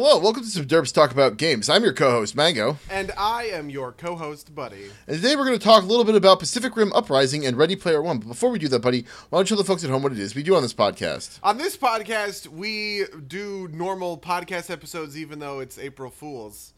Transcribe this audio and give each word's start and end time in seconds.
Hello, 0.00 0.16
welcome 0.20 0.44
to 0.44 0.48
some 0.48 0.64
Derps 0.64 0.94
Talk 0.94 1.10
About 1.10 1.38
Games. 1.38 1.68
I'm 1.68 1.82
your 1.82 1.92
co-host, 1.92 2.36
Mango. 2.36 2.78
And 2.88 3.10
I 3.18 3.46
am 3.46 3.68
your 3.68 3.90
co-host, 3.90 4.54
Buddy. 4.54 4.90
And 5.08 5.16
today 5.16 5.34
we're 5.34 5.44
going 5.44 5.58
to 5.58 5.64
talk 5.64 5.82
a 5.82 5.86
little 5.86 6.04
bit 6.04 6.14
about 6.14 6.38
Pacific 6.38 6.76
Rim 6.76 6.92
Uprising 6.92 7.44
and 7.44 7.56
Ready 7.56 7.74
Player 7.74 8.00
One. 8.00 8.18
But 8.20 8.28
before 8.28 8.50
we 8.50 8.60
do 8.60 8.68
that, 8.68 8.78
buddy, 8.78 9.04
why 9.30 9.38
don't 9.38 9.50
you 9.50 9.56
tell 9.56 9.64
the 9.64 9.66
folks 9.66 9.82
at 9.82 9.90
home 9.90 10.04
what 10.04 10.12
it 10.12 10.20
is 10.20 10.36
we 10.36 10.44
do 10.44 10.54
on 10.54 10.62
this 10.62 10.72
podcast? 10.72 11.40
On 11.42 11.58
this 11.58 11.76
podcast, 11.76 12.46
we 12.46 13.06
do 13.26 13.66
normal 13.72 14.16
podcast 14.18 14.70
episodes, 14.70 15.18
even 15.18 15.40
though 15.40 15.58
it's 15.58 15.80
April 15.80 16.12
Fools. 16.12 16.74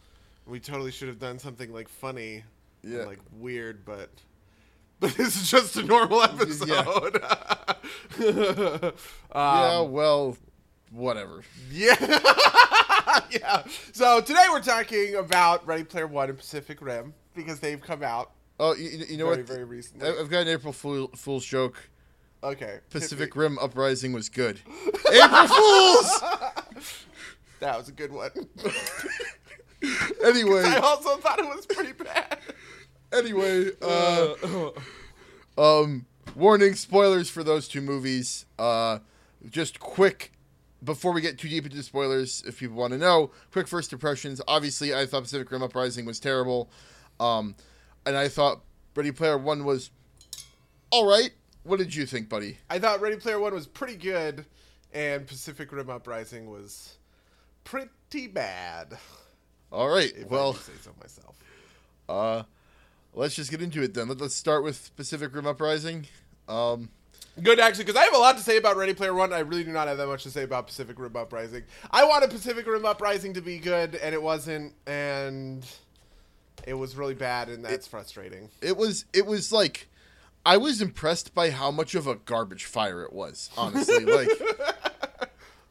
We 0.46 0.58
totally 0.58 0.90
should 0.90 1.08
have 1.08 1.18
done 1.18 1.38
something 1.38 1.74
like 1.74 1.90
funny, 1.90 2.42
and, 2.82 2.92
Yeah. 2.94 3.04
like 3.04 3.20
weird, 3.38 3.84
but 3.84 4.08
but 4.98 5.14
this 5.18 5.36
is 5.36 5.50
just 5.50 5.76
a 5.76 5.82
normal 5.82 6.22
episode. 6.22 7.22
yeah, 8.18 8.90
Um, 9.32 9.92
well, 9.92 10.38
whatever. 10.90 11.42
yeah, 11.70 11.94
yeah. 13.30 13.62
So 13.92 14.20
today 14.20 14.44
we're 14.50 14.62
talking 14.62 15.14
about 15.16 15.66
Ready 15.66 15.84
Player 15.84 16.06
One 16.06 16.28
and 16.28 16.38
Pacific 16.38 16.80
Rim 16.80 17.14
because 17.34 17.60
they've 17.60 17.80
come 17.80 18.02
out 18.02 18.32
Oh, 18.62 18.74
you, 18.74 18.90
you 19.08 19.16
know 19.16 19.24
very, 19.24 19.38
what? 19.38 19.46
very 19.46 19.64
recently. 19.64 20.06
I've 20.06 20.28
got 20.28 20.40
an 20.42 20.48
April 20.48 20.74
Fool, 20.74 21.08
Fool's 21.16 21.46
joke. 21.46 21.88
okay, 22.44 22.80
Pacific. 22.90 23.34
Rim 23.34 23.58
Uprising 23.58 24.12
was 24.12 24.28
good. 24.28 24.60
April 25.12 25.46
Fools! 25.48 26.22
That 27.60 27.76
was 27.76 27.90
a 27.90 27.92
good 27.92 28.10
one. 28.10 28.30
Anyway, 30.24 30.62
I 30.64 30.78
also 30.82 31.16
thought 31.18 31.38
it 31.38 31.44
was 31.46 31.66
pretty 31.66 31.92
bad. 31.92 32.38
anyway, 33.12 33.70
uh, 33.82 34.70
um, 35.58 36.06
warning, 36.34 36.74
spoilers 36.74 37.28
for 37.28 37.42
those 37.44 37.66
two 37.68 37.80
movies. 37.82 38.46
Uh, 38.58 39.00
just 39.50 39.78
quick, 39.80 40.32
before 40.82 41.12
we 41.12 41.20
get 41.20 41.38
too 41.38 41.48
deep 41.48 41.66
into 41.66 41.82
spoilers, 41.82 42.42
if 42.46 42.58
people 42.58 42.76
want 42.76 42.92
to 42.92 42.98
know, 42.98 43.30
quick 43.52 43.68
first 43.68 43.92
impressions. 43.92 44.40
Obviously, 44.48 44.94
I 44.94 45.06
thought 45.06 45.22
Pacific 45.24 45.50
Rim 45.50 45.62
Uprising 45.62 46.04
was 46.06 46.18
terrible, 46.20 46.70
um, 47.18 47.54
and 48.06 48.16
I 48.16 48.28
thought 48.28 48.62
Ready 48.94 49.12
Player 49.12 49.36
One 49.38 49.64
was 49.64 49.90
all 50.90 51.06
right. 51.06 51.30
What 51.62 51.78
did 51.78 51.94
you 51.94 52.06
think, 52.06 52.28
buddy? 52.28 52.58
I 52.70 52.78
thought 52.78 53.00
Ready 53.00 53.16
Player 53.16 53.38
One 53.38 53.52
was 53.54 53.66
pretty 53.66 53.96
good, 53.96 54.46
and 54.92 55.26
Pacific 55.26 55.70
Rim 55.72 55.90
Uprising 55.90 56.50
was 56.50 56.96
pretty 57.64 58.26
bad. 58.28 58.96
All 59.70 59.88
right. 59.88 60.12
If 60.16 60.28
Well, 60.28 60.54
do 60.54 60.58
say 60.60 60.72
so 60.82 60.90
myself. 61.00 61.36
uh, 62.08 62.42
let's 63.14 63.34
just 63.36 63.50
get 63.50 63.60
into 63.62 63.82
it 63.82 63.94
then. 63.94 64.08
Let- 64.08 64.20
Let's 64.20 64.34
start 64.34 64.64
with 64.64 64.90
Pacific 64.96 65.34
Rim 65.34 65.46
Uprising. 65.46 66.06
Um, 66.48 66.88
Good, 67.42 67.60
actually, 67.60 67.84
because 67.84 68.00
I 68.00 68.04
have 68.04 68.14
a 68.14 68.18
lot 68.18 68.36
to 68.36 68.42
say 68.42 68.56
about 68.56 68.76
Ready 68.76 68.92
Player 68.92 69.14
One. 69.14 69.32
I 69.32 69.38
really 69.40 69.64
do 69.64 69.72
not 69.72 69.88
have 69.88 69.98
that 69.98 70.06
much 70.06 70.24
to 70.24 70.30
say 70.30 70.42
about 70.42 70.66
Pacific 70.66 70.98
Rim 70.98 71.16
Uprising. 71.16 71.62
I 71.90 72.04
wanted 72.04 72.30
Pacific 72.30 72.66
Rim 72.66 72.84
Uprising 72.84 73.34
to 73.34 73.40
be 73.40 73.58
good, 73.58 73.94
and 73.94 74.14
it 74.14 74.22
wasn't, 74.22 74.74
and 74.86 75.64
it 76.66 76.74
was 76.74 76.96
really 76.96 77.14
bad, 77.14 77.48
and 77.48 77.64
that's 77.64 77.86
frustrating. 77.86 78.50
it 78.60 78.76
was 78.76 79.04
it 79.12 79.26
was 79.26 79.52
like 79.52 79.88
I 80.44 80.56
was 80.56 80.80
impressed 80.80 81.34
by 81.34 81.50
how 81.50 81.70
much 81.70 81.94
of 81.94 82.06
a 82.06 82.16
garbage 82.16 82.64
fire 82.64 83.02
it 83.02 83.12
was. 83.12 83.50
Honestly, 83.56 84.04
like 84.04 84.28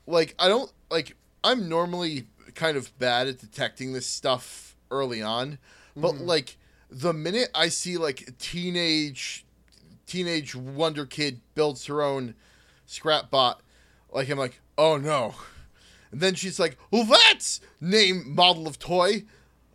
like 0.08 0.36
I 0.40 0.48
don't 0.48 0.72
like 0.90 1.16
I'm 1.44 1.70
normally 1.70 2.28
kind 2.56 2.78
of 2.78 2.98
bad 3.00 3.28
at 3.28 3.40
detecting 3.40 3.94
this 3.94 4.08
stuff 4.08 4.76
early 4.92 5.22
on, 5.22 5.60
but 5.96 6.14
mm-hmm. 6.14 6.26
like 6.26 6.58
the 6.90 7.14
minute 7.14 7.50
I 7.54 7.70
see 7.70 7.98
like 7.98 8.38
teenage 8.40 9.46
teenage 10.10 10.56
wonder 10.56 11.06
kid 11.06 11.42
builds 11.56 11.86
her 11.86 12.02
own 12.02 12.36
scrap 12.86 13.30
bot, 13.30 13.62
like 14.12 14.30
I'm 14.30 14.38
like, 14.38 14.60
oh 14.78 14.98
no. 14.98 15.36
And 16.12 16.20
then 16.20 16.36
she's 16.36 16.60
like, 16.60 16.78
well, 16.92 17.06
that's 17.06 17.62
name 17.80 18.36
model 18.36 18.68
of 18.68 18.80
toy. 18.80 19.24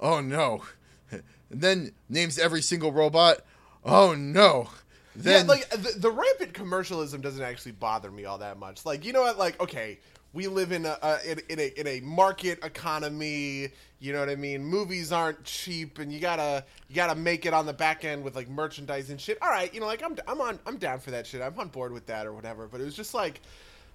Oh 0.00 0.20
no. 0.20 0.64
And 1.10 1.22
then 1.50 1.92
names 2.08 2.38
every 2.38 2.60
single 2.60 2.92
robot. 2.92 3.40
Oh 3.84 4.14
no. 4.14 4.70
Then 5.16 5.46
yeah, 5.46 5.52
like 5.52 5.70
the, 5.70 5.92
the 5.96 6.10
rampant 6.10 6.54
commercialism 6.54 7.20
doesn't 7.20 7.42
actually 7.42 7.72
bother 7.72 8.10
me 8.10 8.24
all 8.24 8.38
that 8.38 8.58
much. 8.58 8.84
Like, 8.84 9.04
you 9.04 9.12
know 9.12 9.22
what? 9.22 9.38
Like, 9.38 9.60
okay, 9.60 10.00
we 10.34 10.48
live 10.48 10.72
in 10.72 10.84
a, 10.84 10.98
a 11.00 11.30
in, 11.30 11.40
in 11.48 11.60
a 11.60 11.80
in 11.80 11.86
a 11.86 12.00
market 12.00 12.62
economy. 12.64 13.68
You 14.00 14.12
know 14.12 14.18
what 14.20 14.28
I 14.28 14.34
mean? 14.34 14.62
Movies 14.62 15.12
aren't 15.12 15.42
cheap, 15.44 15.98
and 15.98 16.12
you 16.12 16.20
gotta 16.20 16.64
you 16.88 16.94
gotta 16.96 17.14
make 17.14 17.46
it 17.46 17.54
on 17.54 17.64
the 17.64 17.72
back 17.72 18.04
end 18.04 18.22
with 18.22 18.34
like 18.36 18.48
merchandise 18.50 19.08
and 19.08 19.18
shit. 19.20 19.38
All 19.40 19.48
right, 19.48 19.72
you 19.72 19.80
know, 19.80 19.86
like 19.86 20.02
I'm 20.02 20.16
I'm 20.28 20.40
on 20.40 20.58
I'm 20.66 20.76
down 20.76 20.98
for 20.98 21.12
that 21.12 21.26
shit. 21.26 21.40
I'm 21.40 21.58
on 21.58 21.68
board 21.68 21.92
with 21.92 22.06
that 22.06 22.26
or 22.26 22.34
whatever. 22.34 22.66
But 22.66 22.80
it 22.80 22.84
was 22.84 22.96
just 22.96 23.14
like, 23.14 23.40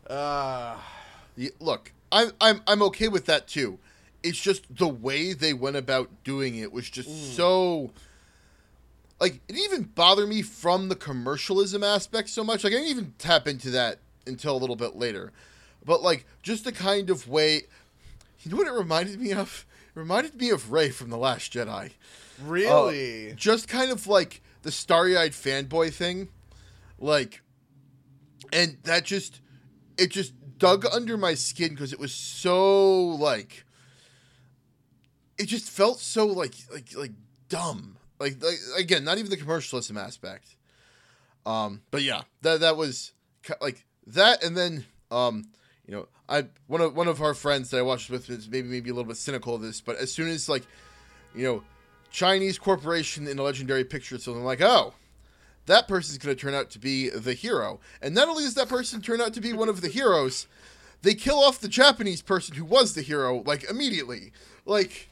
uh, 0.10 0.78
Y- 1.38 1.50
look, 1.60 1.92
I'm 2.12 2.32
I'm 2.42 2.62
I'm 2.66 2.82
okay 2.84 3.10
with 3.10 3.26
that 3.28 3.48
too. 3.48 3.78
It's 4.24 4.40
just 4.40 4.76
the 4.76 4.88
way 4.88 5.34
they 5.34 5.54
went 5.54 5.76
about 5.76 6.10
doing 6.24 6.56
it 6.56 6.72
was 6.72 6.90
just 6.90 7.36
so 7.36 7.92
like 9.20 9.36
it 9.36 9.54
didn't 9.54 9.64
even 9.64 9.84
bother 9.84 10.26
me 10.26 10.42
from 10.42 10.90
the 10.90 10.96
commercialism 10.96 11.84
aspect 11.84 12.30
so 12.30 12.44
much. 12.44 12.64
Like 12.64 12.74
I 12.74 12.78
didn't 12.78 12.90
even 12.90 13.14
tap 13.18 13.48
into 13.48 13.70
that 13.72 14.00
until 14.26 14.56
a 14.56 14.60
little 14.60 14.76
bit 14.76 14.96
later. 14.96 15.32
But 15.86 16.02
like 16.02 16.26
just 16.42 16.64
the 16.66 16.72
kind 16.72 17.10
of 17.10 17.28
way 17.28 17.64
you 18.42 18.52
know 18.52 18.58
what 18.58 18.68
it 18.68 18.74
reminded 18.74 19.20
me 19.20 19.34
of? 19.34 19.66
It 19.96 20.00
reminded 20.00 20.36
me 20.36 20.50
of 20.50 20.72
Rey 20.72 20.90
from 20.90 21.10
The 21.10 21.18
Last 21.18 21.52
Jedi. 21.52 21.92
really. 22.44 23.32
Uh, 23.32 23.36
just 23.36 23.68
kind 23.68 23.92
of 23.92 24.08
like 24.08 24.42
the 24.62 24.72
starry-eyed 24.72 25.32
fanboy 25.32 25.94
thing 25.94 26.30
like 26.98 27.42
and 28.52 28.78
that 28.84 29.06
just 29.06 29.40
it 29.98 30.10
just 30.10 30.34
dug 30.58 30.86
under 30.92 31.18
my 31.18 31.34
skin 31.34 31.70
because 31.70 31.94
it 31.94 32.00
was 32.00 32.14
so 32.14 33.02
like 33.02 33.66
it 35.38 35.46
just 35.48 35.70
felt 35.70 36.00
so 36.00 36.26
like 36.28 36.54
like 36.74 36.94
like 36.96 37.12
dumb 37.48 37.98
like, 38.20 38.44
like 38.44 38.58
again 38.78 39.04
not 39.04 39.18
even 39.18 39.30
the 39.30 39.38
commercialism 39.38 39.98
aspect 39.98 40.58
um 41.46 41.82
but 41.92 42.02
yeah 42.02 42.24
that 42.42 42.60
that 42.60 42.76
was 42.76 43.14
like 43.62 43.86
that 44.06 44.44
and 44.44 44.58
then 44.58 44.86
um 45.12 45.46
you 45.90 45.96
know 45.96 46.08
i 46.30 46.46
one 46.68 46.82
of 46.82 46.96
one 46.96 47.08
of 47.08 47.22
our 47.22 47.34
friends 47.34 47.72
that 47.72 47.80
i 47.80 47.82
watched 47.82 48.10
with 48.10 48.30
is 48.30 48.48
maybe 48.48 48.68
maybe 48.68 48.90
a 48.90 48.94
little 48.94 49.08
bit 49.08 49.18
cynical 49.18 49.56
of 49.56 49.62
this 49.62 49.82
but 49.82 49.96
as 49.98 50.12
soon 50.12 50.28
as 50.28 50.48
like 50.48 50.64
you 51.34 51.44
know 51.44 51.64
Chinese 52.12 52.58
corporation 52.58 53.28
in 53.28 53.38
a 53.40 53.44
legendary 53.44 53.84
picture. 53.84 54.18
So 54.18 54.34
I'm 54.34 54.44
like, 54.44 54.62
oh, 54.62 54.94
that 55.66 55.88
person's 55.88 56.18
going 56.18 56.36
to 56.36 56.42
turn 56.42 56.54
out 56.54 56.70
to 56.72 56.80
be 56.80 57.10
the 57.10 57.34
hero. 57.34 57.80
And 58.02 58.16
not 58.16 58.28
only 58.28 58.44
does 58.44 58.56
that 58.56 58.70
person 58.70 59.02
turn 59.02 59.22
out 59.22 59.34
to 59.36 59.42
be 59.42 59.54
one 59.54 59.70
of 59.70 59.82
the 59.82 59.88
heroes, 59.88 60.48
they 61.02 61.14
kill 61.14 61.40
off 61.40 61.60
the 61.60 61.68
Japanese 61.68 62.22
person 62.22 62.56
who 62.56 62.66
was 62.66 62.94
the 62.94 63.02
hero 63.02 63.44
like 63.46 63.64
immediately. 63.70 64.32
Like, 64.66 65.09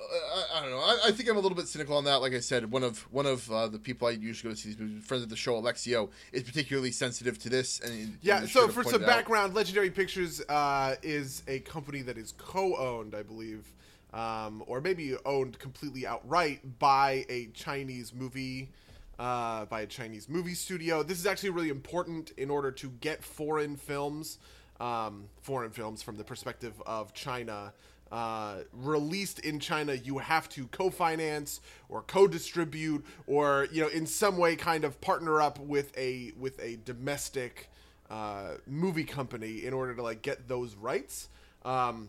I, 0.00 0.58
I 0.58 0.60
don't 0.62 0.70
know. 0.70 0.78
I, 0.78 0.98
I 1.06 1.10
think 1.12 1.28
I'm 1.28 1.36
a 1.36 1.40
little 1.40 1.56
bit 1.56 1.68
cynical 1.68 1.96
on 1.96 2.04
that. 2.04 2.16
Like 2.16 2.34
I 2.34 2.40
said, 2.40 2.70
one 2.70 2.82
of 2.82 3.00
one 3.12 3.26
of 3.26 3.50
uh, 3.50 3.66
the 3.68 3.78
people 3.78 4.08
I 4.08 4.12
usually 4.12 4.50
go 4.50 4.54
to 4.54 4.60
see 4.60 4.70
these 4.70 4.78
movies, 4.78 5.04
friends 5.04 5.22
of 5.22 5.30
the 5.30 5.36
show, 5.36 5.60
Alexio, 5.60 6.10
is 6.32 6.42
particularly 6.42 6.92
sensitive 6.92 7.38
to 7.40 7.48
this. 7.48 7.80
And 7.80 8.18
Yeah, 8.22 8.46
so 8.46 8.68
for 8.68 8.84
some 8.84 9.02
background, 9.02 9.54
Legendary 9.54 9.90
Pictures 9.90 10.40
uh, 10.48 10.96
is 11.02 11.42
a 11.48 11.60
company 11.60 12.02
that 12.02 12.18
is 12.18 12.34
co-owned, 12.36 13.14
I 13.14 13.22
believe, 13.22 13.72
um, 14.12 14.62
or 14.66 14.80
maybe 14.80 15.14
owned 15.24 15.58
completely 15.58 16.06
outright 16.06 16.78
by 16.78 17.24
a 17.28 17.46
Chinese 17.54 18.12
movie, 18.14 18.70
uh, 19.18 19.64
by 19.66 19.82
a 19.82 19.86
Chinese 19.86 20.28
movie 20.28 20.54
studio. 20.54 21.02
This 21.02 21.18
is 21.18 21.26
actually 21.26 21.50
really 21.50 21.70
important 21.70 22.32
in 22.36 22.50
order 22.50 22.70
to 22.72 22.90
get 23.00 23.24
foreign 23.24 23.76
films, 23.76 24.38
um, 24.78 25.24
foreign 25.40 25.70
films 25.70 26.02
from 26.02 26.16
the 26.16 26.24
perspective 26.24 26.74
of 26.84 27.14
China. 27.14 27.72
Uh, 28.12 28.58
released 28.72 29.40
in 29.40 29.58
China, 29.58 29.94
you 29.94 30.18
have 30.18 30.48
to 30.48 30.68
co-finance 30.68 31.60
or 31.88 32.02
co-distribute, 32.02 33.04
or 33.26 33.66
you 33.72 33.82
know, 33.82 33.88
in 33.88 34.06
some 34.06 34.36
way, 34.36 34.54
kind 34.54 34.84
of 34.84 35.00
partner 35.00 35.40
up 35.40 35.58
with 35.58 35.96
a 35.98 36.32
with 36.38 36.60
a 36.60 36.76
domestic 36.84 37.68
uh, 38.08 38.54
movie 38.66 39.04
company 39.04 39.64
in 39.64 39.74
order 39.74 39.94
to 39.94 40.02
like 40.02 40.22
get 40.22 40.46
those 40.48 40.76
rights. 40.76 41.28
Um, 41.64 42.08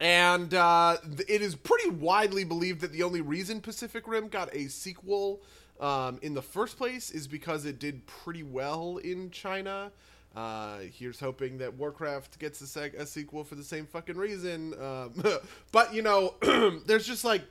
and 0.00 0.52
uh, 0.52 0.98
it 1.28 1.42
is 1.42 1.54
pretty 1.54 1.90
widely 1.90 2.44
believed 2.44 2.80
that 2.82 2.92
the 2.92 3.02
only 3.02 3.20
reason 3.20 3.60
Pacific 3.60 4.06
Rim 4.06 4.28
got 4.28 4.54
a 4.54 4.68
sequel 4.68 5.40
um, 5.80 6.18
in 6.22 6.34
the 6.34 6.42
first 6.42 6.76
place 6.76 7.10
is 7.10 7.26
because 7.26 7.64
it 7.64 7.78
did 7.78 8.06
pretty 8.06 8.42
well 8.42 8.98
in 8.98 9.30
China. 9.30 9.90
Uh, 10.36 10.80
here's 10.92 11.18
hoping 11.18 11.58
that 11.58 11.74
Warcraft 11.74 12.38
gets 12.38 12.60
a, 12.60 12.64
seg- 12.64 12.94
a 12.94 13.06
sequel 13.06 13.42
for 13.42 13.54
the 13.54 13.64
same 13.64 13.86
fucking 13.86 14.16
reason. 14.16 14.74
Um, 14.80 15.14
but 15.72 15.94
you 15.94 16.02
know, 16.02 16.34
there's 16.86 17.06
just 17.06 17.24
like 17.24 17.42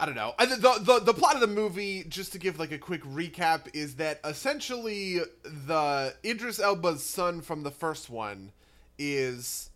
I 0.00 0.06
don't 0.06 0.14
know. 0.14 0.32
The, 0.38 0.78
the 0.80 1.00
the 1.00 1.14
plot 1.14 1.34
of 1.34 1.40
the 1.40 1.48
movie, 1.48 2.04
just 2.08 2.32
to 2.32 2.38
give 2.38 2.58
like 2.58 2.70
a 2.70 2.78
quick 2.78 3.02
recap, 3.02 3.66
is 3.74 3.96
that 3.96 4.20
essentially 4.24 5.20
the 5.42 6.14
Idris 6.24 6.60
Elba's 6.60 7.04
son 7.04 7.40
from 7.40 7.64
the 7.64 7.72
first 7.72 8.08
one 8.08 8.52
is 8.96 9.70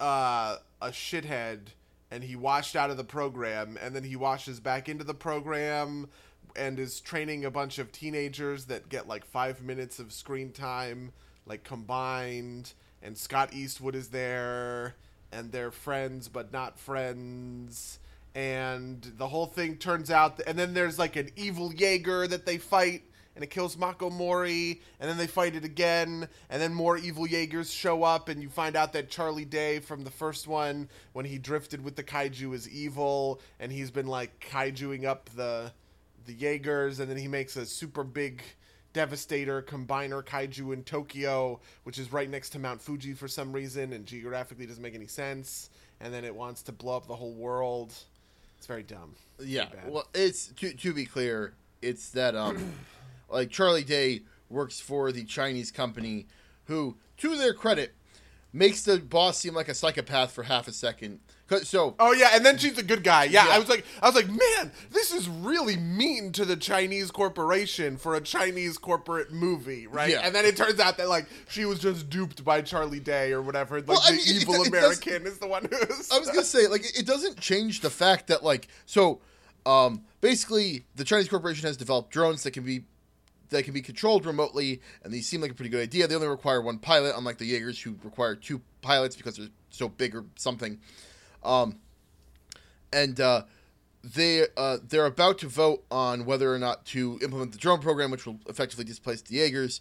uh, 0.00 0.56
a 0.82 0.88
shithead, 0.88 1.68
and 2.10 2.24
he 2.24 2.34
washed 2.34 2.74
out 2.74 2.90
of 2.90 2.96
the 2.96 3.04
program, 3.04 3.78
and 3.80 3.94
then 3.94 4.02
he 4.02 4.16
washes 4.16 4.58
back 4.58 4.88
into 4.88 5.04
the 5.04 5.14
program, 5.14 6.08
and 6.58 6.78
is 6.78 7.00
training 7.00 7.44
a 7.44 7.50
bunch 7.50 7.78
of 7.78 7.92
teenagers 7.92 8.66
that 8.66 8.88
get 8.88 9.08
like 9.08 9.24
five 9.24 9.62
minutes 9.62 9.98
of 9.98 10.12
screen 10.12 10.52
time, 10.52 11.12
like 11.46 11.64
combined. 11.64 12.72
And 13.02 13.16
Scott 13.16 13.54
Eastwood 13.54 13.94
is 13.94 14.08
there, 14.08 14.96
and 15.32 15.52
they're 15.52 15.70
friends 15.70 16.28
but 16.28 16.52
not 16.52 16.78
friends 16.78 18.00
and 18.34 19.10
the 19.16 19.26
whole 19.26 19.46
thing 19.46 19.76
turns 19.76 20.10
out 20.10 20.38
and 20.46 20.58
then 20.58 20.74
there's 20.74 20.98
like 20.98 21.16
an 21.16 21.30
evil 21.34 21.72
Jaeger 21.72 22.26
that 22.28 22.44
they 22.44 22.58
fight 22.58 23.02
and 23.38 23.44
it 23.44 23.50
kills 23.50 23.76
Mako 23.76 24.10
Mori, 24.10 24.80
and 24.98 25.08
then 25.08 25.16
they 25.16 25.28
fight 25.28 25.54
it 25.54 25.64
again, 25.64 26.26
and 26.50 26.60
then 26.60 26.74
more 26.74 26.98
evil 26.98 27.24
Jaegers 27.24 27.72
show 27.72 28.02
up, 28.02 28.28
and 28.28 28.42
you 28.42 28.48
find 28.48 28.74
out 28.74 28.92
that 28.94 29.10
Charlie 29.10 29.44
Day 29.44 29.78
from 29.78 30.02
the 30.02 30.10
first 30.10 30.48
one, 30.48 30.88
when 31.12 31.24
he 31.24 31.38
drifted 31.38 31.84
with 31.84 31.94
the 31.94 32.02
kaiju, 32.02 32.52
is 32.52 32.68
evil, 32.68 33.40
and 33.60 33.70
he's 33.70 33.92
been 33.92 34.08
like 34.08 34.40
kaijuing 34.40 35.04
up 35.04 35.30
the 35.36 35.70
the 36.28 36.34
Jaegers, 36.34 37.00
and 37.00 37.10
then 37.10 37.16
he 37.16 37.26
makes 37.26 37.56
a 37.56 37.66
super 37.66 38.04
big 38.04 38.42
Devastator 38.92 39.62
combiner 39.62 40.22
kaiju 40.22 40.72
in 40.72 40.84
Tokyo, 40.84 41.60
which 41.82 41.98
is 41.98 42.12
right 42.12 42.28
next 42.28 42.50
to 42.50 42.58
Mount 42.58 42.80
Fuji 42.80 43.14
for 43.14 43.26
some 43.26 43.52
reason, 43.52 43.92
and 43.92 44.06
geographically 44.06 44.66
doesn't 44.66 44.82
make 44.82 44.94
any 44.94 45.06
sense, 45.06 45.70
and 46.00 46.12
then 46.12 46.24
it 46.24 46.34
wants 46.34 46.62
to 46.62 46.72
blow 46.72 46.96
up 46.96 47.06
the 47.06 47.16
whole 47.16 47.32
world. 47.32 47.92
It's 48.58 48.66
very 48.66 48.82
dumb. 48.82 49.14
Yeah. 49.40 49.66
bad. 49.66 49.90
Well, 49.90 50.06
it's 50.14 50.48
to 50.48 50.72
to 50.72 50.92
be 50.92 51.06
clear, 51.06 51.54
it's 51.80 52.10
that 52.10 52.36
um, 52.36 52.74
like 53.30 53.50
Charlie 53.50 53.84
Day 53.84 54.22
works 54.50 54.80
for 54.80 55.12
the 55.12 55.24
Chinese 55.24 55.70
company, 55.70 56.26
who, 56.64 56.96
to 57.18 57.36
their 57.36 57.54
credit, 57.54 57.94
makes 58.52 58.82
the 58.82 58.98
boss 58.98 59.38
seem 59.38 59.54
like 59.54 59.68
a 59.68 59.74
psychopath 59.74 60.32
for 60.32 60.42
half 60.44 60.66
a 60.68 60.72
second. 60.72 61.20
So 61.62 61.94
Oh 61.98 62.12
yeah, 62.12 62.30
and 62.34 62.44
then 62.44 62.58
she's 62.58 62.76
a 62.76 62.82
good 62.82 63.02
guy. 63.02 63.24
Yeah, 63.24 63.46
Yeah. 63.46 63.54
I 63.54 63.58
was 63.58 63.68
like, 63.70 63.84
I 64.02 64.06
was 64.06 64.14
like, 64.14 64.28
man, 64.28 64.70
this 64.90 65.12
is 65.12 65.28
really 65.28 65.76
mean 65.76 66.30
to 66.32 66.44
the 66.44 66.56
Chinese 66.56 67.10
corporation 67.10 67.96
for 67.96 68.14
a 68.14 68.20
Chinese 68.20 68.76
corporate 68.76 69.32
movie, 69.32 69.86
right? 69.86 70.10
Yeah. 70.10 70.20
And 70.24 70.34
then 70.34 70.44
it 70.44 70.56
turns 70.58 70.78
out 70.78 70.98
that 70.98 71.08
like 71.08 71.26
she 71.48 71.64
was 71.64 71.78
just 71.78 72.10
duped 72.10 72.44
by 72.44 72.60
Charlie 72.60 73.00
Day 73.00 73.32
or 73.32 73.40
whatever. 73.40 73.76
Like 73.78 73.88
Well, 73.88 74.02
I 74.04 74.10
the 74.10 74.16
mean, 74.18 74.26
evil 74.28 74.54
it 74.56 74.58
does- 74.58 74.66
American 74.68 75.26
is 75.26 75.38
the 75.38 75.46
one 75.46 75.64
who's. 75.70 76.10
I 76.12 76.18
was 76.18 76.28
gonna 76.28 76.44
say, 76.44 76.66
like, 76.66 76.84
it 76.98 77.06
doesn't 77.06 77.40
change 77.40 77.80
the 77.80 77.90
fact 77.90 78.26
that, 78.26 78.44
like, 78.44 78.68
so, 78.84 79.20
um, 79.64 80.04
basically, 80.20 80.84
the 80.96 81.04
Chinese 81.04 81.28
corporation 81.28 81.66
has 81.66 81.76
developed 81.78 82.10
drones 82.10 82.42
that 82.42 82.50
can 82.50 82.62
be 82.64 82.84
that 83.50 83.64
can 83.64 83.74
be 83.74 83.82
controlled 83.82 84.26
remotely, 84.26 84.80
and 85.02 85.12
these 85.12 85.28
seem 85.28 85.40
like 85.40 85.50
a 85.50 85.54
pretty 85.54 85.70
good 85.70 85.82
idea. 85.82 86.06
They 86.06 86.14
only 86.14 86.28
require 86.28 86.60
one 86.60 86.78
pilot, 86.78 87.14
unlike 87.16 87.38
the 87.38 87.46
Jaegers, 87.46 87.80
who 87.80 87.96
require 88.04 88.34
two 88.34 88.60
pilots 88.82 89.16
because 89.16 89.36
they're 89.36 89.48
so 89.70 89.88
big 89.88 90.14
or 90.14 90.24
something. 90.36 90.78
Um, 91.42 91.78
and 92.92 93.20
uh, 93.20 93.42
they 94.02 94.46
uh, 94.56 94.78
they're 94.86 95.06
about 95.06 95.38
to 95.38 95.48
vote 95.48 95.84
on 95.90 96.24
whether 96.24 96.52
or 96.52 96.58
not 96.58 96.84
to 96.86 97.18
implement 97.22 97.52
the 97.52 97.58
drone 97.58 97.80
program, 97.80 98.10
which 98.10 98.26
will 98.26 98.38
effectively 98.48 98.84
displace 98.84 99.22
the 99.22 99.36
Jaegers. 99.36 99.80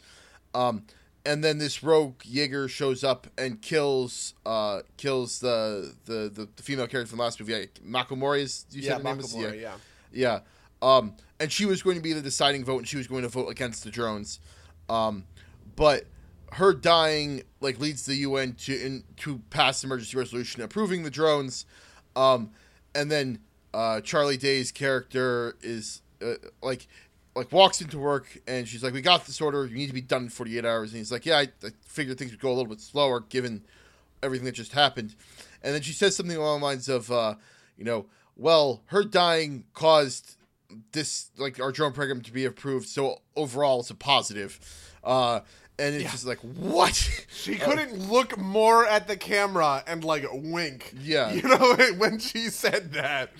Um, 0.53 0.83
and 1.25 1.43
then 1.43 1.57
this 1.57 1.83
rogue 1.83 2.21
Jaeger 2.23 2.69
shows 2.69 3.03
up 3.03 3.27
and 3.37 3.61
kills 3.61 4.33
uh, 4.45 4.81
kills 4.95 5.39
the, 5.39 5.93
the, 6.05 6.31
the, 6.33 6.47
the 6.55 6.63
female 6.63 6.87
character 6.87 7.09
from 7.09 7.17
the 7.17 7.23
last 7.23 7.39
movie, 7.39 7.67
Mako 7.83 8.15
Mori. 8.15 8.43
Is 8.43 8.65
you 8.71 8.81
yeah, 8.81 8.91
said 8.91 8.97
her 8.99 9.03
name 9.03 9.19
is? 9.19 9.35
Mako 9.35 9.47
Mori, 9.47 9.61
yeah. 9.61 9.75
Yeah. 10.11 10.39
Um, 10.81 11.15
and 11.39 11.51
she 11.51 11.65
was 11.65 11.81
going 11.81 11.95
to 11.95 12.01
be 12.01 12.13
the 12.13 12.21
deciding 12.21 12.65
vote, 12.65 12.79
and 12.79 12.87
she 12.87 12.97
was 12.97 13.07
going 13.07 13.23
to 13.23 13.29
vote 13.29 13.47
against 13.49 13.83
the 13.83 13.91
drones. 13.91 14.39
Um, 14.89 15.25
but 15.75 16.05
her 16.53 16.73
dying 16.73 17.43
like 17.59 17.79
leads 17.79 18.05
the 18.05 18.15
UN 18.15 18.53
to 18.53 18.73
in, 18.73 19.03
to 19.17 19.39
pass 19.49 19.83
emergency 19.83 20.17
resolution 20.17 20.61
approving 20.61 21.03
the 21.03 21.09
drones. 21.09 21.65
Um, 22.15 22.51
and 22.95 23.11
then 23.11 23.39
uh, 23.73 24.01
Charlie 24.01 24.37
Day's 24.37 24.71
character 24.71 25.55
is 25.61 26.01
uh, 26.21 26.35
like 26.61 26.87
like 27.35 27.51
walks 27.51 27.81
into 27.81 27.99
work 27.99 28.39
and 28.47 28.67
she's 28.67 28.83
like, 28.83 28.93
"We 28.93 29.01
got 29.01 29.25
this 29.25 29.41
order. 29.41 29.65
You 29.65 29.75
need 29.75 29.87
to 29.87 29.93
be 29.93 30.01
done 30.01 30.23
in 30.23 30.29
48 30.29 30.65
hours." 30.65 30.91
And 30.91 30.97
he's 30.97 31.11
like, 31.11 31.25
"Yeah, 31.25 31.37
I, 31.37 31.49
I 31.63 31.69
figured 31.81 32.17
things 32.17 32.31
would 32.31 32.39
go 32.39 32.49
a 32.49 32.55
little 32.55 32.69
bit 32.69 32.81
slower 32.81 33.19
given 33.19 33.63
everything 34.23 34.45
that 34.45 34.53
just 34.53 34.71
happened." 34.71 35.15
And 35.61 35.75
then 35.75 35.81
she 35.81 35.93
says 35.93 36.15
something 36.15 36.37
along 36.37 36.61
the 36.61 36.65
lines 36.65 36.89
of, 36.89 37.11
uh, 37.11 37.35
"You 37.77 37.83
know, 37.83 38.05
well, 38.35 38.81
her 38.87 39.03
dying 39.03 39.65
caused 39.73 40.36
this 40.91 41.29
like 41.37 41.59
our 41.59 41.71
drone 41.71 41.93
program 41.93 42.21
to 42.21 42.31
be 42.31 42.45
approved, 42.45 42.87
so 42.87 43.21
overall 43.35 43.81
it's 43.81 43.89
a 43.89 43.95
positive." 43.95 44.59
Uh, 45.03 45.41
and 45.79 45.93
it's 45.93 46.03
Yeah. 46.05 46.11
just 46.11 46.25
like, 46.25 46.39
what? 46.39 46.95
She 47.29 47.55
couldn't 47.59 48.09
look 48.09 48.37
more 48.37 48.85
at 48.85 49.07
the 49.07 49.15
camera 49.15 49.83
and 49.85 50.03
like 50.03 50.25
wink. 50.33 50.93
Yeah. 50.99 51.31
You 51.33 51.43
know, 51.43 51.75
when 51.97 52.19
she 52.19 52.49
said 52.49 52.93
that. 52.93 53.31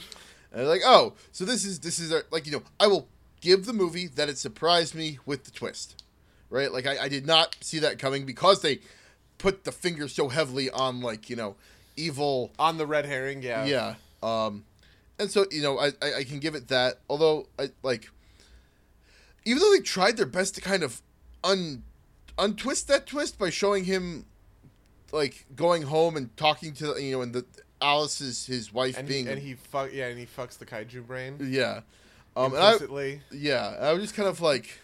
And 0.53 0.68
like, 0.68 0.81
oh, 0.85 1.13
so 1.31 1.45
this 1.45 1.65
is 1.65 1.79
this 1.79 2.00
is 2.00 2.12
our, 2.13 2.24
like 2.31 2.45
you 2.45 2.51
know, 2.51 2.63
I 2.79 2.88
will 2.88 3.07
give 3.41 3.65
the 3.65 3.73
movie 3.73 4.07
that 4.07 4.30
it 4.30 4.38
surprised 4.38 4.95
me 4.95 5.19
with 5.25 5.44
the 5.45 5.51
twist, 5.51 6.03
right? 6.50 6.71
Like 6.71 6.85
I, 6.88 7.03
I 7.03 7.07
did 7.09 7.25
not 7.27 7.56
see 7.59 7.80
that 7.80 8.00
coming 8.00 8.25
because 8.25 8.62
they 8.62 8.80
put 9.39 9.63
the 9.65 9.71
finger 9.71 10.07
so 10.07 10.30
heavily 10.30 10.69
on 10.69 11.01
like 11.01 11.30
you 11.30 11.35
know, 11.35 11.56
evil. 11.97 12.51
On 12.59 12.77
the 12.77 12.85
red 12.85 13.06
herring, 13.06 13.41
yeah. 13.44 13.65
Yeah. 13.65 13.95
Um, 14.23 14.63
and 15.19 15.30
so 15.31 15.46
you 15.52 15.62
know, 15.62 15.80
I, 15.80 15.88
I 16.02 16.14
I 16.19 16.24
can 16.24 16.40
give 16.40 16.56
it 16.56 16.68
that. 16.69 17.00
Although 17.10 17.48
I 17.60 17.69
like, 17.84 18.10
even 19.46 19.62
though 19.62 19.72
they 19.72 19.81
tried 19.81 20.18
their 20.18 20.25
best 20.25 20.56
to 20.56 20.62
kind 20.62 20.84
of 20.84 21.02
un 21.44 21.84
untwist 22.38 22.88
that 22.88 23.08
twist 23.08 23.40
by 23.40 23.50
showing 23.50 23.86
him 23.86 24.25
like 25.12 25.46
going 25.56 25.84
home 25.84 26.16
and 26.18 26.36
talking 26.38 26.74
to 26.74 26.96
you 27.02 27.14
know 27.14 27.22
and 27.22 27.34
the 27.34 27.46
Alice 27.81 28.22
is 28.22 28.46
his 28.46 28.74
wife 28.74 28.98
And 28.98 29.08
he, 29.08 29.14
being 29.14 29.28
and 29.28 29.40
he 29.40 29.54
fuck 29.54 29.94
yeah, 29.94 30.08
and 30.08 30.19
he 30.19 30.25
fucks 30.25 30.58
the 30.58 30.66
kaiju 30.66 31.06
brain 31.06 31.38
yeah. 31.42 31.81
Um, 32.36 32.54
and 32.54 32.62
I, 32.62 32.74
implicitly. 32.74 33.22
yeah, 33.31 33.75
I 33.81 33.94
was 33.94 34.04
just 34.04 34.14
kind 34.14 34.30
of 34.30 34.42
like, 34.42 34.80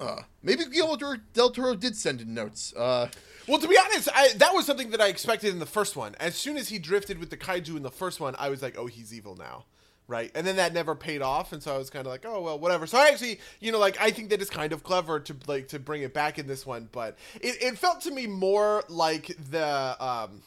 uh, 0.00 0.22
maybe 0.42 0.64
Guillermo 0.64 1.16
del 1.34 1.50
Toro 1.50 1.74
did 1.74 1.94
send 1.96 2.22
in 2.22 2.32
notes. 2.32 2.72
Uh, 2.74 3.08
Well, 3.50 3.58
to 3.58 3.66
be 3.68 3.76
honest, 3.76 4.08
I, 4.14 4.32
that 4.36 4.54
was 4.54 4.64
something 4.64 4.90
that 4.90 5.00
I 5.00 5.08
expected 5.08 5.52
in 5.52 5.58
the 5.58 5.66
first 5.66 5.96
one. 5.96 6.14
As 6.20 6.36
soon 6.36 6.56
as 6.56 6.68
he 6.68 6.78
drifted 6.78 7.18
with 7.18 7.30
the 7.30 7.36
kaiju 7.36 7.76
in 7.76 7.82
the 7.82 7.90
first 7.90 8.20
one, 8.20 8.36
I 8.38 8.48
was 8.48 8.62
like, 8.62 8.78
"Oh, 8.78 8.86
he's 8.86 9.12
evil 9.12 9.34
now." 9.34 9.64
Right, 10.06 10.30
and 10.34 10.44
then 10.46 10.56
that 10.56 10.72
never 10.72 10.94
paid 10.96 11.20
off, 11.22 11.52
and 11.52 11.62
so 11.62 11.74
I 11.74 11.78
was 11.78 11.90
kind 11.90 12.06
of 12.06 12.10
like, 12.12 12.24
"Oh 12.24 12.40
well, 12.42 12.58
whatever." 12.58 12.86
So 12.86 12.98
I 12.98 13.08
actually, 13.08 13.40
you 13.60 13.72
know, 13.72 13.78
like 13.78 14.00
I 14.00 14.10
think 14.12 14.30
that 14.30 14.40
it's 14.40 14.50
kind 14.50 14.72
of 14.72 14.82
clever 14.84 15.20
to 15.20 15.36
like 15.46 15.68
to 15.68 15.78
bring 15.78 16.02
it 16.02 16.14
back 16.14 16.38
in 16.38 16.46
this 16.46 16.64
one, 16.64 16.88
but 16.92 17.16
it, 17.40 17.62
it 17.62 17.78
felt 17.78 18.00
to 18.02 18.10
me 18.12 18.26
more 18.28 18.84
like 18.88 19.36
the 19.50 19.96
um, 20.04 20.42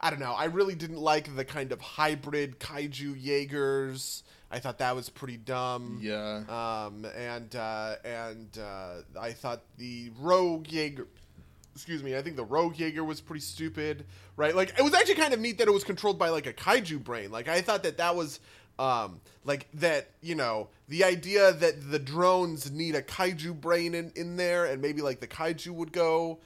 I 0.00 0.10
don't 0.10 0.20
know. 0.20 0.32
I 0.32 0.44
really 0.46 0.74
didn't 0.74 0.98
like 1.00 1.34
the 1.36 1.44
kind 1.44 1.72
of 1.72 1.80
hybrid 1.80 2.58
kaiju 2.58 3.16
Jaegers. 3.20 4.22
I 4.50 4.58
thought 4.58 4.78
that 4.78 4.96
was 4.96 5.08
pretty 5.08 5.36
dumb. 5.36 6.00
yeah, 6.02 6.42
Um, 6.48 7.04
and 7.16 7.54
uh, 7.54 7.94
and 8.04 8.58
uh, 8.58 8.94
I 9.20 9.32
thought 9.32 9.60
the 9.78 10.10
Rogue 10.18 10.66
Jaeger, 10.68 11.06
excuse 11.80 12.02
me, 12.02 12.14
I 12.14 12.20
think 12.20 12.36
the 12.36 12.44
Rogue 12.44 12.78
Jaeger 12.78 13.02
was 13.02 13.22
pretty 13.22 13.40
stupid, 13.40 14.04
right? 14.36 14.54
Like 14.54 14.78
it 14.78 14.82
was 14.82 14.92
actually 14.92 15.14
kind 15.14 15.32
of 15.32 15.40
neat 15.40 15.56
that 15.58 15.66
it 15.66 15.70
was 15.70 15.82
controlled 15.82 16.18
by 16.18 16.28
like 16.28 16.46
a 16.46 16.52
kaiju 16.52 17.02
brain. 17.02 17.30
Like 17.30 17.48
I 17.48 17.62
thought 17.62 17.84
that 17.84 17.96
that 17.96 18.14
was 18.14 18.38
um, 18.78 19.22
like 19.46 19.66
that, 19.74 20.10
you 20.20 20.34
know, 20.34 20.68
the 20.88 21.04
idea 21.04 21.54
that 21.54 21.90
the 21.90 21.98
drones 21.98 22.70
need 22.70 22.96
a 22.96 23.02
kaiju 23.02 23.58
brain 23.58 23.94
in 23.94 24.12
in 24.14 24.36
there, 24.36 24.66
and 24.66 24.82
maybe 24.82 25.00
like 25.00 25.20
the 25.20 25.26
kaiju 25.26 25.68
would 25.68 25.90
go 25.90 26.40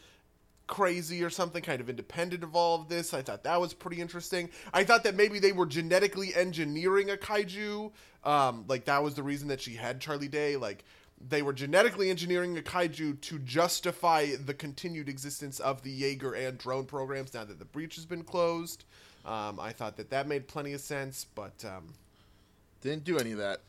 crazy 0.68 1.24
or 1.24 1.30
something 1.30 1.62
kind 1.62 1.80
of 1.80 1.90
independent 1.90 2.44
of 2.44 2.54
all 2.54 2.80
of 2.80 2.88
this. 2.88 3.12
I 3.12 3.22
thought 3.22 3.42
that 3.42 3.60
was 3.60 3.74
pretty 3.74 4.00
interesting. 4.00 4.50
I 4.72 4.84
thought 4.84 5.02
that 5.02 5.16
maybe 5.16 5.40
they 5.40 5.52
were 5.52 5.66
genetically 5.66 6.32
engineering 6.32 7.10
a 7.10 7.16
kaiju. 7.16 7.90
Um, 8.22 8.66
like 8.68 8.84
that 8.84 9.02
was 9.02 9.14
the 9.14 9.24
reason 9.24 9.48
that 9.48 9.60
she 9.60 9.74
had 9.74 10.00
Charlie 10.00 10.28
Day. 10.28 10.56
Like 10.56 10.84
they 11.20 11.42
were 11.42 11.52
genetically 11.52 12.10
engineering 12.10 12.58
a 12.58 12.62
kaiju 12.62 13.20
to 13.20 13.38
justify 13.38 14.34
the 14.36 14.54
continued 14.54 15.08
existence 15.08 15.60
of 15.60 15.82
the 15.82 15.90
Jaeger 15.90 16.34
and 16.34 16.58
drone 16.58 16.84
programs 16.84 17.34
now 17.34 17.44
that 17.44 17.58
the 17.58 17.64
breach 17.64 17.96
has 17.96 18.04
been 18.06 18.24
closed. 18.24 18.84
Um, 19.24 19.58
I 19.58 19.72
thought 19.72 19.96
that 19.96 20.10
that 20.10 20.28
made 20.28 20.48
plenty 20.48 20.74
of 20.74 20.80
sense, 20.80 21.26
but 21.34 21.64
um, 21.64 21.94
didn't 22.82 23.04
do 23.04 23.18
any 23.18 23.32
of 23.32 23.38
that. 23.38 23.60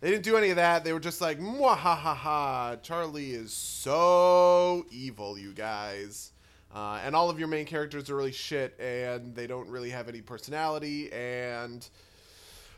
they 0.00 0.10
didn't 0.10 0.24
do 0.24 0.36
any 0.36 0.50
of 0.50 0.56
that. 0.56 0.82
They 0.82 0.92
were 0.92 1.00
just 1.00 1.20
like, 1.20 1.40
ha 1.40 2.76
Charlie 2.82 3.30
is 3.30 3.52
so 3.52 4.84
evil, 4.90 5.38
you 5.38 5.52
guys. 5.52 6.32
Uh, 6.74 7.00
and 7.04 7.14
all 7.14 7.30
of 7.30 7.38
your 7.38 7.46
main 7.46 7.64
characters 7.64 8.10
are 8.10 8.16
really 8.16 8.32
shit, 8.32 8.78
and 8.80 9.32
they 9.36 9.46
don't 9.46 9.68
really 9.68 9.90
have 9.90 10.08
any 10.08 10.20
personality, 10.20 11.12
and 11.12 11.88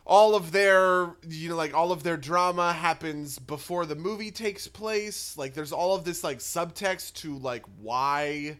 all 0.06 0.36
of 0.36 0.52
their, 0.52 1.16
you 1.28 1.48
know, 1.48 1.56
like 1.56 1.74
all 1.74 1.90
of 1.90 2.04
their 2.04 2.16
drama 2.16 2.72
happens 2.72 3.40
before 3.40 3.84
the 3.86 3.96
movie 3.96 4.30
takes 4.30 4.68
place. 4.68 5.36
Like, 5.36 5.52
there's 5.52 5.72
all 5.72 5.96
of 5.96 6.04
this 6.04 6.22
like 6.22 6.38
subtext 6.38 7.14
to 7.14 7.36
like 7.38 7.64
why 7.80 8.58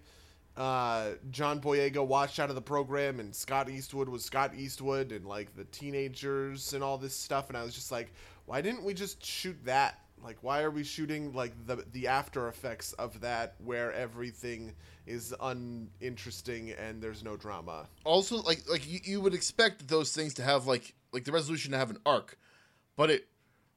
uh, 0.56 1.12
John 1.30 1.60
Boyega 1.60 2.04
watched 2.04 2.40
out 2.40 2.48
of 2.48 2.56
the 2.56 2.62
program, 2.62 3.20
and 3.20 3.34
Scott 3.34 3.70
Eastwood 3.70 4.08
was 4.08 4.24
Scott 4.24 4.54
Eastwood, 4.56 5.12
and 5.12 5.24
like 5.24 5.54
the 5.54 5.64
teenagers 5.64 6.72
and 6.74 6.82
all 6.82 6.98
this 6.98 7.14
stuff. 7.14 7.48
And 7.48 7.56
I 7.56 7.62
was 7.62 7.74
just 7.74 7.92
like, 7.92 8.12
why 8.46 8.60
didn't 8.60 8.82
we 8.82 8.92
just 8.92 9.24
shoot 9.24 9.56
that? 9.64 10.00
Like, 10.24 10.38
why 10.40 10.62
are 10.62 10.70
we 10.70 10.82
shooting 10.82 11.32
like 11.32 11.52
the 11.66 11.84
the 11.92 12.08
after 12.08 12.48
effects 12.48 12.92
of 12.94 13.20
that, 13.20 13.54
where 13.64 13.92
everything 13.92 14.72
is 15.06 15.32
uninteresting 15.40 16.72
and 16.72 17.00
there's 17.00 17.22
no 17.22 17.36
drama? 17.36 17.86
Also, 18.02 18.42
like 18.42 18.68
like 18.68 18.90
you, 18.90 18.98
you 19.04 19.20
would 19.20 19.34
expect 19.34 19.86
those 19.86 20.12
things 20.12 20.34
to 20.34 20.42
have 20.42 20.66
like 20.66 20.94
like 21.16 21.24
the 21.24 21.32
resolution 21.32 21.72
to 21.72 21.78
have 21.78 21.88
an 21.88 21.96
arc, 22.04 22.38
but 22.94 23.10
it 23.10 23.26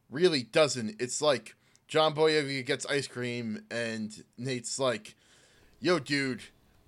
really 0.09 0.43
doesn't. 0.43 1.01
It's 1.01 1.21
like 1.21 1.55
John 1.87 2.13
Boyega 2.13 2.65
gets 2.65 2.85
ice 2.85 3.07
cream, 3.07 3.63
and 3.71 4.11
Nate's 4.37 4.77
like, 4.77 5.15
"Yo, 5.79 5.99
dude, 5.99 6.41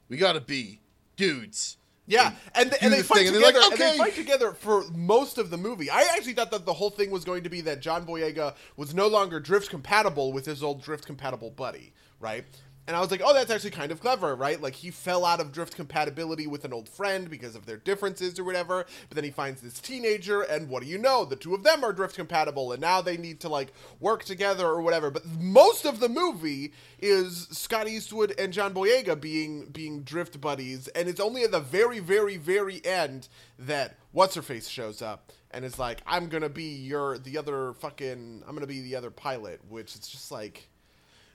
we 0.09 0.17
gotta 0.17 0.41
be 0.41 0.81
dudes. 1.15 1.77
Yeah, 2.05 2.33
and, 2.53 2.69
and, 2.73 2.81
do 2.81 2.89
they 2.89 2.97
the 2.97 3.03
fight 3.03 3.17
thing, 3.19 3.27
and 3.27 3.35
together. 3.37 3.59
they're 3.59 3.71
and 3.71 3.79
they 3.79 3.97
fight 3.97 4.15
together 4.15 4.51
for 4.51 4.83
most 4.91 5.37
of 5.37 5.49
the 5.49 5.57
movie. 5.57 5.89
I 5.89 6.01
actually 6.17 6.33
thought 6.33 6.51
that 6.51 6.65
the 6.65 6.73
whole 6.73 6.89
thing 6.89 7.11
was 7.11 7.23
going 7.23 7.43
to 7.43 7.49
be 7.49 7.61
that 7.61 7.79
John 7.79 8.05
Boyega 8.05 8.55
was 8.75 8.93
no 8.93 9.07
longer 9.07 9.39
drift 9.39 9.69
compatible 9.69 10.33
with 10.33 10.45
his 10.45 10.61
old 10.61 10.81
drift 10.81 11.05
compatible 11.05 11.51
buddy, 11.51 11.93
right? 12.19 12.43
And 12.87 12.97
I 12.97 12.99
was 12.99 13.11
like, 13.11 13.21
oh, 13.23 13.33
that's 13.33 13.51
actually 13.51 13.71
kind 13.71 13.91
of 13.91 14.01
clever, 14.01 14.35
right? 14.35 14.59
Like 14.59 14.73
he 14.73 14.89
fell 14.89 15.23
out 15.23 15.39
of 15.39 15.51
drift 15.51 15.75
compatibility 15.75 16.47
with 16.47 16.65
an 16.65 16.73
old 16.73 16.89
friend 16.89 17.29
because 17.29 17.55
of 17.55 17.65
their 17.65 17.77
differences 17.77 18.39
or 18.39 18.43
whatever. 18.43 18.85
But 19.07 19.15
then 19.15 19.23
he 19.23 19.29
finds 19.29 19.61
this 19.61 19.79
teenager, 19.79 20.41
and 20.41 20.67
what 20.67 20.81
do 20.81 20.89
you 20.89 20.97
know? 20.97 21.23
The 21.23 21.35
two 21.35 21.53
of 21.53 21.63
them 21.63 21.83
are 21.83 21.93
drift 21.93 22.15
compatible, 22.15 22.71
and 22.71 22.81
now 22.81 23.01
they 23.01 23.17
need 23.17 23.39
to 23.41 23.49
like 23.49 23.73
work 23.99 24.23
together 24.23 24.65
or 24.65 24.81
whatever. 24.81 25.11
But 25.11 25.25
most 25.39 25.85
of 25.85 25.99
the 25.99 26.09
movie 26.09 26.73
is 26.99 27.47
Scott 27.51 27.87
Eastwood 27.87 28.33
and 28.39 28.51
John 28.51 28.73
Boyega 28.73 29.19
being 29.19 29.67
being 29.67 30.01
drift 30.01 30.41
buddies, 30.41 30.87
and 30.89 31.07
it's 31.07 31.19
only 31.19 31.43
at 31.43 31.51
the 31.51 31.59
very, 31.59 31.99
very, 31.99 32.37
very 32.37 32.83
end 32.83 33.27
that 33.59 33.97
what's 34.11 34.35
her 34.35 34.41
face 34.41 34.67
shows 34.67 35.01
up 35.01 35.31
and 35.51 35.63
is 35.63 35.77
like, 35.77 36.01
"I'm 36.07 36.29
gonna 36.29 36.49
be 36.49 36.75
your 36.75 37.19
the 37.19 37.37
other 37.37 37.73
fucking 37.73 38.43
I'm 38.47 38.55
gonna 38.55 38.67
be 38.67 38.81
the 38.81 38.95
other 38.95 39.11
pilot," 39.11 39.61
which 39.69 39.95
is 39.95 40.07
just 40.07 40.31
like 40.31 40.67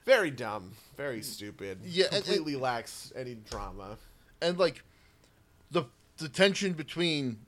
very 0.07 0.31
dumb, 0.31 0.73
very 0.97 1.21
stupid. 1.23 1.81
Yeah, 1.85 2.07
and- 2.07 2.15
and- 2.15 2.25
completely 2.25 2.57
lacks 2.57 3.13
any 3.15 3.35
drama. 3.35 3.99
and 4.41 4.57
like 4.59 4.83
the 5.71 5.85
the 6.19 6.29
tension 6.31 6.73
between 6.73 7.39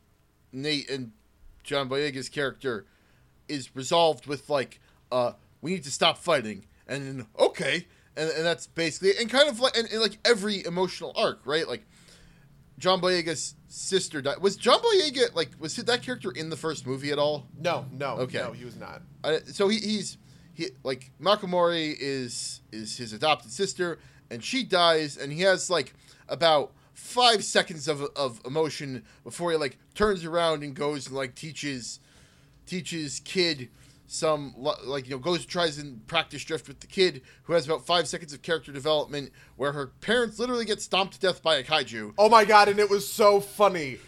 Nate 0.52 0.90
and 0.90 1.12
John 1.62 1.88
Boyega's 1.88 2.28
character 2.28 2.84
is 3.48 3.74
resolved 3.74 4.26
with 4.26 4.50
like 4.50 4.80
uh 5.12 5.32
we 5.62 5.70
need 5.72 5.84
to 5.84 5.90
stop 5.90 6.18
fighting 6.18 6.64
and 6.86 7.06
then 7.06 7.26
okay 7.38 7.86
and, 8.16 8.28
and 8.30 8.44
that's 8.44 8.66
basically 8.66 9.12
and 9.20 9.30
kind 9.30 9.48
of 9.48 9.60
like 9.60 9.76
and, 9.76 9.88
and 9.90 10.00
like 10.00 10.18
every 10.24 10.64
emotional 10.66 11.12
arc 11.16 11.40
right 11.46 11.66
like 11.68 11.86
John 12.78 13.00
Boyega's 13.00 13.54
sister 13.68 14.20
died 14.22 14.38
was 14.40 14.56
John 14.56 14.80
Boyega 14.80 15.34
like 15.34 15.50
was 15.58 15.76
that 15.76 16.02
character 16.02 16.30
in 16.30 16.48
the 16.50 16.56
first 16.56 16.86
movie 16.86 17.10
at 17.10 17.18
all 17.18 17.46
No, 17.58 17.86
no, 17.92 18.16
Okay. 18.18 18.38
no, 18.38 18.52
he 18.52 18.64
was 18.64 18.76
not. 18.76 19.02
I, 19.24 19.38
so 19.46 19.68
he, 19.68 19.78
he's 19.78 20.16
he 20.58 20.70
like 20.82 21.12
Mako 21.20 21.46
Mori 21.46 21.96
is 22.00 22.60
is 22.72 22.96
his 22.96 23.12
adopted 23.12 23.52
sister, 23.52 24.00
and 24.28 24.42
she 24.42 24.64
dies, 24.64 25.16
and 25.16 25.32
he 25.32 25.42
has 25.42 25.70
like 25.70 25.94
about 26.28 26.72
five 26.94 27.44
seconds 27.44 27.86
of 27.86 28.02
of 28.16 28.40
emotion 28.44 29.04
before 29.22 29.52
he 29.52 29.56
like 29.56 29.78
turns 29.94 30.24
around 30.24 30.64
and 30.64 30.74
goes 30.74 31.06
and 31.06 31.14
like 31.14 31.36
teaches 31.36 32.00
teaches 32.66 33.20
kid 33.24 33.68
some 34.08 34.52
like 34.58 35.04
you 35.04 35.12
know 35.12 35.18
goes 35.18 35.46
tries 35.46 35.78
and 35.78 36.04
practice 36.08 36.42
drift 36.42 36.66
with 36.66 36.80
the 36.80 36.88
kid 36.88 37.22
who 37.44 37.52
has 37.52 37.64
about 37.64 37.86
five 37.86 38.08
seconds 38.08 38.32
of 38.32 38.42
character 38.42 38.72
development 38.72 39.30
where 39.56 39.70
her 39.70 39.86
parents 40.00 40.40
literally 40.40 40.64
get 40.64 40.82
stomped 40.82 41.14
to 41.14 41.20
death 41.20 41.40
by 41.40 41.54
a 41.56 41.62
kaiju 41.62 42.12
Oh 42.18 42.28
my 42.28 42.44
god, 42.44 42.68
and 42.68 42.80
it 42.80 42.90
was 42.90 43.10
so 43.10 43.38
funny. 43.38 43.98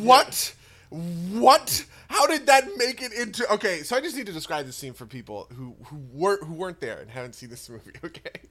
What? 0.00 0.54
What? 0.88 1.84
How 2.12 2.26
did 2.26 2.44
that 2.44 2.68
make 2.76 3.00
it 3.00 3.14
into? 3.14 3.50
Okay, 3.50 3.82
so 3.82 3.96
I 3.96 4.02
just 4.02 4.14
need 4.14 4.26
to 4.26 4.32
describe 4.32 4.66
this 4.66 4.76
scene 4.76 4.92
for 4.92 5.06
people 5.06 5.48
who 5.56 5.74
who 5.86 5.96
weren't 6.12 6.44
who 6.44 6.52
weren't 6.52 6.78
there 6.78 6.98
and 6.98 7.10
haven't 7.10 7.34
seen 7.34 7.48
this 7.48 7.70
movie. 7.70 7.92
Okay, 8.04 8.42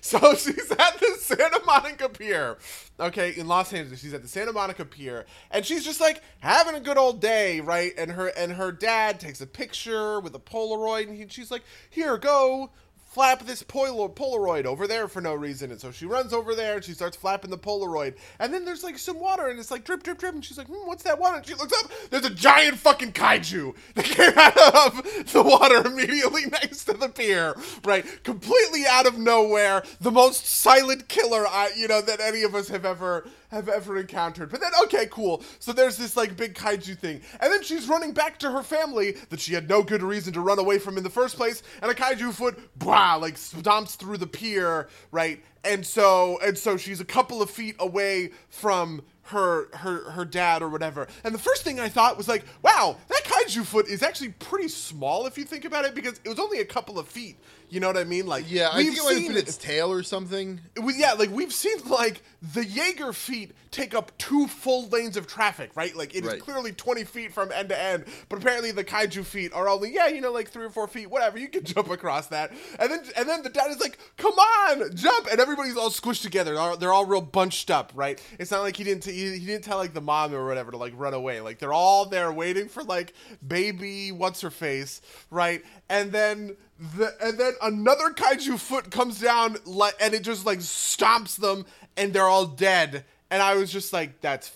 so 0.00 0.18
she's 0.34 0.70
at 0.70 0.98
the 0.98 1.16
Santa 1.20 1.60
Monica 1.66 2.08
Pier. 2.08 2.56
Okay, 2.98 3.34
in 3.36 3.48
Los 3.48 3.70
Angeles, 3.74 4.00
she's 4.00 4.14
at 4.14 4.22
the 4.22 4.28
Santa 4.28 4.54
Monica 4.54 4.86
Pier, 4.86 5.26
and 5.50 5.66
she's 5.66 5.84
just 5.84 6.00
like 6.00 6.22
having 6.40 6.74
a 6.74 6.80
good 6.80 6.96
old 6.96 7.20
day, 7.20 7.60
right? 7.60 7.92
And 7.98 8.12
her 8.12 8.28
and 8.28 8.52
her 8.52 8.72
dad 8.72 9.20
takes 9.20 9.42
a 9.42 9.46
picture 9.46 10.18
with 10.18 10.34
a 10.34 10.40
Polaroid, 10.40 11.08
and 11.08 11.16
he, 11.18 11.26
she's 11.28 11.50
like, 11.50 11.64
"Here, 11.90 12.16
go." 12.16 12.70
Flap 13.12 13.44
this 13.44 13.62
pol- 13.62 14.08
Polaroid 14.08 14.64
over 14.64 14.86
there 14.86 15.06
for 15.06 15.20
no 15.20 15.34
reason. 15.34 15.70
And 15.70 15.80
so 15.80 15.90
she 15.92 16.06
runs 16.06 16.32
over 16.32 16.54
there 16.54 16.76
and 16.76 16.84
she 16.84 16.92
starts 16.92 17.16
flapping 17.16 17.50
the 17.50 17.58
Polaroid. 17.58 18.14
And 18.38 18.54
then 18.54 18.64
there's 18.64 18.82
like 18.82 18.98
some 18.98 19.20
water 19.20 19.48
and 19.48 19.58
it's 19.58 19.70
like 19.70 19.84
drip, 19.84 20.02
drip, 20.02 20.18
drip. 20.18 20.34
And 20.34 20.44
she's 20.44 20.56
like, 20.56 20.66
hmm, 20.68 20.86
what's 20.86 21.02
that 21.02 21.18
water? 21.18 21.36
And 21.36 21.46
she 21.46 21.54
looks 21.54 21.72
up, 21.84 21.90
there's 22.10 22.24
a 22.24 22.34
giant 22.34 22.78
fucking 22.78 23.12
kaiju 23.12 23.74
that 23.94 24.04
came 24.04 24.32
out 24.36 24.56
of 24.86 25.32
the 25.32 25.42
water 25.42 25.86
immediately 25.86 26.46
next 26.50 26.84
to 26.84 26.94
the 26.94 27.08
pier, 27.08 27.54
right? 27.84 28.04
Completely 28.24 28.84
out 28.88 29.06
of 29.06 29.18
nowhere. 29.18 29.82
The 30.00 30.10
most 30.10 30.46
silent 30.46 31.08
killer, 31.08 31.46
I, 31.46 31.70
you 31.76 31.88
know, 31.88 32.00
that 32.00 32.20
any 32.20 32.42
of 32.42 32.54
us 32.54 32.68
have 32.68 32.86
ever 32.86 33.26
have 33.52 33.68
ever 33.68 33.98
encountered. 33.98 34.50
But 34.50 34.60
then, 34.60 34.72
okay, 34.84 35.06
cool. 35.10 35.42
So 35.58 35.72
there's 35.72 35.98
this 35.98 36.16
like 36.16 36.36
big 36.36 36.54
kaiju 36.54 36.98
thing. 36.98 37.20
And 37.38 37.52
then 37.52 37.62
she's 37.62 37.86
running 37.86 38.12
back 38.12 38.38
to 38.38 38.50
her 38.50 38.62
family 38.62 39.12
that 39.28 39.40
she 39.40 39.52
had 39.52 39.68
no 39.68 39.82
good 39.82 40.02
reason 40.02 40.32
to 40.32 40.40
run 40.40 40.58
away 40.58 40.78
from 40.78 40.96
in 40.96 41.04
the 41.04 41.10
first 41.10 41.36
place. 41.36 41.62
And 41.82 41.90
a 41.90 41.94
kaiju 41.94 42.32
foot, 42.32 42.58
blah, 42.78 43.01
Ah, 43.04 43.16
like 43.16 43.34
stomps 43.34 43.96
through 43.96 44.16
the 44.16 44.28
pier, 44.28 44.88
right? 45.10 45.42
And 45.64 45.84
so, 45.84 46.38
and 46.40 46.56
so 46.56 46.76
she's 46.76 47.00
a 47.00 47.04
couple 47.04 47.42
of 47.42 47.50
feet 47.50 47.74
away 47.80 48.30
from 48.48 49.02
her 49.22 49.68
her 49.76 50.10
her 50.12 50.24
dad 50.24 50.62
or 50.62 50.68
whatever. 50.68 51.08
And 51.24 51.34
the 51.34 51.38
first 51.38 51.64
thing 51.64 51.80
I 51.80 51.88
thought 51.88 52.16
was 52.16 52.28
like, 52.28 52.44
wow, 52.62 52.96
that 53.08 53.24
kaiju 53.46 53.64
foot 53.64 53.88
is 53.88 54.02
actually 54.02 54.30
pretty 54.30 54.68
small 54.68 55.26
if 55.26 55.36
you 55.38 55.44
think 55.44 55.64
about 55.64 55.84
it 55.84 55.94
because 55.94 56.20
it 56.24 56.28
was 56.28 56.38
only 56.38 56.60
a 56.60 56.64
couple 56.64 56.98
of 56.98 57.08
feet. 57.08 57.36
You 57.68 57.80
know 57.80 57.86
what 57.86 57.96
I 57.96 58.04
mean? 58.04 58.26
Like 58.26 58.50
yeah 58.50 58.68
I 58.70 58.78
we've 58.78 58.86
think 58.88 58.98
it 58.98 59.02
might 59.04 59.08
have 59.12 59.18
seen- 59.22 59.28
been 59.28 59.36
its 59.38 59.56
tail 59.56 59.90
or 59.90 60.02
something 60.02 60.60
we, 60.82 60.94
yeah, 60.96 61.12
like 61.14 61.30
we've 61.30 61.52
seen 61.52 61.78
like 61.86 62.22
the 62.42 62.64
Jaeger 62.64 63.12
feet 63.14 63.52
take 63.70 63.94
up 63.94 64.12
two 64.18 64.46
full 64.46 64.88
lanes 64.88 65.16
of 65.16 65.26
traffic, 65.26 65.70
right? 65.74 65.96
Like 65.96 66.14
it 66.14 66.24
is 66.24 66.32
Right. 66.32 66.40
clearly 66.40 66.72
20 66.72 67.04
feet 67.04 67.32
from 67.32 67.50
end 67.52 67.70
to 67.70 67.80
end, 67.80 68.04
but 68.28 68.38
apparently 68.38 68.72
the 68.72 68.84
kaiju 68.84 69.24
feet 69.24 69.52
are 69.54 69.68
only, 69.70 69.94
yeah, 69.94 70.08
you 70.08 70.20
know, 70.20 70.30
like 70.32 70.50
three 70.50 70.66
or 70.66 70.70
four 70.70 70.86
feet, 70.86 71.08
whatever. 71.08 71.38
You 71.38 71.48
can 71.48 71.64
jump 71.74 71.88
across 71.90 72.26
that. 72.26 72.52
And 72.78 72.90
then 72.92 73.00
and 73.16 73.26
then 73.26 73.42
the 73.42 73.48
dad 73.48 73.70
is 73.70 73.80
like, 73.80 73.96
come 74.18 74.34
on, 74.34 74.94
jump. 74.94 75.28
And 75.30 75.40
everybody's 75.40 75.76
all 75.78 75.88
squished 75.88 76.20
together. 76.22 76.52
They're 76.52 76.60
all, 76.62 76.76
they're 76.76 76.92
all 76.92 77.06
real 77.06 77.22
bunched 77.22 77.70
up, 77.70 77.92
right? 77.94 78.22
It's 78.38 78.50
not 78.50 78.60
like 78.60 78.76
he 78.76 78.84
didn't, 78.84 79.04
t- 79.04 79.12
he, 79.12 79.38
he 79.38 79.46
didn't 79.46 79.64
tell 79.64 79.78
like 79.78 79.94
the 79.94 80.00
mom 80.02 80.34
or 80.34 80.44
whatever 80.46 80.72
to 80.72 80.76
like 80.76 80.92
run 80.96 81.14
away. 81.14 81.40
Like 81.40 81.58
they're 81.58 81.72
all 81.72 82.04
there 82.04 82.30
waiting 82.30 82.68
for 82.68 82.82
like 82.84 83.14
baby, 83.46 84.12
what's 84.12 84.40
her 84.40 84.50
face, 84.50 85.00
right? 85.30 85.62
And 85.88 86.12
then 86.12 86.56
the 86.96 87.14
and 87.22 87.38
then 87.38 87.52
another 87.62 88.10
kaiju 88.10 88.58
foot 88.58 88.90
comes 88.90 89.20
down 89.20 89.56
like 89.64 89.94
and 90.00 90.14
it 90.14 90.22
just 90.22 90.44
like 90.44 90.58
stomps 90.58 91.36
them 91.36 91.64
and 91.96 92.12
they're 92.12 92.24
all 92.24 92.46
dead. 92.46 93.04
And 93.30 93.42
i 93.42 93.54
was 93.54 93.72
just 93.72 93.92
like 93.92 94.20
that's 94.20 94.50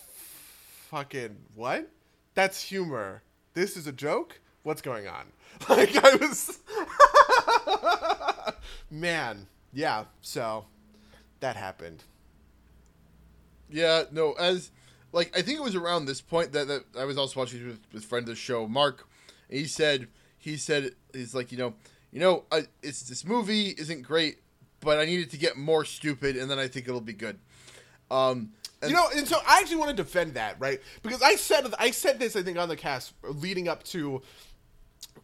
fucking 0.89 1.35
what? 1.55 1.89
That's 2.35 2.61
humor. 2.61 3.23
This 3.53 3.77
is 3.77 3.87
a 3.87 3.91
joke? 3.91 4.39
What's 4.63 4.81
going 4.81 5.07
on? 5.07 5.25
Like 5.69 5.95
i 5.95 6.15
was 6.17 6.59
man 8.91 9.47
yeah 9.73 10.03
so 10.21 10.65
that 11.39 11.55
happened. 11.55 12.03
Yeah, 13.69 14.03
no, 14.11 14.33
as 14.33 14.71
like 15.17 15.35
I 15.35 15.41
think 15.41 15.57
it 15.57 15.63
was 15.63 15.75
around 15.75 16.05
this 16.05 16.21
point 16.21 16.51
that, 16.53 16.67
that 16.67 16.83
I 16.97 17.05
was 17.05 17.17
also 17.17 17.39
watching 17.39 17.65
with, 17.65 17.79
with 17.91 18.05
friend 18.05 18.23
of 18.23 18.29
the 18.29 18.35
show, 18.35 18.67
Mark. 18.67 19.07
He 19.49 19.65
said 19.65 20.07
he 20.37 20.57
said 20.57 20.91
he's 21.11 21.33
like 21.33 21.51
you 21.51 21.57
know 21.57 21.73
you 22.11 22.19
know 22.19 22.43
I, 22.51 22.67
it's 22.83 23.01
this 23.01 23.25
movie 23.25 23.69
isn't 23.69 24.03
great, 24.03 24.37
but 24.79 24.99
I 24.99 25.05
needed 25.05 25.31
to 25.31 25.37
get 25.37 25.57
more 25.57 25.83
stupid, 25.85 26.37
and 26.37 26.49
then 26.49 26.59
I 26.59 26.67
think 26.67 26.87
it'll 26.87 27.01
be 27.01 27.13
good. 27.13 27.39
Um, 28.11 28.51
you 28.85 28.93
know, 28.93 29.07
and 29.15 29.27
so 29.27 29.37
I 29.47 29.59
actually 29.59 29.77
want 29.77 29.89
to 29.89 29.95
defend 29.95 30.35
that, 30.35 30.55
right? 30.59 30.79
Because 31.01 31.23
I 31.23 31.35
said 31.35 31.65
I 31.79 31.89
said 31.89 32.19
this 32.19 32.35
I 32.35 32.43
think 32.43 32.59
on 32.59 32.69
the 32.69 32.75
cast 32.75 33.13
leading 33.23 33.67
up 33.67 33.83
to 33.85 34.21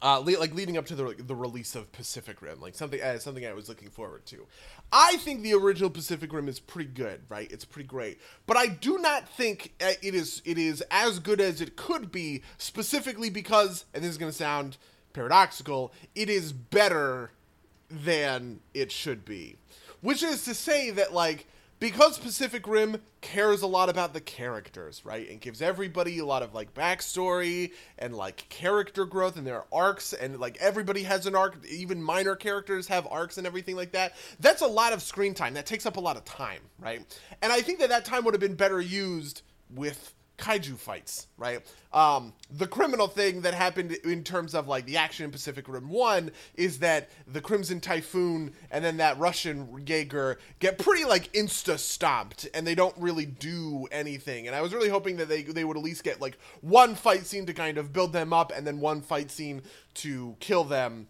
uh, 0.04 0.18
le- 0.20 0.38
like 0.38 0.54
leading 0.54 0.78
up 0.78 0.86
to 0.88 0.96
the 0.96 1.16
the 1.18 1.34
release 1.34 1.76
of 1.76 1.92
Pacific 1.94 2.42
Rim, 2.42 2.60
like 2.60 2.76
something 2.76 3.02
uh, 3.02 3.18
something 3.18 3.46
I 3.46 3.54
was 3.54 3.70
looking 3.70 3.90
forward 3.90 4.26
to. 4.28 4.46
I 4.92 5.16
think 5.18 5.42
the 5.42 5.54
original 5.54 5.90
Pacific 5.90 6.32
Rim 6.34 6.50
is 6.50 6.60
pretty 6.60 6.90
good, 6.90 7.22
right? 7.30 7.50
It's 7.50 7.66
pretty 7.66 7.88
great, 7.88 8.20
but 8.46 8.58
I 8.58 8.68
do 8.68 8.98
not 8.98 9.30
think 9.30 9.74
uh, 9.82 9.94
it 10.02 10.14
is 10.14 10.42
it 10.44 10.58
is 10.58 10.84
as 10.92 11.20
good 11.20 11.40
as 11.40 11.62
it 11.62 11.78
could 11.78 12.12
be, 12.12 12.44
specifically 12.58 13.30
because, 13.30 13.86
and 13.94 14.04
this 14.04 14.12
is 14.12 14.18
going 14.18 14.32
to 14.32 14.38
sound 14.38 14.78
paradoxical, 15.14 15.94
it 16.16 16.30
is 16.30 16.52
better 16.52 17.32
than 17.90 18.60
it 18.74 18.92
should 18.92 19.24
be. 19.24 19.56
Which 20.02 20.22
is 20.22 20.44
to 20.46 20.54
say 20.54 20.90
that 20.90 21.14
like 21.14 21.48
because 21.84 22.18
Pacific 22.18 22.66
Rim 22.66 23.02
cares 23.20 23.62
a 23.62 23.68
lot 23.68 23.90
about 23.90 24.14
the 24.14 24.22
characters, 24.22 25.02
right? 25.04 25.30
And 25.30 25.42
gives 25.42 25.62
everybody 25.62 26.20
a 26.20 26.26
lot 26.26 26.42
of 26.42 26.54
like 26.54 26.74
backstory 26.74 27.74
and 28.00 28.16
like 28.16 28.48
character 28.48 29.04
growth 29.04 29.36
and 29.36 29.46
their 29.46 29.66
arcs 29.70 30.14
and 30.14 30.40
like 30.40 30.56
everybody 30.62 31.04
has 31.04 31.26
an 31.26 31.36
arc, 31.36 31.58
even 31.70 32.02
minor 32.02 32.38
characters 32.38 32.88
have 32.88 33.06
arcs 33.12 33.38
and 33.38 33.46
everything 33.46 33.76
like 33.76 33.92
that. 33.92 34.14
That's 34.40 34.62
a 34.62 34.68
lot 34.68 34.94
of 34.94 35.02
screen 35.02 35.34
time. 35.34 35.56
That 35.56 35.66
takes 35.66 35.86
up 35.86 35.98
a 35.98 36.00
lot 36.00 36.16
of 36.16 36.24
time, 36.24 36.62
right? 36.80 37.02
And 37.42 37.52
I 37.52 37.60
think 37.60 37.80
that 37.80 37.90
that 37.90 38.06
time 38.06 38.24
would 38.24 38.34
have 38.34 38.40
been 38.40 38.56
better 38.56 38.80
used 38.80 39.42
with 39.70 40.16
kaiju 40.38 40.78
fights, 40.78 41.28
right? 41.38 41.62
Um, 41.94 42.34
the 42.50 42.68
criminal 42.68 43.08
thing 43.08 43.42
that 43.42 43.54
happened 43.54 43.92
in 44.04 44.24
terms 44.24 44.56
of 44.56 44.68
like 44.68 44.86
the 44.86 44.98
action 44.98 45.26
in 45.26 45.32
Pacific 45.32 45.68
Rim 45.68 45.90
1 45.90 46.32
is 46.56 46.80
that 46.80 47.10
the 47.28 47.40
Crimson 47.40 47.80
Typhoon 47.80 48.54
and 48.72 48.84
then 48.84 48.98
that 48.98 49.18
Russian 49.20 49.84
Jaeger 49.86 50.40
get 50.60 50.80
pretty 50.80 51.06
like 51.06 51.32
insta 51.34 51.78
stomped 51.78 52.48
and 52.54 52.66
they 52.66 52.76
don't 52.76 52.98
really 52.98 53.26
do 53.26 53.88
anything. 53.92 54.48
And 54.48 54.56
I 54.56 54.62
was 54.62 54.74
really 54.74 54.90
hoping 54.90 55.18
that 55.18 55.30
they, 55.30 55.44
they 55.44 55.64
would 55.64 55.78
at 55.78 55.84
least 55.84 56.04
get 56.04 56.20
like 56.20 56.38
one 56.62 56.96
fight 56.96 57.26
scene 57.26 57.46
to 57.46 57.54
kind 57.54 57.78
of 57.78 57.94
build 57.94 58.12
them 58.12 58.34
up 58.34 58.52
and 58.56 58.66
then 58.66 58.80
one 58.80 59.02
fight 59.02 59.30
scene 59.30 59.62
to 59.96 60.36
kill 60.40 60.64
them 60.64 61.08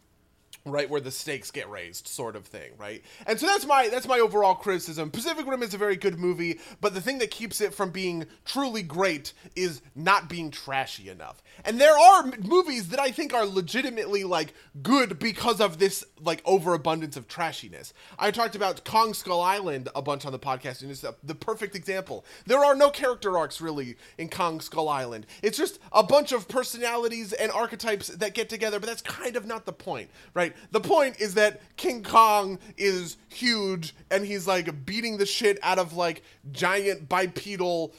right 0.66 0.90
where 0.90 1.02
the 1.02 1.12
stakes 1.12 1.52
get 1.52 1.70
raised 1.70 2.08
sort 2.08 2.36
of 2.36 2.46
thing 2.46 2.72
right? 2.78 3.04
And 3.28 3.40
so 3.40 3.48
that's 3.48 3.66
my 3.66 3.90
that's 3.90 4.08
my 4.08 4.20
overall 4.20 4.56
criticism. 4.56 5.12
Pacific 5.12 5.46
rim 5.46 5.62
is 5.62 5.74
a 5.74 5.78
very 5.78 5.96
good 5.96 6.18
movie 6.18 6.60
but 6.80 6.94
the 6.94 7.02
thing 7.02 7.18
that 7.20 7.32
keeps 7.32 7.60
it 7.60 7.74
from 7.74 7.92
being 7.92 8.26
truly 8.46 8.82
great 8.82 9.34
is 9.56 9.82
not 9.96 10.30
being 10.30 10.52
trashy 10.52 11.10
enough. 11.10 11.44
And 11.66 11.80
there 11.80 11.98
are 11.98 12.32
movies 12.44 12.90
that 12.90 13.00
i 13.00 13.12
think 13.12 13.34
are 13.34 13.46
legitimately 13.46 14.24
like 14.24 14.54
good 14.82 15.20
because 15.20 15.60
of 15.60 15.80
this 15.80 16.06
like 16.22 16.42
overabundance 16.46 17.18
of 17.18 17.28
trashiness. 17.28 17.92
I 18.18 18.32
talked 18.32 18.56
about 18.56 18.86
kong 18.86 19.14
skull 19.14 19.42
island 19.42 19.90
a 19.96 20.02
bunch 20.02 20.26
on 20.26 20.32
the 20.32 20.40
podcast 20.40 20.82
and 20.82 20.92
it's 20.92 21.02
the 21.02 21.36
perfect 21.36 21.76
example. 21.76 22.26
There 22.46 22.64
are 22.64 22.76
no 22.76 22.90
character 22.90 23.38
arcs 23.38 23.60
really 23.60 23.98
in 24.18 24.30
kong 24.30 24.62
skull 24.62 24.88
island. 24.88 25.26
It's 25.42 25.58
just 25.58 25.80
a 25.92 26.04
bunch 26.04 26.32
of 26.32 26.48
personalities 26.48 27.34
and 27.34 27.52
archetypes 27.52 28.08
that 28.08 28.34
get 28.34 28.48
together 28.50 28.80
but 28.80 28.88
that's 28.88 29.02
kind 29.02 29.36
of 29.36 29.46
not 29.46 29.66
the 29.66 29.74
point 29.74 30.10
right 30.34 30.53
the 30.72 30.80
point 30.80 31.20
is 31.20 31.34
that 31.36 31.62
King 31.78 32.04
Kong 32.04 32.60
is 32.78 33.18
huge 33.30 33.96
and 34.12 34.26
he's 34.26 34.48
like 34.48 34.86
beating 34.86 35.18
the 35.18 35.26
shit 35.26 35.60
out 35.64 35.80
of 35.80 35.94
like 35.94 36.24
giant 36.52 37.10
bipedal 37.10 37.94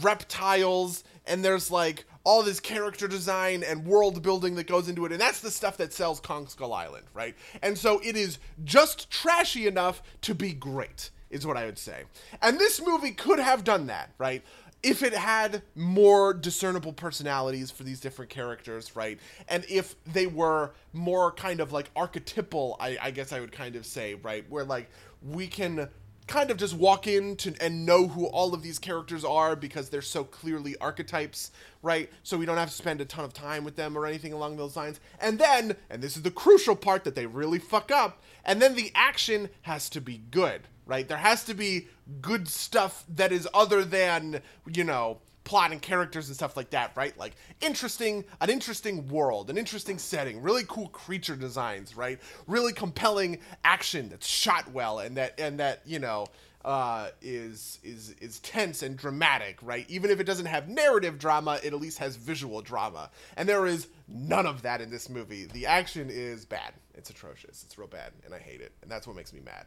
reptiles 0.00 1.04
and 1.26 1.44
there's 1.44 1.70
like 1.70 2.04
all 2.24 2.42
this 2.42 2.58
character 2.58 3.06
design 3.06 3.62
and 3.62 3.86
world 3.86 4.20
building 4.22 4.56
that 4.56 4.66
goes 4.66 4.88
into 4.88 5.06
it 5.06 5.12
and 5.12 5.20
that's 5.20 5.40
the 5.40 5.50
stuff 5.50 5.76
that 5.76 5.92
sells 5.92 6.20
Kong 6.20 6.48
Skull 6.48 6.72
Island, 6.72 7.06
right? 7.14 7.36
And 7.62 7.78
so 7.78 8.00
it 8.04 8.16
is 8.16 8.38
just 8.64 9.10
trashy 9.10 9.66
enough 9.66 10.02
to 10.22 10.34
be 10.34 10.52
great 10.52 11.10
is 11.30 11.46
what 11.46 11.56
I 11.56 11.66
would 11.66 11.78
say. 11.78 12.04
And 12.40 12.58
this 12.58 12.80
movie 12.84 13.10
could 13.10 13.38
have 13.38 13.64
done 13.64 13.86
that, 13.86 14.10
right? 14.18 14.42
If 14.82 15.02
it 15.02 15.14
had 15.14 15.62
more 15.74 16.32
discernible 16.32 16.92
personalities 16.92 17.70
for 17.70 17.82
these 17.82 18.00
different 18.00 18.30
characters, 18.30 18.94
right? 18.94 19.18
And 19.48 19.64
if 19.68 19.96
they 20.04 20.26
were 20.26 20.72
more 20.92 21.32
kind 21.32 21.60
of 21.60 21.72
like 21.72 21.90
archetypal, 21.96 22.76
I, 22.78 22.98
I 23.00 23.10
guess 23.10 23.32
I 23.32 23.40
would 23.40 23.52
kind 23.52 23.76
of 23.76 23.86
say, 23.86 24.14
right? 24.14 24.44
Where 24.48 24.64
like 24.64 24.90
we 25.22 25.46
can 25.46 25.88
kind 26.26 26.50
of 26.50 26.56
just 26.56 26.74
walk 26.74 27.06
in 27.06 27.36
to, 27.36 27.54
and 27.60 27.86
know 27.86 28.08
who 28.08 28.26
all 28.26 28.52
of 28.52 28.62
these 28.62 28.78
characters 28.78 29.24
are 29.24 29.54
because 29.54 29.88
they're 29.88 30.02
so 30.02 30.24
clearly 30.24 30.76
archetypes, 30.80 31.52
right? 31.82 32.10
So 32.22 32.36
we 32.36 32.46
don't 32.46 32.56
have 32.56 32.70
to 32.70 32.74
spend 32.74 33.00
a 33.00 33.04
ton 33.04 33.24
of 33.24 33.32
time 33.32 33.64
with 33.64 33.76
them 33.76 33.96
or 33.96 34.06
anything 34.06 34.32
along 34.32 34.56
those 34.56 34.76
lines. 34.76 34.98
And 35.20 35.38
then, 35.38 35.76
and 35.88 36.02
this 36.02 36.16
is 36.16 36.22
the 36.22 36.30
crucial 36.30 36.76
part 36.76 37.04
that 37.04 37.14
they 37.14 37.26
really 37.26 37.58
fuck 37.58 37.90
up, 37.90 38.22
and 38.44 38.60
then 38.60 38.74
the 38.74 38.90
action 38.94 39.50
has 39.62 39.88
to 39.90 40.00
be 40.00 40.18
good, 40.30 40.62
right? 40.86 41.06
There 41.06 41.18
has 41.18 41.44
to 41.44 41.54
be 41.54 41.88
good 42.20 42.48
stuff 42.48 43.04
that 43.16 43.32
is 43.32 43.48
other 43.52 43.84
than, 43.84 44.40
you 44.72 44.84
know, 44.84 45.18
plot 45.44 45.70
and 45.70 45.80
characters 45.80 46.26
and 46.26 46.36
stuff 46.36 46.56
like 46.56 46.70
that, 46.70 46.92
right? 46.96 47.16
Like 47.18 47.34
interesting, 47.60 48.24
an 48.40 48.50
interesting 48.50 49.08
world, 49.08 49.48
an 49.48 49.58
interesting 49.58 49.98
setting, 49.98 50.42
really 50.42 50.64
cool 50.66 50.88
creature 50.88 51.36
designs, 51.36 51.96
right? 51.96 52.18
Really 52.46 52.72
compelling 52.72 53.38
action 53.64 54.08
that's 54.08 54.26
shot 54.26 54.70
well 54.72 54.98
and 54.98 55.16
that 55.16 55.38
and 55.38 55.60
that, 55.60 55.82
you 55.86 55.98
know, 55.98 56.26
uh, 56.64 57.10
is 57.22 57.78
is 57.84 58.16
is 58.20 58.40
tense 58.40 58.82
and 58.82 58.96
dramatic, 58.96 59.58
right? 59.62 59.88
Even 59.88 60.10
if 60.10 60.18
it 60.18 60.24
doesn't 60.24 60.46
have 60.46 60.68
narrative 60.68 61.16
drama, 61.16 61.60
it 61.62 61.72
at 61.72 61.80
least 61.80 61.98
has 61.98 62.16
visual 62.16 62.60
drama. 62.60 63.08
And 63.36 63.48
there 63.48 63.66
is 63.66 63.86
none 64.08 64.46
of 64.46 64.62
that 64.62 64.80
in 64.80 64.90
this 64.90 65.08
movie. 65.08 65.46
The 65.46 65.66
action 65.66 66.10
is 66.10 66.44
bad. 66.44 66.74
It's 66.94 67.08
atrocious. 67.08 67.62
It's 67.62 67.78
real 67.78 67.86
bad, 67.86 68.12
and 68.24 68.34
I 68.34 68.38
hate 68.38 68.60
it. 68.60 68.72
And 68.82 68.90
that's 68.90 69.06
what 69.06 69.14
makes 69.14 69.32
me 69.32 69.40
mad. 69.44 69.66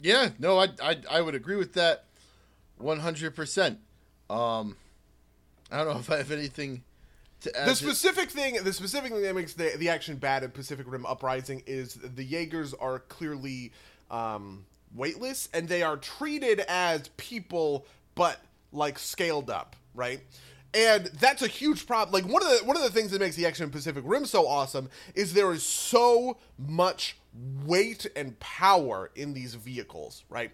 Yeah, 0.00 0.30
no, 0.38 0.58
I, 0.58 0.68
I, 0.82 0.96
I 1.10 1.20
would 1.20 1.34
agree 1.34 1.56
with 1.56 1.74
that 1.74 2.04
100%. 2.80 3.76
Um, 4.30 4.76
I 5.70 5.76
don't 5.78 5.88
know 5.88 5.98
if 5.98 6.10
I 6.10 6.18
have 6.18 6.30
anything 6.30 6.82
to 7.40 7.56
add. 7.56 7.68
The 7.68 7.72
to- 7.72 7.76
specific 7.76 8.30
thing, 8.30 8.62
the 8.62 8.72
specific 8.72 9.12
thing 9.12 9.22
that 9.22 9.34
makes 9.34 9.54
the, 9.54 9.72
the 9.76 9.88
action 9.88 10.16
bad 10.16 10.42
in 10.42 10.50
Pacific 10.50 10.86
Rim 10.88 11.06
Uprising 11.06 11.62
is 11.66 11.94
the 11.94 12.24
Jaegers 12.24 12.74
are 12.74 13.00
clearly 13.00 13.72
um, 14.10 14.64
weightless 14.94 15.48
and 15.52 15.68
they 15.68 15.82
are 15.82 15.96
treated 15.96 16.60
as 16.68 17.08
people, 17.16 17.86
but 18.14 18.40
like 18.72 18.98
scaled 18.98 19.50
up, 19.50 19.76
right? 19.94 20.20
And 20.74 21.06
that's 21.06 21.42
a 21.42 21.48
huge 21.48 21.86
problem. 21.86 22.12
Like 22.12 22.30
one 22.30 22.42
of 22.42 22.48
the 22.48 22.66
one 22.66 22.76
of 22.76 22.82
the 22.82 22.90
things 22.90 23.10
that 23.12 23.20
makes 23.20 23.36
the 23.36 23.46
action 23.46 23.64
in 23.64 23.70
Pacific 23.70 24.04
Rim 24.06 24.26
so 24.26 24.46
awesome 24.46 24.90
is 25.14 25.32
there 25.32 25.50
is 25.52 25.62
so 25.62 26.36
much 26.58 27.16
weight 27.64 28.06
and 28.16 28.38
power 28.40 29.10
in 29.14 29.34
these 29.34 29.54
vehicles, 29.54 30.24
right? 30.28 30.52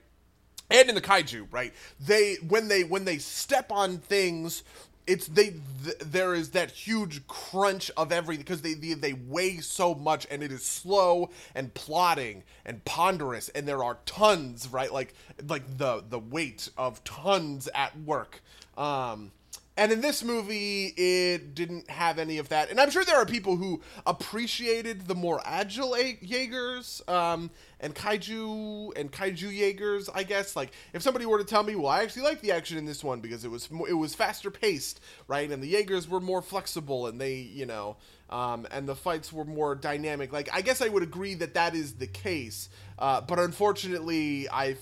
and 0.71 0.89
in 0.89 0.95
the 0.95 1.01
kaiju 1.01 1.47
right? 1.51 1.73
They 2.01 2.37
when 2.49 2.69
they 2.69 2.85
when 2.85 3.05
they 3.05 3.19
step 3.19 3.71
on 3.71 3.99
things 3.99 4.63
it's 5.07 5.27
they 5.27 5.55
th- 5.85 5.99
there 6.01 6.35
is 6.35 6.51
that 6.51 6.71
huge 6.71 7.27
crunch 7.27 7.91
of 7.97 8.11
everything 8.11 8.43
because 8.43 8.63
they, 8.63 8.73
they 8.75 8.95
they 8.95 9.13
weigh 9.13 9.59
so 9.59 9.95
much 9.95 10.27
and 10.31 10.43
it 10.43 10.51
is 10.51 10.65
slow 10.65 11.31
and 11.55 11.73
plodding 11.75 12.43
and 12.65 12.83
ponderous 12.87 13.51
and 13.51 13.69
there 13.69 13.85
are 13.85 13.99
tons 14.07 14.69
right? 14.69 14.93
Like 14.93 15.15
like 15.47 15.77
the 15.77 16.03
the 16.09 16.19
weight 16.19 16.71
of 16.79 17.05
tons 17.05 17.69
at 17.75 17.99
work. 18.01 18.43
Um 18.79 19.31
and 19.77 19.91
in 19.91 20.01
this 20.01 20.23
movie, 20.23 20.87
it 20.97 21.55
didn't 21.55 21.91
have 21.91 22.21
any 22.21 22.39
of 22.39 22.49
that. 22.51 22.71
And 22.71 22.81
I'm 22.81 22.91
sure 22.91 23.05
there 23.05 23.17
are 23.17 23.27
people 23.27 23.57
who 23.57 23.83
appreciated 24.07 25.09
the 25.09 25.17
more 25.17 25.41
agile 25.45 25.97
a- 25.97 26.17
Jaegers 26.21 27.03
um, 27.09 27.51
and 27.81 27.93
kaiju 27.93 28.97
and 28.97 29.11
kaiju 29.11 29.53
Jaegers. 29.53 30.09
I 30.15 30.23
guess 30.23 30.55
like 30.55 30.71
if 30.93 31.03
somebody 31.03 31.27
were 31.27 31.39
to 31.39 31.45
tell 31.45 31.65
me, 31.65 31.75
well, 31.75 31.89
I 31.89 32.03
actually 32.03 32.23
like 32.23 32.41
the 32.41 32.53
action 32.53 32.79
in 32.79 32.85
this 32.85 33.03
one 33.03 33.21
because 33.21 33.45
it 33.45 33.51
was 33.51 33.69
it 33.89 33.95
was 33.95 34.15
faster 34.15 34.49
paced, 34.51 35.01
right? 35.27 35.51
And 35.51 35.61
the 35.61 35.69
Jaegers 35.69 36.09
were 36.09 36.21
more 36.21 36.41
flexible 36.41 37.09
and 37.09 37.21
they, 37.21 37.35
you 37.35 37.67
know, 37.67 37.97
um, 38.31 38.69
and 38.71 38.89
the 38.89 38.95
fights 38.95 39.33
were 39.33 39.45
more 39.45 39.75
dynamic. 39.75 40.33
Like 40.33 40.49
I 40.53 40.61
guess 40.61 40.83
I 40.83 40.89
would 40.89 41.03
agree 41.03 41.35
that 41.35 41.55
that 41.55 41.75
is 41.75 41.95
the 41.95 42.07
case. 42.07 42.69
Uh, 42.97 43.21
but 43.23 43.41
unfortunately, 43.41 44.49
I 44.49 44.77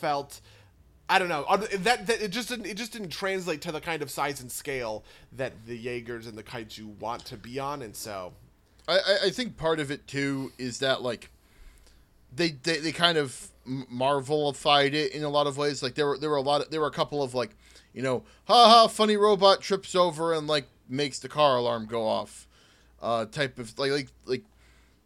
felt. 0.00 0.40
I 1.08 1.18
don't 1.20 1.28
know. 1.28 1.44
That, 1.78 2.06
that 2.08 2.20
it 2.20 2.32
just 2.32 2.48
didn't, 2.48 2.66
it 2.66 2.76
just 2.76 2.92
didn't 2.92 3.10
translate 3.10 3.60
to 3.62 3.72
the 3.72 3.80
kind 3.80 4.02
of 4.02 4.10
size 4.10 4.40
and 4.40 4.50
scale 4.50 5.04
that 5.32 5.52
the 5.66 5.76
Jaegers 5.76 6.26
and 6.26 6.36
the 6.36 6.42
kaiju 6.42 6.98
want 6.98 7.24
to 7.26 7.36
be 7.36 7.58
on, 7.60 7.82
and 7.82 7.94
so 7.94 8.32
I, 8.88 8.98
I- 9.26 9.30
think 9.30 9.56
part 9.56 9.78
of 9.80 9.90
it 9.90 10.06
too 10.08 10.52
is 10.58 10.78
that 10.80 11.02
like 11.02 11.30
they 12.34 12.50
they, 12.62 12.78
they 12.78 12.92
kind 12.92 13.18
of 13.18 13.48
marvelified 13.66 14.94
it 14.94 15.12
in 15.12 15.22
a 15.24 15.28
lot 15.28 15.46
of 15.46 15.56
ways. 15.56 15.82
Like 15.82 15.94
there 15.94 16.06
were 16.06 16.18
there 16.18 16.30
were 16.30 16.36
a 16.36 16.42
lot 16.42 16.60
of, 16.62 16.70
there 16.70 16.80
were 16.80 16.86
a 16.86 16.92
couple 16.92 17.22
of 17.22 17.34
like 17.34 17.50
you 17.92 18.02
know 18.02 18.24
ha 18.46 18.68
ha 18.68 18.86
funny 18.88 19.16
robot 19.16 19.60
trips 19.60 19.94
over 19.94 20.32
and 20.32 20.46
like 20.46 20.66
makes 20.88 21.18
the 21.18 21.28
car 21.28 21.56
alarm 21.56 21.86
go 21.86 22.06
off 22.06 22.46
uh 23.02 23.24
type 23.26 23.58
of 23.58 23.76
like 23.78 23.90
like 23.90 24.08
like 24.24 24.44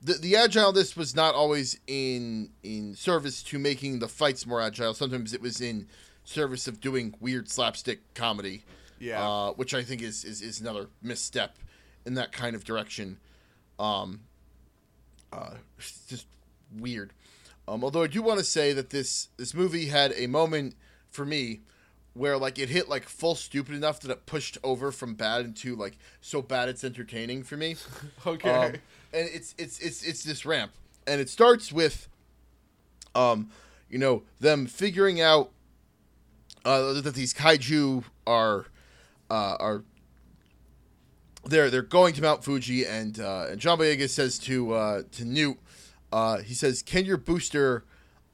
the, 0.02 0.14
the 0.14 0.36
agile 0.36 0.72
this 0.72 0.96
was 0.96 1.14
not 1.14 1.34
always 1.34 1.78
in 1.86 2.50
in 2.62 2.94
service 2.94 3.42
to 3.42 3.58
making 3.58 3.98
the 3.98 4.08
fights 4.08 4.46
more 4.46 4.60
agile 4.60 4.94
sometimes 4.94 5.34
it 5.34 5.40
was 5.42 5.60
in 5.60 5.86
service 6.24 6.66
of 6.66 6.80
doing 6.80 7.14
weird 7.20 7.48
slapstick 7.48 8.00
comedy 8.14 8.62
Yeah. 8.98 9.22
uh, 9.26 9.50
which 9.52 9.74
i 9.74 9.82
think 9.82 10.02
is, 10.02 10.24
is 10.24 10.40
is 10.42 10.60
another 10.60 10.88
misstep 11.02 11.56
in 12.06 12.14
that 12.14 12.32
kind 12.32 12.54
of 12.56 12.64
direction 12.64 13.18
um 13.78 14.20
uh 15.32 15.54
just 16.08 16.26
weird 16.78 17.12
um 17.68 17.82
although 17.84 18.02
i 18.02 18.06
do 18.06 18.22
want 18.22 18.38
to 18.38 18.44
say 18.44 18.72
that 18.72 18.90
this 18.90 19.28
this 19.36 19.54
movie 19.54 19.86
had 19.86 20.12
a 20.16 20.26
moment 20.26 20.74
for 21.10 21.24
me 21.26 21.60
where 22.14 22.36
like 22.36 22.58
it 22.58 22.68
hit 22.68 22.88
like 22.88 23.08
full 23.08 23.34
stupid 23.34 23.74
enough 23.74 24.00
that 24.00 24.10
it 24.10 24.26
pushed 24.26 24.58
over 24.64 24.90
from 24.90 25.14
bad 25.14 25.44
into 25.44 25.76
like 25.76 25.96
so 26.20 26.42
bad 26.42 26.68
it's 26.68 26.82
entertaining 26.84 27.42
for 27.42 27.56
me 27.56 27.76
okay. 28.26 28.50
um, 28.50 28.72
and 29.12 29.29
it's 29.33 29.55
it's 29.59 29.79
it's 29.81 30.03
it's 30.03 30.23
this 30.25 30.44
ramp, 30.44 30.73
and 31.07 31.20
it 31.20 31.29
starts 31.29 31.73
with, 31.73 32.09
um, 33.14 33.51
you 33.88 33.99
know, 33.99 34.23
them 34.40 34.66
figuring 34.66 35.20
out 35.20 35.51
uh, 36.64 37.01
that 37.01 37.14
these 37.14 37.35
kaiju 37.35 38.05
are 38.27 38.66
uh, 39.31 39.57
are 39.59 39.85
they're 41.44 41.70
they're 41.70 41.83
going 41.83 42.14
to 42.14 42.23
Mount 42.23 42.44
Fuji, 42.44 42.85
and 42.87 43.18
uh, 43.20 43.46
and 43.51 43.61
John 43.61 43.79
Boyega 43.79 44.09
says 44.09 44.38
to 44.40 44.73
uh, 44.73 45.03
to 45.12 45.25
Newt, 45.25 45.59
uh, 46.12 46.38
he 46.38 46.55
says, 46.55 46.83
"Can 46.83 47.05
your 47.05 47.16
booster, 47.16 47.85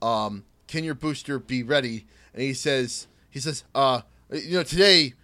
um, 0.03 0.45
can 0.67 0.85
your 0.85 0.95
booster 0.95 1.39
be 1.39 1.63
ready?" 1.63 2.07
And 2.37 2.43
he 2.43 2.53
says, 2.53 3.09
he 3.31 3.41
says, 3.41 3.65
uh, 3.75 4.03
you 4.31 4.59
know, 4.59 4.63
today 4.63 5.15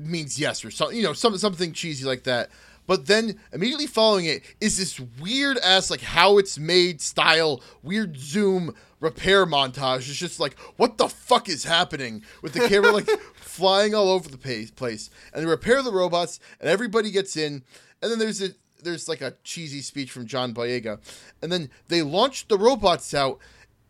means 0.00 0.38
yes 0.38 0.64
or 0.64 0.70
something, 0.70 0.96
you 0.96 1.02
know, 1.02 1.12
some, 1.12 1.36
something 1.38 1.72
cheesy 1.72 2.04
like 2.04 2.22
that. 2.22 2.50
But 2.86 3.06
then 3.06 3.38
immediately 3.52 3.86
following 3.86 4.26
it 4.26 4.42
is 4.60 4.78
this 4.78 5.00
weird 5.20 5.58
ass 5.58 5.90
like 5.90 6.02
how 6.02 6.38
it's 6.38 6.58
made 6.58 7.00
style 7.00 7.62
weird 7.82 8.16
zoom 8.16 8.74
repair 9.00 9.46
montage. 9.46 10.08
It's 10.08 10.16
just 10.16 10.40
like 10.40 10.58
what 10.76 10.98
the 10.98 11.08
fuck 11.08 11.48
is 11.48 11.64
happening 11.64 12.22
with 12.42 12.52
the 12.52 12.68
camera 12.68 12.92
like 12.92 13.08
flying 13.34 13.94
all 13.94 14.10
over 14.10 14.28
the 14.28 14.38
place, 14.38 15.10
and 15.32 15.42
they 15.42 15.46
repair 15.46 15.82
the 15.82 15.92
robots, 15.92 16.40
and 16.60 16.68
everybody 16.68 17.10
gets 17.10 17.36
in, 17.36 17.64
and 18.02 18.10
then 18.10 18.18
there's 18.18 18.42
a 18.42 18.50
there's 18.82 19.08
like 19.08 19.20
a 19.20 19.34
cheesy 19.42 19.80
speech 19.80 20.10
from 20.10 20.26
John 20.26 20.54
Boyega, 20.54 21.00
and 21.42 21.50
then 21.50 21.70
they 21.88 22.02
launch 22.02 22.48
the 22.48 22.58
robots 22.58 23.12
out, 23.14 23.38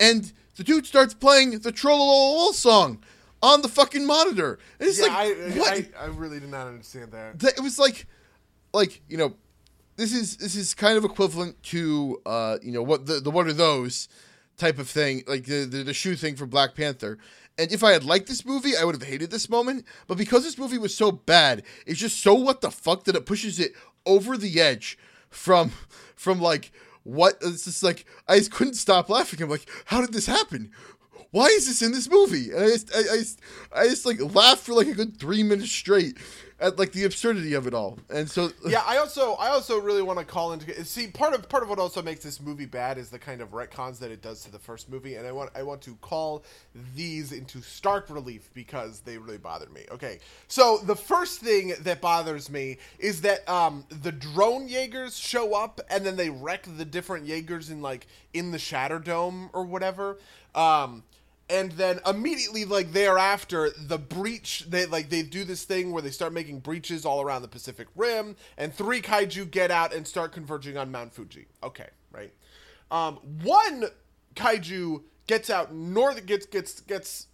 and 0.01 0.33
the 0.57 0.65
dude 0.65 0.87
starts 0.87 1.15
playing 1.15 1.59
the 1.59 1.73
Trollolol 1.73 2.53
song 2.53 3.03
on 3.43 3.63
the 3.63 3.69
fucking 3.69 4.07
monitor. 4.07 4.59
And 4.81 4.89
it's 4.89 4.99
yeah, 4.99 5.07
like 5.07 5.13
I, 5.13 5.31
what? 5.59 5.73
I 5.73 6.05
I 6.05 6.07
really 6.07 6.41
did 6.41 6.51
not 6.51 6.67
understand 6.67 7.13
that. 7.13 7.43
It 7.43 7.63
was 7.63 7.79
like 7.79 8.07
like 8.77 9.03
you 9.09 9.17
know 9.17 9.35
this 9.97 10.13
is 10.13 10.37
this 10.37 10.55
is 10.55 10.75
kind 10.75 10.97
of 10.97 11.05
equivalent 11.05 11.61
to 11.65 12.21
uh, 12.27 12.59
you 12.63 12.71
know 12.71 12.83
what 12.83 13.07
the 13.07 13.15
the 13.15 13.31
what 13.31 13.47
are 13.47 13.53
those 13.53 14.09
type 14.57 14.79
of 14.79 14.89
thing, 14.89 15.23
like 15.27 15.45
the, 15.45 15.65
the 15.65 15.83
the 15.83 15.95
shoe 15.95 16.15
thing 16.15 16.37
for 16.37 16.47
Black 16.47 16.75
Panther. 16.75 17.19
And 17.59 17.73
if 17.73 17.83
I 17.83 17.93
had 17.93 18.05
liked 18.05 18.29
this 18.29 18.45
movie, 18.45 18.77
I 18.77 18.85
would 18.85 18.95
have 18.95 19.09
hated 19.09 19.31
this 19.31 19.49
moment. 19.49 19.87
But 20.07 20.19
because 20.19 20.45
this 20.45 20.59
movie 20.59 20.77
was 20.77 20.95
so 20.95 21.11
bad, 21.11 21.63
it's 21.87 21.99
just 21.99 22.23
so 22.23 22.35
what 22.35 22.61
the 22.61 22.71
fuck 22.71 23.05
that 23.05 23.17
it 23.17 23.25
pushes 23.25 23.59
it 23.59 23.73
over 24.05 24.37
the 24.37 24.61
edge 24.61 24.99
from 25.31 25.73
from 26.15 26.41
like 26.41 26.71
what 27.03 27.39
it's 27.41 27.65
just 27.65 27.83
like 27.83 28.05
I 28.29 28.39
just 28.39 28.53
couldn't 28.53 28.75
stop 28.75 29.09
laughing. 29.09 29.43
I'm 29.43 29.49
like, 29.49 29.69
how 29.87 30.03
did 30.03 30.13
this 30.13 30.27
happen? 30.27 30.71
Why 31.31 31.47
is 31.47 31.67
this 31.67 31.83
in 31.83 31.93
this 31.93 32.11
movie? 32.11 32.51
And 32.51 32.65
I 32.65 32.67
just 32.69 32.95
I, 32.95 32.99
I, 32.99 33.17
just, 33.19 33.41
I 33.75 33.85
just 33.89 34.07
like 34.07 34.35
laughed 34.35 34.63
for 34.63 34.75
like 34.75 34.89
a 34.89 34.95
good 34.95 35.19
three 35.19 35.43
minutes 35.43 35.73
straight 35.73 36.19
at 36.59 36.79
like 36.79 36.93
the 36.93 37.05
absurdity 37.05 37.55
of 37.55 37.67
it 37.67 37.75
all. 37.75 37.99
And 38.09 38.31
so 38.31 38.51
yeah, 38.67 38.83
I 38.87 38.97
also 38.97 39.35
I 39.35 39.49
also 39.49 39.79
really 39.79 40.03
want 40.03 40.19
to 40.19 40.25
call 40.25 40.53
into 40.53 40.85
see 40.85 41.09
part 41.09 41.35
of 41.35 41.49
part 41.49 41.63
of 41.63 41.69
what 41.69 41.79
also 41.79 42.03
makes 42.03 42.23
this 42.23 42.41
movie 42.41 42.67
bad 42.67 42.99
is 42.99 43.11
the 43.11 43.19
kind 43.19 43.41
of 43.41 43.51
retcons 43.51 43.99
that 43.99 44.11
it 44.11 44.23
does 44.23 44.43
to 44.45 44.53
the 44.53 44.59
first 44.59 44.89
movie, 44.89 45.17
and 45.17 45.27
I 45.27 45.33
want 45.33 45.51
I 45.55 45.63
want 45.63 45.83
to 45.83 45.95
call 45.97 46.45
these 46.95 47.33
into 47.33 47.61
stark 47.61 48.09
relief 48.09 48.51
because 48.55 49.01
they 49.01 49.19
really 49.19 49.39
bothered 49.39 49.73
me. 49.73 49.85
Okay, 49.91 50.19
so 50.49 50.79
the 50.79 50.97
first 50.97 51.41
thing 51.41 51.75
that 51.81 52.01
bothers 52.01 52.51
me 52.51 52.79
is 52.99 53.21
that 53.23 53.49
um, 53.49 53.85
the 54.03 54.13
drone 54.13 54.69
Jaegers 54.69 55.17
show 55.17 55.55
up 55.55 55.81
and 55.91 56.05
then 56.05 56.17
they 56.17 56.31
wreck 56.31 56.67
the 56.77 56.85
different 56.85 57.27
Jaegers 57.27 57.71
in 57.71 57.83
like 57.83 58.07
in 58.33 58.51
the 58.51 58.59
Shatterdome 58.59 59.51
or 59.53 59.65
whatever. 59.65 60.19
Um, 60.55 61.03
and 61.49 61.73
then 61.73 62.01
immediately 62.07 62.65
like 62.65 62.93
thereafter 62.93 63.71
the 63.79 63.99
breach 63.99 64.67
they 64.69 64.87
like 64.87 65.09
they 65.09 65.23
do 65.23 65.45
this 65.45 65.65
thing 65.65 65.93
where 65.93 66.03
they 66.03 66.11
start 66.11 66.33
making 66.33 66.59
breaches 66.59 67.05
all 67.05 67.21
around 67.21 67.43
the 67.43 67.49
pacific 67.49 67.87
rim 67.95 68.37
and 68.57 68.75
three 68.75 69.01
kaiju 69.01 69.51
get 69.51 69.71
out 69.71 69.95
and 69.95 70.07
start 70.07 70.33
converging 70.33 70.77
on 70.77 70.91
mount 70.91 71.13
fuji. 71.13 71.47
Okay 71.63 71.89
right. 72.11 72.33
Um, 72.91 73.17
one 73.43 73.85
kaiju 74.35 75.03
gets 75.27 75.51
out 75.51 75.75
north 75.75 76.25
gets 76.27 76.47
gets 76.47 76.81
gets 76.81 77.27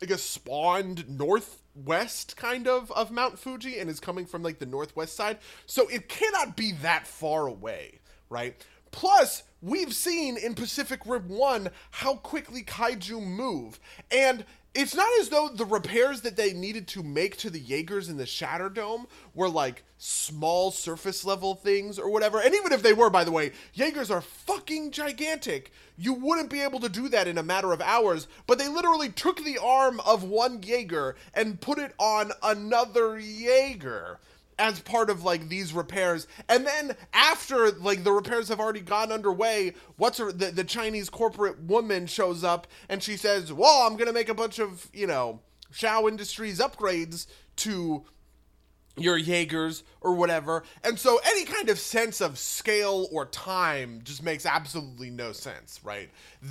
i 0.00 0.06
guess 0.06 0.22
spawned 0.22 1.08
northwest 1.08 2.36
kind 2.36 2.66
of 2.66 2.90
of 2.92 3.10
mount 3.10 3.38
fuji 3.38 3.78
and 3.78 3.88
is 3.88 4.00
coming 4.00 4.26
from 4.26 4.42
like 4.42 4.58
the 4.58 4.66
northwest 4.66 5.16
side. 5.16 5.38
So 5.66 5.88
it 5.88 6.08
cannot 6.08 6.56
be 6.56 6.72
that 6.82 7.06
far 7.06 7.46
away 7.46 8.00
right? 8.32 8.56
Plus 8.90 9.44
we've 9.62 9.94
seen 9.94 10.36
in 10.36 10.54
Pacific 10.54 11.00
Rim 11.06 11.28
1 11.28 11.68
how 11.92 12.16
quickly 12.16 12.62
kaiju 12.62 13.24
move. 13.24 13.78
And 14.10 14.44
it's 14.74 14.94
not 14.94 15.08
as 15.20 15.28
though 15.28 15.48
the 15.48 15.66
repairs 15.66 16.22
that 16.22 16.36
they 16.36 16.54
needed 16.54 16.88
to 16.88 17.02
make 17.02 17.36
to 17.38 17.50
the 17.50 17.60
Jaegers 17.60 18.08
in 18.08 18.16
the 18.16 18.24
Shatterdome 18.24 19.06
were 19.34 19.48
like 19.48 19.84
small 19.98 20.70
surface 20.70 21.24
level 21.24 21.54
things 21.54 21.98
or 21.98 22.10
whatever. 22.10 22.40
And 22.40 22.54
even 22.54 22.72
if 22.72 22.82
they 22.82 22.94
were, 22.94 23.10
by 23.10 23.22
the 23.22 23.30
way, 23.30 23.52
Jaegers 23.74 24.10
are 24.10 24.22
fucking 24.22 24.90
gigantic. 24.90 25.72
You 25.98 26.14
wouldn't 26.14 26.48
be 26.48 26.62
able 26.62 26.80
to 26.80 26.88
do 26.88 27.10
that 27.10 27.28
in 27.28 27.36
a 27.36 27.42
matter 27.42 27.72
of 27.72 27.82
hours, 27.82 28.28
but 28.46 28.58
they 28.58 28.68
literally 28.68 29.10
took 29.10 29.44
the 29.44 29.58
arm 29.58 30.00
of 30.00 30.24
one 30.24 30.62
Jaeger 30.62 31.16
and 31.34 31.60
put 31.60 31.78
it 31.78 31.92
on 31.98 32.32
another 32.42 33.18
Jaeger 33.18 34.18
as 34.62 34.78
part 34.80 35.10
of 35.10 35.24
like 35.24 35.48
these 35.48 35.72
repairs 35.72 36.28
and 36.48 36.64
then 36.64 36.94
after 37.12 37.72
like 37.72 38.04
the 38.04 38.12
repairs 38.12 38.48
have 38.48 38.60
already 38.60 38.80
gone 38.80 39.10
underway 39.10 39.72
what's 39.96 40.18
her, 40.18 40.30
the, 40.30 40.52
the 40.52 40.64
chinese 40.64 41.10
corporate 41.10 41.60
woman 41.64 42.06
shows 42.06 42.44
up 42.44 42.68
and 42.88 43.02
she 43.02 43.16
says 43.16 43.52
well 43.52 43.86
i'm 43.86 43.96
gonna 43.96 44.12
make 44.12 44.28
a 44.28 44.34
bunch 44.34 44.58
of 44.60 44.88
you 44.92 45.06
know 45.06 45.40
Shao 45.72 46.06
Industries 46.06 46.60
upgrades 46.60 47.26
to 47.56 48.04
your 48.96 49.16
Jaegers 49.16 49.84
or 50.02 50.14
whatever. 50.14 50.64
And 50.84 50.98
so 50.98 51.18
any 51.24 51.44
kind 51.44 51.70
of 51.70 51.78
sense 51.78 52.20
of 52.20 52.38
scale 52.38 53.08
or 53.10 53.26
time 53.26 54.00
just 54.04 54.22
makes 54.22 54.44
absolutely 54.44 55.10
no 55.10 55.32
sense, 55.32 55.80
right? 55.82 56.10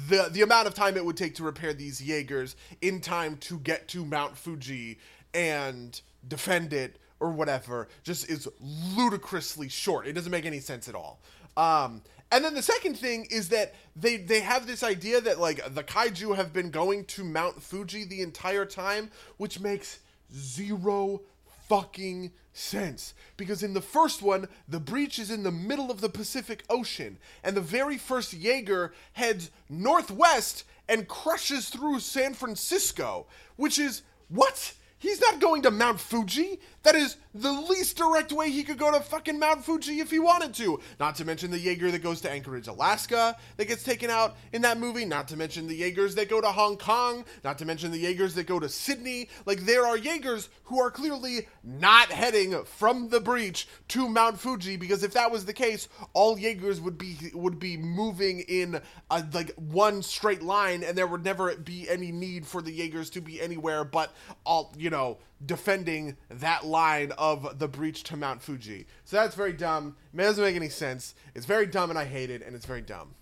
The 0.10 0.30
the 0.32 0.42
amount 0.42 0.68
of 0.68 0.74
time 0.74 0.98
it 0.98 1.06
would 1.06 1.18
take 1.18 1.36
to 1.36 1.44
repair 1.44 1.74
these 1.74 2.02
Jaegers 2.02 2.56
in 2.82 3.00
time 3.00 3.38
to 3.42 3.60
get 3.60 3.88
to 3.90 4.04
Mount 4.04 4.36
Fuji 4.36 4.98
and 5.34 6.02
defend 6.28 6.74
it 6.74 6.98
or 7.22 7.30
whatever 7.30 7.88
just 8.04 8.30
is 8.30 8.50
ludicrously 8.98 9.70
short. 9.70 10.08
It 10.08 10.14
doesn't 10.14 10.32
make 10.32 10.46
any 10.46 10.60
sense 10.60 10.90
at 10.90 10.96
all. 10.96 11.22
Um, 11.56 12.02
and 12.32 12.44
then 12.44 12.54
the 12.54 12.62
second 12.62 12.98
thing 12.98 13.28
is 13.30 13.50
that 13.50 13.76
they 13.96 14.18
they 14.18 14.40
have 14.40 14.66
this 14.66 14.84
idea 14.84 15.22
that 15.22 15.40
like 15.40 15.74
the 15.74 15.84
kaiju 15.84 16.36
have 16.36 16.52
been 16.52 16.72
going 16.72 17.06
to 17.06 17.24
Mount 17.24 17.62
Fuji 17.62 18.04
the 18.06 18.22
entire 18.22 18.66
time, 18.66 19.12
which 19.38 19.60
makes 19.60 20.00
zero 20.34 21.22
fucking 21.70 22.32
sense 22.54 23.14
because 23.38 23.64
in 23.64 23.74
the 23.74 23.82
first 23.82 24.22
one 24.22 24.46
the 24.68 24.80
breach 24.80 25.20
is 25.20 25.32
in 25.32 25.44
the 25.44 25.52
middle 25.52 25.90
of 25.90 26.02
the 26.02 26.10
Pacific 26.10 26.64
Ocean 26.70 27.18
and 27.46 27.56
the 27.56 27.62
very 27.62 27.98
first 27.98 28.34
Jaeger 28.34 28.94
heads 29.14 29.52
northwest 29.70 30.66
and 30.90 31.08
crushes 31.08 31.70
through 31.70 32.00
San 32.00 32.34
Francisco, 32.34 33.26
which 33.56 33.80
is 33.80 34.02
what? 34.28 34.74
He's 35.02 35.20
not 35.20 35.40
going 35.40 35.64
to 35.64 35.72
Mount 35.72 36.00
Fuji. 36.00 36.60
That 36.84 36.94
is 36.94 37.18
the 37.34 37.52
least 37.52 37.98
direct 37.98 38.32
way 38.32 38.52
he 38.52 38.64
could 38.64 38.78
go 38.78 38.92
to 38.92 39.00
fucking 39.00 39.40
Mount 39.40 39.66
Fuji 39.66 40.00
if 40.00 40.12
he 40.12 40.20
wanted 40.20 40.54
to. 40.56 40.80
Not 41.00 41.16
to 41.16 41.26
mention 41.26 41.50
the 41.50 41.58
Jaeger 41.58 41.90
that 41.90 42.04
goes 42.04 42.22
to 42.22 42.32
Anchorage, 42.32 42.68
Alaska, 42.68 43.36
that 43.58 43.68
gets 43.68 43.82
taken 43.82 44.12
out 44.12 44.36
in 44.54 44.62
that 44.62 44.80
movie. 44.80 45.06
Not 45.06 45.28
to 45.30 45.38
mention 45.38 45.66
the 45.66 45.76
Jaegers 45.76 46.14
that 46.16 46.30
go 46.30 46.40
to 46.40 46.48
Hong 46.48 46.78
Kong. 46.78 47.26
Not 47.44 47.58
to 47.58 47.66
mention 47.66 47.92
the 47.92 47.98
Jaegers 47.98 48.36
that 48.36 48.46
go 48.46 48.60
to 48.60 48.70
Sydney. 48.70 49.30
Like, 49.48 49.62
there 49.62 49.88
are 49.88 49.98
Jaegers 49.98 50.50
who 50.66 50.80
are 50.80 50.92
clearly 50.92 51.48
not 51.64 52.12
heading 52.12 52.64
from 52.64 53.10
the 53.10 53.20
breach 53.20 53.68
to 53.90 54.08
Mount 54.08 54.40
Fuji 54.40 54.78
because 54.78 55.04
if 55.04 55.14
that 55.14 55.32
was 55.32 55.46
the 55.46 55.54
case, 55.54 55.88
all 56.14 56.38
Jaegers 56.38 56.80
would 56.80 57.00
be 57.00 57.18
would 57.34 57.58
be 57.58 57.76
moving 57.76 58.42
in 58.42 58.80
a, 59.10 59.26
like 59.34 59.52
one 59.56 60.04
straight 60.04 60.44
line, 60.44 60.84
and 60.84 60.96
there 60.96 61.08
would 61.08 61.24
never 61.24 61.56
be 61.56 61.90
any 61.90 62.12
need 62.12 62.46
for 62.46 62.62
the 62.62 62.72
Jaegers 62.72 63.10
to 63.12 63.22
be 63.22 63.42
anywhere 63.42 63.84
but 63.84 64.14
all 64.46 64.74
you 64.78 64.91
know 64.92 65.18
defending 65.46 66.18
that 66.30 66.66
line 66.66 67.12
of 67.18 67.58
the 67.58 67.68
breach 67.68 68.04
to 68.04 68.18
Mount 68.18 68.42
Fuji. 68.42 68.86
So 69.06 69.18
that's 69.18 69.36
very 69.36 69.54
dumb. 69.54 69.96
It 70.14 70.18
doesn't 70.18 70.44
make 70.44 70.56
any 70.56 70.70
sense. 70.70 71.16
It's 71.34 71.46
very 71.46 71.66
dumb, 71.66 71.90
and 71.90 71.98
I 71.98 72.06
hate 72.06 72.30
it, 72.30 72.44
and 72.46 72.56
it's 72.56 72.66
very 72.66 72.82
dumb. 72.82 73.16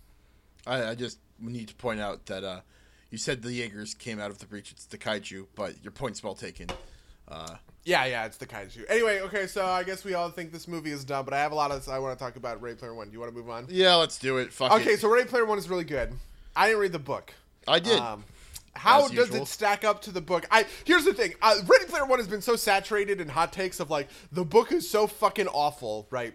I, 0.67 0.89
I 0.89 0.95
just 0.95 1.19
need 1.39 1.69
to 1.69 1.75
point 1.75 2.01
out 2.01 2.25
that 2.25 2.43
uh, 2.43 2.61
you 3.09 3.17
said 3.17 3.41
the 3.41 3.51
Jaegers 3.51 3.93
came 3.93 4.19
out 4.19 4.31
of 4.31 4.39
the 4.39 4.45
breach. 4.45 4.71
It's 4.71 4.85
the 4.85 4.97
kaiju, 4.97 5.47
but 5.55 5.81
your 5.83 5.91
point's 5.91 6.21
well 6.21 6.35
taken. 6.35 6.67
Uh, 7.27 7.55
yeah, 7.85 8.05
yeah, 8.05 8.25
it's 8.25 8.37
the 8.37 8.45
kaiju. 8.45 8.83
Anyway, 8.89 9.21
okay, 9.21 9.47
so 9.47 9.65
I 9.65 9.83
guess 9.83 10.03
we 10.03 10.13
all 10.13 10.29
think 10.29 10.51
this 10.51 10.67
movie 10.67 10.91
is 10.91 11.05
dumb, 11.05 11.25
but 11.25 11.33
I 11.33 11.39
have 11.39 11.51
a 11.51 11.55
lot 11.55 11.71
of 11.71 11.87
I 11.87 11.99
want 11.99 12.17
to 12.17 12.23
talk 12.23 12.35
about 12.35 12.61
Ready 12.61 12.75
Player 12.75 12.93
One. 12.93 13.07
Do 13.07 13.13
you 13.13 13.19
want 13.19 13.31
to 13.31 13.37
move 13.37 13.49
on? 13.49 13.67
Yeah, 13.69 13.95
let's 13.95 14.17
do 14.19 14.37
it. 14.37 14.51
Fuck 14.51 14.73
okay, 14.73 14.91
it. 14.91 14.99
so 14.99 15.09
Ready 15.09 15.27
Player 15.27 15.45
One 15.45 15.57
is 15.57 15.69
really 15.69 15.85
good. 15.85 16.13
I 16.55 16.67
didn't 16.67 16.81
read 16.81 16.91
the 16.91 16.99
book. 16.99 17.33
I 17.67 17.79
did. 17.79 17.99
Um, 17.99 18.25
how 18.75 19.05
As 19.05 19.11
does 19.11 19.27
usual. 19.27 19.43
it 19.43 19.47
stack 19.47 19.83
up 19.83 20.01
to 20.03 20.11
the 20.11 20.21
book? 20.21 20.45
I 20.51 20.65
here's 20.85 21.05
the 21.05 21.13
thing. 21.13 21.33
Uh, 21.41 21.55
Ready 21.65 21.85
Player 21.85 22.05
One 22.05 22.19
has 22.19 22.27
been 22.27 22.41
so 22.41 22.55
saturated 22.55 23.19
in 23.21 23.29
hot 23.29 23.51
takes 23.53 23.79
of 23.79 23.89
like 23.89 24.07
the 24.31 24.45
book 24.45 24.71
is 24.71 24.89
so 24.89 25.07
fucking 25.07 25.47
awful, 25.47 26.07
right? 26.11 26.33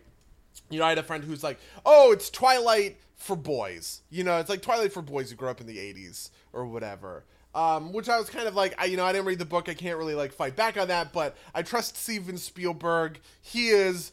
You 0.70 0.78
know, 0.78 0.84
I 0.86 0.90
had 0.90 0.98
a 0.98 1.02
friend 1.02 1.24
who's 1.24 1.42
like, 1.42 1.58
"Oh, 1.84 2.12
it's 2.12 2.30
Twilight 2.30 2.98
for 3.16 3.36
boys." 3.36 4.02
You 4.10 4.24
know, 4.24 4.38
it's 4.38 4.50
like 4.50 4.62
Twilight 4.62 4.92
for 4.92 5.02
boys 5.02 5.30
who 5.30 5.36
grew 5.36 5.48
up 5.48 5.60
in 5.60 5.66
the 5.66 5.78
'80s 5.78 6.30
or 6.52 6.66
whatever. 6.66 7.24
Um, 7.54 7.92
which 7.92 8.08
I 8.08 8.18
was 8.18 8.28
kind 8.28 8.48
of 8.48 8.56
like, 8.56 8.74
I, 8.78 8.86
you 8.86 8.96
know, 8.96 9.04
I 9.04 9.12
didn't 9.12 9.26
read 9.26 9.38
the 9.38 9.44
book. 9.44 9.68
I 9.68 9.74
can't 9.74 9.96
really 9.96 10.16
like 10.16 10.32
fight 10.32 10.56
back 10.56 10.76
on 10.76 10.88
that, 10.88 11.12
but 11.12 11.36
I 11.54 11.62
trust 11.62 11.96
Steven 11.96 12.36
Spielberg. 12.36 13.20
He 13.42 13.68
is 13.68 14.10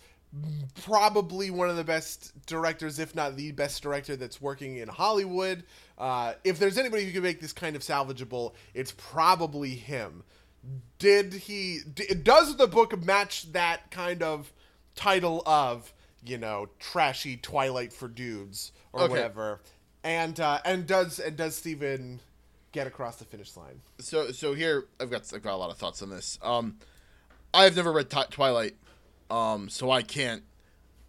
probably 0.86 1.52
one 1.52 1.70
of 1.70 1.76
the 1.76 1.84
best 1.84 2.34
directors, 2.46 3.00
if 3.00 3.14
not 3.16 3.36
the 3.36 3.52
best 3.52 3.84
director 3.84 4.16
that's 4.16 4.42
working 4.42 4.78
in 4.78 4.88
Hollywood. 4.88 5.64
Uh, 5.98 6.34
if 6.44 6.58
there's 6.58 6.78
anybody 6.78 7.06
who 7.06 7.12
can 7.12 7.24
make 7.24 7.42
this 7.42 7.54
kind 7.54 7.76
of 7.76 7.82
salvageable, 7.82 8.54
it's 8.74 8.94
probably 8.98 9.76
him. 9.76 10.24
Did 11.00 11.34
he? 11.34 11.80
D- 11.94 12.14
does 12.22 12.56
the 12.58 12.68
book 12.68 13.04
match 13.04 13.52
that 13.52 13.92
kind 13.92 14.22
of 14.22 14.52
title 14.96 15.42
of 15.46 15.92
you 16.24 16.38
know 16.38 16.68
trashy 16.80 17.38
Twilight 17.38 17.92
for 17.92 18.08
dudes 18.08 18.72
or 18.94 19.02
okay. 19.02 19.12
whatever? 19.12 19.62
And 20.04 20.40
uh, 20.40 20.60
and 20.64 20.86
does 20.88 21.20
and 21.20 21.36
does 21.36 21.56
Steven 21.56 22.20
get 22.72 22.88
across 22.88 23.18
the 23.18 23.26
finish 23.26 23.58
line? 23.58 23.82
So 24.00 24.32
so 24.32 24.54
here 24.54 24.86
I've 25.00 25.10
got 25.10 25.32
I've 25.34 25.44
got 25.44 25.54
a 25.54 25.58
lot 25.58 25.72
of 25.72 25.78
thoughts 25.78 26.02
on 26.02 26.10
this. 26.10 26.38
Um, 26.42 26.78
I've 27.54 27.76
never 27.76 27.92
read 27.92 28.10
t- 28.10 28.22
Twilight, 28.30 28.76
um, 29.32 29.70
so 29.70 29.90
I 29.90 30.04
can't 30.04 30.44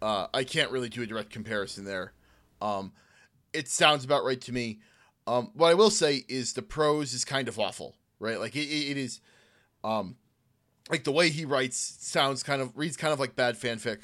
uh, 0.01 0.27
I 0.33 0.43
can't 0.43 0.71
really 0.71 0.89
do 0.89 1.01
a 1.01 1.05
direct 1.05 1.29
comparison 1.29 1.85
there. 1.85 2.13
Um, 2.61 2.91
it 3.53 3.67
sounds 3.67 4.03
about 4.03 4.23
right 4.25 4.41
to 4.41 4.51
me. 4.51 4.79
Um, 5.27 5.51
what 5.53 5.69
I 5.69 5.75
will 5.75 5.89
say 5.89 6.25
is 6.27 6.53
the 6.53 6.61
prose 6.61 7.13
is 7.13 7.23
kind 7.23 7.47
of 7.47 7.59
awful, 7.59 7.95
right? 8.19 8.39
Like 8.39 8.55
it, 8.55 8.67
it 8.67 8.97
is, 8.97 9.21
um, 9.83 10.17
like 10.89 11.05
the 11.05 11.11
way 11.13 11.29
he 11.29 11.45
writes 11.45 11.97
sounds 11.99 12.43
kind 12.43 12.61
of 12.61 12.77
reads 12.77 12.97
kind 12.97 13.13
of 13.13 13.19
like 13.19 13.35
bad 13.35 13.55
fanfic, 13.55 13.99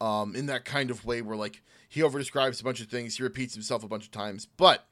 um, 0.00 0.34
in 0.34 0.46
that 0.46 0.64
kind 0.64 0.90
of 0.90 1.04
way 1.04 1.20
where 1.20 1.36
like 1.36 1.62
he 1.88 2.02
over 2.02 2.18
describes 2.18 2.60
a 2.60 2.64
bunch 2.64 2.80
of 2.80 2.88
things, 2.88 3.16
he 3.16 3.22
repeats 3.22 3.52
himself 3.52 3.84
a 3.84 3.88
bunch 3.88 4.04
of 4.04 4.10
times. 4.10 4.46
But 4.46 4.86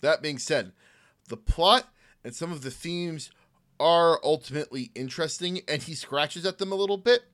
that 0.00 0.22
being 0.22 0.38
said, 0.38 0.72
the 1.28 1.36
plot 1.36 1.92
and 2.24 2.34
some 2.34 2.52
of 2.52 2.62
the 2.62 2.70
themes 2.70 3.30
are 3.78 4.18
ultimately 4.24 4.90
interesting, 4.94 5.60
and 5.68 5.82
he 5.82 5.94
scratches 5.94 6.46
at 6.46 6.56
them 6.56 6.72
a 6.72 6.76
little 6.76 6.96
bit. 6.96 7.24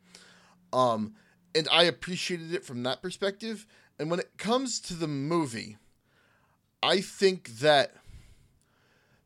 Um, 0.72 1.14
and 1.54 1.68
I 1.70 1.84
appreciated 1.84 2.54
it 2.54 2.64
from 2.64 2.82
that 2.82 3.02
perspective. 3.02 3.66
And 3.98 4.10
when 4.10 4.20
it 4.20 4.36
comes 4.38 4.80
to 4.80 4.94
the 4.94 5.06
movie, 5.06 5.76
I 6.82 7.00
think 7.00 7.58
that 7.58 7.92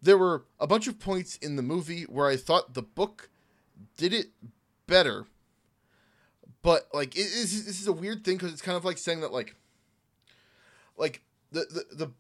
there 0.03 0.19
were 0.19 0.45
a 0.61 0.67
bunch 0.67 0.87
of 0.87 0.99
points 0.99 1.37
in 1.37 1.57
the 1.57 1.63
movie 1.63 2.03
where 2.03 2.27
I 2.27 2.37
thought 2.37 2.75
the 2.75 2.83
book 2.83 3.31
did 3.97 4.13
it 4.13 4.27
better. 4.87 5.27
But 6.63 6.89
like 6.93 7.15
this 7.15 7.55
is 7.55 7.87
a 7.87 7.93
weird 7.93 8.25
thing 8.25 8.37
because 8.37 8.53
it's 8.53 8.63
kind 8.63 8.77
of 8.77 8.85
like 8.85 8.99
saying 8.99 9.21
that 9.21 9.33
like 9.33 9.55
like 10.97 11.23
the, 11.53 11.61
the 11.61 12.05
the 12.05 12.13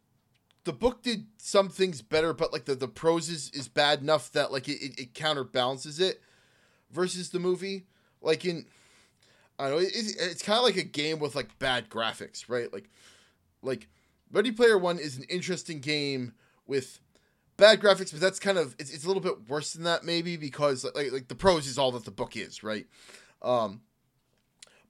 the 0.65 0.73
book 0.73 1.03
did 1.03 1.27
some 1.39 1.69
things 1.69 2.03
better, 2.03 2.33
but 2.33 2.53
like 2.53 2.65
the, 2.65 2.75
the 2.75 2.89
prose 2.89 3.29
is, 3.29 3.51
is 3.51 3.69
bad 3.69 4.01
enough 4.01 4.33
that 4.33 4.51
like 4.53 4.69
it, 4.69 4.99
it 4.99 5.15
counterbalances 5.15 6.01
it 6.01 6.21
versus 6.91 7.31
the 7.31 7.39
movie. 7.39 7.87
Like 8.21 8.45
in 8.45 8.67
I 9.59 9.71
know, 9.71 9.79
it, 9.79 9.91
it's 9.95 10.43
kind 10.43 10.59
of 10.59 10.65
like 10.65 10.77
a 10.77 10.83
game 10.85 11.19
with 11.19 11.35
like 11.35 11.59
bad 11.59 11.89
graphics, 11.89 12.49
right? 12.49 12.73
Like 12.73 12.91
like 13.63 13.89
Ready 14.31 14.53
Player 14.53 14.79
One 14.79 14.99
is 14.99 15.17
an 15.17 15.25
interesting 15.25 15.81
game 15.81 16.35
with 16.67 17.01
bad 17.57 17.81
graphics, 17.81 18.11
but 18.13 18.21
that's 18.21 18.39
kind 18.39 18.59
of 18.59 18.75
it's, 18.79 18.93
it's 18.93 19.05
a 19.05 19.07
little 19.09 19.23
bit 19.23 19.49
worse 19.49 19.73
than 19.73 19.85
that 19.85 20.05
maybe 20.05 20.37
because 20.37 20.85
like 20.95 21.13
like 21.13 21.29
the 21.29 21.35
prose 21.35 21.67
is 21.67 21.79
all 21.79 21.93
that 21.93 22.05
the 22.05 22.11
book 22.11 22.37
is, 22.37 22.63
right? 22.63 22.87
Um, 23.43 23.83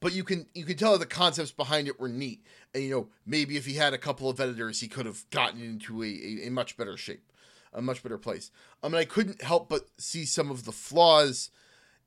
but 0.00 0.12
you 0.12 0.24
can 0.24 0.46
you 0.54 0.64
can 0.64 0.76
tell 0.76 0.92
that 0.92 0.98
the 0.98 1.06
concepts 1.06 1.52
behind 1.52 1.88
it 1.88 1.98
were 2.00 2.08
neat, 2.08 2.44
and 2.74 2.82
you 2.82 2.90
know 2.90 3.08
maybe 3.24 3.56
if 3.56 3.66
he 3.66 3.74
had 3.74 3.94
a 3.94 3.98
couple 3.98 4.28
of 4.28 4.40
editors, 4.40 4.80
he 4.80 4.88
could 4.88 5.06
have 5.06 5.28
gotten 5.30 5.62
into 5.62 6.02
a, 6.02 6.06
a, 6.06 6.46
a 6.46 6.50
much 6.50 6.76
better 6.76 6.96
shape, 6.96 7.32
a 7.72 7.80
much 7.80 8.02
better 8.02 8.18
place. 8.18 8.50
I 8.82 8.88
mean, 8.88 8.98
I 8.98 9.04
couldn't 9.04 9.42
help 9.42 9.68
but 9.68 9.86
see 9.98 10.24
some 10.24 10.50
of 10.50 10.64
the 10.64 10.72
flaws 10.72 11.50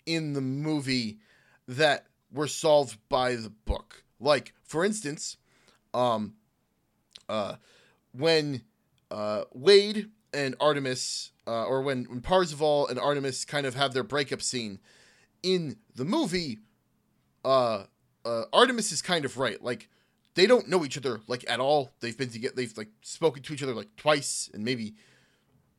in 0.06 0.34
the 0.34 0.42
movie 0.42 1.20
that 1.68 2.08
were 2.32 2.48
solved 2.48 2.98
by 3.10 3.36
the 3.36 3.50
book. 3.50 4.04
Like 4.20 4.54
for 4.64 4.84
instance, 4.86 5.38
um, 5.94 6.34
uh, 7.28 7.56
when 8.12 8.62
uh, 9.12 9.44
Wade 9.54 10.10
and 10.34 10.56
Artemis, 10.60 11.32
uh, 11.48 11.66
or 11.66 11.82
when 11.82 12.06
when 12.06 12.22
Parzival 12.22 12.88
and 12.88 13.00
Artemis 13.00 13.46
kind 13.46 13.66
of 13.66 13.76
have 13.76 13.94
their 13.94 14.04
breakup 14.04 14.42
scene 14.42 14.80
in 15.44 15.78
the 15.96 16.06
movie, 16.06 16.60
uh, 17.46 17.84
uh, 18.26 18.44
Artemis 18.54 18.92
is 18.92 19.02
kind 19.02 19.26
of 19.26 19.38
right. 19.38 19.64
Like 19.64 19.90
they 20.36 20.46
don't 20.46 20.70
know 20.70 20.86
each 20.86 20.98
other 20.98 21.22
like 21.28 21.50
at 21.50 21.60
all. 21.60 21.92
They've 22.00 22.18
been 22.18 22.30
together. 22.30 22.54
They've 22.56 22.78
like 22.78 22.90
spoken 23.02 23.42
to 23.44 23.54
each 23.54 23.64
other 23.64 23.74
like 23.74 23.96
twice, 23.96 24.50
and 24.54 24.64
maybe 24.64 24.94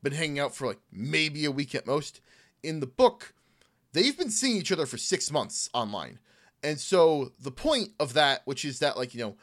been 0.03 0.13
hanging 0.13 0.39
out 0.39 0.55
for 0.55 0.67
like 0.67 0.81
maybe 0.91 1.45
a 1.45 1.51
week 1.51 1.75
at 1.75 1.87
most. 1.87 2.21
In 2.63 2.81
the 2.81 2.87
book, 2.87 3.35
they've 3.93 4.17
been 4.17 4.31
seeing 4.31 4.57
each 4.57 4.73
other 4.73 4.87
for 4.87 4.99
six 4.99 5.31
months 5.31 5.71
online, 5.73 6.19
and 6.63 6.79
so 6.79 7.33
the 7.41 7.51
point 7.51 7.91
of 7.99 8.15
that, 8.15 8.43
which 8.45 8.65
is 8.65 8.79
that 8.81 8.97
like 8.97 9.15
you 9.15 9.21
know 9.21 9.37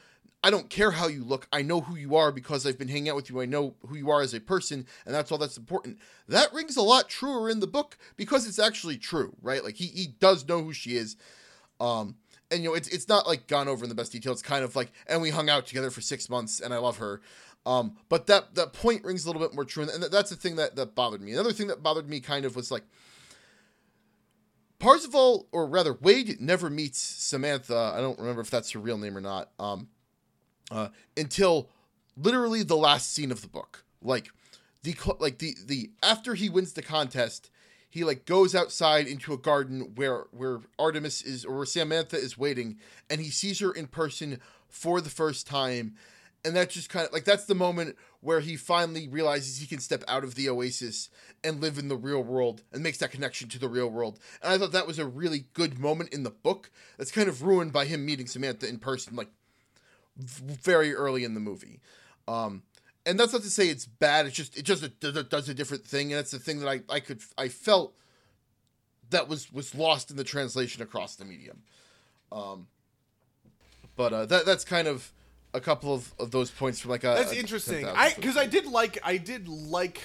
I 0.44 0.50
don't 0.50 0.70
care 0.70 0.92
how 0.92 1.08
you 1.08 1.24
look. 1.24 1.48
I 1.52 1.62
know 1.62 1.82
who 1.82 1.96
you 1.96 2.16
are 2.16 2.32
because 2.32 2.66
I've 2.66 2.78
been 2.78 2.88
hanging 2.88 3.10
out 3.10 3.16
with 3.16 3.30
you. 3.30 3.42
I 3.42 3.46
know 3.46 3.76
who 3.88 3.96
you 3.96 4.12
are 4.12 4.22
as 4.22 4.34
a 4.34 4.40
person, 4.40 4.86
and 5.06 5.14
that's 5.14 5.32
all 5.32 5.38
that's 5.38 5.58
important. 5.58 5.98
That 6.28 6.54
rings 6.54 6.78
a 6.78 6.82
lot 6.82 7.10
truer 7.10 7.50
in 7.50 7.60
the 7.60 7.68
book 7.68 7.98
because 8.16 8.48
it's 8.48 8.60
actually 8.60 8.98
true, 8.98 9.36
right? 9.42 9.64
Like 9.64 9.76
he, 9.76 9.88
he 9.88 10.08
does 10.08 10.48
know 10.48 10.64
who 10.64 10.74
she 10.74 10.96
is. 10.96 11.18
Um, 11.80 12.16
and 12.52 12.64
you 12.64 12.70
know, 12.70 12.76
it's 12.76 12.88
it's 12.88 13.08
not 13.08 13.28
like 13.28 13.48
gone 13.48 13.68
over 13.68 13.84
in 13.84 13.90
the 13.90 13.96
best 13.96 14.12
detail. 14.12 14.32
It's 14.32 14.42
kind 14.42 14.64
of 14.64 14.76
like, 14.76 14.92
and 15.08 15.22
we 15.22 15.32
hung 15.32 15.50
out 15.50 15.66
together 15.66 15.90
for 15.90 16.02
six 16.02 16.30
months, 16.30 16.60
and 16.60 16.74
I 16.74 16.78
love 16.78 16.98
her. 16.98 17.20
Um, 17.66 17.98
but 18.08 18.28
that 18.28 18.56
that 18.56 18.74
point 18.74 19.04
rings 19.04 19.26
a 19.26 19.30
little 19.30 19.42
bit 19.42 19.56
more 19.56 19.66
true, 19.66 19.84
and 19.84 20.04
that's 20.04 20.30
the 20.30 20.36
thing 20.36 20.56
that 20.58 20.76
that 20.76 20.96
bothered 20.96 21.22
me. 21.22 21.34
Another 21.34 21.52
thing 21.52 21.68
that 21.68 21.84
bothered 21.84 22.08
me 22.08 22.20
kind 22.20 22.46
of 22.46 22.56
was 22.56 22.72
like 22.72 22.84
Parzival, 24.80 25.48
or 25.52 25.68
rather 25.68 25.94
Wade, 25.94 26.40
never 26.40 26.70
meets 26.70 27.00
Samantha. 27.00 27.94
I 27.96 28.00
don't 28.00 28.20
remember 28.20 28.42
if 28.42 28.50
that's 28.50 28.72
her 28.72 28.80
real 28.80 28.98
name 28.98 29.18
or 29.18 29.22
not. 29.22 29.50
Um, 29.60 29.88
uh, 30.70 30.90
until 31.16 31.70
literally 32.16 32.64
the 32.64 32.78
last 32.78 33.14
scene 33.14 33.32
of 33.32 33.42
the 33.42 33.48
book. 33.48 33.84
Like 34.02 34.30
the 34.84 34.96
like 35.20 35.40
the 35.40 35.56
the 35.66 35.92
after 36.04 36.36
he 36.36 36.50
wins 36.50 36.74
the 36.74 36.82
contest, 36.82 37.50
he 37.90 38.04
like 38.04 38.26
goes 38.26 38.54
outside 38.54 39.08
into 39.08 39.34
a 39.34 39.38
garden 39.38 39.94
where 39.96 40.26
where 40.32 40.60
Artemis 40.78 41.22
is 41.22 41.46
or 41.46 41.66
Samantha 41.66 42.18
is 42.18 42.38
waiting, 42.38 42.78
and 43.10 43.22
he 43.22 43.30
sees 43.30 43.60
her 43.60 43.72
in 43.72 43.88
person 43.88 44.40
for 44.70 45.02
the 45.02 45.10
first 45.10 45.48
time. 45.48 45.96
And 46.46 46.56
that's 46.56 46.74
just 46.74 46.90
kind 46.90 47.08
of 47.08 47.14
like 47.14 47.26
that's 47.26 47.46
the 47.46 47.56
moment 47.56 47.98
where 48.22 48.40
he 48.40 48.56
finally 48.56 49.08
realizes 49.08 49.58
he 49.58 49.68
can 49.68 49.80
step 49.80 50.04
out 50.08 50.24
of 50.24 50.36
the 50.36 50.50
oasis 50.50 51.10
and 51.44 51.62
live 51.62 51.78
in 51.78 51.88
the 51.88 51.96
real 51.96 52.24
world 52.24 52.64
and 52.74 52.82
makes 52.82 52.98
that 52.98 53.12
connection 53.12 53.48
to 53.50 53.60
the 53.60 53.70
real 53.70 53.90
world. 53.90 54.20
And 54.42 54.52
I 54.52 54.58
thought 54.58 54.72
that 54.72 54.88
was 54.88 55.00
a 55.00 55.06
really 55.06 55.46
good 55.54 55.80
moment 55.80 56.14
in 56.14 56.24
the 56.24 56.32
book 56.32 56.72
that's 56.98 57.12
kind 57.12 57.30
of 57.30 57.44
ruined 57.44 57.74
by 57.74 57.86
him 57.86 58.06
meeting 58.06 58.28
Samantha 58.28 58.68
in 58.68 58.80
person 58.80 59.16
like 59.16 59.30
very 60.18 60.94
early 60.96 61.24
in 61.24 61.36
the 61.36 61.40
movie. 61.40 61.80
Um, 62.28 62.64
and 63.06 63.20
that's 63.20 63.34
not 63.34 63.44
to 63.44 63.50
say 63.50 63.70
it's 63.70 63.86
bad. 63.86 64.26
It's 64.26 64.36
just 64.36 64.58
it 64.58 64.64
just 64.64 65.00
does 65.00 65.48
a 65.48 65.54
different 65.54 65.86
thing, 65.86 66.12
and 66.12 66.20
it's 66.20 66.32
the 66.32 66.40
thing 66.40 66.60
that 66.60 66.68
I, 66.68 66.82
I 66.90 67.00
could 67.00 67.22
I 67.38 67.48
felt 67.48 67.94
that 69.12 69.30
was 69.30 69.52
was 69.54 69.74
lost 69.74 70.12
in 70.12 70.18
the 70.18 70.26
translation 70.26 70.82
across 70.82 71.16
the 71.16 71.24
medium. 71.24 71.64
Um, 72.34 72.68
but 73.96 74.12
uh, 74.12 74.26
that 74.26 74.46
that's 74.46 74.66
kind 74.66 74.90
of 74.90 75.14
a 75.54 75.62
couple 75.62 75.94
of, 75.94 76.14
of 76.20 76.32
those 76.32 76.52
points 76.52 76.80
from 76.80 76.92
like 76.92 77.04
a. 77.04 77.16
That's 77.18 77.32
a 77.32 77.40
interesting. 77.40 77.86
I 77.86 78.14
because 78.16 78.38
I 78.38 78.46
did 78.46 78.66
like 78.66 79.00
I 79.04 79.18
did 79.18 79.48
like 79.48 80.02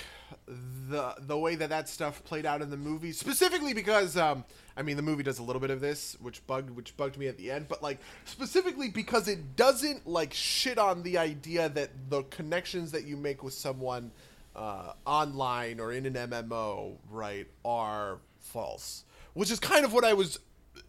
the 0.46 1.14
the 1.20 1.38
way 1.38 1.54
that 1.54 1.70
that 1.70 1.88
stuff 1.88 2.22
played 2.24 2.46
out 2.46 2.62
in 2.62 2.70
the 2.70 2.76
movie 2.76 3.12
specifically 3.12 3.74
because 3.74 4.16
um, 4.16 4.44
I 4.76 4.82
mean, 4.82 4.96
the 4.96 5.02
movie 5.02 5.22
does 5.22 5.38
a 5.38 5.42
little 5.42 5.60
bit 5.60 5.70
of 5.70 5.80
this, 5.80 6.16
which 6.20 6.46
bugged 6.46 6.70
which 6.70 6.96
bugged 6.96 7.18
me 7.18 7.26
at 7.26 7.36
the 7.36 7.50
end, 7.50 7.66
but 7.68 7.82
like 7.82 7.98
specifically 8.24 8.88
because 8.88 9.28
it 9.28 9.56
doesn't 9.56 10.06
like 10.06 10.32
shit 10.32 10.78
on 10.78 11.02
the 11.02 11.18
idea 11.18 11.68
that 11.70 11.90
the 12.08 12.22
connections 12.24 12.92
that 12.92 13.04
you 13.04 13.16
make 13.16 13.42
with 13.42 13.54
someone 13.54 14.10
uh, 14.56 14.92
online 15.06 15.80
or 15.80 15.92
in 15.92 16.06
an 16.06 16.14
MMO, 16.14 16.96
right, 17.10 17.46
are 17.64 18.18
false, 18.40 19.04
which 19.34 19.50
is 19.50 19.58
kind 19.60 19.84
of 19.84 19.92
what 19.92 20.04
I 20.04 20.14
was 20.14 20.38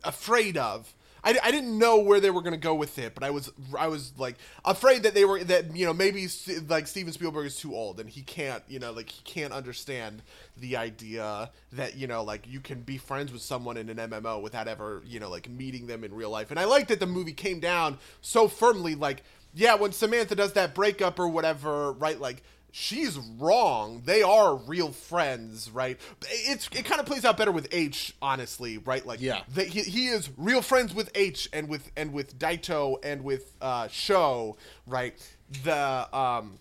afraid 0.03 0.57
of 0.57 0.93
I, 1.23 1.37
I 1.43 1.51
didn't 1.51 1.77
know 1.77 1.99
where 1.99 2.19
they 2.19 2.29
were 2.29 2.41
going 2.41 2.53
to 2.53 2.59
go 2.59 2.75
with 2.75 2.99
it, 2.99 3.15
but 3.15 3.23
I 3.23 3.29
was 3.29 3.51
I 3.77 3.87
was 3.87 4.13
like 4.17 4.35
afraid 4.65 5.03
that 5.03 5.13
they 5.13 5.25
were 5.25 5.43
that 5.43 5.75
you 5.75 5.85
know 5.85 5.93
maybe 5.93 6.27
like 6.67 6.87
Steven 6.87 7.13
Spielberg 7.13 7.45
is 7.45 7.57
too 7.57 7.73
old 7.73 7.99
and 7.99 8.09
he 8.09 8.21
can't 8.21 8.63
you 8.67 8.79
know 8.79 8.91
like 8.91 9.09
he 9.09 9.21
can't 9.23 9.53
understand 9.53 10.21
the 10.57 10.75
idea 10.77 11.49
that 11.71 11.95
you 11.95 12.07
know 12.07 12.23
like 12.23 12.47
you 12.47 12.59
can 12.59 12.81
be 12.81 12.97
friends 12.97 13.31
with 13.31 13.41
someone 13.41 13.77
in 13.77 13.89
an 13.89 13.97
MMO 13.97 14.41
without 14.41 14.67
ever 14.67 15.01
you 15.05 15.19
know 15.19 15.29
like 15.29 15.49
meeting 15.49 15.87
them 15.87 16.03
in 16.03 16.13
real 16.13 16.29
life. 16.29 16.51
And 16.51 16.59
I 16.59 16.65
like 16.65 16.87
that 16.87 16.99
the 16.99 17.07
movie 17.07 17.33
came 17.33 17.59
down 17.59 17.97
so 18.21 18.47
firmly 18.47 18.95
like 18.95 19.23
yeah 19.53 19.75
when 19.75 19.91
Samantha 19.91 20.35
does 20.35 20.53
that 20.53 20.75
breakup 20.75 21.19
or 21.19 21.29
whatever 21.29 21.93
right 21.93 22.19
like 22.19 22.43
she's 22.73 23.17
wrong. 23.37 24.01
They 24.03 24.23
are 24.23 24.55
real 24.55 24.91
friends, 24.91 25.69
right? 25.69 25.97
It's 26.29 26.67
it 26.73 26.83
kind 26.83 26.99
of 26.99 27.05
plays 27.05 27.23
out 27.23 27.37
better 27.37 27.51
with 27.51 27.69
H, 27.71 28.13
honestly, 28.21 28.79
right? 28.79 29.05
Like, 29.05 29.21
yeah, 29.21 29.41
they, 29.47 29.65
he, 29.65 29.83
he 29.83 30.07
is 30.07 30.29
real 30.35 30.61
friends 30.61 30.93
with 30.93 31.09
H 31.15 31.47
and 31.53 31.69
with 31.69 31.89
and 31.95 32.11
with 32.11 32.37
Daito 32.37 32.97
and 33.03 33.23
with 33.23 33.53
uh, 33.61 33.87
Sho, 33.87 34.57
right? 34.85 35.15
The 35.63 36.17
um, 36.17 36.57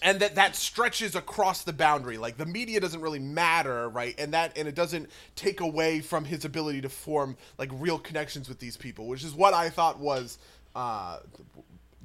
and 0.00 0.20
that 0.20 0.36
that 0.36 0.54
stretches 0.54 1.16
across 1.16 1.64
the 1.64 1.72
boundary. 1.72 2.18
Like 2.18 2.36
the 2.36 2.46
media 2.46 2.80
doesn't 2.80 3.00
really 3.00 3.18
matter, 3.18 3.88
right? 3.88 4.14
And 4.18 4.32
that 4.32 4.56
and 4.56 4.68
it 4.68 4.76
doesn't 4.76 5.10
take 5.34 5.60
away 5.60 6.00
from 6.00 6.24
his 6.24 6.44
ability 6.44 6.82
to 6.82 6.88
form 6.88 7.36
like 7.58 7.70
real 7.74 7.98
connections 7.98 8.48
with 8.48 8.60
these 8.60 8.76
people, 8.76 9.08
which 9.08 9.24
is 9.24 9.34
what 9.34 9.54
I 9.54 9.70
thought 9.70 9.98
was 9.98 10.38
uh, 10.76 11.18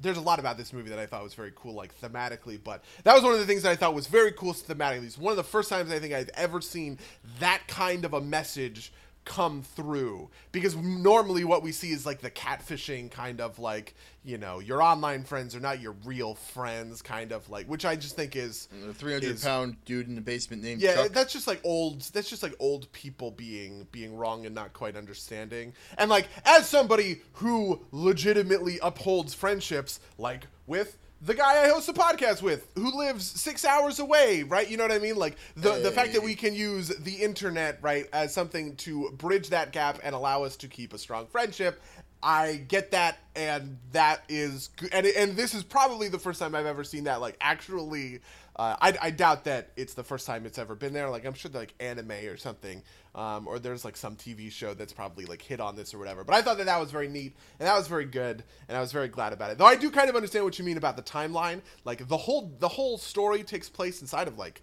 there's 0.02 0.16
a 0.16 0.22
lot 0.22 0.38
about 0.38 0.58
this 0.58 0.72
movie 0.72 0.90
that 0.90 0.98
I 0.98 1.06
thought 1.06 1.22
was 1.22 1.34
very 1.34 1.52
cool, 1.54 1.74
like 1.74 1.98
thematically. 2.00 2.58
But 2.62 2.84
that 3.04 3.14
was 3.14 3.22
one 3.22 3.32
of 3.32 3.38
the 3.38 3.46
things 3.46 3.62
that 3.62 3.70
I 3.70 3.76
thought 3.76 3.94
was 3.94 4.06
very 4.06 4.32
cool 4.32 4.52
thematically. 4.52 5.04
It's 5.04 5.18
one 5.18 5.32
of 5.32 5.36
the 5.36 5.44
first 5.44 5.68
times 5.68 5.90
I 5.90 5.98
think 5.98 6.12
I've 6.12 6.30
ever 6.34 6.60
seen 6.60 6.98
that 7.38 7.62
kind 7.68 8.04
of 8.04 8.12
a 8.12 8.20
message 8.20 8.92
come 9.24 9.62
through 9.62 10.28
because 10.50 10.74
normally 10.76 11.44
what 11.44 11.62
we 11.62 11.70
see 11.70 11.92
is 11.92 12.04
like 12.04 12.20
the 12.20 12.30
catfishing 12.30 13.08
kind 13.08 13.40
of 13.40 13.60
like 13.60 13.94
you 14.24 14.36
know 14.36 14.58
your 14.58 14.82
online 14.82 15.22
friends 15.22 15.54
are 15.54 15.60
not 15.60 15.80
your 15.80 15.94
real 16.04 16.34
friends 16.34 17.00
kind 17.02 17.30
of 17.30 17.48
like 17.48 17.66
which 17.66 17.84
i 17.84 17.94
just 17.94 18.16
think 18.16 18.34
is 18.34 18.68
a 18.88 18.92
300 18.92 19.24
is, 19.24 19.44
pound 19.44 19.76
dude 19.84 20.08
in 20.08 20.16
the 20.16 20.20
basement 20.20 20.60
named 20.60 20.82
yeah 20.82 20.94
Chuck. 20.94 21.12
that's 21.12 21.32
just 21.32 21.46
like 21.46 21.60
old 21.62 22.00
that's 22.00 22.28
just 22.28 22.42
like 22.42 22.54
old 22.58 22.90
people 22.90 23.30
being 23.30 23.86
being 23.92 24.16
wrong 24.16 24.44
and 24.44 24.54
not 24.54 24.72
quite 24.72 24.96
understanding 24.96 25.72
and 25.98 26.10
like 26.10 26.26
as 26.44 26.68
somebody 26.68 27.22
who 27.34 27.80
legitimately 27.92 28.80
upholds 28.82 29.34
friendships 29.34 30.00
like 30.18 30.48
with 30.66 30.98
the 31.24 31.34
guy 31.34 31.64
I 31.64 31.68
host 31.68 31.88
a 31.88 31.92
podcast 31.92 32.42
with 32.42 32.66
who 32.74 32.98
lives 32.98 33.24
six 33.24 33.64
hours 33.64 34.00
away, 34.00 34.42
right? 34.42 34.68
You 34.68 34.76
know 34.76 34.84
what 34.84 34.92
I 34.92 34.98
mean? 34.98 35.16
Like 35.16 35.36
the 35.56 35.74
hey. 35.74 35.82
the 35.82 35.92
fact 35.92 36.12
that 36.14 36.22
we 36.22 36.34
can 36.34 36.54
use 36.54 36.88
the 36.88 37.14
internet, 37.14 37.78
right, 37.80 38.06
as 38.12 38.34
something 38.34 38.76
to 38.76 39.10
bridge 39.12 39.50
that 39.50 39.72
gap 39.72 40.00
and 40.02 40.14
allow 40.14 40.42
us 40.42 40.56
to 40.58 40.68
keep 40.68 40.92
a 40.92 40.98
strong 40.98 41.26
friendship. 41.26 41.80
I 42.24 42.64
get 42.68 42.92
that, 42.92 43.18
and 43.34 43.78
that 43.92 44.22
is, 44.28 44.70
and 44.92 45.06
and 45.06 45.36
this 45.36 45.54
is 45.54 45.64
probably 45.64 46.08
the 46.08 46.20
first 46.20 46.38
time 46.38 46.54
I've 46.54 46.66
ever 46.66 46.84
seen 46.84 47.04
that. 47.04 47.20
Like, 47.20 47.36
actually, 47.40 48.20
uh, 48.54 48.76
I, 48.80 48.96
I 49.02 49.10
doubt 49.10 49.44
that 49.44 49.70
it's 49.76 49.94
the 49.94 50.04
first 50.04 50.26
time 50.26 50.46
it's 50.46 50.58
ever 50.58 50.76
been 50.76 50.92
there. 50.92 51.10
Like, 51.10 51.24
I'm 51.24 51.34
sure 51.34 51.50
like 51.50 51.74
anime 51.80 52.12
or 52.12 52.36
something, 52.36 52.82
um, 53.14 53.46
or 53.46 53.58
there's 53.58 53.84
like 53.84 53.96
some 53.96 54.16
TV 54.16 54.50
show 54.50 54.72
that's 54.74 54.92
probably 54.92 55.24
like 55.26 55.42
hit 55.42 55.60
on 55.60 55.76
this 55.76 55.92
or 55.94 55.98
whatever. 55.98 56.24
But 56.24 56.34
I 56.34 56.42
thought 56.42 56.56
that 56.58 56.66
that 56.66 56.80
was 56.80 56.90
very 56.90 57.08
neat, 57.08 57.36
and 57.60 57.68
that 57.68 57.76
was 57.76 57.88
very 57.88 58.06
good, 58.06 58.42
and 58.68 58.76
I 58.76 58.80
was 58.80 58.92
very 58.92 59.08
glad 59.08 59.32
about 59.32 59.50
it. 59.50 59.58
Though 59.58 59.66
I 59.66 59.76
do 59.76 59.90
kind 59.90 60.08
of 60.08 60.16
understand 60.16 60.44
what 60.44 60.58
you 60.58 60.64
mean 60.64 60.76
about 60.78 60.96
the 60.96 61.02
timeline. 61.02 61.60
Like, 61.84 62.08
the 62.08 62.16
whole 62.16 62.52
the 62.58 62.68
whole 62.68 62.96
story 62.98 63.42
takes 63.42 63.68
place 63.68 64.00
inside 64.00 64.28
of 64.28 64.38
like 64.38 64.62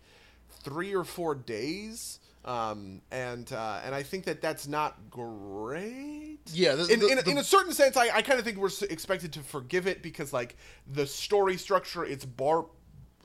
three 0.64 0.96
or 0.96 1.04
four 1.04 1.36
days. 1.36 2.20
Um, 2.46 3.02
and 3.12 3.52
uh, 3.52 3.82
and 3.86 3.94
I 3.94 4.02
think 4.02 4.24
that 4.24 4.42
that's 4.42 4.66
not 4.66 4.98
great. 5.10 6.40
Yeah, 6.54 6.76
the- 6.76 6.88
in, 6.92 7.00
the- 7.02 7.08
in, 7.10 7.18
the- 7.18 7.30
in 7.32 7.38
a 7.38 7.44
certain 7.44 7.74
sense, 7.74 7.98
I, 7.98 8.10
I 8.16 8.22
kind 8.22 8.40
of 8.40 8.46
think 8.46 8.58
we're 8.58 8.70
expected 8.90 9.34
to 9.34 9.42
forgive 9.42 9.88
it 9.88 10.02
because 10.02 10.32
like 10.34 10.56
the 10.88 11.06
story 11.06 11.58
structure, 11.58 12.06
it's 12.06 12.24
bar, 12.26 12.66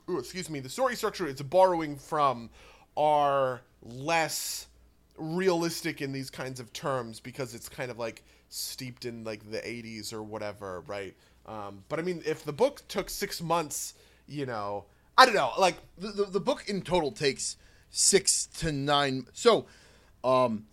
ooh, 0.09 0.19
excuse 0.19 0.49
me, 0.49 0.59
the 0.59 0.69
story 0.69 0.95
structure 0.95 1.27
it's 1.27 1.41
borrowing 1.41 1.95
from 1.97 2.49
are 2.97 3.61
less 3.81 4.67
realistic 5.17 6.01
in 6.01 6.11
these 6.11 6.29
kinds 6.29 6.59
of 6.59 6.73
terms 6.73 7.19
because 7.19 7.53
it's 7.53 7.69
kind 7.69 7.91
of 7.91 7.97
like 7.97 8.23
steeped 8.49 9.05
in 9.05 9.23
like 9.23 9.49
the 9.51 9.59
80s 9.59 10.13
or 10.13 10.23
whatever, 10.23 10.81
right? 10.87 11.15
Um, 11.45 11.83
but 11.89 11.99
I 11.99 12.01
mean, 12.01 12.21
if 12.25 12.43
the 12.43 12.53
book 12.53 12.81
took 12.87 13.09
six 13.09 13.41
months, 13.41 13.93
you 14.27 14.45
know, 14.45 14.85
I 15.17 15.25
don't 15.25 15.35
know, 15.35 15.51
like 15.57 15.75
the, 15.97 16.09
the, 16.09 16.25
the 16.25 16.39
book 16.39 16.65
in 16.67 16.81
total 16.81 17.11
takes 17.11 17.57
six 17.89 18.47
to 18.57 18.71
nine. 18.71 19.27
So, 19.33 19.67
um, 20.23 20.65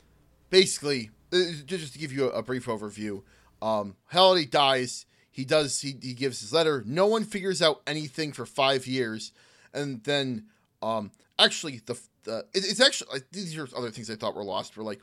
basically, 0.51 1.11
uh, 1.33 1.39
just 1.67 1.93
to 1.93 1.99
give 1.99 2.13
you 2.13 2.31
a, 2.31 2.39
a 2.39 2.43
brief 2.43 2.67
overview, 2.67 3.23
um, 3.61 3.97
Halliday 4.09 4.47
dies. 4.47 5.07
He 5.31 5.45
does. 5.45 5.81
He, 5.81 5.97
he 6.03 6.13
gives 6.13 6.41
his 6.41 6.53
letter. 6.53 6.83
No 6.87 7.07
one 7.07 7.25
figures 7.25 7.63
out 7.63 7.81
anything 7.87 8.33
for 8.33 8.45
five 8.45 8.87
years, 8.87 9.33
and 9.73 10.03
then, 10.05 10.47
um, 10.83 11.11
actually, 11.39 11.81
the, 11.87 11.99
it, 12.27 12.47
it's 12.55 12.81
actually 12.81 13.11
like, 13.13 13.27
these 13.33 13.57
are 13.59 13.69
other 13.77 13.91
things 13.91 14.11
I 14.11 14.17
thought 14.17 14.35
were 14.35 14.45
lost. 14.45 14.77
Were 14.77 14.85
like, 14.85 15.01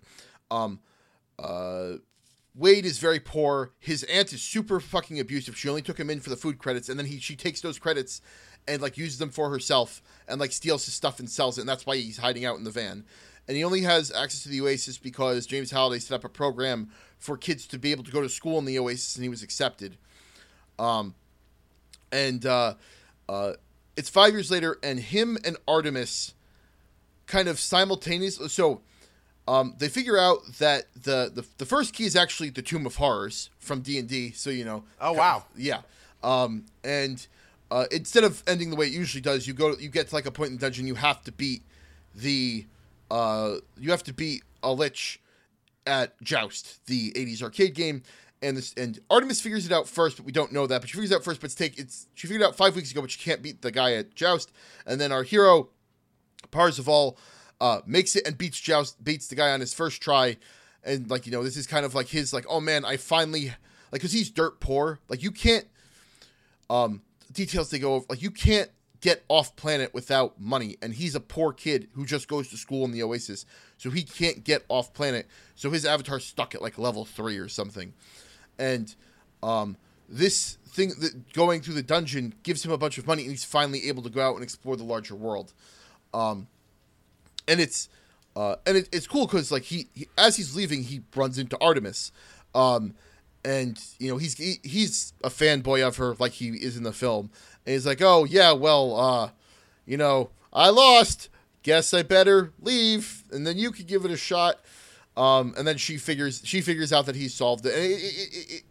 um, 0.52 0.80
uh. 1.38 1.94
Wade 2.56 2.84
is 2.84 2.98
very 2.98 3.20
poor. 3.20 3.72
His 3.80 4.04
aunt 4.06 4.34
is 4.34 4.42
super 4.42 4.80
fucking 4.82 5.20
abusive. 5.20 5.56
She 5.56 5.70
only 5.70 5.84
took 5.84 5.98
him 5.98 6.10
in 6.10 6.20
for 6.20 6.30
the 6.30 6.36
food 6.36 6.58
credits, 6.58 6.90
and 6.90 7.00
then 7.00 7.06
he 7.06 7.20
she 7.20 7.36
takes 7.36 7.62
those 7.62 7.80
credits 7.80 8.22
and 8.68 8.82
like 8.82 8.98
uses 8.98 9.18
them 9.18 9.30
for 9.30 9.50
herself 9.50 10.02
and 10.28 10.42
like 10.42 10.52
steals 10.52 10.84
his 10.84 10.94
stuff 10.94 11.20
and 11.20 11.30
sells 11.30 11.58
it, 11.58 11.62
and 11.62 11.70
that's 11.70 11.86
why 11.86 11.96
he's 11.96 12.18
hiding 12.18 12.46
out 12.46 12.58
in 12.58 12.66
the 12.66 12.72
van. 12.72 13.06
And 13.48 13.56
he 13.56 13.64
only 13.64 13.82
has 13.82 14.12
access 14.12 14.44
to 14.44 14.50
the 14.50 14.62
Oasis 14.62 14.98
because 14.98 15.46
James 15.46 15.72
Halliday 15.72 16.00
set 16.00 16.16
up 16.16 16.26
a 16.26 16.30
program 16.30 16.90
for 17.18 17.38
kids 17.38 17.66
to 17.68 17.80
be 17.80 17.92
able 17.92 18.04
to 18.04 18.12
go 18.12 18.22
to 18.22 18.28
school 18.28 18.60
in 18.60 18.66
the 18.66 18.78
Oasis, 18.78 19.16
and 19.16 19.24
he 19.24 19.30
was 19.30 19.44
accepted. 19.44 19.98
Um, 20.78 21.16
and 22.12 22.46
uh, 22.46 22.74
uh, 23.30 23.54
it's 23.96 24.10
five 24.10 24.34
years 24.34 24.52
later, 24.52 24.80
and 24.84 25.00
him 25.00 25.38
and 25.46 25.56
Artemis 25.68 26.34
kind 27.30 27.48
of 27.48 27.60
simultaneously. 27.60 28.50
So 28.50 28.82
um, 29.48 29.76
they 29.78 29.88
figure 29.88 30.18
out 30.18 30.39
that 30.60 30.86
the, 30.94 31.32
the 31.34 31.46
the 31.58 31.65
first 31.65 31.94
key 31.94 32.04
is 32.04 32.15
actually 32.15 32.50
the 32.50 32.62
Tomb 32.62 32.86
of 32.86 32.98
Horrors 32.98 33.50
from 33.60 33.80
D 33.80 33.98
and 33.98 34.10
D. 34.10 34.32
So 34.32 34.50
you 34.50 34.65
know. 34.65 34.84
Oh, 35.00 35.13
wow. 35.13 35.46
Yeah. 35.56 35.82
Um, 36.22 36.65
and 36.84 37.26
uh, 37.72 37.86
instead 37.92 38.26
of 38.26 38.44
ending 38.46 38.70
the 38.70 38.76
way 38.76 38.88
it 38.88 38.94
usually 38.94 39.22
does, 39.22 39.48
you 39.48 39.54
go 39.54 39.76
you 39.78 39.89
get 39.89 40.10
to 40.10 40.15
like 40.15 40.26
a 40.26 40.32
point 40.32 40.50
in 40.50 40.58
the 40.58 40.62
dungeon. 40.62 40.88
You 40.88 40.96
have 40.96 41.24
to 41.24 41.32
beat 41.32 41.63
the 42.13 42.65
uh, 43.10 43.56
you 43.78 43.92
have 43.92 44.04
to 44.04 44.13
beat 44.13 44.44
a 44.62 44.74
lich 44.74 45.22
at 45.88 46.22
Joust, 46.22 46.86
the 46.88 47.12
'80s 47.13 47.42
arcade 47.42 47.76
game. 47.76 48.04
And 48.42 48.56
this 48.56 48.74
and 48.78 48.98
Artemis 49.10 49.42
figures 49.42 49.65
it 49.65 49.72
out 49.74 49.88
first, 49.88 50.15
but 50.15 50.26
we 50.26 50.32
don't 50.32 50.54
know 50.54 50.65
that. 50.65 50.80
But 50.80 50.89
she 50.89 50.94
figures 50.94 51.12
it 51.12 51.15
out 51.15 51.24
first, 51.26 51.42
but 51.42 51.46
it's 51.46 51.56
take 51.56 51.78
it's 51.78 52.08
she 52.13 52.28
figured 52.28 52.42
it 52.42 52.46
out 52.46 52.56
five 52.56 52.76
weeks 52.76 52.92
ago, 52.92 53.02
but 53.02 53.12
she 53.12 53.20
can't 53.20 53.42
beat 53.42 53.62
the 53.62 53.72
guy 53.72 53.94
at 53.94 54.15
Joust. 54.15 54.52
And 54.86 55.00
then 55.00 55.12
our 55.12 55.24
hero 55.24 55.70
Parzival 56.52 57.18
uh, 57.62 57.82
makes 57.86 58.16
it 58.16 58.26
and 58.26 58.38
beats 58.38 58.60
Joust, 58.60 59.04
beats 59.04 59.28
the 59.28 59.36
guy 59.36 59.52
on 59.52 59.60
his 59.60 59.74
first 59.74 60.02
try, 60.02 60.38
and 60.84 61.10
like 61.10 61.26
you 61.26 61.32
know, 61.32 61.44
this 61.44 61.58
is 61.58 61.68
kind 61.68 61.86
of 61.86 61.96
like 61.96 62.08
his 62.08 62.34
like, 62.34 62.46
oh 62.50 62.60
man, 62.60 62.86
I 62.86 62.98
finally 62.98 63.54
like 63.92 64.02
because 64.02 64.12
he's 64.12 64.30
dirt 64.30 64.60
poor. 64.60 65.00
Like 65.10 65.24
you 65.24 65.32
can't, 65.32 65.68
um, 66.70 67.02
details 67.32 67.70
they 67.70 67.80
go 67.80 67.96
over, 67.96 68.06
like 68.10 68.22
you 68.22 68.32
can't 68.32 68.70
get 69.02 69.24
off 69.30 69.56
planet 69.56 69.94
without 69.94 70.40
money, 70.40 70.78
and 70.82 70.94
he's 70.94 71.16
a 71.16 71.20
poor 71.20 71.54
kid 71.54 71.88
who 71.94 72.06
just 72.06 72.28
goes 72.28 72.50
to 72.50 72.58
school 72.58 72.86
in 72.86 72.92
the 72.92 73.04
Oasis, 73.04 73.46
so 73.78 73.90
he 73.90 74.04
can't 74.04 74.44
get 74.44 74.66
off 74.70 74.94
planet. 74.94 75.28
So 75.56 75.70
his 75.70 75.86
avatar's 75.86 76.26
stuck 76.26 76.56
at 76.56 76.62
like 76.62 76.78
level 76.78 77.06
three 77.06 77.38
or 77.38 77.50
something, 77.50 77.94
and 78.58 78.94
um, 79.44 79.78
this 80.08 80.58
thing 80.68 80.94
that 81.00 81.34
going 81.34 81.62
through 81.62 81.76
the 81.76 81.84
dungeon 81.84 82.34
gives 82.44 82.64
him 82.64 82.72
a 82.72 82.78
bunch 82.78 82.98
of 82.98 83.08
money, 83.08 83.24
and 83.24 83.32
he's 83.32 83.46
finally 83.46 83.88
able 83.88 84.04
to 84.04 84.10
go 84.10 84.22
out 84.22 84.36
and 84.36 84.44
explore 84.44 84.76
the 84.76 84.84
larger 84.84 85.16
world. 85.16 85.54
Um, 86.13 86.48
and 87.48 87.60
it's 87.60 87.89
uh, 88.36 88.56
and 88.65 88.78
it, 88.78 88.89
it's 88.91 89.08
cool 89.08 89.26
because 89.26 89.52
like 89.52 89.63
he, 89.63 89.88
he 89.93 90.08
as 90.17 90.36
he's 90.38 90.56
leaving, 90.56 90.84
he 90.84 91.02
runs 91.15 91.38
into 91.38 91.58
Artemis, 91.60 92.12
um, 92.56 92.93
and 93.43 93.84
you 94.00 94.10
know 94.10 94.17
he's 94.17 94.38
he, 94.38 94.56
he's 94.63 95.13
a 95.24 95.30
fanboy 95.30 95.86
of 95.86 95.98
her 95.98 96.15
like 96.19 96.34
he 96.34 96.50
is 96.50 96.78
in 96.78 96.84
the 96.84 96.93
film, 96.93 97.32
and 97.65 97.74
he's 97.74 97.86
like, 97.86 98.02
oh 98.02 98.24
yeah, 98.26 98.52
well, 98.52 98.95
uh, 98.95 99.30
you 99.86 99.98
know, 99.98 100.30
I 100.54 100.69
lost. 100.69 101.30
Guess 101.62 101.93
I 101.93 102.04
better 102.04 102.54
leave, 102.62 103.26
and 103.32 103.45
then 103.45 103.58
you 103.58 103.72
could 103.72 103.86
give 103.86 104.06
it 104.06 104.12
a 104.12 104.17
shot. 104.17 104.62
Um, 105.17 105.54
and 105.58 105.67
then 105.67 105.78
she 105.78 105.98
figures 105.98 106.41
she 106.45 106.62
figures 106.62 106.93
out 106.93 107.06
that 107.08 107.17
he 107.17 107.28
solved 107.28 107.65
it. 107.65 107.72
It, 107.72 108.00
it 108.50 108.63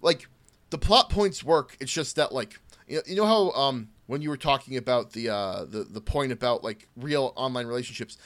like 0.00 0.26
the 0.70 0.78
plot 0.78 1.10
points 1.10 1.44
work. 1.44 1.76
It's 1.80 1.92
just 1.92 2.16
that 2.16 2.32
like 2.32 2.58
you 2.88 2.96
know, 2.96 3.02
you 3.06 3.16
know 3.16 3.26
how 3.26 3.50
um 3.50 3.88
when 4.06 4.22
you 4.22 4.28
were 4.30 4.36
talking 4.36 4.76
about 4.76 5.12
the 5.12 5.28
uh 5.28 5.64
the 5.64 5.84
the 5.84 6.00
point 6.00 6.32
about 6.32 6.62
like 6.64 6.88
real 6.96 7.32
online 7.36 7.66
relationships, 7.66 8.16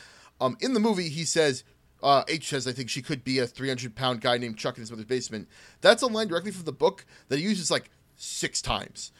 um 0.41 0.57
in 0.61 0.75
the 0.75 0.81
movie 0.81 1.09
he 1.09 1.25
says 1.25 1.65
uh 2.03 2.25
H 2.29 2.49
says 2.49 2.67
I 2.67 2.73
think 2.73 2.91
she 2.91 3.03
could 3.03 3.25
be 3.25 3.39
a 3.39 3.47
300 3.47 3.95
pound 3.95 4.21
guy 4.21 4.39
named 4.39 4.57
Chuck 4.59 4.77
in 4.77 4.83
his 4.83 4.91
mother's 4.91 5.07
basement. 5.07 5.49
That's 5.81 6.03
a 6.03 6.07
line 6.07 6.29
directly 6.29 6.53
from 6.53 6.65
the 6.65 6.73
book 6.73 7.05
that 7.29 7.39
he 7.39 7.45
uses 7.45 7.71
like 7.71 7.91
six 8.17 8.61
times, 8.63 9.13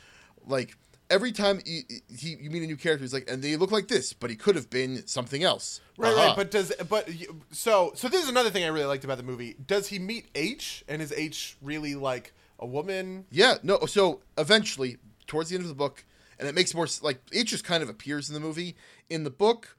like. 0.47 0.77
Every 1.11 1.33
time 1.33 1.63
you, 1.65 1.85
he, 2.15 2.37
you 2.39 2.51
meet 2.51 2.63
a 2.63 2.67
new 2.67 2.77
character, 2.77 3.03
he's 3.03 3.15
like, 3.15 3.31
and 3.31 3.43
they 3.43 3.57
look 3.57 3.73
like 3.73 3.89
this, 3.89 4.13
but 4.13 4.29
he 4.29 4.37
could 4.37 4.57
have 4.57 4.69
been 4.69 5.07
something 5.07 5.43
else. 5.43 5.81
Right, 5.97 6.13
Aha. 6.13 6.27
right. 6.27 6.37
But 6.37 6.51
does 6.51 6.71
but 6.87 7.09
so 7.51 7.93
so 7.95 8.09
this 8.11 8.23
is 8.23 8.29
another 8.29 8.51
thing 8.51 8.63
I 8.63 8.67
really 8.67 8.85
liked 8.85 9.05
about 9.05 9.17
the 9.17 9.23
movie. 9.23 9.57
Does 9.67 9.87
he 9.89 9.99
meet 9.99 10.27
H 10.35 10.85
and 10.87 11.01
is 11.01 11.11
H 11.13 11.57
really 11.63 11.95
like 11.95 12.35
a 12.59 12.67
woman? 12.67 13.25
Yeah, 13.31 13.55
no. 13.63 13.87
So 13.87 14.21
eventually, 14.37 14.99
towards 15.27 15.49
the 15.49 15.57
end 15.57 15.63
of 15.65 15.71
the 15.71 15.75
book, 15.75 16.05
and 16.39 16.49
it 16.49 16.55
makes 16.55 16.75
more 16.75 16.87
like 17.03 17.21
it 17.33 17.45
just 17.45 17.65
kind 17.65 17.83
of 17.83 17.89
appears 17.89 18.29
in 18.29 18.35
the 18.35 18.41
movie. 18.41 18.77
In 19.11 19.25
the 19.25 19.31
book, 19.31 19.77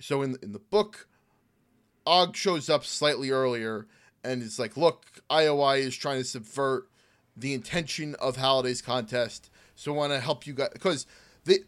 so 0.00 0.22
in 0.22 0.36
in 0.42 0.52
the 0.52 0.58
book, 0.58 1.06
Og 2.06 2.36
shows 2.36 2.68
up 2.68 2.84
slightly 2.84 3.30
earlier, 3.30 3.86
and 4.22 4.42
it's 4.42 4.58
like, 4.58 4.76
look, 4.76 5.04
IOI 5.30 5.78
is 5.80 5.96
trying 5.96 6.18
to 6.18 6.24
subvert 6.24 6.88
the 7.36 7.54
intention 7.54 8.14
of 8.16 8.36
Halliday's 8.36 8.82
contest, 8.82 9.50
so 9.74 9.92
I 9.92 9.96
want 9.96 10.12
to 10.12 10.20
help 10.20 10.46
you 10.46 10.52
guys 10.52 10.68
because 10.72 11.06
they, 11.44 11.60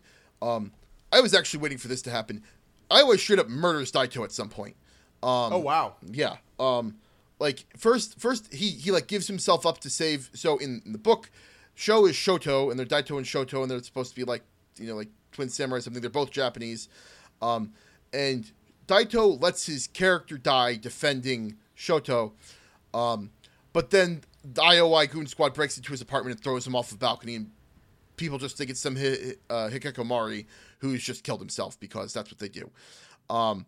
um, 0.42 0.72
I 1.12 1.20
was 1.20 1.34
actually 1.34 1.60
waiting 1.60 1.78
for 1.78 1.88
this 1.88 2.02
to 2.02 2.10
happen. 2.10 2.42
IOI 2.90 3.18
straight 3.18 3.38
up 3.40 3.48
murders 3.48 3.90
Daito 3.90 4.22
at 4.22 4.32
some 4.32 4.48
point. 4.48 4.76
Um, 5.22 5.52
Oh 5.54 5.58
wow. 5.58 5.94
yeah. 6.10 6.36
Um 6.60 6.96
like 7.38 7.64
first 7.76 8.18
first 8.18 8.52
he 8.54 8.70
he 8.70 8.90
like 8.92 9.08
gives 9.08 9.26
himself 9.26 9.66
up 9.66 9.78
to 9.78 9.90
save 9.90 10.30
so 10.32 10.56
in, 10.56 10.80
in 10.86 10.92
the 10.92 10.98
book 10.98 11.30
Sho 11.76 12.06
is 12.06 12.16
Shoto 12.16 12.70
and 12.70 12.78
they're 12.78 12.86
Daito 12.86 13.18
and 13.18 13.26
Shoto 13.26 13.62
and 13.62 13.70
they're 13.70 13.82
supposed 13.82 14.10
to 14.10 14.16
be 14.16 14.24
like 14.24 14.42
you 14.78 14.88
know 14.88 14.96
like 14.96 15.10
twin 15.30 15.48
samurai 15.50 15.78
something. 15.78 16.00
They're 16.00 16.10
both 16.10 16.30
Japanese. 16.32 16.88
Um 17.40 17.72
and 18.12 18.50
Daito 18.88 19.40
lets 19.40 19.66
his 19.66 19.86
character 19.86 20.38
die 20.38 20.74
defending 20.76 21.56
Shoto. 21.76 22.32
Um 22.92 23.30
but 23.72 23.90
then 23.90 24.22
the 24.42 24.62
IOI 24.62 25.10
goon 25.10 25.26
squad 25.26 25.52
breaks 25.54 25.76
into 25.76 25.92
his 25.92 26.00
apartment 26.00 26.36
and 26.36 26.42
throws 26.42 26.66
him 26.66 26.74
off 26.74 26.90
a 26.92 26.96
balcony 26.96 27.36
and 27.36 27.50
people 28.16 28.38
just 28.38 28.56
think 28.56 28.70
it's 28.70 28.80
some 28.80 28.96
hi- 28.96 29.34
uh, 29.50 29.68
hikikomori 29.70 30.46
who's 30.78 31.04
just 31.04 31.24
killed 31.24 31.40
himself 31.40 31.78
because 31.78 32.14
that's 32.14 32.30
what 32.30 32.38
they 32.38 32.48
do. 32.48 32.70
Um 33.28 33.66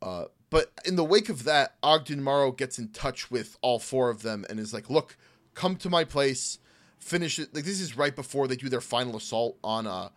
uh, 0.00 0.26
but 0.50 0.70
in 0.84 0.96
the 0.96 1.04
wake 1.04 1.28
of 1.28 1.44
that, 1.44 1.76
Ogden 1.82 2.22
Morrow 2.22 2.52
gets 2.52 2.78
in 2.78 2.88
touch 2.88 3.30
with 3.30 3.56
all 3.62 3.78
four 3.78 4.10
of 4.10 4.22
them 4.22 4.44
and 4.50 4.58
is 4.58 4.74
like, 4.74 4.90
"Look, 4.90 5.16
come 5.54 5.76
to 5.76 5.88
my 5.88 6.02
place, 6.04 6.58
finish 7.02 7.38
it." 7.38 7.54
Like 7.54 7.64
this 7.64 7.80
is 7.80 7.96
right 7.96 8.14
before 8.14 8.48
they 8.48 8.56
do 8.56 8.68
their 8.68 8.80
final 8.80 9.16
assault 9.16 9.58
on 9.62 9.86
uh 9.86 10.08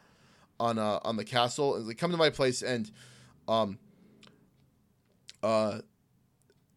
on 0.59 0.77
uh 0.77 0.99
on 1.03 1.17
the 1.17 1.25
castle. 1.25 1.75
And 1.75 1.87
like, 1.87 1.97
come 1.97 2.11
to 2.11 2.17
my 2.17 2.29
place 2.29 2.61
and 2.61 2.89
um 3.47 3.77
uh 5.43 5.79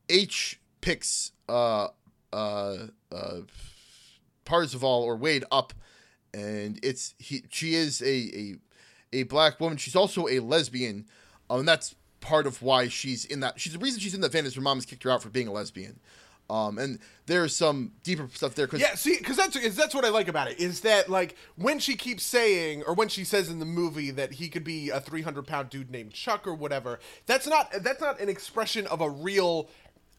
H 0.09 0.61
picks 0.81 1.33
uh 1.49 1.89
uh 2.33 2.77
uh 3.13 3.41
Parzival 4.45 5.03
or 5.03 5.17
Wade 5.17 5.45
up, 5.53 5.75
and 6.33 6.81
it's 6.83 7.15
he. 7.19 7.45
She 7.51 7.75
is 7.75 8.01
a 8.03 8.07
a 8.07 8.55
a 9.13 9.23
black 9.25 9.61
woman. 9.61 9.77
She's 9.77 9.95
also 9.95 10.27
a 10.27 10.41
lesbian, 10.41 11.07
um, 11.51 11.61
and 11.61 11.69
that's 11.69 11.95
part 12.21 12.47
of 12.47 12.63
why 12.63 12.89
she's 12.89 13.25
in 13.25 13.41
that. 13.41 13.61
She's 13.61 13.75
the 13.75 13.79
reason 13.79 14.01
she's 14.01 14.15
in 14.15 14.23
that 14.23 14.33
van 14.33 14.47
is 14.47 14.55
her 14.55 14.61
mom's 14.63 14.87
kicked 14.87 15.03
her 15.05 15.11
out 15.11 15.23
for 15.23 15.29
being 15.29 15.49
a 15.49 15.53
lesbian. 15.53 16.01
Um, 16.51 16.79
and 16.79 16.99
there's 17.27 17.55
some 17.55 17.93
deeper 18.03 18.29
stuff 18.33 18.55
there. 18.55 18.67
Cause 18.67 18.81
Yeah, 18.81 18.95
see, 18.95 19.19
because 19.19 19.37
that's 19.37 19.77
that's 19.77 19.95
what 19.95 20.05
I 20.05 20.09
like 20.09 20.29
about 20.29 20.51
it 20.51 20.59
is 20.59 20.81
that 20.81 21.11
like 21.11 21.37
when 21.57 21.79
she 21.79 21.95
keeps 21.95 22.23
saying 22.23 22.85
or 22.85 22.95
when 22.95 23.09
she 23.09 23.23
says 23.25 23.51
in 23.51 23.59
the 23.59 23.67
movie 23.67 24.11
that 24.13 24.33
he 24.33 24.49
could 24.49 24.65
be 24.65 24.89
a 24.89 24.99
300 24.99 25.47
pound 25.47 25.69
dude 25.69 25.91
named 25.91 26.13
Chuck 26.15 26.47
or 26.47 26.55
whatever, 26.55 27.01
that's 27.27 27.47
not 27.47 27.71
that's 27.83 28.01
not 28.01 28.19
an 28.21 28.31
expression 28.31 28.87
of 28.87 29.03
a 29.03 29.11
real 29.11 29.69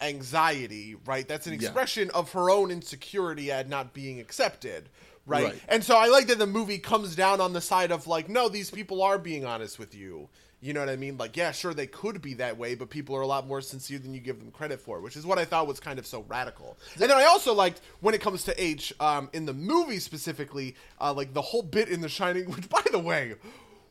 anxiety, 0.02 0.96
right? 1.06 1.28
That's 1.28 1.48
an 1.48 1.54
Yeah. 1.54 1.60
expression 1.68 2.10
of 2.12 2.32
her 2.34 2.50
own 2.50 2.72
insecurity 2.72 3.52
at 3.52 3.68
not 3.70 3.94
being 3.94 4.20
accepted. 4.20 4.90
Right? 5.26 5.46
Right. 5.46 5.62
And 5.68 5.84
so 5.84 5.96
I 5.96 6.08
like 6.08 6.28
that 6.28 6.40
the 6.40 6.48
movie 6.48 6.80
comes 6.80 7.16
down 7.16 7.40
on 7.40 7.54
the 7.54 7.62
side 7.62 7.92
of 7.92 8.08
like, 8.08 8.30
no, 8.30 8.50
these 8.50 8.72
people 8.72 9.04
are 9.04 9.20
being 9.20 9.46
honest 9.46 9.78
with 9.78 9.94
you. 9.94 10.30
You 10.62 10.74
know 10.74 10.82
what 10.82 10.90
I 10.90 10.98
mean? 10.98 11.18
Like, 11.18 11.38
yeah, 11.38 11.52
sure, 11.54 11.74
they 11.74 11.88
could 11.88 12.22
be 12.22 12.34
that 12.36 12.58
way, 12.58 12.76
but 12.76 12.90
people 12.90 13.16
are 13.16 13.22
a 13.22 13.28
lot 13.28 13.48
more 13.48 13.62
sincere 13.62 13.98
than 13.98 14.14
you 14.14 14.20
give 14.20 14.40
them 14.40 14.52
credit 14.52 14.82
for, 14.82 15.00
which 15.00 15.16
is 15.16 15.26
what 15.26 15.40
I 15.40 15.46
thought 15.46 15.68
was 15.68 15.80
kind 15.80 15.98
of 15.98 16.06
so 16.06 16.26
radical. 16.28 16.78
And 16.94 17.04
then 17.04 17.12
I 17.12 17.24
also 17.24 17.54
liked 17.54 17.80
when 18.02 18.14
it 18.14 18.20
comes 18.20 18.44
to 18.44 18.62
H, 18.62 18.94
um, 19.00 19.30
in 19.32 19.46
the 19.46 19.54
movie 19.54 20.00
specifically, 20.00 20.76
uh, 21.00 21.14
like 21.14 21.34
the 21.34 21.42
whole 21.42 21.64
bit 21.64 21.88
in 21.88 22.02
The 22.02 22.10
Shining, 22.10 22.52
which, 22.52 22.68
by 22.70 22.82
the 22.92 23.00
way, 23.00 23.36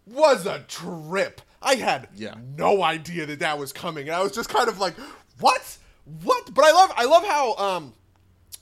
was 0.06 0.44
a 0.44 0.60
trip. 0.68 1.40
I 1.62 1.76
had 1.76 2.08
Yeah. 2.14 2.34
no 2.56 2.82
idea 2.82 3.24
that 3.26 3.38
that 3.38 3.58
was 3.58 3.72
coming, 3.72 4.06
and 4.08 4.14
I 4.16 4.22
was 4.22 4.32
just 4.32 4.50
kind 4.50 4.68
of 4.68 4.78
like, 4.78 4.94
what? 5.40 5.78
What? 6.22 6.52
But 6.54 6.64
I 6.66 6.72
love, 6.72 6.92
I 6.96 7.04
love 7.06 7.24
how, 7.24 7.54
um, 7.56 7.94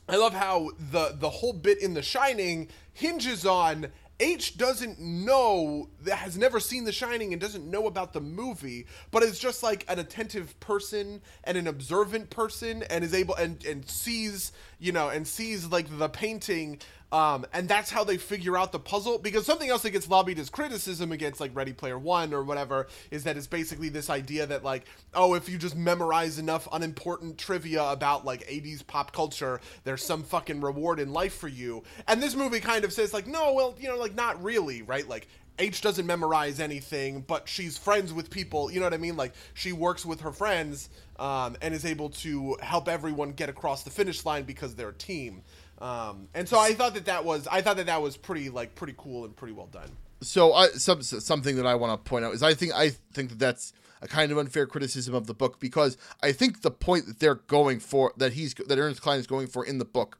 I 0.09 0.15
love 0.17 0.33
how 0.33 0.71
the 0.93 1.17
the 1.19 1.29
whole 1.31 1.53
bit 1.53 1.83
in 1.83 1.95
The 1.95 2.03
Shining 2.03 2.69
hinges 2.93 3.45
on 3.45 3.89
H 4.19 4.57
doesn't 4.57 4.99
know 4.99 5.91
that 6.03 6.17
has 6.17 6.39
never 6.39 6.59
seen 6.59 6.85
The 6.85 6.93
Shining 6.93 7.33
and 7.33 7.41
doesn't 7.41 7.71
know 7.71 7.87
about 7.87 8.15
the 8.15 8.21
movie, 8.21 8.87
but 9.11 9.23
is 9.23 9.39
just 9.39 9.63
like 9.63 9.85
an 9.89 9.99
attentive 9.99 10.59
person 10.59 11.21
and 11.45 11.59
an 11.59 11.67
observant 11.67 12.31
person 12.31 12.83
and 12.85 13.05
is 13.05 13.13
able 13.13 13.35
and 13.35 13.63
and 13.67 13.89
sees 13.89 14.53
you 14.79 14.93
know 14.93 15.11
and 15.11 15.27
sees 15.27 15.67
like 15.67 15.87
the 15.99 16.09
painting 16.09 16.79
um, 17.13 17.47
and 17.53 17.69
that's 17.69 17.91
how 17.91 18.05
they 18.05 18.17
figure 18.17 18.57
out 18.57 18.73
the 18.73 18.79
puzzle. 18.79 19.19
Because 19.19 19.47
something 19.47 19.69
else 19.69 19.83
that 19.83 19.91
gets 19.91 20.09
lobbied 20.09 20.39
as 20.39 20.51
criticism 20.51 21.13
against 21.13 21.41
like 21.41 21.55
Ready 21.55 21.73
Player 21.73 21.99
One 21.99 22.35
or 22.35 22.43
whatever 22.43 22.89
is 23.11 23.25
that 23.25 23.37
it's 23.37 23.47
basically 23.47 23.89
this 23.89 24.11
idea 24.11 24.47
that 24.47 24.65
like, 24.65 24.85
oh, 25.15 25.35
if 25.35 25.49
you 25.49 25.59
just 25.59 25.77
memorize 25.77 26.39
enough 26.39 26.67
unimportant 26.73 27.39
trivia 27.39 27.85
about 27.85 28.25
like 28.25 28.47
80s 28.47 28.87
pop 28.87 29.13
culture, 29.13 29.61
there's 29.85 30.05
some 30.05 30.23
fucking 30.23 30.61
reward 30.61 30.99
in 30.99 31.13
life 31.13 31.35
for 31.35 31.49
you. 31.49 31.85
And 32.09 32.23
this 32.23 32.35
movie 32.35 32.61
kind 32.61 32.85
of 32.85 32.93
says 32.93 33.15
like, 33.15 33.27
no, 33.27 33.53
well, 33.53 33.75
you 33.79 33.89
know, 33.89 33.97
like 33.97 34.15
not 34.15 34.43
really, 34.43 34.83
right? 34.83 35.09
Like 35.09 35.29
H 35.59 35.81
doesn't 35.81 36.07
memorize 36.07 36.61
anything, 36.61 37.23
but 37.23 37.49
she's 37.49 37.79
friends 37.79 38.13
with 38.13 38.31
people. 38.31 38.71
You 38.71 38.81
know 38.81 38.87
what 38.87 38.95
I 38.95 38.99
mean? 38.99 39.17
Like 39.17 39.33
she 39.55 39.73
works 39.73 40.05
with 40.05 40.21
her 40.21 40.33
friends 40.33 40.91
um, 41.19 41.57
and 41.63 41.73
is 41.73 41.85
able 41.85 42.11
to 42.11 42.57
help 42.61 42.89
everyone 42.89 43.33
get 43.33 43.49
across 43.49 43.83
the 43.83 43.91
finish 43.91 44.25
line 44.25 44.45
because 44.45 44.75
they're 44.75 44.91
a 44.91 44.95
team. 44.95 45.43
Um, 45.79 46.29
and 46.35 46.49
so 46.49 46.59
I 46.59 46.73
thought 46.73 46.95
that 46.95 47.07
that 47.07 47.25
was 47.25 47.47
I 47.47 47.61
thought 47.61 47.77
that 47.77 47.87
that 47.87 48.01
was 48.01 48.17
pretty 48.17 48.49
like 48.49 48.75
pretty 48.75 48.95
cool 48.97 49.25
and 49.25 49.37
pretty 49.37 49.53
well 49.53 49.67
done. 49.67 49.91
so 50.23 50.53
I 50.55 50.69
some 50.69 51.03
something 51.03 51.57
that 51.57 51.67
I 51.67 51.75
want 51.75 51.93
to 52.03 52.09
point 52.09 52.25
out 52.25 52.35
is 52.35 52.43
I 52.43 52.55
think 52.55 52.73
I 52.75 52.91
think 53.13 53.31
that 53.31 53.39
that's 53.39 53.73
a 54.03 54.09
kind 54.09 54.31
of 54.33 54.39
unfair 54.39 54.67
criticism 54.67 55.15
of 55.15 55.27
the 55.27 55.35
book 55.35 55.59
because 55.61 55.97
I 56.23 56.33
think 56.33 56.63
the 56.63 56.71
point 56.71 57.07
that 57.07 57.21
they're 57.21 57.35
going 57.35 57.81
for 57.81 58.13
that 58.17 58.33
he's 58.35 58.55
that 58.55 58.79
Ernest 58.79 59.03
Cline 59.03 59.19
is 59.19 59.27
going 59.27 59.49
for 59.49 59.65
in 59.65 59.79
the 59.79 59.85
book 59.85 60.19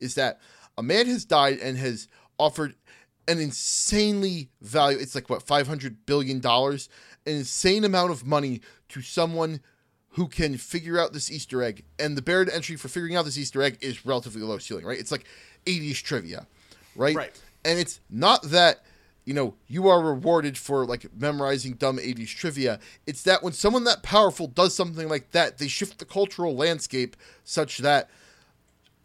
is 0.00 0.14
that 0.14 0.40
a 0.76 0.82
man 0.82 1.06
has 1.06 1.24
died 1.24 1.58
and 1.58 1.76
has 1.78 2.08
offered 2.38 2.74
an 3.28 3.38
insanely 3.38 4.50
value 4.60 4.98
it's 4.98 5.14
like 5.14 5.30
what 5.30 5.42
500 5.42 6.04
billion 6.06 6.40
dollars 6.40 6.88
an 7.26 7.34
insane 7.36 7.84
amount 7.84 8.10
of 8.10 8.26
money 8.26 8.60
to 8.90 9.00
someone 9.00 9.60
who 10.14 10.28
can 10.28 10.56
figure 10.56 10.98
out 10.98 11.12
this 11.12 11.30
Easter 11.30 11.62
egg 11.62 11.84
and 11.98 12.16
the 12.16 12.22
barrier 12.22 12.46
to 12.46 12.54
entry 12.54 12.76
for 12.76 12.88
figuring 12.88 13.16
out 13.16 13.24
this 13.24 13.38
Easter 13.38 13.62
egg 13.62 13.78
is 13.80 14.06
relatively 14.06 14.42
low 14.42 14.58
ceiling 14.58 14.84
right? 14.84 14.98
It's 14.98 15.12
like 15.12 15.24
80s 15.66 16.02
trivia 16.02 16.46
right? 16.96 17.16
Right. 17.16 17.40
and 17.64 17.78
it's 17.78 18.00
not 18.10 18.42
that 18.42 18.84
you 19.24 19.34
know 19.34 19.54
you 19.66 19.88
are 19.88 20.00
rewarded 20.00 20.56
for 20.56 20.84
like 20.86 21.06
memorizing 21.18 21.74
dumb 21.74 21.98
80s 21.98 22.28
trivia. 22.28 22.78
It's 23.06 23.22
that 23.22 23.42
when 23.42 23.52
someone 23.52 23.84
that 23.84 24.02
powerful 24.02 24.46
does 24.46 24.74
something 24.74 25.08
like 25.08 25.30
that 25.32 25.58
they 25.58 25.68
shift 25.68 25.98
the 25.98 26.04
cultural 26.04 26.54
landscape 26.54 27.16
such 27.42 27.78
that 27.78 28.08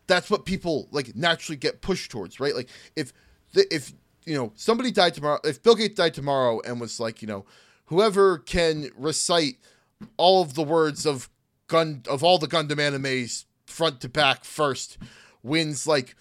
that's 0.08 0.30
what 0.30 0.46
people 0.46 0.88
like 0.92 1.16
naturally 1.16 1.58
get 1.58 1.82
pushed 1.82 2.12
towards 2.12 2.40
right? 2.40 2.56
Like 2.56 2.70
if 2.96 3.14
the, 3.54 3.66
if 3.74 3.94
you 4.26 4.36
know 4.36 4.52
somebody 4.56 4.92
died 4.92 5.16
tomorrow 5.16 5.40
if 5.44 5.64
bill 5.64 5.76
gates 5.76 5.96
died 5.96 6.14
tomorrow 6.14 6.62
and 6.62 6.80
was 6.80 7.00
like 7.00 7.22
you 7.22 7.28
know 7.28 7.46
whoever 7.86 8.38
can 8.38 8.92
recite 8.96 9.56
all 10.18 10.42
of 10.42 10.54
the 10.54 10.64
words 10.64 11.06
of 11.06 11.30
gun 11.68 12.04
of 12.08 12.24
all 12.24 12.38
the 12.38 12.48
gundam 12.48 12.78
animes 12.78 13.46
front 13.66 14.02
to 14.02 14.10
back 14.10 14.44
first 14.44 14.98
wins 15.44 15.86
like 15.86 16.16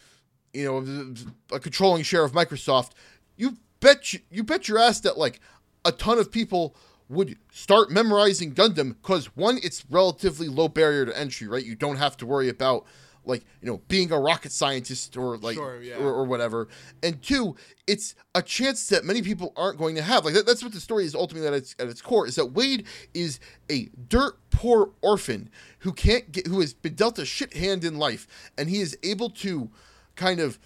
you 0.53 0.64
know 0.64 1.14
a 1.53 1.61
controlling 1.61 2.03
share 2.03 2.24
of 2.24 2.33
Microsoft, 2.33 2.93
you 3.37 3.57
bet 3.81 4.12
you, 4.12 4.20
you 4.31 4.43
bet 4.43 4.68
your 4.68 4.79
ass 4.79 5.01
that 5.01 5.18
like 5.18 5.41
a 5.85 5.93
ton 5.93 6.18
of 6.18 6.31
people 6.31 6.74
would 7.09 7.39
start 7.51 7.91
memorizing 7.91 8.55
Gundam 8.55 8.97
because 9.01 9.26
one, 9.37 9.59
it's 9.62 9.85
relatively 9.91 10.49
low 10.49 10.68
barrier 10.68 11.07
to 11.07 11.18
entry, 11.18 11.49
right? 11.49 11.64
You 11.64 11.74
don't 11.74 11.97
have 11.97 12.16
to 12.18 12.26
worry 12.26 12.49
about 12.49 12.85
like 13.29 13.45
you 13.61 13.68
know 13.68 13.81
being 13.89 14.11
a 14.11 14.18
rocket 14.18 14.51
scientist 14.51 15.16
or 15.16 15.37
like 15.37 15.55
Sure, 15.55 15.81
yeah. 15.81 15.97
or, 15.97 16.12
or 16.12 16.24
whatever. 16.24 16.66
And 17.03 17.22
two, 17.22 17.55
it's 17.87 18.14
a 18.35 18.43
chance 18.43 18.89
that 18.89 19.05
many 19.05 19.22
people 19.22 19.53
aren't 19.55 19.79
going 19.79 19.95
to 19.97 20.03
have. 20.03 20.24
Like 20.24 20.35
that, 20.35 20.47
that's 20.47 20.62
what 20.64 20.72
the 20.72 20.81
story 20.81 21.05
is 21.05 21.14
ultimately 21.14 21.47
at 21.47 21.55
its 21.55 21.76
at 21.79 21.89
its 21.89 22.01
core 22.01 22.26
is 22.26 22.35
that 22.37 22.47
Wade 22.47 22.87
is 23.14 23.39
a 23.70 23.91
dirt 24.09 24.39
poor 24.51 24.91
orphan 25.03 25.51
who 25.81 25.93
can't 25.93 26.33
get 26.33 26.47
who 26.47 26.61
has 26.61 26.72
been 26.72 26.95
dealt 26.95 27.18
a 27.18 27.26
shit 27.26 27.53
hand 27.53 27.85
in 27.85 27.99
life, 27.99 28.26
and 28.57 28.68
he 28.70 28.81
is 28.81 28.97
able 29.03 29.31
to 29.31 29.70
kind 30.16 30.41
of 30.41 30.59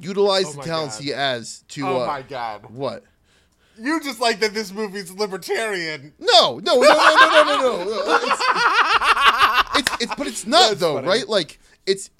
utilize 0.00 0.46
Oh 0.46 0.52
the 0.52 0.62
talents 0.62 0.96
God. 0.96 1.04
he 1.04 1.10
has 1.10 1.64
to. 1.68 1.86
Oh 1.86 2.02
uh, 2.02 2.06
my 2.06 2.22
god. 2.22 2.64
What? 2.70 3.04
You 3.80 4.00
just 4.02 4.20
like 4.20 4.40
that 4.40 4.54
this 4.54 4.72
movie's 4.72 5.12
libertarian. 5.12 6.12
No, 6.18 6.58
no, 6.58 6.74
no, 6.74 6.80
no, 6.80 6.82
no, 6.82 7.44
no, 7.44 7.60
no, 7.60 7.84
no. 7.84 8.18
It's, 9.78 10.02
it's, 10.02 10.14
but 10.16 10.26
it's 10.26 10.46
not 10.46 10.68
That's 10.70 10.80
though, 10.80 10.94
funny. 10.94 11.08
right? 11.08 11.28
Like 11.28 11.58
it's, 11.86 12.10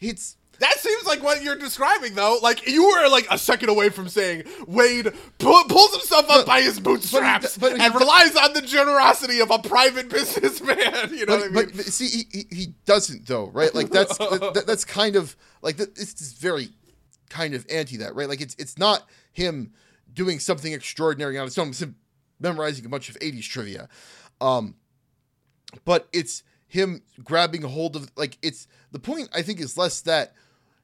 it's 0.00 0.36
That 0.60 0.74
seems 0.78 1.04
like 1.06 1.22
what 1.22 1.42
you're 1.42 1.56
describing, 1.56 2.14
though. 2.14 2.38
Like 2.42 2.66
you 2.66 2.84
were 2.86 3.08
like 3.08 3.26
a 3.30 3.38
second 3.38 3.68
away 3.70 3.88
from 3.88 4.08
saying 4.08 4.44
Wade 4.66 5.12
pu- 5.38 5.64
pulls 5.68 5.92
himself 5.92 6.24
up 6.24 6.28
But- 6.28 6.46
by 6.46 6.60
his 6.62 6.78
bootstraps 6.80 7.56
but 7.58 7.76
he 7.76 7.82
and 7.82 7.94
relies 7.94 8.36
on 8.36 8.52
the 8.52 8.62
generosity 8.62 9.40
of 9.40 9.50
a 9.50 9.58
private 9.58 10.08
businessman. 10.16 11.10
You 11.12 11.26
know 11.26 11.38
but, 11.38 11.40
what 11.40 11.40
I 11.40 11.44
mean? 11.44 11.54
but, 11.54 11.76
but 11.76 11.86
see, 11.86 12.26
he, 12.30 12.46
he, 12.50 12.66
doesn't 12.84 13.26
though, 13.26 13.48
right? 13.48 13.74
Like 13.74 13.90
that's 13.90 14.16
that, 14.18 14.64
that's 14.66 14.84
kind 14.84 15.16
of 15.16 15.36
like 15.62 15.78
it's 15.80 16.14
just 16.14 16.38
very 16.38 16.68
kind 17.28 17.54
of 17.54 17.64
anti 17.70 17.96
that, 17.98 18.14
right? 18.14 18.28
Like 18.28 18.40
it's 18.40 18.54
it's 18.58 18.76
not 18.78 19.08
him 19.32 19.72
doing 20.12 20.38
something 20.40 20.72
extraordinary 20.72 21.38
on 21.38 21.46
its 21.46 21.56
own, 21.56 21.68
it's 21.68 21.80
him 21.82 21.94
memorizing 22.40 22.84
a 22.84 22.88
bunch 22.88 23.08
of 23.08 23.16
'80s 23.20 23.44
trivia, 23.44 23.88
um, 24.40 24.74
but 25.84 26.08
it's 26.12 26.42
him 26.70 27.02
grabbing 27.22 27.62
hold 27.62 27.96
of 27.96 28.10
like 28.16 28.38
it's 28.42 28.68
the 28.92 29.00
point. 29.00 29.28
I 29.34 29.42
think 29.42 29.60
is 29.60 29.76
less 29.76 30.00
that 30.02 30.34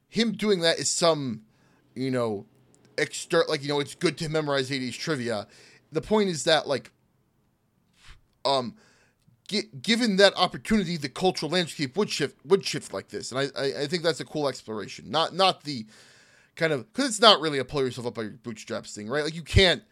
him 0.09 0.33
doing 0.33 0.61
that 0.61 0.79
is 0.79 0.91
some, 0.91 1.43
you 1.95 2.11
know, 2.11 2.45
extra 2.99 3.49
like 3.49 3.63
you 3.63 3.69
know 3.69 3.79
it's 3.79 3.95
good 3.95 4.19
to 4.19 4.29
memorize 4.29 4.69
'80s 4.69 4.99
trivia. 4.99 5.47
The 5.93 6.01
point 6.03 6.29
is 6.29 6.43
that 6.45 6.67
like 6.67 6.91
um 8.45 8.75
gi- 9.49 9.71
given 9.81 10.17
that 10.17 10.37
opportunity, 10.37 10.97
the 10.97 11.09
cultural 11.09 11.53
landscape 11.53 11.97
would 11.97 12.11
shift 12.11 12.45
would 12.45 12.65
shift 12.65 12.93
like 12.93 13.09
this, 13.09 13.31
and 13.31 13.39
I 13.39 13.61
I, 13.61 13.83
I 13.83 13.87
think 13.87 14.03
that's 14.03 14.21
a 14.21 14.25
cool 14.25 14.49
exploration. 14.49 15.09
Not 15.09 15.35
not 15.35 15.63
the 15.63 15.87
kind 16.57 16.73
of 16.73 16.93
because 16.93 17.11
it's 17.11 17.21
not 17.21 17.41
really 17.41 17.61
a 17.61 17.65
pull 17.65 17.83
yourself 17.83 18.09
up 18.09 18.15
by 18.15 18.23
your 18.23 18.33
bootstraps 18.33 18.93
thing, 18.93 19.09
right? 19.09 19.23
Like 19.23 19.37
you 19.37 19.43
can't 19.43 19.85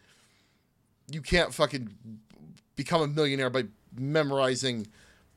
you 1.09 1.21
can't 1.21 1.53
fucking 1.53 1.89
become 2.75 3.01
a 3.01 3.07
millionaire 3.07 3.49
by 3.49 3.63
memorizing 3.97 4.87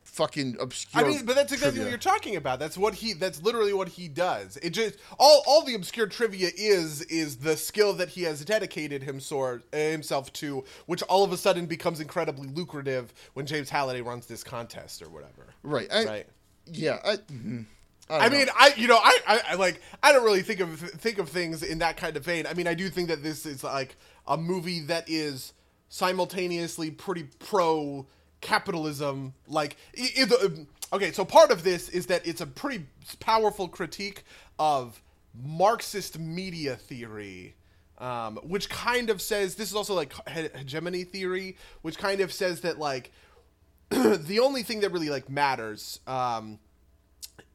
fucking 0.08 0.56
obscure. 0.58 1.04
I 1.04 1.08
mean, 1.08 1.24
but 1.24 1.36
that's 1.36 1.52
exactly 1.52 1.78
trivia. 1.78 1.84
what 1.84 1.90
you're 1.90 2.12
talking 2.12 2.36
about. 2.36 2.58
That's 2.58 2.76
what 2.76 2.94
he. 2.94 3.12
That's 3.12 3.42
literally 3.42 3.72
what 3.72 3.88
he 3.88 4.08
does. 4.08 4.56
It 4.58 4.70
just 4.70 4.96
all 5.18 5.42
all 5.46 5.64
the 5.64 5.74
obscure 5.74 6.06
trivia 6.06 6.50
is 6.56 7.02
is 7.02 7.36
the 7.36 7.56
skill 7.56 7.92
that 7.94 8.08
he 8.08 8.22
has 8.22 8.44
dedicated 8.44 9.02
himself 9.02 9.60
himself 9.72 10.32
to, 10.34 10.64
which 10.86 11.02
all 11.04 11.24
of 11.24 11.32
a 11.32 11.36
sudden 11.36 11.66
becomes 11.66 12.00
incredibly 12.00 12.48
lucrative 12.48 13.12
when 13.34 13.46
James 13.46 13.70
Halliday 13.70 14.00
runs 14.00 14.26
this 14.26 14.42
contest 14.42 15.02
or 15.02 15.08
whatever. 15.08 15.54
right. 15.62 15.88
I, 15.92 16.04
Right. 16.04 16.26
Yeah. 16.66 16.98
I, 17.04 17.16
mhm. 17.16 17.66
I, 18.10 18.16
I 18.18 18.28
know. 18.28 18.38
mean, 18.38 18.48
I 18.58 18.72
you 18.76 18.88
know, 18.88 18.96
I, 18.96 19.18
I 19.26 19.40
I 19.50 19.54
like 19.54 19.80
I 20.02 20.12
don't 20.12 20.24
really 20.24 20.42
think 20.42 20.60
of 20.60 20.80
think 20.80 21.18
of 21.18 21.28
things 21.28 21.62
in 21.62 21.78
that 21.78 21.96
kind 21.96 22.16
of 22.16 22.24
vein. 22.24 22.46
I 22.46 22.54
mean, 22.54 22.66
I 22.66 22.74
do 22.74 22.88
think 22.88 23.08
that 23.08 23.22
this 23.22 23.44
is 23.44 23.62
like 23.62 23.96
a 24.26 24.36
movie 24.36 24.80
that 24.80 25.04
is 25.08 25.52
simultaneously 25.90 26.90
pretty 26.90 27.24
pro 27.38 28.06
capitalism. 28.40 29.34
Like, 29.46 29.76
i- 29.98 30.66
okay, 30.92 31.12
so 31.12 31.24
part 31.24 31.50
of 31.50 31.64
this 31.64 31.88
is 31.88 32.06
that 32.06 32.26
it's 32.26 32.40
a 32.40 32.46
pretty 32.46 32.86
powerful 33.20 33.68
critique 33.68 34.24
of 34.58 35.00
Marxist 35.34 36.18
media 36.18 36.76
theory. 36.76 37.54
Um, 37.98 38.36
which 38.44 38.70
kind 38.70 39.10
of 39.10 39.20
says 39.20 39.56
this 39.56 39.70
is 39.70 39.74
also 39.74 39.92
like 39.92 40.12
he- 40.28 40.48
hegemony 40.56 41.02
theory, 41.02 41.56
which 41.82 41.98
kind 41.98 42.20
of 42.20 42.32
says 42.32 42.60
that 42.60 42.78
like 42.78 43.10
the 43.90 44.38
only 44.40 44.62
thing 44.62 44.80
that 44.80 44.92
really 44.92 45.10
like 45.10 45.28
matters 45.28 45.98
um, 46.06 46.60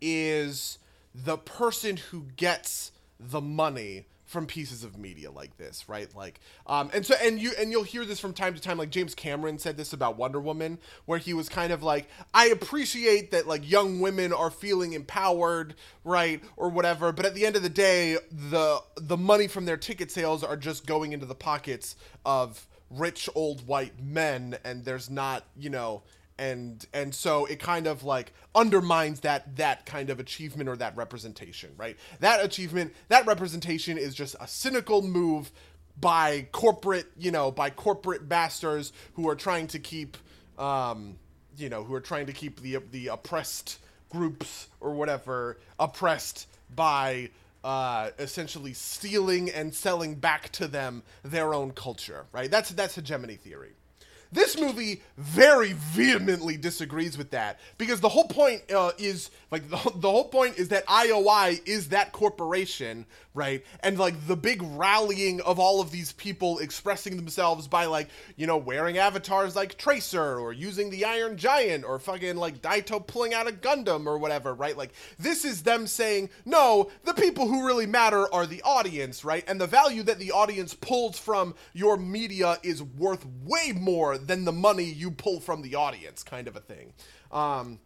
is 0.01 0.79
the 1.15 1.37
person 1.37 1.97
who 1.97 2.25
gets 2.35 2.91
the 3.19 3.39
money 3.39 4.05
from 4.33 4.47
pieces 4.47 4.83
of 4.83 4.97
media 4.97 5.31
like 5.31 5.55
this, 5.57 5.87
right? 5.87 6.13
Like, 6.13 6.41
um, 6.67 6.89
and 6.93 7.05
so, 7.05 7.15
and 7.23 7.39
you, 7.39 7.51
and 7.57 7.71
you'll 7.71 7.83
hear 7.83 8.03
this 8.03 8.19
from 8.19 8.33
time 8.33 8.55
to 8.55 8.59
time. 8.59 8.77
Like 8.77 8.89
James 8.89 9.15
Cameron 9.15 9.59
said 9.59 9.77
this 9.77 9.93
about 9.93 10.17
Wonder 10.17 10.41
Woman, 10.41 10.79
where 11.05 11.19
he 11.19 11.33
was 11.33 11.47
kind 11.47 11.71
of 11.71 11.83
like, 11.83 12.09
I 12.33 12.47
appreciate 12.47 13.31
that 13.31 13.47
like 13.47 13.69
young 13.69 14.01
women 14.01 14.33
are 14.33 14.49
feeling 14.51 14.93
empowered, 14.93 15.75
right, 16.03 16.43
or 16.57 16.67
whatever. 16.69 17.13
But 17.13 17.25
at 17.25 17.35
the 17.35 17.45
end 17.45 17.55
of 17.55 17.63
the 17.63 17.69
day, 17.69 18.17
the 18.31 18.81
the 18.97 19.17
money 19.17 19.47
from 19.47 19.65
their 19.65 19.77
ticket 19.77 20.11
sales 20.11 20.43
are 20.43 20.57
just 20.57 20.85
going 20.85 21.13
into 21.13 21.25
the 21.25 21.35
pockets 21.35 21.95
of 22.25 22.67
rich 22.89 23.29
old 23.35 23.65
white 23.67 24.03
men, 24.03 24.57
and 24.65 24.83
there's 24.83 25.09
not, 25.09 25.45
you 25.55 25.69
know, 25.69 26.03
and 26.37 26.85
and 26.93 27.13
so 27.13 27.45
it 27.45 27.59
kind 27.59 27.87
of 27.87 28.03
like 28.03 28.33
undermines 28.55 29.21
that 29.21 29.55
that 29.57 29.85
kind 29.85 30.09
of 30.09 30.19
achievement 30.19 30.69
or 30.69 30.75
that 30.77 30.95
representation 30.95 31.71
right? 31.77 31.97
That 32.19 32.43
achievement 32.43 32.93
that 33.09 33.25
representation 33.25 33.97
is 33.97 34.15
just 34.15 34.35
a 34.39 34.47
cynical 34.47 35.01
move 35.01 35.51
by 35.99 36.47
corporate 36.51 37.07
you 37.17 37.31
know 37.31 37.51
by 37.51 37.69
corporate 37.69 38.27
masters 38.27 38.93
who 39.13 39.29
are 39.29 39.35
trying 39.35 39.67
to 39.67 39.79
keep 39.79 40.17
um 40.57 41.17
you 41.57 41.69
know 41.69 41.83
who 41.83 41.93
are 41.93 42.01
trying 42.01 42.25
to 42.25 42.33
keep 42.33 42.61
the 42.61 42.77
the 42.91 43.07
oppressed 43.07 43.79
groups 44.09 44.67
or 44.79 44.93
whatever 44.93 45.57
oppressed 45.79 46.47
by 46.75 47.29
uh, 47.63 48.09
essentially 48.19 48.73
stealing 48.73 49.49
and 49.49 49.73
selling 49.73 50.15
back 50.15 50.49
to 50.51 50.67
them 50.67 51.01
their 51.23 51.53
own 51.53 51.71
culture 51.71 52.25
right? 52.31 52.49
That's 52.49 52.71
that's 52.71 52.95
hegemony 52.95 53.35
theory 53.35 53.73
this 54.33 54.59
movie 54.59 55.01
very 55.17 55.73
vehemently 55.73 56.57
disagrees 56.57 57.17
with 57.17 57.31
that 57.31 57.59
because 57.77 57.99
the 57.99 58.09
whole 58.09 58.27
point 58.27 58.61
uh, 58.71 58.91
is 58.97 59.29
like 59.51 59.69
the, 59.69 59.77
the 59.95 60.09
whole 60.09 60.27
point 60.27 60.57
is 60.57 60.69
that 60.69 60.85
IOI 60.87 61.61
is 61.67 61.89
that 61.89 62.11
corporation, 62.11 63.05
right? 63.33 63.63
And 63.81 63.97
like 63.97 64.27
the 64.27 64.35
big 64.35 64.61
rallying 64.63 65.41
of 65.41 65.59
all 65.59 65.81
of 65.81 65.91
these 65.91 66.11
people 66.13 66.59
expressing 66.59 67.15
themselves 67.15 67.67
by 67.67 67.85
like, 67.85 68.09
you 68.35 68.47
know, 68.47 68.57
wearing 68.57 68.97
avatars 68.97 69.55
like 69.55 69.77
Tracer 69.77 70.39
or 70.39 70.53
using 70.53 70.89
the 70.89 71.05
Iron 71.05 71.37
Giant 71.37 71.83
or 71.85 71.99
fucking 71.99 72.35
like 72.35 72.61
Daito 72.61 73.05
pulling 73.05 73.33
out 73.33 73.47
a 73.47 73.51
Gundam 73.51 74.07
or 74.07 74.17
whatever, 74.17 74.53
right? 74.53 74.77
Like 74.77 74.93
this 75.19 75.45
is 75.45 75.63
them 75.63 75.87
saying, 75.87 76.29
"No, 76.45 76.89
the 77.03 77.13
people 77.13 77.47
who 77.47 77.65
really 77.65 77.85
matter 77.85 78.31
are 78.33 78.45
the 78.45 78.61
audience, 78.63 79.23
right? 79.23 79.43
And 79.47 79.59
the 79.61 79.67
value 79.67 80.03
that 80.03 80.19
the 80.19 80.31
audience 80.31 80.73
pulls 80.73 81.17
from 81.19 81.55
your 81.73 81.97
media 81.97 82.57
is 82.63 82.81
worth 82.81 83.25
way 83.43 83.71
more 83.73 84.17
than 84.27 84.45
the 84.45 84.51
money 84.51 84.85
you 84.85 85.11
pull 85.11 85.39
from 85.39 85.61
the 85.61 85.75
audience," 85.75 86.23
kind 86.23 86.47
of 86.47 86.55
a 86.55 86.61
thing. 86.61 86.93
Um 87.31 87.79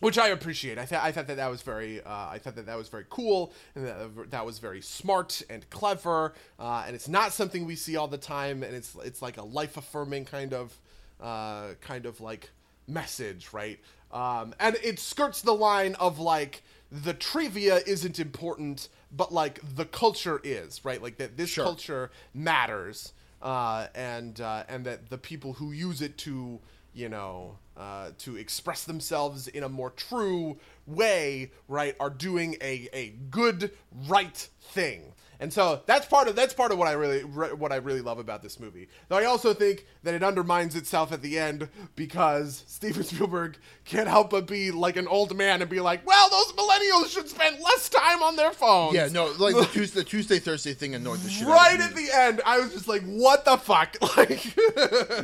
which 0.00 0.18
I 0.18 0.28
appreciate. 0.30 0.78
I, 0.78 0.84
th- 0.84 1.00
I 1.00 1.12
thought 1.12 1.28
that 1.28 1.36
that 1.36 1.48
was 1.48 1.62
very, 1.62 2.00
uh, 2.02 2.10
I 2.28 2.40
thought 2.42 2.56
that 2.56 2.66
that 2.66 2.76
was 2.76 2.88
very 2.88 3.04
cool, 3.08 3.52
and 3.76 3.86
that, 3.86 4.30
that 4.32 4.44
was 4.44 4.58
very 4.58 4.80
smart 4.80 5.42
and 5.48 5.68
clever. 5.70 6.34
Uh, 6.58 6.82
and 6.84 6.96
it's 6.96 7.06
not 7.06 7.32
something 7.32 7.64
we 7.64 7.76
see 7.76 7.94
all 7.94 8.08
the 8.08 8.18
time, 8.18 8.64
and 8.64 8.74
it's 8.74 8.96
it's 9.04 9.22
like 9.22 9.36
a 9.36 9.44
life 9.44 9.76
affirming 9.76 10.24
kind 10.24 10.52
of, 10.54 10.76
uh, 11.20 11.74
kind 11.80 12.04
of 12.04 12.20
like 12.20 12.50
message, 12.88 13.50
right? 13.52 13.78
Um, 14.10 14.54
and 14.58 14.74
it 14.82 14.98
skirts 14.98 15.40
the 15.40 15.52
line 15.54 15.94
of 16.00 16.18
like 16.18 16.64
the 16.90 17.14
trivia 17.14 17.76
isn't 17.86 18.18
important, 18.18 18.88
but 19.16 19.32
like 19.32 19.60
the 19.76 19.84
culture 19.84 20.40
is, 20.42 20.84
right? 20.84 21.00
Like 21.00 21.18
that 21.18 21.36
this 21.36 21.50
Sure. 21.50 21.64
culture 21.64 22.10
matters, 22.34 23.12
uh, 23.42 23.88
and 23.94 24.40
uh, 24.40 24.64
and 24.68 24.86
that 24.86 25.10
the 25.10 25.18
people 25.18 25.54
who 25.54 25.72
use 25.72 26.00
it 26.00 26.16
to 26.18 26.60
you 26.94 27.08
know, 27.08 27.56
uh, 27.76 28.10
to 28.18 28.36
express 28.36 28.84
themselves 28.84 29.48
in 29.48 29.62
a 29.62 29.68
more 29.68 29.90
true 29.90 30.58
way, 30.86 31.50
right, 31.68 31.96
are 31.98 32.10
doing 32.10 32.56
a, 32.60 32.88
a 32.92 33.10
good, 33.30 33.70
right 34.08 34.48
thing. 34.60 35.12
And 35.42 35.52
so 35.52 35.82
that's 35.86 36.06
part 36.06 36.28
of 36.28 36.36
that's 36.36 36.54
part 36.54 36.70
of 36.70 36.78
what 36.78 36.86
I 36.86 36.92
really 36.92 37.24
re- 37.24 37.52
what 37.52 37.72
I 37.72 37.76
really 37.76 38.00
love 38.00 38.20
about 38.20 38.44
this 38.44 38.60
movie. 38.60 38.86
Though 39.08 39.16
I 39.16 39.24
also 39.24 39.52
think 39.52 39.86
that 40.04 40.14
it 40.14 40.22
undermines 40.22 40.76
itself 40.76 41.10
at 41.10 41.20
the 41.20 41.36
end 41.36 41.68
because 41.96 42.62
Steven 42.68 43.02
Spielberg 43.02 43.58
can't 43.84 44.06
help 44.06 44.30
but 44.30 44.46
be 44.46 44.70
like 44.70 44.96
an 44.96 45.08
old 45.08 45.36
man 45.36 45.60
and 45.60 45.68
be 45.68 45.80
like, 45.80 46.06
"Well, 46.06 46.30
those 46.30 46.52
millennials 46.52 47.08
should 47.08 47.28
spend 47.28 47.58
less 47.58 47.88
time 47.88 48.22
on 48.22 48.36
their 48.36 48.52
phones." 48.52 48.94
Yeah, 48.94 49.08
no, 49.08 49.34
like 49.36 49.56
the 49.56 49.64
Tuesday, 49.72 49.98
the 49.98 50.04
Tuesday 50.04 50.38
Thursday 50.38 50.74
thing 50.74 50.94
annoyed 50.94 51.18
the 51.18 51.28
shit 51.28 51.48
Right 51.48 51.80
at 51.80 51.96
the 51.96 52.08
end, 52.14 52.40
I 52.46 52.60
was 52.60 52.72
just 52.72 52.86
like, 52.86 53.02
"What 53.02 53.44
the 53.44 53.56
fuck?" 53.56 53.96
Like, 54.16 54.44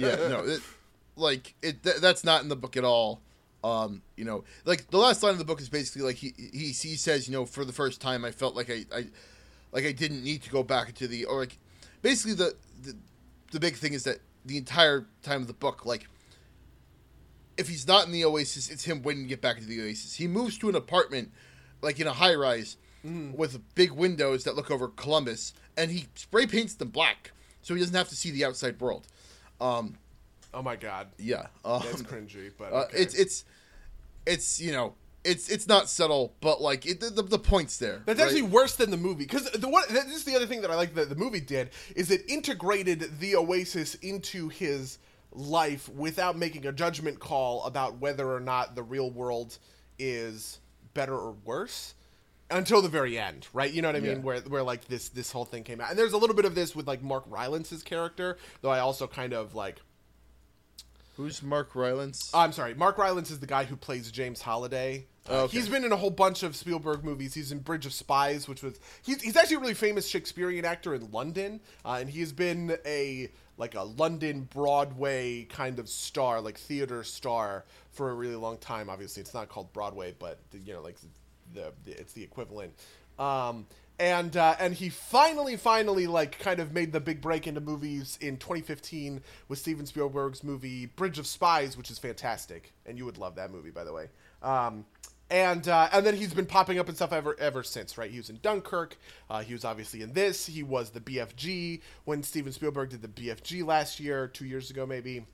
yeah, 0.01 0.16
no, 0.29 0.43
it, 0.47 0.62
like 1.14 1.55
it. 1.62 1.85
Th- 1.85 1.99
that's 1.99 2.25
not 2.25 2.43
in 2.43 2.49
the 2.49 2.57
book 2.57 2.77
at 2.77 2.83
all. 2.83 3.21
Um, 3.62 4.03
you 4.16 4.25
know, 4.25 4.43
like 4.64 4.91
the 4.91 4.99
last 4.99 5.23
line 5.23 5.33
of 5.33 5.39
the 5.39 5.45
book 5.45 5.61
is 5.61 5.69
basically 5.69 6.03
like 6.03 6.16
he 6.16 6.35
he 6.37 6.73
he 6.73 6.97
says, 6.97 7.29
you 7.29 7.33
know, 7.33 7.47
for 7.47 7.64
the 7.64 7.73
first 7.73 8.01
time, 8.01 8.25
I 8.25 8.33
felt 8.33 8.57
like 8.57 8.69
I, 8.69 8.85
I 8.93 9.07
like 9.73 9.85
I 9.85 9.93
didn't 9.93 10.23
need 10.23 10.43
to 10.43 10.51
go 10.51 10.62
back 10.62 10.89
into 10.89 11.07
the 11.07 11.25
or 11.25 11.41
like 11.41 11.59
basically 12.03 12.35
the 12.35 12.55
the 12.83 12.97
the 13.53 13.61
big 13.61 13.75
thing 13.75 13.93
is 13.93 14.05
that 14.05 14.19
the 14.45 14.57
entire 14.57 15.07
time 15.23 15.43
of 15.43 15.47
the 15.47 15.53
book, 15.53 15.85
like 15.85 16.09
if 17.57 17.69
he's 17.69 17.87
not 17.87 18.07
in 18.07 18.12
the 18.12 18.25
Oasis, 18.25 18.71
it's 18.71 18.85
him 18.85 19.03
waiting 19.03 19.25
to 19.25 19.29
get 19.29 19.41
back 19.41 19.57
into 19.57 19.69
the 19.69 19.81
Oasis. 19.81 20.14
He 20.14 20.29
moves 20.29 20.57
to 20.59 20.69
an 20.69 20.75
apartment, 20.75 21.33
like 21.83 21.99
in 22.01 22.07
a 22.07 22.12
high 22.12 22.35
rise, 22.35 22.77
with 23.05 23.61
big 23.75 23.93
windows 23.93 24.45
that 24.45 24.57
look 24.57 24.71
over 24.71 24.89
Columbus, 24.89 25.55
and 25.77 25.91
he 25.91 26.07
spray 26.14 26.47
paints 26.47 26.75
them 26.75 26.89
black 26.89 27.33
so 27.62 27.75
he 27.75 27.81
doesn't 27.81 27.95
have 27.95 28.09
to 28.09 28.16
see 28.16 28.31
the 28.31 28.45
outside 28.45 28.81
world. 28.81 29.07
Um, 29.61 29.97
oh 30.55 30.62
my 30.62 30.77
god, 30.77 31.09
yeah, 31.19 31.47
um, 31.64 31.83
that's 31.85 32.03
cringy. 32.03 32.51
But 32.57 32.73
uh, 32.73 32.87
it's 32.93 33.14
it's 33.14 33.45
it's 34.27 34.61
you 34.61 34.73
know 34.73 34.95
it's 35.25 35.49
it's 35.49 35.66
not 35.66 35.89
subtle, 35.89 36.35
but 36.41 36.61
like 36.61 36.87
it, 36.87 37.01
the, 37.01 37.23
the 37.23 37.39
point's 37.39 37.79
there. 37.79 38.03
That's 38.07 38.19
right? 38.19 38.27
actually 38.27 38.43
worse 38.43 38.77
than 38.77 38.91
the 38.91 38.97
movie 38.97 39.25
because 39.25 39.51
the 39.51 39.69
one. 39.69 39.85
This 39.91 40.07
is 40.07 40.25
the 40.25 40.37
other 40.37 40.47
thing 40.47 40.62
that 40.62 40.71
I 40.71 40.75
like 40.75 40.95
that 40.95 41.09
the 41.09 41.16
movie 41.16 41.41
did 41.41 41.71
is 41.95 42.11
it 42.11 42.23
integrated 42.29 43.19
the 43.21 43.37
Oasis 43.37 43.95
into 43.97 44.49
his 44.49 44.99
life 45.33 45.89
without 45.89 46.37
making 46.37 46.66
a 46.66 46.73
judgment 46.73 47.21
call 47.21 47.64
about 47.64 47.99
whether 47.99 48.31
or 48.33 48.41
not 48.41 48.75
the 48.75 48.83
real 48.83 49.11
world 49.11 49.59
is 49.99 50.61
better 50.95 51.14
or 51.14 51.33
worse 51.45 51.95
until 52.51 52.81
the 52.81 52.89
very 52.89 53.19
end, 53.19 53.47
right? 53.53 53.71
You 53.71 53.83
know 53.83 53.89
what 53.89 53.97
I 53.97 54.01
mean? 54.01 54.19
Yeah. 54.19 54.23
Where 54.23 54.41
where 54.41 54.62
like 54.62 54.87
this 54.87 55.11
this 55.11 55.31
whole 55.31 55.45
thing 55.45 55.64
came 55.64 55.81
out, 55.81 55.91
and 55.91 55.99
there's 55.99 56.12
a 56.12 56.19
little 56.19 56.37
bit 56.37 56.45
of 56.45 56.55
this 56.55 56.75
with 56.75 56.87
like 56.87 57.03
Mark 57.03 57.25
Rylance's 57.29 57.83
character, 57.83 58.39
though 58.62 58.71
I 58.71 58.81
also 58.81 59.07
kind 59.07 59.33
of 59.33 59.55
like. 59.55 59.81
Who's 61.19 61.43
Mark 61.43 61.75
Rylance? 61.75 62.31
I'm 62.33 62.53
sorry, 62.53 62.75
Mark 62.75 62.97
Rylance 62.97 63.33
is 63.33 63.41
the 63.41 63.47
guy 63.47 63.64
who 63.64 63.75
plays 63.75 64.09
James 64.12 64.41
Halliday. 64.41 65.07
Uh, 65.29 65.31
Oh, 65.31 65.41
okay. 65.43 65.57
He's 65.57 65.69
been 65.69 65.85
in 65.85 65.91
a 65.91 65.97
whole 65.97 66.11
bunch 66.11 66.45
of 66.45 66.55
Spielberg 66.55 67.03
movies. 67.03 67.35
He's 67.35 67.51
in 67.51 67.59
Bridge 67.59 67.87
of 67.87 67.93
Spies, 67.93 68.49
which 68.49 68.62
was 68.62 68.79
he's, 69.03 69.21
he's 69.21 69.37
actually 69.37 69.57
a 69.57 69.59
really 69.59 69.75
famous 69.75 70.07
Shakespearean 70.07 70.64
actor 70.64 70.95
in 70.95 71.11
London, 71.11 71.61
uh, 71.85 71.99
and 72.01 72.09
he's 72.09 72.33
been 72.33 72.79
a 72.87 73.29
like 73.57 73.75
a 73.75 73.83
London 73.83 74.49
Broadway 74.55 75.43
kind 75.45 75.81
of 75.81 75.89
star, 75.89 76.41
like 76.41 76.57
theater 76.57 77.03
star, 77.03 77.64
for 77.91 78.11
a 78.11 78.14
really 78.14 78.37
long 78.37 78.57
time. 78.59 78.89
Obviously, 78.89 79.21
it's 79.21 79.35
not 79.35 79.49
called 79.49 79.73
Broadway, 79.73 80.14
but 80.19 80.39
you 80.64 80.73
know, 80.73 80.83
like 80.83 80.97
the, 81.53 81.73
the 81.85 82.01
it's 82.01 82.12
the 82.12 82.23
equivalent. 82.23 82.73
Um, 83.19 83.66
and 83.99 84.36
uh, 84.36 84.55
and 84.61 84.74
he 84.74 84.88
finally, 84.88 85.57
finally, 85.57 86.07
like, 86.07 86.38
kind 86.38 86.61
of 86.61 86.72
made 86.72 86.92
the 86.92 87.01
big 87.01 87.20
break 87.20 87.46
into 87.46 87.61
movies 87.61 88.18
in 88.20 88.36
2015 88.36 89.22
with 89.49 89.59
Steven 89.59 89.86
Spielberg's 89.86 90.44
movie 90.44 90.86
Bridge 90.86 91.18
of 91.18 91.26
Spies, 91.26 91.76
which 91.76 91.90
is 91.90 91.99
fantastic, 91.99 92.72
and 92.86 92.96
you 92.96 93.05
would 93.05 93.18
love 93.18 93.34
that 93.36 93.51
movie, 93.51 93.70
by 93.70 93.84
the 93.84 93.92
way. 93.92 94.09
Um, 94.42 94.84
and 95.30 95.66
uh, 95.68 95.88
and 95.92 96.07
then 96.07 96.14
he's 96.14 96.32
been 96.32 96.46
popping 96.46 96.78
up 96.78 96.88
and 96.88 96.96
stuff 96.96 97.12
ever 97.12 97.36
ever 97.38 97.62
since, 97.62 97.99
right? 97.99 98.11
He 98.11 98.18
was 98.18 98.30
in 98.30 98.38
Dunkirk. 98.40 98.96
Uh, 99.28 99.40
he 99.40 99.53
was 99.53 99.64
obviously 99.64 100.03
in 100.03 100.12
this. 100.12 100.46
He 100.46 100.62
was 100.62 100.90
the 100.90 101.01
BFG 101.01 101.82
when 102.05 102.22
Steven 102.22 102.53
Spielberg 102.53 102.90
did 102.90 103.03
the 103.03 103.09
BFG 103.09 103.66
last 103.66 104.01
year, 104.01 104.28
two 104.28 104.46
years 104.46 104.70
ago, 104.70 104.86
maybe. 104.86 105.26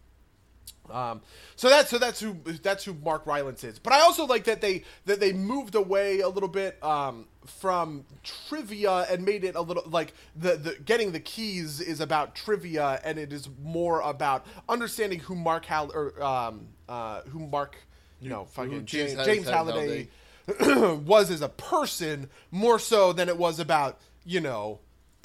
Um, 0.91 1.23
so 1.57 1.69
that's 1.69 1.91
so 1.91 1.99
that's 1.99 2.21
who 2.21 2.37
that's 2.63 2.85
who 2.85 2.95
Mark 2.95 3.27
Rylance 3.27 3.65
is. 3.65 3.79
But 3.79 3.95
I 3.95 4.01
also 4.01 4.27
like 4.27 4.45
that 4.45 4.61
they 4.61 4.85
that 5.07 5.19
they 5.19 5.33
moved 5.33 5.75
away 5.75 6.21
a 6.21 6.29
little 6.29 6.49
bit 6.49 6.83
um, 6.85 7.27
from 7.47 8.05
trivia 8.23 9.07
and 9.11 9.25
made 9.25 9.45
it 9.45 9.55
a 9.55 9.61
little 9.61 9.85
like 9.87 10.13
the 10.37 10.57
the 10.57 10.77
getting 10.85 11.13
the 11.13 11.21
keys 11.21 11.81
is 11.81 12.01
about 12.01 12.35
trivia 12.35 13.01
and 13.03 13.19
it 13.19 13.33
is 13.33 13.49
more 13.63 14.01
about 14.03 14.47
understanding 14.69 15.21
who 15.21 15.35
Mark 15.35 15.65
Hal 15.65 15.91
or 15.95 16.23
um, 16.23 16.67
uh, 16.89 17.23
who 17.23 17.39
Mark 17.39 17.77
you 18.21 18.29
know 18.29 18.45
fucking 18.45 18.85
James 18.85 19.15
James, 19.15 19.27
James 19.27 19.49
Halliday 19.49 20.09
was 21.05 21.31
as 21.31 21.41
a 21.41 21.49
person 21.49 22.29
more 22.51 22.79
so 22.79 23.13
than 23.15 23.29
it 23.29 23.39
was 23.39 23.59
about 23.59 24.01
you 24.27 24.41
know 24.41 24.81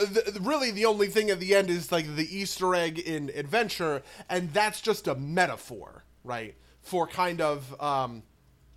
the, 0.05 0.39
really 0.41 0.71
the 0.71 0.85
only 0.85 1.07
thing 1.07 1.29
at 1.29 1.39
the 1.39 1.55
end 1.55 1.69
is 1.69 1.91
like 1.91 2.15
the 2.15 2.27
easter 2.35 2.73
egg 2.75 2.99
in 2.99 3.29
adventure 3.35 4.01
and 4.29 4.53
that's 4.53 4.81
just 4.81 5.07
a 5.07 5.15
metaphor 5.15 6.03
right 6.23 6.55
for 6.81 7.07
kind 7.07 7.41
of 7.41 7.79
um 7.81 8.23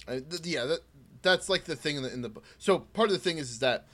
Uh, 0.08 0.18
th- 0.28 0.44
yeah, 0.44 0.64
that 0.66 0.80
that's 1.22 1.48
like 1.48 1.64
the 1.64 1.76
thing 1.76 1.96
in 1.96 2.02
the 2.02 2.12
in 2.12 2.22
the 2.22 2.28
book. 2.28 2.44
So 2.58 2.80
part 2.80 3.08
of 3.08 3.12
the 3.12 3.20
thing 3.20 3.38
is, 3.38 3.50
is 3.52 3.58
that 3.60 3.86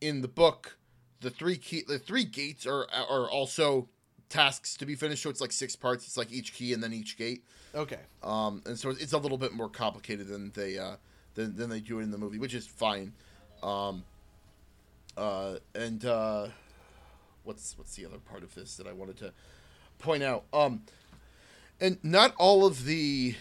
in 0.00 0.22
the 0.22 0.28
book, 0.28 0.78
the 1.20 1.30
three 1.30 1.56
key 1.56 1.82
the 1.86 1.98
three 1.98 2.24
gates 2.24 2.66
are 2.66 2.86
are 2.92 3.28
also 3.28 3.88
tasks 4.28 4.76
to 4.76 4.86
be 4.86 4.94
finished. 4.94 5.22
So 5.24 5.30
it's 5.30 5.40
like 5.40 5.50
six 5.52 5.74
parts. 5.74 6.06
It's 6.06 6.16
like 6.16 6.30
each 6.30 6.52
key 6.54 6.72
and 6.72 6.80
then 6.80 6.92
each 6.92 7.16
gate. 7.18 7.42
okay 7.74 7.98
Um, 8.22 8.62
and 8.64 8.78
so 8.78 8.90
it's 8.90 9.12
a 9.12 9.18
little 9.18 9.38
bit 9.38 9.52
more 9.52 9.68
complicated 9.68 10.28
than 10.28 10.52
they 10.52 10.78
uh, 10.78 10.96
than 11.34 11.56
than 11.56 11.68
they 11.68 11.80
do 11.80 11.98
it 11.98 12.04
in 12.04 12.12
the 12.12 12.18
movie, 12.18 12.38
which 12.38 12.54
is 12.54 12.64
fine. 12.68 13.12
Um, 13.60 14.04
uh, 15.16 15.56
and 15.74 16.04
uh, 16.04 16.48
what's 17.46 17.78
what's 17.78 17.94
the 17.94 18.04
other 18.04 18.18
part 18.18 18.42
of 18.42 18.54
this 18.54 18.76
that 18.76 18.86
I 18.86 18.92
wanted 18.92 19.16
to 19.18 19.32
point 19.98 20.22
out? 20.22 20.44
Um, 20.52 20.82
and 21.80 21.98
not 22.02 22.34
all 22.38 22.66
of 22.66 22.84
the, 22.84 23.34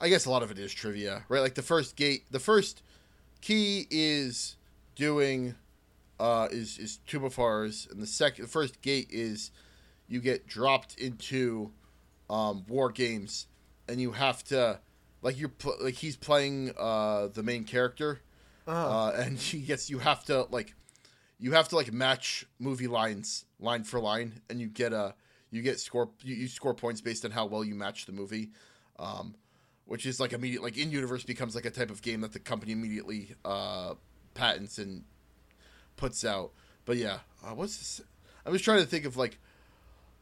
I 0.00 0.08
guess 0.08 0.26
a 0.26 0.30
lot 0.30 0.42
of 0.42 0.50
it 0.50 0.58
is 0.58 0.72
trivia, 0.72 1.24
right? 1.28 1.40
Like 1.40 1.54
the 1.54 1.62
first 1.62 1.96
gate, 1.96 2.24
the 2.30 2.38
first 2.38 2.82
key 3.40 3.86
is 3.90 4.56
doing, 4.94 5.54
uh, 6.20 6.48
is 6.50 6.78
is 6.78 6.98
Tomb 7.06 7.24
of 7.24 7.34
Horrors, 7.34 7.88
and 7.90 8.00
the 8.02 8.06
second, 8.06 8.44
the 8.44 8.50
first 8.50 8.80
gate 8.82 9.08
is 9.10 9.50
you 10.08 10.20
get 10.20 10.46
dropped 10.46 10.98
into, 10.98 11.70
um, 12.30 12.64
war 12.68 12.90
games, 12.90 13.46
and 13.88 14.00
you 14.00 14.12
have 14.12 14.42
to, 14.44 14.80
like 15.22 15.38
you're 15.38 15.48
pl- 15.48 15.76
like 15.80 15.94
he's 15.94 16.16
playing 16.16 16.72
uh 16.78 17.28
the 17.28 17.42
main 17.42 17.64
character, 17.64 18.20
uh, 18.66 19.12
and 19.16 19.38
he 19.38 19.60
gets 19.60 19.88
you 19.90 19.98
have 19.98 20.24
to 20.26 20.42
like 20.50 20.74
you 21.38 21.52
have 21.52 21.68
to 21.68 21.76
like 21.76 21.92
match 21.92 22.44
movie 22.58 22.86
lines 22.88 23.44
line 23.60 23.84
for 23.84 24.00
line 24.00 24.40
and 24.50 24.60
you 24.60 24.66
get 24.66 24.92
a 24.92 25.14
you 25.50 25.62
get 25.62 25.78
score 25.80 26.10
you, 26.22 26.34
you 26.34 26.48
score 26.48 26.74
points 26.74 27.00
based 27.00 27.24
on 27.24 27.30
how 27.30 27.46
well 27.46 27.64
you 27.64 27.74
match 27.74 28.06
the 28.06 28.12
movie 28.12 28.50
um, 28.98 29.34
which 29.84 30.04
is 30.06 30.20
like 30.20 30.32
immediate 30.32 30.62
like 30.62 30.76
in 30.76 30.90
universe 30.90 31.24
becomes 31.24 31.54
like 31.54 31.64
a 31.64 31.70
type 31.70 31.90
of 31.90 32.02
game 32.02 32.20
that 32.20 32.32
the 32.32 32.38
company 32.38 32.72
immediately 32.72 33.34
uh, 33.44 33.94
patents 34.34 34.78
and 34.78 35.04
puts 35.96 36.24
out. 36.24 36.52
But 36.84 36.96
yeah 36.96 37.18
uh, 37.44 37.54
what's 37.54 37.76
this 37.76 38.00
i 38.46 38.50
was 38.50 38.62
trying 38.62 38.80
to 38.80 38.86
think 38.86 39.04
of 39.04 39.16
like 39.16 39.38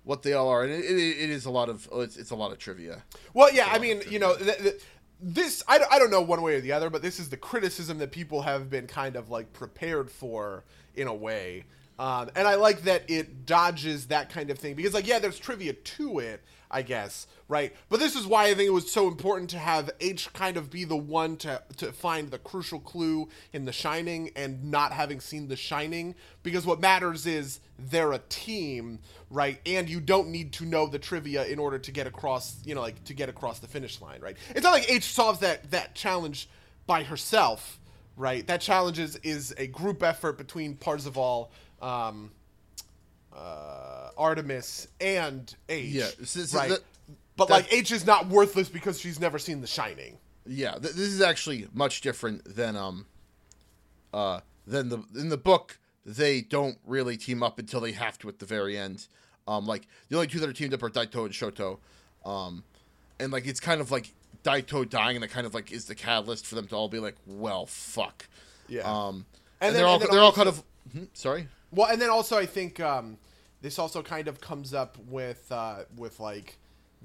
what 0.07 0.23
they 0.23 0.33
all 0.35 0.49
are 0.49 0.63
and 0.63 0.73
it, 0.73 0.85
it, 0.85 1.19
it 1.19 1.31
is 1.31 1.47
a 1.47 1.51
lot 1.51 1.69
of 1.69 1.89
it's, 1.95 2.17
it's 2.17 2.31
a 2.31 2.37
lot 2.37 2.53
of 2.53 2.59
trivia. 2.59 3.03
Well, 3.35 3.53
yeah, 3.53 3.69
I 3.71 3.81
mean, 3.81 4.03
you 4.09 4.21
know, 4.21 4.37
th- 4.37 4.59
th- 4.59 4.83
this 5.21 5.63
I, 5.67 5.81
I 5.91 5.99
don't 5.99 6.11
know 6.11 6.21
one 6.21 6.43
way 6.43 6.57
or 6.57 6.61
the 6.61 6.73
other, 6.73 6.91
but 6.91 7.03
this 7.03 7.19
is 7.19 7.29
the 7.31 7.37
criticism 7.37 7.99
that 7.99 8.13
people 8.13 8.43
have 8.43 8.69
been 8.71 8.87
kind 8.87 9.17
of 9.17 9.31
like 9.31 9.53
prepared 9.53 10.11
for 10.11 10.65
in 10.95 11.09
a 11.09 11.15
way. 11.15 11.65
Um, 11.99 12.31
and 12.37 12.47
I 12.47 12.57
like 12.57 12.83
that 12.83 13.09
it 13.09 13.47
dodges 13.47 14.09
that 14.09 14.29
kind 14.29 14.51
of 14.51 14.59
thing 14.59 14.75
because, 14.75 14.93
like, 14.93 15.07
yeah, 15.07 15.19
there's 15.19 15.39
trivia 15.39 15.73
to 15.73 16.19
it, 16.19 16.43
I 16.71 16.83
guess, 16.83 17.27
right? 17.49 17.75
But 17.89 18.01
this 18.01 18.17
is 18.17 18.27
why 18.27 18.47
I 18.47 18.55
think 18.55 18.69
it 18.69 18.73
was 18.73 18.91
so 18.91 19.09
important 19.09 19.51
to 19.51 19.59
have 19.59 19.91
H 20.01 20.33
kind 20.33 20.57
of 20.57 20.71
be 20.71 20.85
the 20.85 20.97
one 20.97 21.37
to 21.39 21.63
to 21.79 21.93
find 21.93 22.31
the 22.31 22.39
crucial 22.39 22.81
clue 22.81 23.29
in 23.53 23.65
The 23.65 23.73
Shining 23.73 24.31
and 24.35 24.71
not 24.71 24.93
having 24.93 25.21
seen 25.21 25.49
The 25.49 25.57
Shining 25.57 26.15
because 26.43 26.67
what 26.67 26.81
matters 26.81 27.27
is 27.27 27.61
they're 27.79 28.13
a 28.13 28.21
team, 28.29 28.99
right? 29.31 29.61
And 29.67 29.89
you 29.89 30.01
don't 30.01 30.29
need 30.29 30.53
to 30.55 30.65
know 30.65 30.87
the 30.87 30.99
trivia 30.99 31.45
in 31.47 31.59
order 31.59 31.79
to 31.79 31.93
get 31.93 32.07
across, 32.07 32.57
you 32.65 32.75
know, 32.75 32.81
like 32.81 33.03
to 33.05 33.15
get 33.15 33.29
across 33.29 33.61
the 33.61 33.69
finish 33.69 34.01
line, 34.01 34.21
right? 34.21 34.37
It's 34.51 34.65
not 34.65 34.73
like 34.73 34.91
H 34.91 35.05
solves 35.05 35.41
that 35.41 35.71
that 35.71 35.95
challenge 35.95 36.49
by 36.87 37.03
herself, 37.03 37.79
right? 38.17 38.47
That 38.47 38.61
challenge 38.61 38.99
is, 38.99 39.17
is 39.17 39.55
a 39.59 39.67
group 39.67 40.03
effort 40.03 40.39
between 40.39 40.77
Parzival, 40.77 41.51
um, 41.83 42.31
uh, 43.37 44.11
Artemis, 44.17 44.89
and 45.01 45.55
H. 45.69 45.87
Yeah, 45.93 46.07
so- 46.25 46.41
so 46.45 46.59
right. 46.59 46.71
that- 46.71 46.81
but 47.37 47.49
that- 47.49 47.55
like 47.55 47.73
H 47.73 47.93
is 47.93 48.07
not 48.07 48.29
worthless 48.29 48.69
because 48.69 48.99
she's 48.99 49.21
never 49.21 49.39
seen 49.39 49.61
The 49.61 49.67
Shining. 49.67 50.19
Yeah, 50.47 50.73
th- 50.73 50.95
this 50.95 51.09
is 51.09 51.21
actually 51.21 51.69
much 51.75 52.01
different 52.01 52.45
than 52.57 52.77
um, 52.77 53.07
uh, 54.15 54.41
than 54.67 54.89
the 54.89 54.99
in 55.15 55.29
the 55.29 55.37
book. 55.37 55.79
They 56.05 56.41
don't 56.41 56.79
really 56.87 57.17
team 57.17 57.43
up 57.43 57.59
until 57.59 57.81
they 57.81 57.93
have 57.93 58.17
to 58.21 58.29
at 58.29 58.39
the 58.39 58.47
very 58.47 58.79
end. 58.79 59.07
Um, 59.49 59.67
like 59.67 59.87
the 60.09 60.17
only 60.17 60.29
two 60.29 60.39
that 60.41 60.49
are 60.49 60.53
teamed 60.53 60.73
up 60.73 60.83
are 60.83 60.89
Daito 60.91 61.25
and 61.25 61.33
Shoto, 61.35 61.79
um, 62.25 62.63
and 63.19 63.33
like 63.33 63.47
it's 63.47 63.61
kind 63.61 63.81
of 63.81 63.91
like 63.91 64.13
Daito 64.45 64.89
dying, 64.89 65.17
and 65.17 65.25
it 65.25 65.29
kind 65.31 65.47
of 65.47 65.53
like 65.55 65.73
is 65.73 65.87
the 65.87 65.95
catalyst 65.97 66.47
for 66.47 66.55
them 66.55 66.67
to 66.69 66.77
all 66.77 66.89
be 66.89 67.01
like, 67.01 67.17
well, 67.27 67.67
fuck. 67.67 68.29
Yeah. 68.69 68.83
Um, 68.83 69.27
And 69.61 69.69
and, 69.69 69.75
then- 69.75 69.75
they're 69.75 69.87
all 69.87 70.01
and 70.03 70.13
they're 70.13 70.21
all 70.21 70.33
kind 70.33 70.49
of 70.49 70.63
hmm, 70.93 71.05
sorry. 71.13 71.49
Well, 71.77 71.89
and 71.89 72.01
then 72.03 72.11
also 72.11 72.37
I 72.39 72.47
think 72.47 72.81
um, 72.81 73.19
this 73.61 73.79
also 73.79 74.03
kind 74.03 74.27
of 74.27 74.41
comes 74.41 74.75
up 74.75 74.97
with 75.07 75.47
uh, 75.53 75.85
with 75.97 76.19
like 76.19 76.59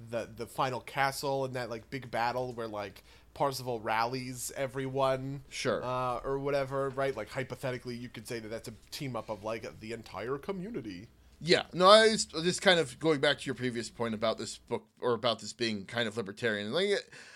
the 0.10 0.28
the 0.36 0.48
final 0.48 0.80
castle 0.80 1.46
and 1.46 1.54
that 1.56 1.70
like 1.70 1.90
big 1.92 2.10
battle 2.10 2.54
where 2.54 2.68
like 2.68 3.04
Parzival 3.34 3.80
rallies 3.80 4.52
everyone, 4.58 5.42
Sure. 5.50 5.84
uh, 5.84 6.18
or 6.24 6.40
whatever, 6.40 6.90
right? 6.90 7.16
Like 7.16 7.30
hypothetically, 7.30 7.96
you 7.96 8.10
could 8.10 8.28
say 8.28 8.40
that 8.40 8.48
that's 8.50 8.68
a 8.68 8.74
team 8.92 9.16
up 9.16 9.30
of 9.30 9.44
like 9.44 9.80
the 9.82 9.92
entire 9.94 10.38
community. 10.38 11.08
Yeah, 11.44 11.64
no, 11.74 11.88
I 11.90 12.10
was 12.10 12.26
just 12.26 12.62
kind 12.62 12.80
of 12.80 13.00
going 13.00 13.20
back 13.20 13.40
to 13.40 13.46
your 13.46 13.56
previous 13.56 13.90
point 13.90 14.14
about 14.14 14.38
this 14.38 14.58
book 14.58 14.84
or 15.02 15.14
about 15.14 15.40
this 15.40 15.54
being 15.54 15.86
kind 15.86 16.08
of 16.08 16.16
libertarian. 16.16 16.72
Like, 16.72 16.90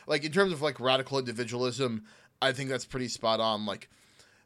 like 0.05 0.23
in 0.23 0.31
terms 0.31 0.53
of 0.53 0.61
like 0.61 0.79
radical 0.79 1.17
individualism, 1.17 2.03
I 2.41 2.51
think 2.51 2.69
that's 2.69 2.85
pretty 2.85 3.07
spot 3.07 3.39
on. 3.39 3.65
Like, 3.65 3.89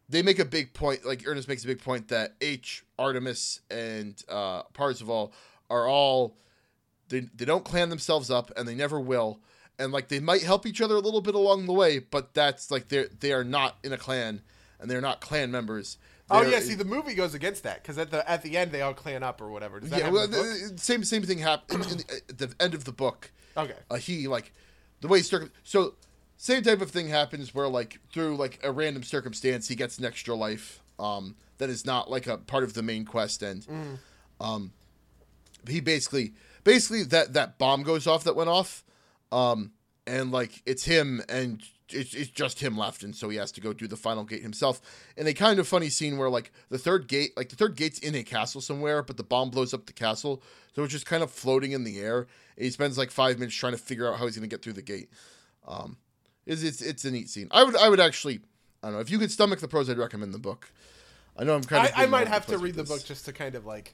they 0.10 0.22
make 0.22 0.39
a 0.39 0.45
big 0.45 0.74
point. 0.74 1.05
Like 1.05 1.24
Ernest 1.26 1.47
makes 1.47 1.64
a 1.64 1.68
big 1.68 1.82
point 1.82 2.07
that 2.10 2.36
H, 2.41 2.84
Artemis, 2.97 3.62
and 3.70 4.22
uh, 4.28 4.64
Parzival 4.74 5.34
are 5.70 5.88
all 5.88 6.38
they 7.10 7.22
they 7.22 7.45
don't 7.45 7.64
clan 7.64 7.89
themselves 7.89 8.30
up, 8.32 8.51
and 8.57 8.68
they 8.68 8.76
never 8.76 8.99
will. 8.99 9.39
And 9.78 9.93
like 9.93 10.10
they 10.10 10.20
might 10.20 10.41
help 10.43 10.66
each 10.66 10.82
other 10.82 10.95
a 10.95 10.99
little 10.99 11.22
bit 11.22 11.36
along 11.36 11.66
the 11.66 11.74
way, 11.74 11.99
but 11.99 12.34
that's 12.34 12.72
like 12.72 12.89
they're 12.89 13.07
they 13.20 13.32
are 13.32 13.43
not 13.43 13.78
in 13.84 13.93
a 13.93 13.97
clan, 13.97 14.41
and 14.80 14.89
they're 14.89 15.01
not 15.01 15.22
clan 15.22 15.51
members. 15.51 15.97
Oh 16.32 16.41
They're- 16.43 16.51
yeah, 16.51 16.60
see 16.60 16.76
the 16.76 16.86
movie 16.86 17.16
goes 17.16 17.34
against 17.34 17.64
that 17.64 17.82
because 17.82 17.97
at 17.97 18.12
the 18.12 18.30
at 18.30 18.43
the 18.43 18.57
end 18.57 18.72
they 18.72 18.82
all 18.82 18.93
clan 18.93 19.24
up 19.24 19.41
or 19.41 19.49
whatever. 19.49 19.80
Does 19.80 19.89
that 19.89 19.99
yeah, 19.99 20.10
well, 20.10 20.28
the 20.28 20.38
book? 20.38 20.45
the, 20.45 20.74
the 20.76 20.82
same 20.82 21.03
same 21.03 21.24
thing 21.24 21.39
happened 21.39 22.05
at 22.30 22.38
the 22.38 22.53
end 22.60 22.74
of 22.74 22.84
the 22.84 22.91
book. 22.91 23.32
Okay. 23.57 23.74
Uh, 23.89 23.95
he 23.95 24.28
like 24.28 24.53
the 25.01 25.07
way 25.07 25.22
circum 25.22 25.51
so 25.64 25.95
same 26.41 26.63
type 26.63 26.79
of 26.81 26.89
thing 26.89 27.09
happens 27.09 27.53
where 27.53 27.67
like 27.67 27.99
through 28.13 28.37
like 28.37 28.59
a 28.63 28.71
random 28.71 29.03
circumstance 29.03 29.67
he 29.67 29.75
gets 29.75 29.97
an 29.99 30.05
extra 30.05 30.33
life 30.33 30.79
um 30.97 31.35
that 31.57 31.69
is 31.69 31.85
not 31.85 32.09
like 32.09 32.27
a 32.27 32.37
part 32.37 32.63
of 32.63 32.73
the 32.73 32.81
main 32.81 33.03
quest 33.03 33.43
and 33.43 33.67
um 34.39 34.71
he 35.67 35.81
basically 35.81 36.31
basically 36.63 37.03
that 37.03 37.33
that 37.33 37.57
bomb 37.57 37.83
goes 37.83 38.07
off 38.07 38.23
that 38.23 38.37
went 38.37 38.49
off 38.49 38.85
um 39.33 39.71
and 40.07 40.31
like 40.31 40.63
it's 40.65 40.85
him 40.85 41.21
and 41.27 41.61
it's, 41.89 42.13
it's 42.13 42.29
just 42.29 42.61
him 42.61 42.77
left 42.77 43.03
and 43.03 43.13
so 43.13 43.27
he 43.27 43.37
has 43.37 43.51
to 43.51 43.59
go 43.59 43.73
do 43.73 43.87
the 43.87 43.97
final 43.97 44.23
gate 44.23 44.43
himself. 44.43 44.79
And 45.17 45.27
a 45.27 45.33
kind 45.33 45.59
of 45.59 45.67
funny 45.67 45.89
scene 45.89 46.17
where 46.19 46.29
like 46.29 46.51
the 46.69 46.77
third 46.77 47.07
gate 47.07 47.35
like 47.35 47.49
the 47.49 47.55
third 47.57 47.75
gate's 47.75 47.99
in 47.99 48.15
a 48.15 48.23
castle 48.23 48.61
somewhere 48.61 49.03
but 49.03 49.17
the 49.17 49.23
bomb 49.23 49.49
blows 49.49 49.73
up 49.73 49.87
the 49.87 49.93
castle 49.93 50.41
so 50.73 50.83
it's 50.83 50.93
just 50.93 51.05
kind 51.05 51.21
of 51.23 51.31
floating 51.31 51.73
in 51.73 51.83
the 51.83 51.99
air 51.99 52.27
and 52.55 52.63
he 52.65 52.69
spends 52.69 52.97
like 52.97 53.11
five 53.11 53.39
minutes 53.39 53.55
trying 53.55 53.73
to 53.73 53.77
figure 53.77 54.07
out 54.07 54.17
how 54.19 54.25
he's 54.25 54.37
going 54.37 54.47
to 54.49 54.55
get 54.55 54.63
through 54.63 54.73
the 54.73 54.81
gate. 54.81 55.09
Um 55.67 55.97
it's, 56.50 56.64
it's 56.64 56.82
it's 56.82 57.06
a 57.06 57.12
neat 57.12 57.30
scene 57.30 57.47
i 57.52 57.64
would 57.64 57.76
i 57.78 57.88
would 57.88 58.00
actually 58.00 58.39
i 58.84 58.88
don't 58.88 58.95
know 58.95 59.00
if 59.00 59.10
you 59.10 59.18
could 59.20 59.32
stomach 59.32 59.60
the 59.60 59.68
prose 59.68 59.89
i'd 59.89 59.97
recommend 59.97 60.34
the 60.34 60.39
book 60.39 60.72
i 61.38 61.43
know 61.43 61.56
i'm 61.56 61.64
kind 61.64 61.88
of 61.88 61.93
I, 61.95 62.04
I 62.04 62.06
might 62.08 62.28
have 62.28 62.45
to 62.47 62.58
read 62.58 62.76
the 62.76 62.84
book 62.84 63.04
just 63.06 63.26
to 63.26 63.34
kind 63.34 63.56
of 63.56 63.66
like, 63.66 63.93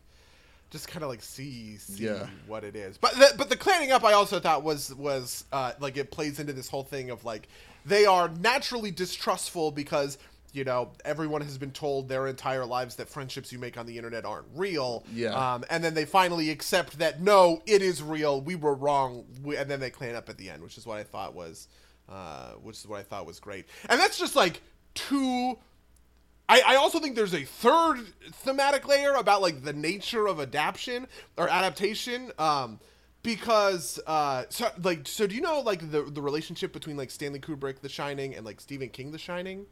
just 0.71 0.87
kind 0.87 1.03
of 1.03 1.09
like 1.09 1.21
see 1.21 1.77
see 1.77 2.05
Yeah. 2.05 2.27
what 2.47 2.63
it 2.63 2.75
is. 2.75 2.97
But 2.97 3.13
the, 3.13 3.33
but 3.37 3.49
the 3.49 3.55
clanning 3.55 3.91
up 3.91 4.03
I 4.03 4.13
also 4.13 4.39
thought 4.39 4.63
was 4.63 4.93
was 4.95 5.45
uh, 5.53 5.73
like 5.79 5.95
it 5.95 6.09
plays 6.11 6.39
into 6.39 6.53
this 6.53 6.67
whole 6.69 6.83
thing 6.83 7.11
of 7.11 7.23
like 7.23 7.47
they 7.85 8.05
are 8.05 8.27
naturally 8.29 8.89
distrustful 8.91 9.69
because 9.71 10.17
you 10.53 10.63
know 10.63 10.89
everyone 11.05 11.41
has 11.41 11.57
been 11.57 11.71
told 11.71 12.09
their 12.09 12.25
entire 12.27 12.65
lives 12.65 12.95
that 12.95 13.09
friendships 13.09 13.51
you 13.53 13.59
make 13.59 13.77
on 13.77 13.85
the 13.85 13.95
internet 13.97 14.25
aren't 14.25 14.47
real. 14.55 15.05
Yeah. 15.13 15.33
Um, 15.53 15.63
and 15.69 15.83
then 15.83 15.93
they 15.93 16.05
finally 16.05 16.49
accept 16.49 16.97
that 16.97 17.21
no, 17.21 17.61
it 17.67 17.81
is 17.83 18.01
real. 18.01 18.41
We 18.41 18.55
were 18.55 18.73
wrong. 18.73 19.25
We, 19.43 19.55
and 19.57 19.69
then 19.69 19.79
they 19.79 19.91
clan 19.91 20.15
up 20.15 20.29
at 20.29 20.37
the 20.37 20.49
end, 20.49 20.63
which 20.63 20.77
is 20.79 20.85
what 20.85 20.97
I 20.97 21.03
thought 21.03 21.35
was, 21.35 21.67
uh, 22.09 22.51
which 22.61 22.77
is 22.77 22.87
what 22.87 22.99
I 22.99 23.03
thought 23.03 23.25
was 23.25 23.39
great. 23.39 23.65
And 23.89 23.99
that's 23.99 24.17
just 24.17 24.35
like 24.35 24.61
two 24.93 25.57
I, 26.47 26.61
I 26.65 26.75
also 26.75 26.99
think 26.99 27.15
there's 27.15 27.33
a 27.33 27.43
third 27.43 27.99
thematic 28.31 28.87
layer 28.87 29.13
about 29.13 29.41
like 29.41 29.63
the 29.63 29.73
nature 29.73 30.27
of 30.27 30.39
adaptation 30.39 31.07
or 31.37 31.49
adaptation. 31.49 32.31
Um, 32.37 32.79
because 33.23 33.99
uh, 34.05 34.43
so 34.49 34.69
like 34.83 35.07
so 35.07 35.25
do 35.25 35.33
you 35.33 35.41
know 35.41 35.61
like 35.61 35.91
the 35.91 36.03
the 36.03 36.21
relationship 36.21 36.71
between 36.71 36.95
like 36.97 37.09
Stanley 37.09 37.39
Kubrick 37.39 37.79
The 37.79 37.89
Shining 37.89 38.35
and 38.35 38.45
like 38.45 38.61
Stephen 38.61 38.89
King 38.89 39.11
The 39.11 39.17
Shining? 39.17 39.65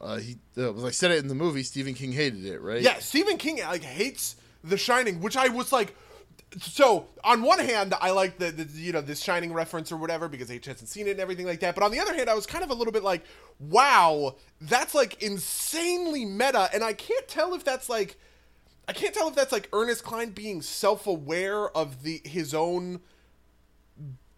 uh 0.00 0.16
he 0.18 0.34
uh, 0.56 0.72
well, 0.72 0.86
i 0.86 0.90
said 0.90 1.10
it 1.10 1.18
in 1.18 1.26
the 1.26 1.34
movie 1.34 1.64
stephen 1.64 1.92
king 1.92 2.12
hated 2.12 2.44
it 2.46 2.60
right 2.60 2.82
Yeah, 2.82 3.00
Stephen 3.00 3.36
King 3.36 3.58
like 3.58 3.82
hates 3.82 4.36
The 4.62 4.76
Shining, 4.76 5.20
which 5.20 5.36
I 5.36 5.48
was 5.48 5.72
like. 5.72 5.96
So 6.60 7.06
on 7.22 7.42
one 7.42 7.58
hand, 7.58 7.94
I 8.00 8.10
like 8.10 8.38
the, 8.38 8.50
the 8.50 8.64
you 8.80 8.92
know 8.92 9.00
this 9.00 9.22
Shining 9.22 9.52
reference 9.52 9.92
or 9.92 9.96
whatever 9.96 10.28
because 10.28 10.50
H 10.50 10.66
hasn't 10.66 10.88
seen 10.88 11.06
it 11.06 11.12
and 11.12 11.20
everything 11.20 11.46
like 11.46 11.60
that. 11.60 11.74
But 11.74 11.84
on 11.84 11.90
the 11.90 12.00
other 12.00 12.14
hand, 12.14 12.30
I 12.30 12.34
was 12.34 12.46
kind 12.46 12.64
of 12.64 12.70
a 12.70 12.74
little 12.74 12.92
bit 12.92 13.02
like, 13.02 13.24
wow, 13.58 14.36
that's 14.60 14.94
like 14.94 15.22
insanely 15.22 16.24
meta, 16.24 16.70
and 16.72 16.82
I 16.82 16.94
can't 16.94 17.28
tell 17.28 17.54
if 17.54 17.64
that's 17.64 17.88
like, 17.88 18.16
I 18.86 18.92
can't 18.92 19.12
tell 19.12 19.28
if 19.28 19.34
that's 19.34 19.52
like 19.52 19.68
Ernest 19.72 20.04
Cline 20.04 20.30
being 20.30 20.62
self-aware 20.62 21.68
of 21.76 22.02
the 22.02 22.22
his 22.24 22.54
own 22.54 23.00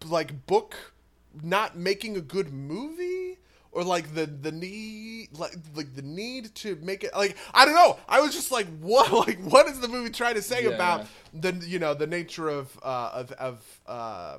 like 0.05 0.45
book 0.47 0.93
not 1.41 1.77
making 1.77 2.17
a 2.17 2.21
good 2.21 2.51
movie 2.51 3.37
or 3.71 3.83
like 3.83 4.13
the 4.13 4.25
the 4.25 4.51
need 4.51 5.29
like 5.37 5.55
like 5.75 5.95
the 5.95 6.01
need 6.01 6.53
to 6.55 6.75
make 6.77 7.03
it 7.03 7.13
like 7.15 7.37
I 7.53 7.65
don't 7.65 7.75
know. 7.75 7.97
I 8.07 8.21
was 8.21 8.33
just 8.33 8.51
like 8.51 8.67
what 8.79 9.11
like 9.27 9.39
what 9.41 9.67
is 9.67 9.79
the 9.79 9.87
movie 9.87 10.09
trying 10.09 10.35
to 10.35 10.41
say 10.41 10.63
Yeah, 10.63 10.71
about 10.71 11.07
yeah. 11.33 11.51
the 11.51 11.67
you 11.67 11.79
know 11.79 11.93
the 11.93 12.07
nature 12.07 12.49
of 12.49 12.77
uh 12.83 13.11
of 13.13 13.31
of 13.33 13.79
uh 13.87 14.37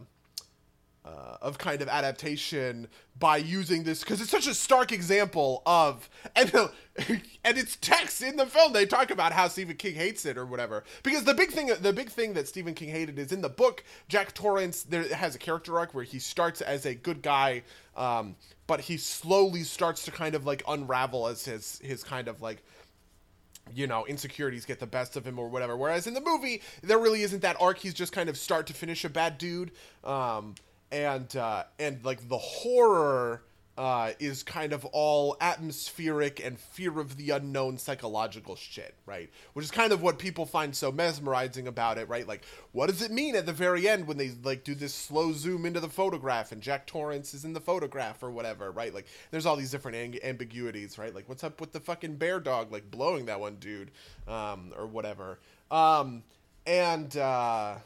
uh, 1.05 1.37
of 1.43 1.59
kind 1.59 1.83
of 1.83 1.89
adaptation 1.89 2.87
by 3.19 3.37
using 3.37 3.83
this 3.83 4.05
because 4.05 4.21
it's 4.21 4.31
such 4.31 4.47
a 4.47 4.55
stark 4.55 4.93
example 4.93 5.61
of 5.67 6.09
and 6.37 6.53
and 7.45 7.59
it's 7.59 7.77
text 7.81 8.23
in 8.23 8.37
the 8.37 8.47
film 8.47 8.73
they 8.73 8.87
talk 8.87 9.11
about 9.11 9.33
how 9.33 9.49
Stephen 9.49 9.77
King 9.77 9.97
hates 9.97 10.25
it 10.25 10.39
or 10.39 10.47
whatever 10.47 10.85
because 11.03 11.25
the 11.25 11.35
big 11.35 11.51
thing 11.51 11.73
the 11.81 11.93
big 11.93 12.09
thing 12.09 12.35
that 12.35 12.47
Stephen 12.47 12.73
King 12.73 12.89
hated 12.91 13.19
is 13.19 13.33
in 13.33 13.41
the 13.41 13.49
book 13.49 13.83
Jack 14.09 14.33
Torrance 14.33 14.85
there 14.85 15.03
has 15.15 15.35
a 15.35 15.39
character 15.39 15.77
arc 15.77 15.93
where 15.93 16.05
he 16.05 16.21
starts 16.21 16.61
as 16.61 16.87
a 16.87 16.95
good 16.95 17.21
guy 17.21 17.65
um, 17.97 18.37
but 18.67 18.81
he 18.81 18.97
slowly 18.97 19.63
starts 19.63 20.05
to 20.05 20.11
kind 20.11 20.35
of 20.35 20.47
like 20.47 20.63
unravel 20.69 21.27
as 21.27 21.45
his 21.45 21.81
his 21.83 22.03
kind 22.03 22.29
of 22.29 22.41
like 22.41 22.63
you 23.75 23.87
know 23.87 24.05
insecurities 24.07 24.65
get 24.65 24.81
the 24.81 24.87
best 24.87 25.17
of 25.17 25.27
him 25.27 25.39
or 25.39 25.49
whatever. 25.49 25.77
Whereas 25.77 26.07
in 26.07 26.15
the 26.15 26.21
movie 26.21 26.63
there 26.83 26.99
really 26.99 27.23
isn't 27.23 27.43
that 27.43 27.57
arc. 27.61 27.79
He's 27.79 27.95
just 27.95 28.13
kind 28.13 28.29
of 28.29 28.37
start 28.37 28.67
to 28.69 28.75
finish 28.75 29.05
a 29.05 29.09
bad 29.09 29.39
dude. 29.39 29.73
Um, 30.05 30.55
and 30.91 31.35
uh, 31.37 31.65
and 31.79 32.05
like 32.05 32.29
the 32.29 32.39
horror 32.39 33.43
uh, 33.79 34.13
is 34.19 34.43
kind 34.43 34.73
of 34.73 34.85
all 34.87 35.37
atmospheric 35.41 36.45
and 36.45 36.59
fear 36.59 36.99
of 37.01 37.17
the 37.17 37.31
unknown 37.31 37.79
psychological 37.79 38.55
shit, 38.55 38.95
right? 39.07 39.31
Which 39.55 39.65
is 39.65 39.71
kind 39.71 39.93
of 39.93 40.03
what 40.03 40.19
people 40.19 40.45
find 40.45 40.77
so 40.77 40.93
mesmerizing 40.93 41.67
about 41.67 41.97
it, 41.97 42.09
right? 42.09 42.29
Like, 42.29 42.45
what 42.73 42.89
does 42.89 43.01
it 43.01 43.11
mean 43.11 43.35
at 43.35 43.47
the 43.47 43.53
very 43.53 43.89
end 43.89 44.07
when 44.07 44.19
they 44.19 44.33
like 44.43 44.63
do 44.63 44.75
this 44.75 44.95
slow 44.95 45.33
zoom 45.33 45.65
into 45.65 45.81
the 45.81 45.89
photograph 45.89 46.53
and 46.53 46.61
Jack 46.61 46.87
Torrance 46.87 47.33
is 47.33 47.47
in 47.47 47.55
the 47.55 47.61
photograph 47.61 48.23
or 48.23 48.31
whatever, 48.31 48.71
right? 48.71 48.93
Like, 48.93 49.07
there's 49.31 49.47
all 49.47 49.57
these 49.57 49.71
different 49.71 50.19
ambiguities, 50.23 50.99
right? 50.99 51.15
Like, 51.15 51.29
what's 51.29 51.43
up 51.43 51.59
with 51.59 51.73
the 51.73 51.81
fucking 51.81 52.17
bear 52.17 52.41
dog 52.41 52.71
like 52.73 52.91
blowing 52.91 53.25
that 53.27 53.41
one 53.41 53.57
dude, 53.57 53.91
um, 54.29 54.73
or 54.77 54.87
whatever, 54.87 55.39
um, 55.71 56.23
and 56.67 57.17
uh, 57.17 57.77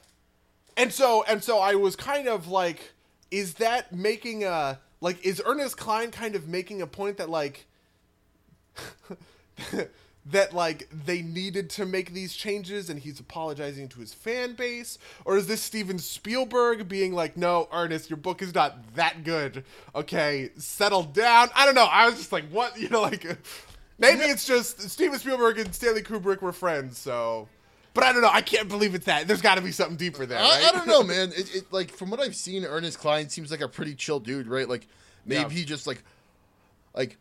and 0.76 0.92
so 0.92 1.24
and 1.28 1.42
so 1.42 1.60
I 1.60 1.76
was 1.76 1.94
kind 1.94 2.26
of 2.26 2.48
like 2.48 2.92
is 3.30 3.54
that 3.54 3.92
making 3.92 4.44
a 4.44 4.80
like 5.00 5.24
is 5.24 5.42
Ernest 5.44 5.76
Cline 5.76 6.10
kind 6.10 6.34
of 6.34 6.48
making 6.48 6.82
a 6.82 6.86
point 6.86 7.18
that 7.18 7.28
like 7.28 7.66
that 10.26 10.52
like 10.52 10.88
they 10.90 11.22
needed 11.22 11.70
to 11.70 11.86
make 11.86 12.12
these 12.12 12.34
changes 12.34 12.90
and 12.90 13.00
he's 13.00 13.20
apologizing 13.20 13.88
to 13.88 14.00
his 14.00 14.12
fan 14.12 14.54
base? 14.54 14.98
Or 15.24 15.36
is 15.36 15.46
this 15.46 15.62
Steven 15.62 15.98
Spielberg 15.98 16.88
being 16.88 17.12
like 17.12 17.36
no 17.36 17.68
Ernest 17.72 18.10
your 18.10 18.16
book 18.16 18.42
is 18.42 18.54
not 18.54 18.94
that 18.94 19.24
good. 19.24 19.64
Okay 19.94 20.50
settle 20.56 21.02
down. 21.04 21.50
I 21.54 21.66
don't 21.66 21.74
know. 21.74 21.88
I 21.90 22.06
was 22.06 22.16
just 22.16 22.32
like 22.32 22.48
what? 22.50 22.76
You 22.86 22.88
know 22.90 23.02
like 23.02 23.24
maybe 23.98 24.22
it's 24.22 24.46
just 24.46 24.80
Steven 24.90 25.18
Spielberg 25.18 25.58
and 25.58 25.74
Stanley 25.74 26.02
Kubrick 26.02 26.40
were 26.42 26.52
friends 26.52 26.98
so 26.98 27.48
but 27.96 28.04
I 28.04 28.12
don't 28.12 28.20
know. 28.20 28.30
I 28.30 28.42
can't 28.42 28.68
believe 28.68 28.94
it's 28.94 29.06
that. 29.06 29.26
There's 29.26 29.40
got 29.40 29.54
to 29.54 29.62
be 29.62 29.72
something 29.72 29.96
deeper 29.96 30.26
there. 30.26 30.38
Right? 30.38 30.64
I, 30.64 30.68
I, 30.68 30.72
don't 30.72 30.86
know, 30.86 31.02
man. 31.14 31.32
It, 31.34 31.56
it, 31.56 31.72
like 31.72 31.90
from 31.90 32.10
what 32.10 32.20
I've 32.20 32.36
seen, 32.36 32.62
Ernest 32.66 32.98
Cline 32.98 33.30
seems 33.30 33.50
like 33.50 33.62
a 33.62 33.68
pretty 33.68 33.94
chill 33.94 34.20
dude, 34.20 34.46
right? 34.46 34.68
Like 34.68 34.86
maybe 35.24 35.40
yeah. 35.40 35.48
he 35.60 35.64
just 35.64 35.86
like, 35.86 36.02
like 36.94 37.16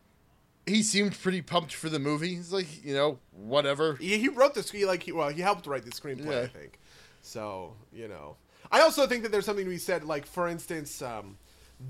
he 0.65 0.83
seemed 0.83 1.17
pretty 1.17 1.41
pumped 1.41 1.73
for 1.73 1.87
the 1.87 1.97
movie. 1.97 2.35
He's 2.35 2.51
like, 2.51 2.83
you 2.83 2.93
know, 2.93 3.19
whatever. 3.31 3.95
He, 3.95 4.17
he 4.17 4.27
wrote 4.27 4.53
the 4.53 4.63
screen 4.63 4.85
like 4.85 5.03
he 5.03 5.13
well 5.13 5.29
he 5.29 5.41
helped 5.41 5.65
write 5.65 5.85
the 5.85 5.91
screenplay, 5.91 6.25
yeah. 6.25 6.41
I 6.41 6.47
think. 6.47 6.77
So 7.21 7.73
you 7.93 8.09
know, 8.09 8.35
I 8.69 8.81
also 8.81 9.07
think 9.07 9.23
that 9.23 9.31
there's 9.31 9.45
something 9.45 9.65
to 9.65 9.71
be 9.71 9.77
said. 9.77 10.03
Like 10.03 10.25
for 10.25 10.49
instance, 10.49 11.01
um, 11.01 11.37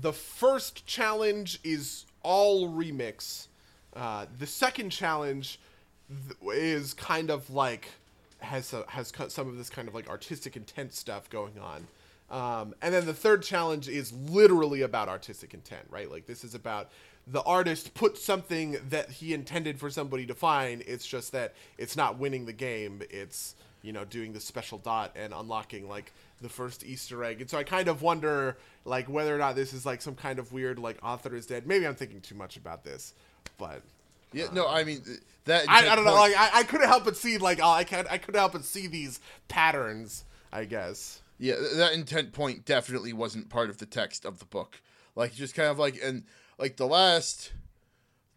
the 0.00 0.12
first 0.12 0.86
challenge 0.86 1.58
is 1.64 2.06
all 2.22 2.68
remix. 2.68 3.48
Uh, 3.94 4.26
the 4.38 4.46
second 4.46 4.90
challenge 4.90 5.58
th- 6.08 6.56
is 6.56 6.94
kind 6.94 7.30
of 7.30 7.50
like 7.50 7.88
has 8.38 8.74
has 8.88 9.12
some 9.28 9.48
of 9.48 9.56
this 9.56 9.70
kind 9.70 9.88
of 9.88 9.94
like 9.94 10.08
artistic 10.08 10.56
intent 10.56 10.92
stuff 10.94 11.28
going 11.30 11.58
on. 11.58 11.86
Um, 12.28 12.74
and 12.82 12.92
then 12.92 13.06
the 13.06 13.14
third 13.14 13.42
challenge 13.42 13.88
is 13.88 14.12
literally 14.12 14.82
about 14.82 15.08
artistic 15.08 15.54
intent, 15.54 15.86
right? 15.90 16.10
Like 16.10 16.26
this 16.26 16.42
is 16.42 16.54
about 16.54 16.90
the 17.26 17.42
artist 17.42 17.94
put 17.94 18.18
something 18.18 18.78
that 18.90 19.10
he 19.10 19.32
intended 19.34 19.78
for 19.78 19.90
somebody 19.90 20.26
to 20.26 20.34
find. 20.34 20.82
It's 20.86 21.06
just 21.06 21.32
that 21.32 21.54
it's 21.78 21.96
not 21.96 22.18
winning 22.18 22.46
the 22.46 22.52
game. 22.52 23.02
It's 23.10 23.54
you 23.82 23.92
know 23.92 24.04
doing 24.04 24.32
the 24.32 24.40
special 24.40 24.78
dot 24.78 25.12
and 25.14 25.32
unlocking 25.32 25.88
like 25.88 26.12
the 26.40 26.48
first 26.48 26.84
Easter 26.84 27.22
egg. 27.24 27.40
And 27.40 27.48
so 27.48 27.58
I 27.58 27.64
kind 27.64 27.88
of 27.88 28.02
wonder 28.02 28.56
like 28.84 29.08
whether 29.08 29.34
or 29.34 29.38
not 29.38 29.54
this 29.54 29.72
is 29.72 29.86
like 29.86 30.02
some 30.02 30.14
kind 30.14 30.38
of 30.38 30.52
weird 30.52 30.78
like 30.78 30.98
author 31.02 31.34
is 31.34 31.46
dead. 31.46 31.66
Maybe 31.66 31.86
I'm 31.86 31.94
thinking 31.94 32.20
too 32.20 32.34
much 32.34 32.56
about 32.56 32.84
this, 32.84 33.14
but 33.58 33.82
yeah, 34.36 34.46
no, 34.52 34.68
I 34.68 34.84
mean 34.84 35.02
that. 35.44 35.68
I, 35.68 35.88
I 35.88 35.96
don't 35.96 36.04
know. 36.04 36.14
Like 36.14 36.36
I, 36.36 36.60
I 36.60 36.62
couldn't 36.62 36.88
help 36.88 37.04
but 37.04 37.16
see 37.16 37.38
like 37.38 37.60
I 37.60 37.84
can 37.84 38.06
I 38.10 38.18
couldn't 38.18 38.38
help 38.38 38.52
but 38.52 38.64
see 38.64 38.86
these 38.86 39.20
patterns. 39.48 40.24
I 40.52 40.64
guess. 40.64 41.20
Yeah, 41.38 41.56
that 41.76 41.92
intent 41.92 42.32
point 42.32 42.64
definitely 42.64 43.12
wasn't 43.12 43.48
part 43.50 43.68
of 43.68 43.78
the 43.78 43.86
text 43.86 44.24
of 44.24 44.38
the 44.38 44.44
book. 44.44 44.80
Like 45.14 45.34
just 45.34 45.54
kind 45.54 45.68
of 45.68 45.78
like 45.78 45.98
and 46.02 46.24
like 46.58 46.76
the 46.76 46.86
last, 46.86 47.52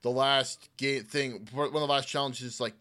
the 0.01 0.11
last 0.11 0.69
game 0.77 1.03
thing. 1.03 1.47
One 1.51 1.67
of 1.67 1.73
the 1.73 1.79
last 1.79 2.07
challenges 2.07 2.43
is 2.43 2.61
like 2.61 2.73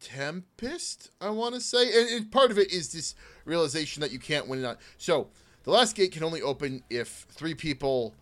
Tempest. 0.00 1.10
I 1.20 1.30
want 1.30 1.54
to 1.54 1.60
say, 1.60 1.86
and, 1.86 2.10
and 2.10 2.32
part 2.32 2.50
of 2.50 2.58
it 2.58 2.72
is 2.72 2.92
this 2.92 3.14
realization 3.44 4.00
that 4.00 4.10
you 4.10 4.18
can't 4.18 4.48
win 4.48 4.60
it 4.60 4.64
on. 4.66 4.76
So 4.98 5.28
the 5.64 5.70
last 5.70 5.94
gate 5.96 6.12
can 6.12 6.24
only 6.24 6.42
open 6.42 6.82
if 6.90 7.26
three 7.30 7.54
people 7.54 8.14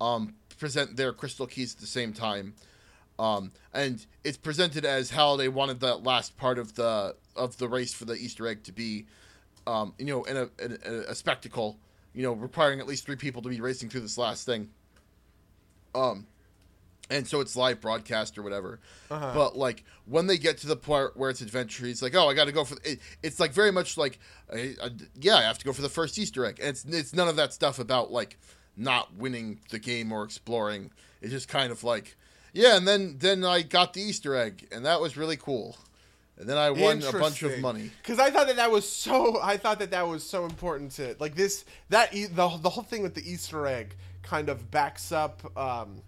um, 0.00 0.34
present 0.58 0.96
their 0.96 1.12
crystal 1.12 1.46
keys 1.46 1.74
at 1.74 1.80
the 1.80 1.86
same 1.86 2.12
time. 2.12 2.54
Um, 3.18 3.52
and 3.74 4.04
it's 4.22 4.36
presented 4.36 4.84
as 4.84 5.10
how 5.10 5.36
they 5.36 5.48
wanted 5.48 5.80
that 5.80 6.04
last 6.04 6.36
part 6.36 6.58
of 6.58 6.74
the 6.74 7.16
of 7.34 7.56
the 7.58 7.68
race 7.68 7.92
for 7.92 8.04
the 8.04 8.14
Easter 8.14 8.46
egg 8.46 8.62
to 8.64 8.72
be, 8.72 9.06
um, 9.66 9.94
you 9.98 10.06
know, 10.06 10.24
in 10.24 10.36
a, 10.36 10.50
in 10.62 10.78
a, 10.84 11.10
a 11.10 11.14
spectacle, 11.14 11.78
you 12.14 12.22
know, 12.22 12.32
requiring 12.32 12.80
at 12.80 12.86
least 12.86 13.06
three 13.06 13.16
people 13.16 13.42
to 13.42 13.48
be 13.48 13.60
racing 13.60 13.88
through 13.88 14.00
this 14.00 14.18
last 14.18 14.46
thing. 14.46 14.68
Um, 15.94 16.26
and 17.10 17.26
so 17.26 17.40
it's 17.40 17.56
live 17.56 17.80
broadcast 17.80 18.36
or 18.38 18.42
whatever. 18.42 18.80
Uh-huh. 19.10 19.32
But 19.34 19.56
like 19.56 19.84
when 20.06 20.26
they 20.26 20.38
get 20.38 20.58
to 20.58 20.66
the 20.66 20.76
part 20.76 21.16
where 21.16 21.30
it's 21.30 21.40
adventure, 21.40 21.86
it's 21.86 22.02
like, 22.02 22.14
oh, 22.14 22.28
I 22.28 22.34
got 22.34 22.44
to 22.44 22.52
go 22.52 22.64
for 22.64 22.76
it. 22.84 23.00
It's 23.22 23.40
like 23.40 23.52
very 23.52 23.72
much 23.72 23.96
like, 23.96 24.18
I, 24.52 24.74
I, 24.82 24.90
yeah, 25.20 25.36
I 25.36 25.42
have 25.42 25.58
to 25.58 25.64
go 25.64 25.72
for 25.72 25.82
the 25.82 25.88
first 25.88 26.18
Easter 26.18 26.44
egg, 26.44 26.58
and 26.60 26.68
it's 26.68 26.84
it's 26.84 27.14
none 27.14 27.28
of 27.28 27.36
that 27.36 27.52
stuff 27.52 27.78
about 27.78 28.12
like 28.12 28.38
not 28.76 29.14
winning 29.14 29.60
the 29.70 29.78
game 29.78 30.12
or 30.12 30.22
exploring. 30.22 30.90
It's 31.20 31.32
just 31.32 31.48
kind 31.48 31.72
of 31.72 31.82
like 31.82 32.16
yeah, 32.58 32.76
and 32.76 32.88
then 32.88 33.16
then 33.18 33.44
I 33.44 33.62
got 33.62 33.94
the 33.94 34.02
Easter 34.02 34.34
egg, 34.34 34.66
and 34.72 34.84
that 34.84 35.00
was 35.00 35.16
really 35.16 35.36
cool. 35.36 35.76
And 36.38 36.48
then 36.48 36.58
I 36.58 36.70
won 36.70 37.02
a 37.02 37.12
bunch 37.12 37.42
of 37.42 37.58
money. 37.60 37.90
Because 38.02 38.18
I 38.18 38.30
thought 38.30 38.48
that 38.48 38.56
that 38.56 38.70
was 38.70 38.88
so. 38.88 39.40
I 39.40 39.56
thought 39.56 39.78
that 39.78 39.92
that 39.92 40.06
was 40.06 40.24
so 40.24 40.44
important 40.44 40.90
to 40.92 41.14
like 41.20 41.36
this. 41.36 41.64
That 41.90 42.10
the 42.10 42.26
the 42.60 42.70
whole 42.70 42.82
thing 42.82 43.02
with 43.02 43.14
the 43.14 43.28
Easter 43.28 43.66
egg 43.66 43.94
kind 44.22 44.48
of 44.48 44.70
backs 44.72 45.12
up. 45.12 45.40
Um, 45.56 46.02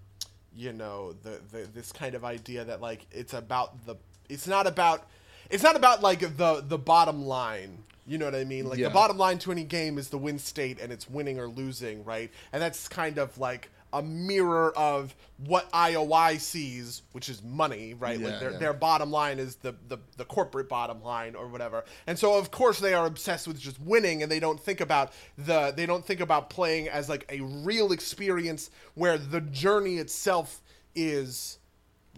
you 0.56 0.72
know 0.72 1.14
the, 1.22 1.40
the 1.52 1.68
this 1.72 1.92
kind 1.92 2.16
of 2.16 2.24
idea 2.24 2.64
that 2.64 2.80
like 2.80 3.06
it's 3.12 3.34
about 3.34 3.86
the. 3.86 3.94
It's 4.28 4.48
not 4.48 4.66
about. 4.66 5.06
It's 5.50 5.62
not 5.62 5.76
about 5.76 6.02
like 6.02 6.36
the 6.36 6.64
the 6.66 6.78
bottom 6.78 7.26
line. 7.26 7.84
You 8.06 8.18
know 8.18 8.24
what 8.24 8.34
I 8.34 8.42
mean? 8.42 8.68
Like 8.68 8.78
yeah. 8.78 8.88
the 8.88 8.94
bottom 8.94 9.18
line 9.18 9.38
to 9.40 9.52
any 9.52 9.62
game 9.62 9.98
is 9.98 10.08
the 10.08 10.18
win 10.18 10.40
state, 10.40 10.80
and 10.80 10.92
it's 10.92 11.08
winning 11.08 11.38
or 11.38 11.46
losing, 11.46 12.04
right? 12.04 12.28
And 12.52 12.60
that's 12.60 12.88
kind 12.88 13.18
of 13.18 13.38
like 13.38 13.70
a 13.92 14.02
mirror 14.02 14.72
of 14.76 15.14
what 15.46 15.70
IOI 15.72 16.38
sees, 16.38 17.02
which 17.12 17.28
is 17.28 17.42
money, 17.42 17.94
right? 17.94 18.18
Yeah, 18.18 18.28
like 18.28 18.40
their, 18.40 18.52
yeah. 18.52 18.58
their 18.58 18.72
bottom 18.72 19.10
line 19.10 19.38
is 19.38 19.56
the, 19.56 19.74
the, 19.88 19.98
the 20.16 20.24
corporate 20.24 20.68
bottom 20.68 21.02
line 21.02 21.34
or 21.34 21.48
whatever. 21.48 21.84
And 22.06 22.18
so 22.18 22.38
of 22.38 22.50
course 22.50 22.78
they 22.78 22.94
are 22.94 23.06
obsessed 23.06 23.48
with 23.48 23.58
just 23.58 23.80
winning 23.80 24.22
and 24.22 24.30
they 24.30 24.40
don't 24.40 24.60
think 24.60 24.80
about 24.80 25.12
the 25.38 25.72
they 25.74 25.86
don't 25.86 26.04
think 26.04 26.20
about 26.20 26.50
playing 26.50 26.88
as 26.88 27.08
like 27.08 27.24
a 27.30 27.40
real 27.40 27.92
experience 27.92 28.70
where 28.94 29.18
the 29.18 29.40
journey 29.40 29.96
itself 29.96 30.60
is 30.94 31.58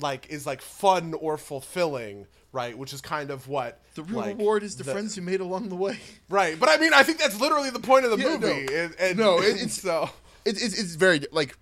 like 0.00 0.26
is 0.30 0.46
like 0.46 0.62
fun 0.62 1.14
or 1.14 1.36
fulfilling 1.36 2.26
right 2.52 2.76
which 2.76 2.92
is 2.92 3.00
kind 3.00 3.30
of 3.30 3.48
what 3.48 3.80
the 3.94 4.02
real 4.04 4.16
like, 4.16 4.38
reward 4.38 4.62
is 4.62 4.76
the, 4.76 4.84
the, 4.84 4.92
friends 4.92 5.16
you 5.16 5.22
made 5.22 5.40
along 5.40 5.68
the 5.68 5.74
way 5.74 5.98
right 6.28 6.58
but 6.58 6.68
i 6.68 6.76
mean 6.78 6.92
i 6.94 7.02
think 7.02 7.18
that's 7.18 7.38
literally 7.40 7.70
the 7.70 7.78
point 7.78 8.04
of 8.04 8.10
the 8.10 8.18
yeah, 8.18 8.28
movie 8.30 8.64
no, 8.64 8.74
and, 8.74 8.94
and, 8.98 9.18
no 9.18 9.38
it, 9.40 9.56
it's 9.62 9.80
so 9.80 10.08
it, 10.44 10.62
it's, 10.62 10.78
it's 10.78 10.94
very 10.94 11.20
like 11.32 11.56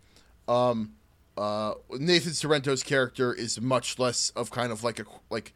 um, 0.48 0.92
uh, 1.36 1.74
Nathan 1.90 2.32
Sorrento's 2.32 2.82
character 2.82 3.32
is 3.32 3.60
much 3.60 3.98
less 3.98 4.30
of 4.30 4.50
kind 4.50 4.72
of 4.72 4.84
like 4.84 4.98
a 4.98 5.04
like 5.30 5.54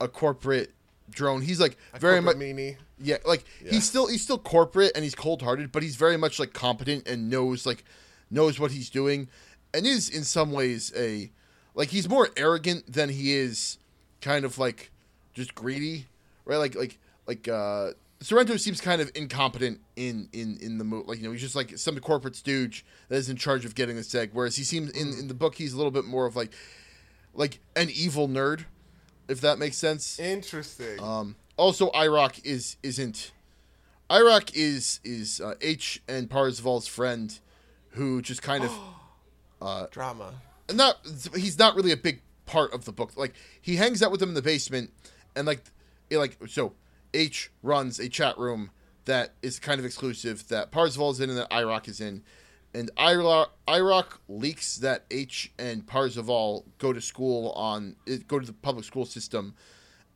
a 0.00 0.08
corporate 0.08 0.72
drone. 1.10 1.42
He's 1.42 1.60
like 1.60 1.76
a 1.92 1.98
very 1.98 2.20
much 2.20 2.36
meanie. 2.36 2.76
Yeah, 2.98 3.16
like 3.26 3.44
yeah. 3.62 3.72
he's 3.72 3.84
still 3.84 4.06
he's 4.06 4.22
still 4.22 4.38
corporate 4.38 4.92
and 4.94 5.02
he's 5.02 5.14
cold 5.14 5.42
hearted, 5.42 5.72
but 5.72 5.82
he's 5.82 5.96
very 5.96 6.16
much 6.16 6.38
like 6.38 6.52
competent 6.52 7.08
and 7.08 7.30
knows 7.30 7.66
like 7.66 7.84
knows 8.30 8.58
what 8.58 8.70
he's 8.70 8.90
doing, 8.90 9.28
and 9.72 9.86
is 9.86 10.08
in 10.08 10.24
some 10.24 10.52
ways 10.52 10.92
a 10.96 11.30
like 11.74 11.88
he's 11.88 12.08
more 12.08 12.28
arrogant 12.36 12.92
than 12.92 13.08
he 13.08 13.32
is 13.32 13.78
kind 14.20 14.44
of 14.44 14.58
like 14.58 14.90
just 15.32 15.54
greedy, 15.54 16.06
right? 16.44 16.58
Like 16.58 16.74
like 16.74 16.98
like 17.26 17.48
uh 17.48 17.90
Sorrento 18.24 18.56
seems 18.56 18.80
kind 18.80 19.02
of 19.02 19.10
incompetent 19.14 19.80
in 19.96 20.30
in 20.32 20.56
in 20.62 20.78
the. 20.78 20.84
Like 20.84 21.18
you 21.18 21.24
know, 21.24 21.32
he's 21.32 21.42
just 21.42 21.54
like 21.54 21.76
some 21.76 21.98
corporate 21.98 22.34
stooge 22.34 22.82
that 23.08 23.16
is 23.16 23.28
in 23.28 23.36
charge 23.36 23.66
of 23.66 23.74
getting 23.74 23.96
this 23.96 24.14
egg. 24.14 24.30
Whereas 24.32 24.56
he 24.56 24.64
seems 24.64 24.90
in 24.92 25.12
in 25.18 25.28
the 25.28 25.34
book, 25.34 25.56
he's 25.56 25.74
a 25.74 25.76
little 25.76 25.90
bit 25.90 26.06
more 26.06 26.24
of 26.24 26.34
like 26.34 26.50
like 27.34 27.60
an 27.76 27.90
evil 27.90 28.26
nerd, 28.26 28.64
if 29.28 29.42
that 29.42 29.58
makes 29.58 29.76
sense. 29.76 30.18
Interesting. 30.18 30.98
Um. 31.00 31.36
Also, 31.58 31.90
Irok 31.90 32.42
is 32.46 32.78
isn't. 32.82 33.32
Irok 34.08 34.52
is 34.54 35.00
is 35.04 35.42
uh, 35.42 35.54
H 35.60 36.02
and 36.08 36.30
Parzival's 36.30 36.86
friend, 36.86 37.38
who 37.90 38.22
just 38.22 38.40
kind 38.40 38.64
of 38.64 38.70
Drama. 39.90 40.32
not 40.72 40.96
he's 41.36 41.58
not 41.58 41.76
really 41.76 41.92
a 41.92 41.96
big 41.96 42.22
part 42.46 42.72
of 42.72 42.86
the 42.86 42.92
book. 42.92 43.18
Like 43.18 43.34
he 43.60 43.76
hangs 43.76 44.02
out 44.02 44.10
with 44.10 44.20
them 44.20 44.30
in 44.30 44.34
the 44.34 44.42
basement, 44.42 44.90
and 45.36 45.46
like 45.46 45.62
it, 46.08 46.16
like 46.16 46.38
so 46.46 46.72
H 47.14 47.50
runs 47.62 47.98
a 47.98 48.08
chat 48.08 48.36
room 48.38 48.70
that 49.04 49.34
is 49.42 49.58
kind 49.58 49.78
of 49.78 49.84
exclusive 49.84 50.48
that 50.48 50.70
Parzival 50.70 51.10
is 51.10 51.20
in 51.20 51.30
and 51.30 51.38
that 51.38 51.50
IROC 51.50 51.88
is 51.88 52.00
in. 52.00 52.22
And 52.74 52.90
IROC, 52.96 54.06
leaks 54.28 54.76
that 54.78 55.04
H 55.10 55.52
and 55.58 55.86
Parzival 55.86 56.66
go 56.78 56.92
to 56.92 57.00
school 57.00 57.52
on 57.52 57.94
go 58.26 58.40
to 58.40 58.46
the 58.46 58.52
public 58.52 58.84
school 58.84 59.06
system, 59.06 59.54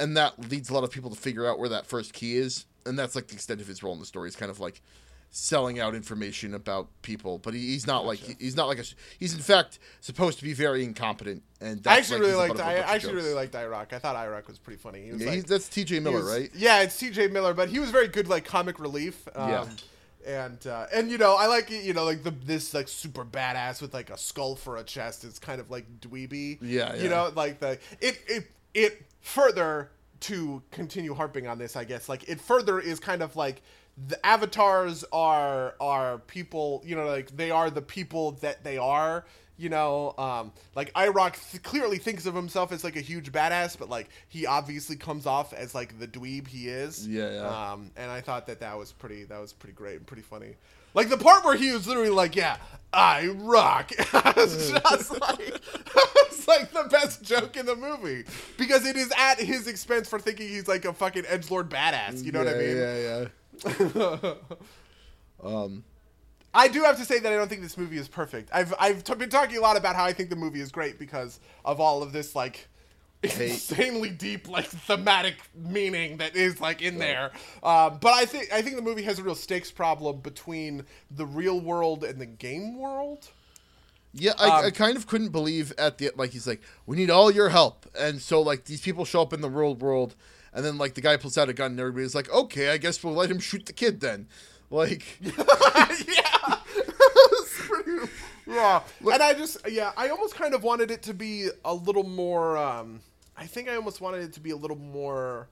and 0.01 0.16
that 0.16 0.51
leads 0.51 0.68
a 0.68 0.74
lot 0.74 0.82
of 0.82 0.90
people 0.90 1.11
to 1.11 1.16
figure 1.16 1.46
out 1.46 1.59
where 1.59 1.68
that 1.68 1.86
first 1.86 2.12
key 2.12 2.36
is. 2.36 2.66
And 2.84 2.99
that's 2.99 3.14
like 3.14 3.28
the 3.28 3.34
extent 3.34 3.61
of 3.61 3.68
his 3.68 3.82
role 3.82 3.92
in 3.92 4.01
the 4.01 4.07
story. 4.07 4.26
It's 4.26 4.36
kind 4.36 4.51
of 4.51 4.59
like 4.59 4.82
selling 5.31 5.79
out 5.79 5.95
information 5.95 6.55
about 6.55 6.89
people, 7.03 7.39
but 7.39 7.55
he, 7.55 7.61
he's 7.61 7.87
not 7.87 8.07
like 8.07 8.18
he's 8.41 8.57
not 8.57 8.66
like 8.66 8.79
a 8.79 8.85
he's 9.18 9.35
in 9.35 9.41
fact 9.41 9.79
supposed 10.01 10.39
to 10.39 10.45
be 10.45 10.53
very 10.53 10.83
incompetent. 10.85 11.43
And 11.61 11.87
I 11.87 11.99
actually 11.99 12.20
like, 12.20 12.26
really 12.29 12.49
liked. 12.49 12.61
I, 12.61 12.72
I 12.74 12.95
actually 12.95 13.12
jokes. 13.12 13.24
really 13.24 13.35
liked 13.35 13.55
Iraq. 13.55 13.93
I 13.93 13.99
thought 13.99 14.16
Iraq 14.16 14.49
was 14.49 14.59
pretty 14.59 14.79
funny. 14.79 15.05
He 15.05 15.12
was 15.12 15.22
Yeah, 15.22 15.31
like, 15.31 15.47
that's 15.47 15.68
T.J. 15.68 16.01
Miller, 16.01 16.16
was- 16.18 16.26
right? 16.31 16.51
Yeah, 16.55 16.83
it's 16.83 16.97
T.J. 16.99 17.29
Miller, 17.29 17.53
but 17.55 17.68
he 17.68 17.79
was 17.79 17.91
very 17.91 18.09
good, 18.09 18.29
like 18.29 18.45
comic 18.45 18.79
relief. 18.81 19.29
Um, 19.35 19.51
Yeah. 19.51 19.66
And 20.26 20.66
uh, 20.66 20.87
and 20.93 21.11
you 21.11 21.16
know 21.16 21.37
I 21.39 21.47
like 21.47 21.70
you 21.70 21.95
know 21.95 22.05
like 22.05 22.22
the 22.22 22.33
this 22.33 22.74
like 22.74 22.89
super 22.89 23.24
badass 23.24 23.81
with 23.81 23.95
like 23.95 24.11
a 24.11 24.18
skull 24.18 24.57
for 24.57 24.76
a 24.76 24.83
chest 24.83 25.24
is 25.24 25.39
kind 25.39 25.59
of 25.61 25.70
like 25.70 25.87
dweeby. 26.01 26.59
Yeah, 26.61 26.95
You 26.97 27.09
know 27.09 27.33
like 27.35 27.61
the 27.61 27.79
it 28.01 28.18
it 28.26 28.51
it 28.74 29.03
further 29.20 29.91
to 30.20 30.62
continue 30.70 31.14
harping 31.14 31.47
on 31.47 31.59
this 31.59 31.76
I 31.76 31.85
guess 31.85 32.09
like 32.09 32.29
it 32.29 32.41
further 32.41 32.79
is 32.81 32.99
kind 33.01 33.22
of 33.22 33.37
like 33.37 33.62
the 34.07 34.24
avatars 34.24 35.05
are 35.12 35.74
are 35.80 36.18
people 36.18 36.82
you 36.84 36.94
know 36.94 37.07
like 37.07 37.36
they 37.36 37.51
are 37.51 37.70
the 37.70 37.82
people 37.82 38.32
that 38.32 38.62
they 38.62 38.78
are 38.78 39.24
you 39.57 39.68
know 39.68 40.14
um 40.18 40.53
like 40.76 40.92
iroc 40.92 41.34
th- 41.51 41.62
clearly 41.62 41.99
thinks 41.99 42.24
of 42.26 42.34
himself 42.34 42.70
as 42.70 42.84
like 42.84 42.94
a 42.96 43.01
huge 43.01 43.32
badass 43.32 43.76
but 43.76 43.88
like 43.88 44.09
he 44.28 44.46
obviously 44.46 44.94
comes 44.94 45.26
off 45.26 45.53
as 45.53 45.74
like 45.74 45.99
the 45.99 46.07
dweeb 46.07 46.46
he 46.46 46.68
is. 46.68 47.07
Yeah, 47.07 47.32
yeah. 47.32 47.70
um 47.72 47.90
and 47.96 48.11
i 48.11 48.20
thought 48.20 48.46
that 48.46 48.61
that 48.61 48.78
was 48.78 48.92
pretty 48.92 49.24
that 49.24 49.40
was 49.40 49.53
pretty 49.53 49.74
great 49.74 49.96
and 49.96 50.07
pretty 50.07 50.22
funny. 50.22 50.55
Like 50.94 51.11
the 51.11 51.18
part 51.18 51.44
where 51.44 51.55
he 51.55 51.72
was 51.72 51.86
literally 51.88 52.11
like 52.11 52.36
yeah 52.36 52.59
i 52.92 53.26
rock. 53.26 53.90
It's 54.36 54.70
just 54.70 55.20
like 55.20 55.40
it's 56.26 56.46
like 56.46 56.70
the 56.70 56.88
best 56.90 57.22
joke 57.24 57.57
in 57.57 57.66
the 57.66 57.74
movie. 57.74 58.24
Because 58.57 58.86
it 58.86 58.96
is 58.96 59.12
at 59.18 59.40
his 59.40 59.66
expense 59.66 60.09
for 60.09 60.20
thinking 60.20 60.49
he's 60.49 60.68
like 60.68 60.84
a 60.84 60.92
fucking 60.92 61.24
edge 61.26 61.51
lord 61.51 61.68
badass 61.68 62.22
you 62.22 62.30
know 62.30 62.38
what 62.44 62.49
i 62.55 62.59
mean? 62.59 62.76
Yeah, 62.76 62.96
yeah. 62.96 63.24
I 66.54 66.68
do 66.68 66.82
have 66.82 66.96
to 66.98 67.04
say 67.04 67.18
that 67.18 67.32
I 67.32 67.36
don't 67.36 67.48
think 67.48 67.62
this 67.62 67.76
movie 67.76 67.98
is 67.98 68.09
perfect. 68.09 68.48
I've 68.52 68.74
I've 68.78 69.04
t- 69.04 69.14
been 69.14 69.30
talking 69.30 69.56
a 69.59 69.61
lot 69.61 69.76
about 69.76 69.96
how 69.96 70.04
I 70.04 70.12
think 70.12 70.30
the 70.30 70.36
movie 70.36 70.61
is 70.61 70.72
great 70.72 70.98
because 70.98 71.40
of 71.64 71.80
all 71.80 72.02
of 72.02 72.12
this 72.12 72.34
like 72.34 72.68
insanely 73.22 74.11
deep 74.11 74.48
like 74.48 74.66
thematic 74.66 75.36
meaning 75.54 76.18
that 76.18 76.36
is 76.36 76.61
like 76.61 76.80
in 76.82 76.98
there. 76.98 77.32
Um, 77.62 77.98
but 78.00 78.14
I 78.14 78.24
think 78.26 78.52
I 78.52 78.62
think 78.62 78.76
the 78.76 78.82
movie 78.82 79.02
has 79.02 79.18
a 79.18 79.22
real 79.22 79.34
stakes 79.34 79.70
problem 79.70 80.20
between 80.20 80.84
the 81.11 81.26
real 81.26 81.61
world 81.61 82.04
and 82.04 82.20
the 82.20 82.26
game 82.26 82.78
world. 82.78 83.28
Yeah, 84.14 84.32
I, 84.38 84.48
Um, 84.48 84.64
I 84.66 84.70
kind 84.70 84.96
of 84.96 85.06
couldn't 85.06 85.30
believe 85.30 85.72
at 85.76 85.98
the 85.98 86.11
like 86.16 86.30
he's 86.30 86.46
like, 86.46 86.62
we 86.86 86.96
need 86.96 87.11
all 87.11 87.30
your 87.30 87.50
help, 87.50 87.86
and 87.98 88.22
so 88.22 88.40
like 88.40 88.64
these 88.64 88.80
people 88.80 89.04
show 89.04 89.20
up 89.20 89.32
in 89.34 89.42
the 89.42 89.50
real 89.50 89.74
world, 89.74 90.14
and 90.53 90.64
then 90.64 90.78
like 90.78 90.94
the 90.94 91.01
guy 91.01 91.16
pulls 91.16 91.38
out 91.38 91.49
a 91.49 91.53
gun, 91.53 91.72
and 91.72 91.80
everybody's 91.80 92.14
like, 92.14 92.30
okay, 92.30 92.70
I 92.70 92.78
guess 92.78 93.03
we'll 93.03 93.14
let 93.14 93.30
him 93.30 93.38
shoot 93.38 93.66
the 93.66 93.72
kid 93.72 94.01
then, 94.01 94.28
like 94.70 95.05
yeah. 95.20 95.34
Pretty- 97.59 98.11
yeah. 98.46 98.80
and 99.01 99.22
I 99.22 99.34
just 99.34 99.59
yeah, 99.68 99.92
I 99.96 100.09
almost 100.09 100.34
kind 100.34 100.55
of 100.55 100.62
wanted 100.62 100.90
it 100.90 101.03
to 101.03 101.14
be 101.14 101.49
a 101.64 101.74
little 101.74 102.05
more 102.05 102.57
um 102.57 103.01
I 103.36 103.46
think 103.46 103.68
I 103.68 103.76
almost 103.76 104.01
wanted 104.01 104.22
it 104.22 104.32
to 104.34 104.40
be 104.40 104.51
a 104.51 104.57
little 104.57 104.78
more 104.78 105.49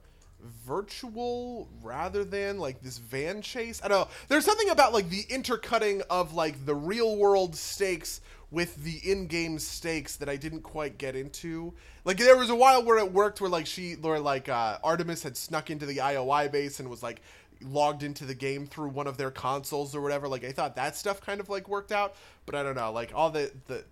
virtual 0.65 1.67
rather 1.81 2.23
than 2.23 2.59
like 2.59 2.81
this 2.81 2.97
van 2.97 3.41
chase. 3.41 3.81
I 3.83 3.87
don't 3.87 4.01
know. 4.01 4.07
There's 4.27 4.45
something 4.45 4.69
about 4.69 4.93
like 4.93 5.09
the 5.09 5.23
intercutting 5.29 6.01
of 6.09 6.33
like 6.33 6.65
the 6.65 6.75
real 6.75 7.15
world 7.17 7.55
stakes 7.55 8.21
with 8.49 8.83
the 8.83 8.99
in-game 9.09 9.59
stakes 9.59 10.15
that 10.17 10.29
I 10.29 10.37
didn't 10.37 10.61
quite 10.61 10.97
get 10.97 11.15
into. 11.15 11.73
Like 12.05 12.17
there 12.17 12.37
was 12.37 12.49
a 12.49 12.55
while 12.55 12.83
where 12.83 12.97
it 12.97 13.11
worked 13.11 13.41
where 13.41 13.49
like 13.49 13.65
she 13.65 13.93
where 13.93 14.19
like 14.19 14.47
uh 14.47 14.77
Artemis 14.83 15.23
had 15.23 15.35
snuck 15.35 15.69
into 15.69 15.85
the 15.85 15.97
IOI 15.97 16.51
base 16.51 16.79
and 16.79 16.89
was 16.89 17.03
like 17.03 17.21
logged 17.61 18.03
into 18.03 18.25
the 18.25 18.35
game 18.35 18.67
through 18.67 18.89
one 18.89 19.07
of 19.07 19.17
their 19.17 19.31
consoles 19.31 19.95
or 19.95 20.01
whatever. 20.01 20.27
Like 20.27 20.43
I 20.43 20.51
thought 20.51 20.75
that 20.75 20.95
stuff 20.95 21.21
kind 21.21 21.39
of 21.39 21.49
like 21.49 21.67
worked 21.67 21.91
out, 21.91 22.15
but 22.45 22.55
I 22.55 22.63
don't 22.63 22.75
know. 22.75 22.91
Like 22.91 23.11
all 23.13 23.29
the 23.29 23.51
the, 23.67 23.83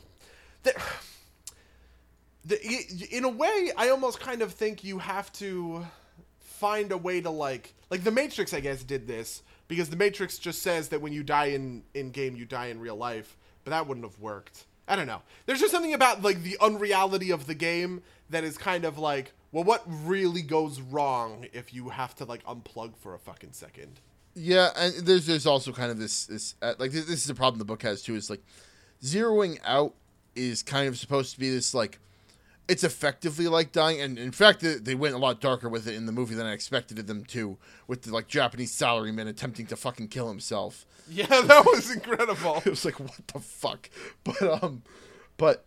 the, 0.64 0.74
the 2.46 3.08
in 3.12 3.26
a 3.26 3.30
way, 3.30 3.72
I 3.76 3.90
almost 3.90 4.20
kind 4.20 4.42
of 4.42 4.54
think 4.54 4.84
you 4.84 5.00
have 5.00 5.32
to 5.34 5.86
find 6.40 6.92
a 6.92 6.98
way 6.98 7.22
to 7.22 7.30
like 7.30 7.74
like 7.90 8.04
the 8.04 8.12
Matrix. 8.12 8.54
I 8.54 8.62
guess 8.62 8.84
did 8.84 9.08
this 9.08 9.44
because 9.68 9.90
the 9.90 9.98
Matrix 9.98 10.38
just 10.38 10.62
says 10.62 10.90
that 10.90 11.02
when 11.02 11.14
you 11.14 11.24
die 11.24 11.48
in 11.48 11.84
in 11.94 12.12
game, 12.12 12.36
you 12.36 12.46
die 12.46 12.68
in 12.68 12.80
real 12.80 12.96
life, 12.96 13.36
but 13.66 13.72
that 13.72 13.86
wouldn't 13.88 14.06
have 14.06 14.18
worked. 14.20 14.66
I 14.88 14.96
don't 14.96 15.08
know. 15.08 15.22
There's 15.46 15.60
just 15.60 15.74
something 15.74 15.94
about 15.94 16.22
like 16.22 16.44
the 16.44 16.58
unreality 16.62 17.32
of 17.32 17.48
the 17.48 17.56
game 17.56 18.04
that 18.30 18.46
is 18.46 18.58
kind 18.58 18.86
of 18.86 18.98
like, 18.98 19.34
well, 19.52 19.66
what 19.66 19.84
really 19.88 20.42
goes 20.42 20.80
wrong 20.80 21.48
if 21.52 21.74
you 21.74 21.90
have 21.90 22.16
to 22.16 22.26
like 22.26 22.46
unplug 22.46 22.96
for 22.96 23.14
a 23.14 23.20
fucking 23.20 23.52
second? 23.52 24.00
yeah, 24.36 24.70
and 24.76 24.94
there's 25.08 25.26
there's 25.26 25.48
also 25.48 25.72
kind 25.72 25.90
of 25.90 25.98
this 25.98 26.26
this 26.26 26.56
uh, 26.62 26.74
like 26.78 26.92
this, 26.92 27.06
this 27.06 27.24
is 27.24 27.30
a 27.30 27.36
problem 27.36 27.58
the 27.58 27.66
book 27.66 27.82
has 27.84 28.02
too. 28.02 28.16
Is 28.16 28.30
like 28.30 28.44
zeroing 29.02 29.58
out 29.64 29.96
is 30.36 30.62
kind 30.62 30.88
of 30.88 30.98
supposed 30.98 31.34
to 31.34 31.40
be 31.40 31.50
this 31.50 31.74
like 31.74 32.00
it's 32.68 32.84
effectively 32.84 33.48
like 33.48 33.72
dying, 33.72 34.02
and 34.02 34.18
in 34.18 34.32
fact 34.32 34.62
they, 34.62 34.76
they 34.76 34.96
went 34.96 35.14
a 35.16 35.18
lot 35.20 35.40
darker 35.42 35.70
with 35.70 35.88
it 35.88 35.96
in 35.96 36.06
the 36.06 36.12
movie 36.12 36.36
than 36.36 36.46
I 36.46 36.54
expected 36.54 36.98
them 37.08 37.24
to, 37.26 37.58
with 37.88 38.02
the 38.04 38.12
like 38.14 38.28
Japanese 38.28 38.72
salaryman 38.76 39.28
attempting 39.28 39.68
to 39.68 39.76
fucking 39.76 40.08
kill 40.10 40.28
himself. 40.30 40.86
Yeah, 41.08 41.28
that 41.28 41.66
was 41.68 41.92
incredible. 41.94 42.58
it 42.66 42.70
was 42.72 42.84
like 42.84 43.00
what 43.00 43.12
the 43.32 43.40
fuck 43.40 43.92
but 44.24 44.42
um 44.64 44.82
but 45.38 45.64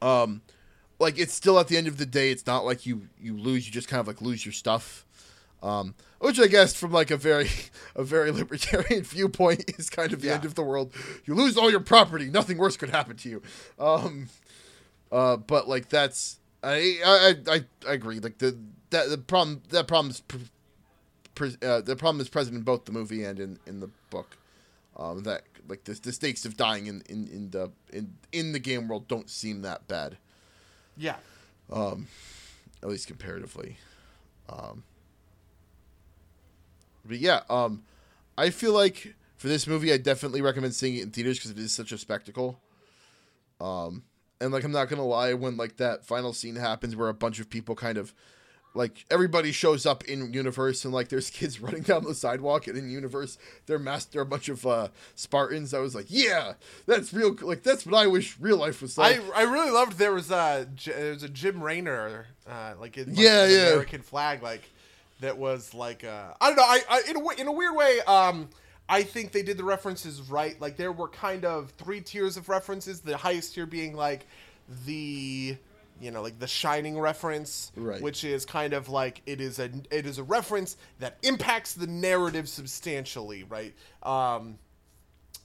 um 0.00 0.40
like 0.98 1.18
it's 1.18 1.34
still 1.34 1.58
at 1.58 1.68
the 1.68 1.76
end 1.76 1.86
of 1.86 1.98
the 1.98 2.06
day 2.06 2.30
it's 2.30 2.46
not 2.46 2.64
like 2.64 2.86
you 2.86 3.02
you 3.20 3.36
lose 3.36 3.66
you 3.66 3.72
just 3.72 3.88
kind 3.88 4.00
of 4.00 4.06
like 4.06 4.22
lose 4.22 4.44
your 4.46 4.52
stuff 4.54 5.04
um 5.62 5.94
which 6.20 6.40
i 6.40 6.46
guess 6.46 6.74
from 6.74 6.90
like 6.90 7.10
a 7.10 7.16
very 7.18 7.50
a 7.94 8.02
very 8.02 8.30
libertarian 8.30 9.02
viewpoint 9.02 9.62
is 9.78 9.90
kind 9.90 10.12
of 10.12 10.22
the 10.22 10.28
Yeah. 10.28 10.34
end 10.36 10.46
of 10.46 10.54
the 10.54 10.62
world 10.62 10.94
you 11.26 11.34
lose 11.34 11.58
all 11.58 11.70
your 11.70 11.80
property 11.80 12.30
nothing 12.30 12.56
worse 12.56 12.78
could 12.78 12.90
happen 12.90 13.16
to 13.18 13.28
you 13.28 13.42
um 13.78 14.28
uh 15.12 15.36
but 15.36 15.68
like 15.68 15.88
that's 15.88 16.38
i 16.62 16.98
i 17.04 17.34
i, 17.48 17.64
I 17.88 17.92
agree 17.92 18.20
like 18.20 18.38
the 18.38 18.56
that 18.90 19.08
the 19.08 19.18
problem 19.18 19.62
that 19.70 19.86
problem 19.86 20.10
is 20.10 20.20
pr- 20.20 20.36
pres 21.34 21.56
uh, 21.62 21.80
the 21.80 21.96
problem 21.96 22.20
is 22.20 22.28
present 22.28 22.56
in 22.56 22.62
both 22.62 22.84
the 22.84 22.92
movie 22.92 23.24
and 23.24 23.40
in, 23.40 23.58
in 23.66 23.80
the 23.80 23.88
book. 24.10 24.36
Um, 24.96 25.22
that 25.22 25.44
like 25.68 25.84
the, 25.84 25.94
the 25.94 26.12
stakes 26.12 26.44
of 26.44 26.56
dying 26.56 26.86
in, 26.86 27.02
in, 27.08 27.28
in 27.28 27.50
the 27.50 27.70
in 27.92 28.14
in 28.32 28.52
the 28.52 28.58
game 28.58 28.88
world 28.88 29.08
don't 29.08 29.30
seem 29.30 29.62
that 29.62 29.88
bad, 29.88 30.18
Yeah. 30.96 31.16
Um, 31.72 32.08
at 32.82 32.88
least 32.88 33.06
comparatively. 33.06 33.78
Um, 34.48 34.82
but 37.04 37.18
yeah, 37.18 37.42
um, 37.48 37.84
I 38.36 38.50
feel 38.50 38.72
like 38.72 39.14
for 39.36 39.48
this 39.48 39.66
movie, 39.66 39.92
I 39.92 39.96
definitely 39.96 40.42
recommend 40.42 40.74
seeing 40.74 40.96
it 40.96 41.02
in 41.04 41.10
theaters 41.10 41.38
because 41.38 41.52
it 41.52 41.58
is 41.58 41.72
such 41.72 41.92
a 41.92 41.98
spectacle. 41.98 42.58
Um, 43.60 44.02
and 44.40 44.52
like 44.52 44.64
I'm 44.64 44.72
not 44.72 44.88
gonna 44.88 45.06
lie, 45.06 45.34
when 45.34 45.56
like 45.56 45.76
that 45.76 46.04
final 46.04 46.32
scene 46.32 46.56
happens 46.56 46.96
where 46.96 47.08
a 47.08 47.14
bunch 47.14 47.40
of 47.40 47.50
people 47.50 47.74
kind 47.74 47.98
of 47.98 48.14
like 48.74 49.04
everybody 49.10 49.50
shows 49.52 49.84
up 49.84 50.04
in 50.04 50.32
universe 50.32 50.84
and 50.84 50.94
like 50.94 51.08
there's 51.08 51.30
kids 51.38 51.60
running 51.60 51.82
down 51.82 52.04
the 52.04 52.14
sidewalk 52.14 52.66
and 52.66 52.78
in 52.78 52.88
universe 52.88 53.36
they're 53.66 53.78
masked 53.78 54.12
they're 54.12 54.22
a 54.22 54.26
bunch 54.26 54.48
of 54.48 54.64
uh 54.64 54.88
spartans 55.16 55.74
i 55.74 55.80
was 55.80 55.94
like 55.94 56.06
yeah 56.08 56.52
that's 56.86 57.12
real 57.12 57.36
like 57.42 57.62
that's 57.62 57.84
what 57.84 57.94
i 57.94 58.06
wish 58.06 58.36
real 58.38 58.56
life 58.56 58.80
was 58.80 58.96
like 58.96 59.20
I, 59.34 59.40
I 59.40 59.42
really 59.42 59.70
loved 59.70 59.98
there 59.98 60.12
was 60.12 60.30
a 60.30 60.68
J- 60.74 60.92
there 60.92 61.12
was 61.12 61.22
a 61.22 61.28
Jim 61.28 61.62
Raynor 61.62 62.26
uh, 62.48 62.74
like 62.80 62.96
in 62.96 63.08
like, 63.08 63.18
Yeah, 63.18 63.46
yeah. 63.46 63.66
American 63.68 64.02
flag 64.02 64.42
like 64.42 64.62
that 65.20 65.36
was 65.36 65.74
like 65.74 66.04
uh, 66.04 66.34
I 66.40 66.46
don't 66.48 66.56
know 66.56 66.62
I, 66.62 66.80
I 66.88 67.02
in 67.08 67.16
a, 67.16 67.40
in 67.40 67.46
a 67.48 67.52
weird 67.52 67.74
way 67.74 68.00
um 68.06 68.48
I 68.90 69.04
think 69.04 69.30
they 69.32 69.42
did 69.42 69.56
the 69.56 69.64
references 69.64 70.20
right 70.30 70.60
like 70.60 70.76
there 70.76 70.92
were 70.92 71.08
kind 71.08 71.44
of 71.44 71.70
three 71.78 72.00
tiers 72.00 72.36
of 72.36 72.48
references 72.48 73.00
the 73.00 73.16
highest 73.16 73.54
tier 73.54 73.64
being 73.64 73.94
like 73.94 74.26
the 74.84 75.56
you 76.00 76.10
know 76.10 76.22
like 76.22 76.38
the 76.38 76.46
shining 76.48 76.98
reference 76.98 77.70
Right. 77.76 78.02
which 78.02 78.24
is 78.24 78.44
kind 78.44 78.72
of 78.72 78.88
like 78.88 79.22
it 79.26 79.40
is 79.40 79.58
a 79.58 79.70
it 79.90 80.06
is 80.06 80.18
a 80.18 80.22
reference 80.24 80.76
that 80.98 81.18
impacts 81.22 81.74
the 81.74 81.86
narrative 81.86 82.48
substantially 82.48 83.44
right 83.44 83.74
um 84.02 84.58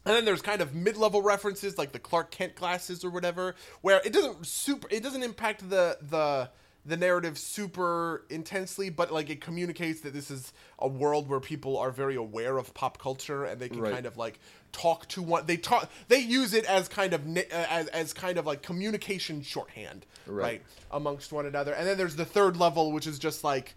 and 0.07 0.15
then 0.15 0.25
there's 0.25 0.41
kind 0.43 0.61
of 0.61 0.75
mid-level 0.75 1.21
references 1.23 1.77
like 1.79 1.91
the 1.91 1.97
Clark 1.99 2.29
Kent 2.29 2.53
glasses 2.55 3.03
or 3.03 3.09
whatever, 3.09 3.55
where 3.81 4.01
it 4.05 4.13
doesn't 4.13 4.45
super 4.45 4.87
it 4.91 5.01
doesn't 5.01 5.23
impact 5.23 5.67
the 5.67 5.97
the 5.99 6.47
the 6.85 6.95
narrative 6.97 7.37
super 7.37 8.23
intensely, 8.29 8.89
but 8.89 9.11
like 9.11 9.29
it 9.29 9.41
communicates 9.41 10.01
that 10.01 10.13
this 10.13 10.29
is 10.29 10.53
a 10.79 10.87
world 10.87 11.27
where 11.27 11.39
people 11.39 11.77
are 11.77 11.89
very 11.91 12.15
aware 12.15 12.57
of 12.57 12.73
pop 12.73 12.97
culture 12.99 13.43
and 13.45 13.59
they 13.59 13.69
can 13.69 13.81
Right. 13.81 13.93
kind 13.93 14.05
of 14.05 14.17
like 14.17 14.39
talk 14.71 15.07
to 15.09 15.21
one. 15.23 15.45
They 15.47 15.57
talk. 15.57 15.89
They 16.09 16.19
use 16.19 16.53
it 16.53 16.65
as 16.65 16.87
kind 16.87 17.13
of 17.13 17.21
uh, 17.37 17.41
as 17.51 17.87
as 17.87 18.13
kind 18.13 18.37
of 18.37 18.45
like 18.45 18.61
communication 18.61 19.41
shorthand, 19.41 20.05
Right. 20.27 20.43
right, 20.43 20.61
amongst 20.91 21.31
one 21.31 21.45
another. 21.45 21.73
And 21.73 21.87
then 21.87 21.97
there's 21.97 22.15
the 22.15 22.25
third 22.25 22.57
level, 22.57 22.91
which 22.91 23.07
is 23.07 23.17
just 23.19 23.43
like 23.43 23.75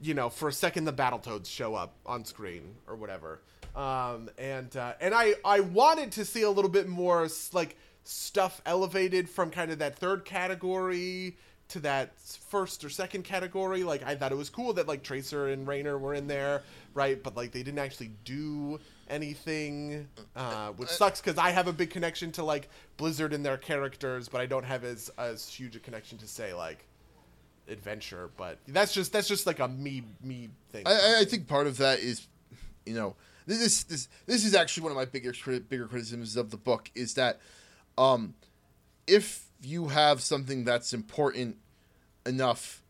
you 0.00 0.14
know, 0.14 0.28
for 0.30 0.48
a 0.48 0.52
second 0.52 0.84
the 0.84 0.92
Battletoads 0.92 1.46
show 1.46 1.74
up 1.74 1.92
on 2.06 2.24
screen 2.24 2.76
or 2.86 2.94
whatever. 2.94 3.40
Um, 3.74 4.30
and 4.38 4.76
uh, 4.76 4.92
and 5.00 5.12
I 5.12 5.34
I 5.44 5.58
wanted 5.60 6.12
to 6.12 6.24
see 6.24 6.42
a 6.42 6.50
little 6.50 6.70
bit 6.70 6.88
more 6.88 7.26
like 7.52 7.76
stuff 8.04 8.62
elevated 8.64 9.28
from 9.28 9.50
kind 9.50 9.70
of 9.72 9.80
that 9.80 9.96
third 9.98 10.24
category 10.24 11.36
to 11.68 11.80
that 11.80 12.18
first 12.48 12.84
or 12.84 12.88
second 12.88 13.24
category. 13.24 13.84
Like 13.84 14.02
I 14.04 14.14
thought 14.14 14.32
it 14.32 14.36
was 14.38 14.50
cool 14.50 14.72
that 14.74 14.88
like 14.88 15.02
Tracer 15.02 15.48
and 15.48 15.66
Rainer 15.66 15.98
were 15.98 16.14
in 16.14 16.26
there, 16.26 16.62
right? 16.94 17.22
But 17.22 17.36
like 17.36 17.52
they 17.52 17.62
didn't 17.62 17.78
actually 17.80 18.10
do 18.24 18.78
anything, 19.08 20.08
uh, 20.36 20.68
which 20.72 20.88
sucks 20.88 21.20
because 21.20 21.38
I 21.38 21.50
have 21.50 21.68
a 21.68 21.72
big 21.72 21.90
connection 21.90 22.32
to 22.32 22.44
like 22.44 22.68
Blizzard 22.96 23.32
and 23.32 23.44
their 23.44 23.56
characters, 23.58 24.28
but 24.28 24.40
I 24.40 24.46
don't 24.46 24.64
have 24.64 24.84
as 24.84 25.10
as 25.18 25.48
huge 25.48 25.76
a 25.76 25.78
connection 25.80 26.18
to 26.18 26.26
say 26.26 26.54
like 26.54 26.84
adventure 27.70 28.30
but 28.38 28.58
that's 28.68 28.94
just 28.94 29.12
that's 29.12 29.28
just 29.28 29.46
like 29.46 29.58
a 29.60 29.68
me 29.68 30.02
me 30.22 30.48
thing 30.70 30.84
I, 30.86 30.92
I- 30.92 31.18
I 31.20 31.24
think 31.26 31.46
part 31.46 31.66
of 31.66 31.76
that 31.76 31.98
is, 31.98 32.26
you 32.86 32.94
know, 32.94 33.14
this 33.46 33.84
this 33.84 34.08
this 34.24 34.42
is 34.44 34.54
actually 34.54 34.84
one 34.84 34.92
of 34.92 34.96
my 34.96 35.04
bigger 35.04 35.34
bigger 35.68 35.86
criticisms 35.86 36.36
of 36.38 36.50
the 36.50 36.56
book 36.56 36.90
is 36.94 37.12
that, 37.14 37.40
um, 37.98 38.32
if 39.06 39.44
you 39.62 39.88
have 39.88 40.20
something 40.20 40.64
that's 40.64 40.92
important 40.92 41.56
enough 42.26 42.82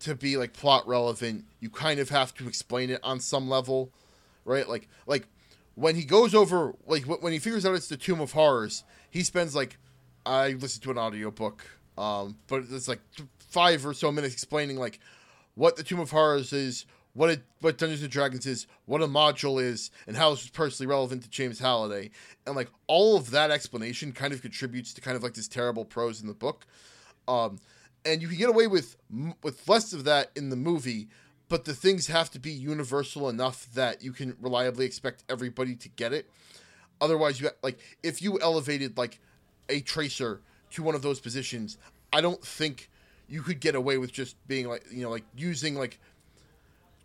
to 0.00 0.14
be 0.14 0.36
like 0.36 0.52
plot 0.52 0.86
relevant, 0.86 1.44
you 1.60 1.70
kind 1.70 2.00
of 2.00 2.08
have 2.08 2.34
to 2.34 2.48
explain 2.48 2.90
it 2.90 3.00
on 3.02 3.20
some 3.20 3.48
level, 3.48 3.90
right? 4.44 4.68
Like 4.68 4.88
like 5.06 5.26
when 5.74 5.94
he 5.94 6.04
goes 6.04 6.34
over 6.34 6.74
like 6.86 7.04
when 7.04 7.32
he 7.32 7.38
figures 7.38 7.64
out 7.64 7.74
it's 7.74 7.88
the 7.88 7.96
Tomb 7.96 8.20
of 8.20 8.32
Horrors, 8.32 8.84
he 9.10 9.22
spends 9.22 9.54
like 9.54 9.78
I 10.26 10.50
listened 10.50 10.82
to 10.84 10.90
an 10.90 10.98
audiobook, 10.98 11.64
um, 11.96 12.36
but 12.48 12.64
it's 12.70 12.88
like 12.88 13.00
five 13.38 13.86
or 13.86 13.94
so 13.94 14.10
minutes 14.10 14.34
explaining 14.34 14.76
like 14.76 14.98
what 15.54 15.76
the 15.76 15.82
Tomb 15.82 16.00
of 16.00 16.10
Horrors 16.10 16.52
is, 16.52 16.86
what 17.14 17.30
it 17.30 17.42
what 17.60 17.78
Dungeons 17.78 18.02
and 18.02 18.10
Dragons 18.10 18.46
is, 18.46 18.66
what 18.86 19.02
a 19.02 19.06
module 19.06 19.62
is, 19.62 19.90
and 20.06 20.16
how 20.16 20.30
this 20.30 20.42
it's 20.42 20.50
personally 20.50 20.88
relevant 20.88 21.22
to 21.22 21.30
James 21.30 21.58
Halliday, 21.58 22.10
and 22.46 22.56
like 22.56 22.68
all 22.86 23.16
of 23.16 23.30
that 23.30 23.50
explanation 23.50 24.12
kind 24.12 24.32
of 24.32 24.42
contributes 24.42 24.94
to 24.94 25.00
kind 25.00 25.16
of 25.16 25.22
like 25.22 25.34
this 25.34 25.48
terrible 25.48 25.84
prose 25.84 26.20
in 26.20 26.26
the 26.26 26.34
book, 26.34 26.66
um, 27.28 27.58
and 28.04 28.22
you 28.22 28.28
can 28.28 28.38
get 28.38 28.48
away 28.48 28.66
with 28.66 28.96
with 29.42 29.68
less 29.68 29.92
of 29.92 30.04
that 30.04 30.30
in 30.34 30.48
the 30.48 30.56
movie, 30.56 31.08
but 31.48 31.64
the 31.64 31.74
things 31.74 32.06
have 32.06 32.30
to 32.30 32.38
be 32.38 32.50
universal 32.50 33.28
enough 33.28 33.68
that 33.74 34.02
you 34.02 34.12
can 34.12 34.36
reliably 34.40 34.86
expect 34.86 35.24
everybody 35.28 35.76
to 35.76 35.88
get 35.90 36.12
it. 36.12 36.28
Otherwise, 37.00 37.40
you 37.40 37.50
like 37.62 37.78
if 38.02 38.22
you 38.22 38.40
elevated 38.40 38.96
like 38.96 39.20
a 39.68 39.80
tracer 39.80 40.40
to 40.70 40.82
one 40.82 40.94
of 40.94 41.02
those 41.02 41.20
positions, 41.20 41.76
I 42.12 42.22
don't 42.22 42.42
think 42.42 42.88
you 43.28 43.42
could 43.42 43.60
get 43.60 43.74
away 43.74 43.98
with 43.98 44.12
just 44.12 44.36
being 44.46 44.68
like 44.68 44.84
you 44.90 45.02
know 45.02 45.10
like 45.10 45.24
using 45.36 45.74
like 45.74 45.98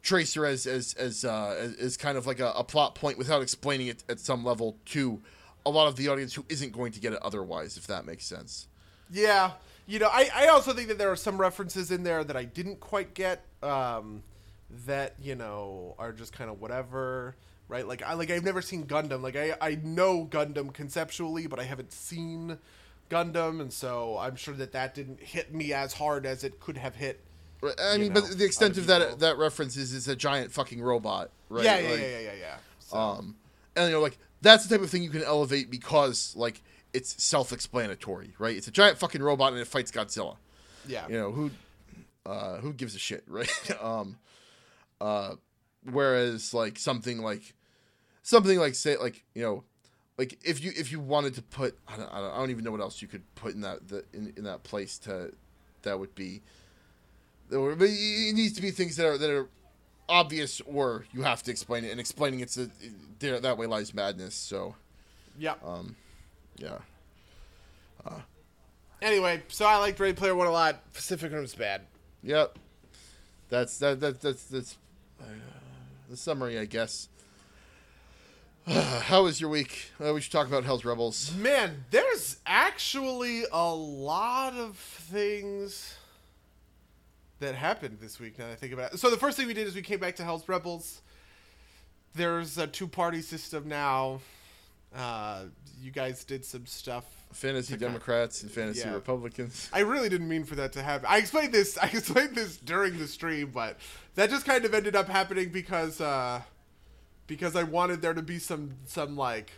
tracer 0.01 0.45
as 0.45 0.65
as 0.65 0.93
as 0.93 1.25
uh, 1.25 1.73
as, 1.79 1.97
kind 1.97 2.17
of 2.17 2.25
like 2.25 2.39
a, 2.39 2.51
a 2.55 2.63
plot 2.63 2.95
point 2.95 3.17
without 3.17 3.41
explaining 3.41 3.87
it 3.87 4.03
at 4.07 4.19
some 4.19 4.43
level 4.43 4.77
to 4.85 5.21
a 5.65 5.69
lot 5.69 5.87
of 5.87 5.95
the 5.95 6.07
audience 6.07 6.33
who 6.33 6.45
isn't 6.49 6.71
going 6.71 6.91
to 6.93 6.99
get 6.99 7.13
it 7.13 7.19
otherwise, 7.21 7.75
if 7.77 7.87
that 7.87 8.05
makes 8.05 8.25
sense. 8.25 8.67
yeah. 9.11 9.51
You 9.89 9.99
know 9.99 10.09
I, 10.11 10.29
I 10.35 10.47
also 10.47 10.73
think 10.73 10.89
that 10.89 10.97
there 10.97 11.09
are 11.11 11.15
some 11.15 11.39
references 11.39 11.91
in 11.91 12.03
there 12.03 12.21
that 12.21 12.35
i 12.35 12.43
didn't 12.43 12.81
quite 12.81 13.13
get 13.13 13.45
um 13.63 14.21
that 14.85 15.15
you 15.21 15.35
know 15.35 15.95
are 15.97 16.11
just 16.11 16.33
kind 16.33 16.49
of 16.49 16.59
whatever 16.59 17.37
right? 17.69 17.87
Like 17.87 18.01
i 18.01 18.13
like 18.13 18.29
i've 18.29 18.43
never 18.43 18.61
seen 18.61 18.85
gundam. 18.85 19.21
Like 19.21 19.37
i 19.37 19.55
i 19.61 19.75
know 19.75 20.25
gundam 20.25 20.73
conceptually 20.73 21.47
but 21.47 21.57
i 21.59 21.63
haven't 21.63 21.93
seen 21.93 22.57
gundam 23.09 23.61
and 23.61 23.71
so 23.71 24.17
i'm 24.17 24.35
sure 24.35 24.53
that 24.55 24.73
that 24.73 24.93
didn't 24.93 25.21
hit 25.21 25.53
me 25.53 25.71
as 25.71 25.93
hard 25.93 26.25
as 26.25 26.43
it 26.43 26.59
could 26.59 26.75
have 26.75 26.95
hit 26.95 27.21
Right, 27.61 27.73
I 27.79 27.97
mean, 27.97 28.13
know, 28.13 28.21
but 28.21 28.37
the 28.37 28.45
extent 28.45 28.77
of 28.77 28.87
that 28.87 29.19
that 29.19 29.37
reference 29.37 29.77
is 29.77 29.93
it's 29.93 30.07
a 30.07 30.15
giant 30.15 30.51
fucking 30.51 30.81
robot, 30.81 31.31
right? 31.49 31.65
yeah 31.65 31.79
yeah, 31.79 31.89
Like, 31.89 31.99
yeah 31.99 32.07
yeah 32.07 32.19
yeah 32.19 32.33
yeah 32.39 32.57
so, 32.79 32.97
Um, 32.97 33.35
and 33.75 33.85
you 33.87 33.93
know, 33.93 34.01
like 34.01 34.17
that's 34.41 34.65
the 34.65 34.75
type 34.75 34.83
of 34.83 34.89
thing 34.89 35.03
you 35.03 35.09
can 35.09 35.23
elevate 35.23 35.71
because 35.71 36.35
like 36.35 36.61
it's 36.93 37.21
self-explanatory, 37.23 38.33
right? 38.39 38.55
It's 38.55 38.67
a 38.67 38.71
giant 38.71 38.97
fucking 38.97 39.21
robot 39.21 39.53
and 39.53 39.61
it 39.61 39.67
fights 39.67 39.91
Godzilla. 39.91 40.37
yeah 40.87 41.07
You 41.07 41.17
know 41.17 41.31
who, 41.31 41.51
uh, 42.25 42.57
who 42.57 42.73
gives 42.73 42.95
a 42.95 42.99
shit, 42.99 43.23
right? 43.27 43.49
um, 43.81 44.17
uh, 45.01 45.35
whereas 45.83 46.53
like 46.53 46.77
something 46.77 47.19
like 47.21 47.53
something 48.23 48.59
like 48.59 48.75
say 48.75 48.97
like 48.97 49.23
you 49.33 49.41
know 49.41 49.63
like 50.17 50.37
if 50.43 50.63
you 50.63 50.71
if 50.75 50.91
you 50.91 50.99
wanted 50.99 51.33
to 51.35 51.41
put 51.41 51.77
I 51.87 51.97
don't, 51.97 52.11
I 52.11 52.19
don't, 52.19 52.31
I 52.33 52.37
don't 52.37 52.49
even 52.51 52.63
know 52.63 52.71
what 52.71 52.81
else 52.81 53.01
you 53.01 53.07
could 53.07 53.23
put 53.35 53.53
in 53.53 53.61
that 53.61 53.87
the, 53.87 54.03
in, 54.13 54.33
in 54.37 54.43
that 54.43 54.63
place 54.63 54.97
to 54.99 55.33
that 55.83 55.99
would 55.99 56.13
be 56.15 56.41
were, 57.51 57.75
but 57.75 57.87
it 57.89 58.33
needs 58.35 58.53
to 58.53 58.61
be 58.61 58.71
things 58.71 58.95
that 58.97 59.05
are 59.05 59.17
that 59.17 59.29
are 59.29 59.47
obvious 60.09 60.61
or 60.61 61.05
you 61.13 61.21
have 61.23 61.43
to 61.43 61.51
explain 61.51 61.83
it 61.83 61.91
and 61.91 61.99
explaining 61.99 62.39
it's 62.39 62.57
a 62.57 62.69
there 63.19 63.39
that 63.41 63.57
way 63.57 63.65
lies 63.65 63.93
madness 63.93 64.35
so 64.35 64.73
yeah 65.37 65.55
um 65.65 65.97
yeah 66.55 66.77
anyway 69.01 69.43
so 69.49 69.65
i 69.65 69.75
liked 69.75 69.99
ready 69.99 70.13
player 70.13 70.33
one 70.33 70.47
a 70.47 70.51
lot 70.51 70.93
pacific 70.93 71.33
rim's 71.33 71.53
bad 71.53 71.81
Yep. 72.23 72.57
That's 73.49 73.77
that 73.79 73.99
that 74.01 74.21
that's 74.21 74.43
that's 74.45 74.77
uh, 75.21 75.25
the 76.09 76.17
summary, 76.17 76.59
I 76.59 76.65
guess. 76.65 77.07
How 78.67 79.23
was 79.23 79.39
your 79.39 79.49
week? 79.49 79.91
Uh, 80.03 80.13
we 80.13 80.19
should 80.19 80.33
talk 80.33 80.47
about 80.47 80.65
Hell's 80.65 80.83
Rebels. 80.83 81.33
Man, 81.35 81.85
there's 81.91 82.37
actually 82.45 83.43
a 83.51 83.73
lot 83.73 84.55
of 84.55 84.75
things 84.75 85.95
that 87.39 87.55
happened 87.55 87.97
this 88.01 88.19
week. 88.19 88.39
Now 88.39 88.45
that 88.47 88.53
I 88.53 88.55
think 88.55 88.73
about 88.73 88.93
it. 88.93 88.99
So 88.99 89.09
the 89.09 89.17
first 89.17 89.37
thing 89.37 89.47
we 89.47 89.53
did 89.53 89.67
is 89.67 89.75
we 89.75 89.81
came 89.81 89.99
back 89.99 90.15
to 90.17 90.23
Hell's 90.23 90.47
Rebels. 90.47 91.01
There's 92.15 92.57
a 92.57 92.65
two-party 92.67 93.21
system 93.21 93.67
now. 93.67 94.21
Uh, 94.95 95.43
you 95.79 95.91
guys 95.91 96.23
did 96.23 96.43
some 96.43 96.65
stuff. 96.65 97.05
Fantasy. 97.33 97.75
Democrats 97.77 98.41
and 98.41 98.49
fantasy 98.51 98.79
Yeah. 98.79 98.93
Republicans. 98.93 99.69
I 99.73 99.79
really 99.81 100.09
didn't 100.09 100.29
mean 100.29 100.45
for 100.45 100.55
that 100.55 100.71
to 100.73 100.81
happen. 100.81 101.07
I 101.09 101.17
explained 101.17 101.53
this. 101.53 101.77
I 101.77 101.87
explained 101.93 102.35
this 102.35 102.57
during 102.57 102.97
the 102.97 103.07
stream, 103.07 103.51
but 103.53 103.77
that 104.15 104.29
just 104.29 104.45
kind 104.45 104.65
of 104.65 104.73
ended 104.73 104.95
up 104.95 105.07
happening 105.07 105.49
because 105.49 106.01
uh, 106.01 106.41
because 107.27 107.55
I 107.55 107.63
wanted 107.63 108.01
there 108.01 108.13
to 108.13 108.21
be 108.21 108.39
some 108.39 108.71
some 108.85 109.15
like 109.17 109.51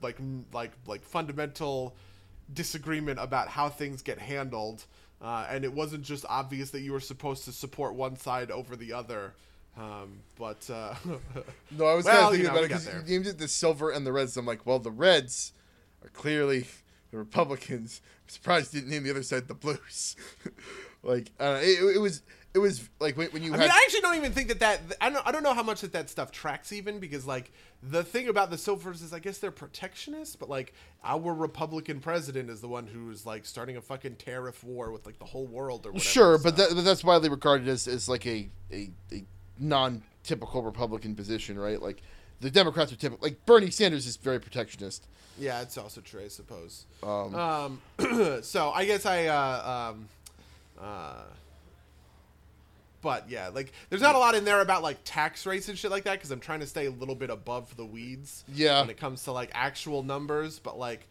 like 0.00 0.18
like 0.52 0.70
like 0.86 1.02
fundamental 1.02 1.96
disagreement 2.52 3.18
about 3.20 3.48
how 3.48 3.68
things 3.68 4.02
get 4.02 4.18
handled, 4.18 4.84
uh, 5.20 5.46
and 5.50 5.64
it 5.64 5.72
wasn't 5.72 6.04
just 6.04 6.24
obvious 6.28 6.70
that 6.70 6.80
you 6.80 6.92
were 6.92 7.00
supposed 7.00 7.44
to 7.44 7.52
support 7.52 7.94
one 7.94 8.16
side 8.16 8.50
over 8.50 8.76
the 8.76 8.92
other. 8.92 9.34
Um, 9.76 10.20
but 10.38 10.68
uh, 10.70 10.94
No, 11.70 11.86
I 11.86 11.94
was 11.94 12.04
Well, 12.04 12.30
kind 12.30 12.34
of 12.34 12.40
you 12.40 12.44
thinking 12.44 12.44
know, 12.44 12.50
about 12.50 12.64
it 12.64 12.68
because 12.68 12.86
you 12.86 13.14
named 13.14 13.26
it 13.28 13.38
the 13.38 13.48
Silver 13.48 13.90
and 13.90 14.06
the 14.06 14.12
Reds. 14.12 14.36
I'm 14.36 14.46
like, 14.46 14.66
well, 14.66 14.78
the 14.78 14.90
Reds 14.90 15.52
are 16.02 16.08
clearly 16.10 16.66
the 17.10 17.18
Republicans. 17.18 18.00
I'm 18.24 18.28
surprised 18.28 18.74
you 18.74 18.80
didn't 18.80 18.92
name 18.92 19.04
the 19.04 19.10
other 19.10 19.22
side 19.22 19.46
the 19.48 19.54
Blues. 19.54 20.16
like, 21.02 21.30
I 21.38 21.58
it, 21.58 21.96
it 21.96 22.00
was 22.00 22.22
it 22.54 22.58
was 22.58 22.88
like 22.98 23.16
when, 23.16 23.28
when 23.28 23.42
you 23.42 23.52
I 23.52 23.56
had 23.56 23.62
mean, 23.62 23.70
I 23.70 23.82
actually 23.84 24.00
don't 24.00 24.16
even 24.16 24.32
think 24.32 24.48
that 24.48 24.60
that 24.60 24.80
I 25.00 25.10
don't 25.10 25.26
I 25.26 25.32
don't 25.32 25.42
know 25.42 25.54
how 25.54 25.62
much 25.62 25.82
that 25.82 25.92
that 25.92 26.08
stuff 26.08 26.32
tracks 26.32 26.72
even 26.72 26.98
because 26.98 27.26
like 27.26 27.52
the 27.82 28.02
thing 28.02 28.28
about 28.28 28.50
the 28.50 28.58
Silvers 28.58 29.02
is 29.02 29.12
I 29.12 29.18
guess 29.18 29.38
they're 29.38 29.52
protectionists, 29.52 30.38
but 30.38 30.48
like 30.48 30.72
our 31.04 31.34
Republican 31.34 32.00
president 32.00 32.50
is 32.50 32.60
the 32.60 32.68
one 32.68 32.86
who's 32.86 33.26
like 33.26 33.44
starting 33.44 33.76
a 33.76 33.80
fucking 33.80 34.16
tariff 34.16 34.64
war 34.64 34.90
with 34.90 35.06
like 35.06 35.18
the 35.18 35.24
whole 35.26 35.46
world 35.46 35.86
or 35.86 35.90
whatever. 35.92 36.08
Sure, 36.08 36.38
but, 36.38 36.56
that, 36.56 36.70
but 36.74 36.84
that's 36.84 37.04
widely 37.04 37.28
regarded 37.28 37.68
as, 37.68 37.86
as 37.86 38.08
like 38.08 38.26
a, 38.26 38.48
a, 38.72 38.90
a 39.12 39.24
non-typical 39.58 40.62
Republican 40.62 41.14
position, 41.14 41.58
right? 41.58 41.80
Like 41.80 42.02
the 42.40 42.50
Democrats 42.50 42.92
are 42.92 42.96
typical. 42.96 43.24
Like 43.24 43.44
Bernie 43.46 43.70
Sanders 43.70 44.06
is 44.06 44.16
very 44.16 44.40
protectionist. 44.40 45.06
yeah, 45.38 45.60
it's 45.60 45.78
also 45.78 46.00
true, 46.00 46.22
I 46.22 46.28
suppose. 46.28 46.86
Um, 47.02 47.34
Um, 47.34 47.80
so 48.42 48.70
I 48.70 48.86
guess 48.86 49.06
I 49.06 49.26
uh, 49.26 49.90
um, 49.92 50.08
uh, 50.80 51.22
but 53.00 53.28
yeah, 53.30 53.48
like 53.48 53.72
there's 53.90 54.02
not 54.02 54.14
a 54.14 54.18
lot 54.18 54.34
in 54.34 54.44
there 54.44 54.60
about 54.60 54.82
like 54.82 54.98
tax 55.04 55.46
rates 55.46 55.68
and 55.68 55.78
shit 55.78 55.90
like 55.90 56.04
that 56.04 56.14
because 56.14 56.30
I'm 56.30 56.40
trying 56.40 56.60
to 56.60 56.66
stay 56.66 56.86
a 56.86 56.90
little 56.90 57.14
bit 57.14 57.30
above 57.30 57.76
the 57.76 57.84
weeds. 57.86 58.44
Yeah. 58.52 58.80
when 58.80 58.90
it 58.90 58.96
comes 58.98 59.24
to 59.24 59.32
like 59.32 59.50
actual 59.54 60.02
numbers, 60.02 60.58
but 60.58 60.78
like 60.78 61.06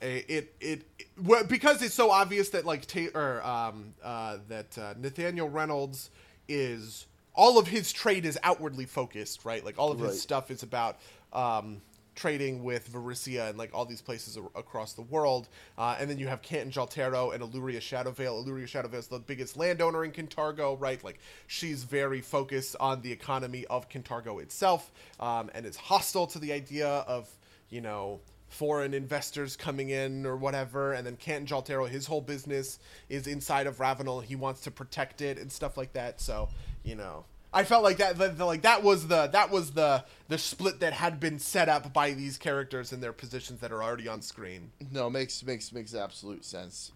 it 0.00 0.24
it, 0.28 0.54
it 0.60 0.82
well, 1.22 1.44
because 1.44 1.82
it's 1.82 1.94
so 1.94 2.10
obvious 2.10 2.50
that 2.50 2.64
like 2.64 2.86
ta- 2.86 3.12
or 3.14 3.42
um 3.44 3.94
uh 4.02 4.38
that 4.48 4.76
uh, 4.78 4.94
Nathaniel 4.98 5.48
Reynolds 5.48 6.10
is 6.48 7.06
all 7.34 7.58
of 7.58 7.66
his 7.68 7.92
trade 7.92 8.24
is 8.26 8.38
outwardly 8.42 8.84
focused, 8.84 9.44
right? 9.44 9.64
Like 9.64 9.78
all 9.78 9.90
of 9.92 10.00
Right. 10.00 10.10
his 10.10 10.20
stuff 10.20 10.50
is 10.50 10.62
about 10.62 10.98
um 11.32 11.80
trading 12.14 12.62
with 12.62 12.92
Varisia 12.92 13.48
and 13.48 13.58
like 13.58 13.70
all 13.72 13.84
these 13.84 14.02
places 14.02 14.36
a- 14.36 14.58
across 14.58 14.92
the 14.92 15.02
world. 15.02 15.48
Uh, 15.78 15.96
and 15.98 16.08
then 16.10 16.18
you 16.18 16.28
have 16.28 16.42
Canton 16.42 16.70
Jhaltero 16.70 17.32
and 17.32 17.42
Illuria 17.42 17.80
Shadowvale. 17.80 18.42
Illuria 18.42 18.66
Shadowvale 18.66 18.98
is 18.98 19.06
the 19.06 19.18
biggest 19.18 19.56
landowner 19.56 20.04
in 20.04 20.12
Kintargo, 20.12 20.80
right? 20.80 21.02
Like 21.02 21.18
she's 21.46 21.84
very 21.84 22.20
focused 22.20 22.76
on 22.80 23.02
the 23.02 23.12
economy 23.12 23.66
of 23.66 23.88
Kintargo 23.88 24.42
itself, 24.42 24.92
um, 25.20 25.50
and 25.54 25.66
is 25.66 25.76
hostile 25.76 26.26
to 26.28 26.38
the 26.38 26.52
idea 26.52 26.88
of 26.88 27.28
you 27.70 27.80
know 27.80 28.20
foreign 28.48 28.92
investors 28.92 29.56
coming 29.56 29.88
in 29.88 30.26
or 30.26 30.36
whatever. 30.36 30.92
And 30.92 31.06
then 31.06 31.16
Canton 31.16 31.46
Jhaltero, 31.46 31.88
his 31.88 32.06
whole 32.06 32.20
business 32.20 32.78
is 33.08 33.26
inside 33.26 33.66
of 33.66 33.80
Ravenel. 33.80 34.20
He 34.20 34.36
wants 34.36 34.60
to 34.62 34.70
protect 34.70 35.22
it 35.22 35.38
and 35.38 35.50
stuff 35.50 35.76
like 35.76 35.92
that. 35.94 36.20
So 36.20 36.48
you 36.84 36.94
know. 36.94 37.24
I 37.54 37.64
felt 37.64 37.82
like 37.82 37.98
that, 37.98 38.16
that, 38.18 38.38
like 38.38 38.62
that 38.62 38.82
was 38.82 39.08
the 39.08 39.26
that 39.28 39.50
was 39.50 39.72
the 39.72 40.04
the 40.28 40.38
split 40.38 40.80
that 40.80 40.94
had 40.94 41.20
been 41.20 41.38
set 41.38 41.68
up 41.68 41.92
by 41.92 42.12
these 42.12 42.38
characters 42.38 42.92
in 42.92 43.00
their 43.00 43.12
positions 43.12 43.60
that 43.60 43.70
are 43.70 43.82
already 43.82 44.08
on 44.08 44.22
screen. 44.22 44.72
No, 44.90 45.10
makes 45.10 45.44
makes 45.44 45.72
makes 45.72 45.94
absolute 45.94 46.44
sense. 46.44 46.92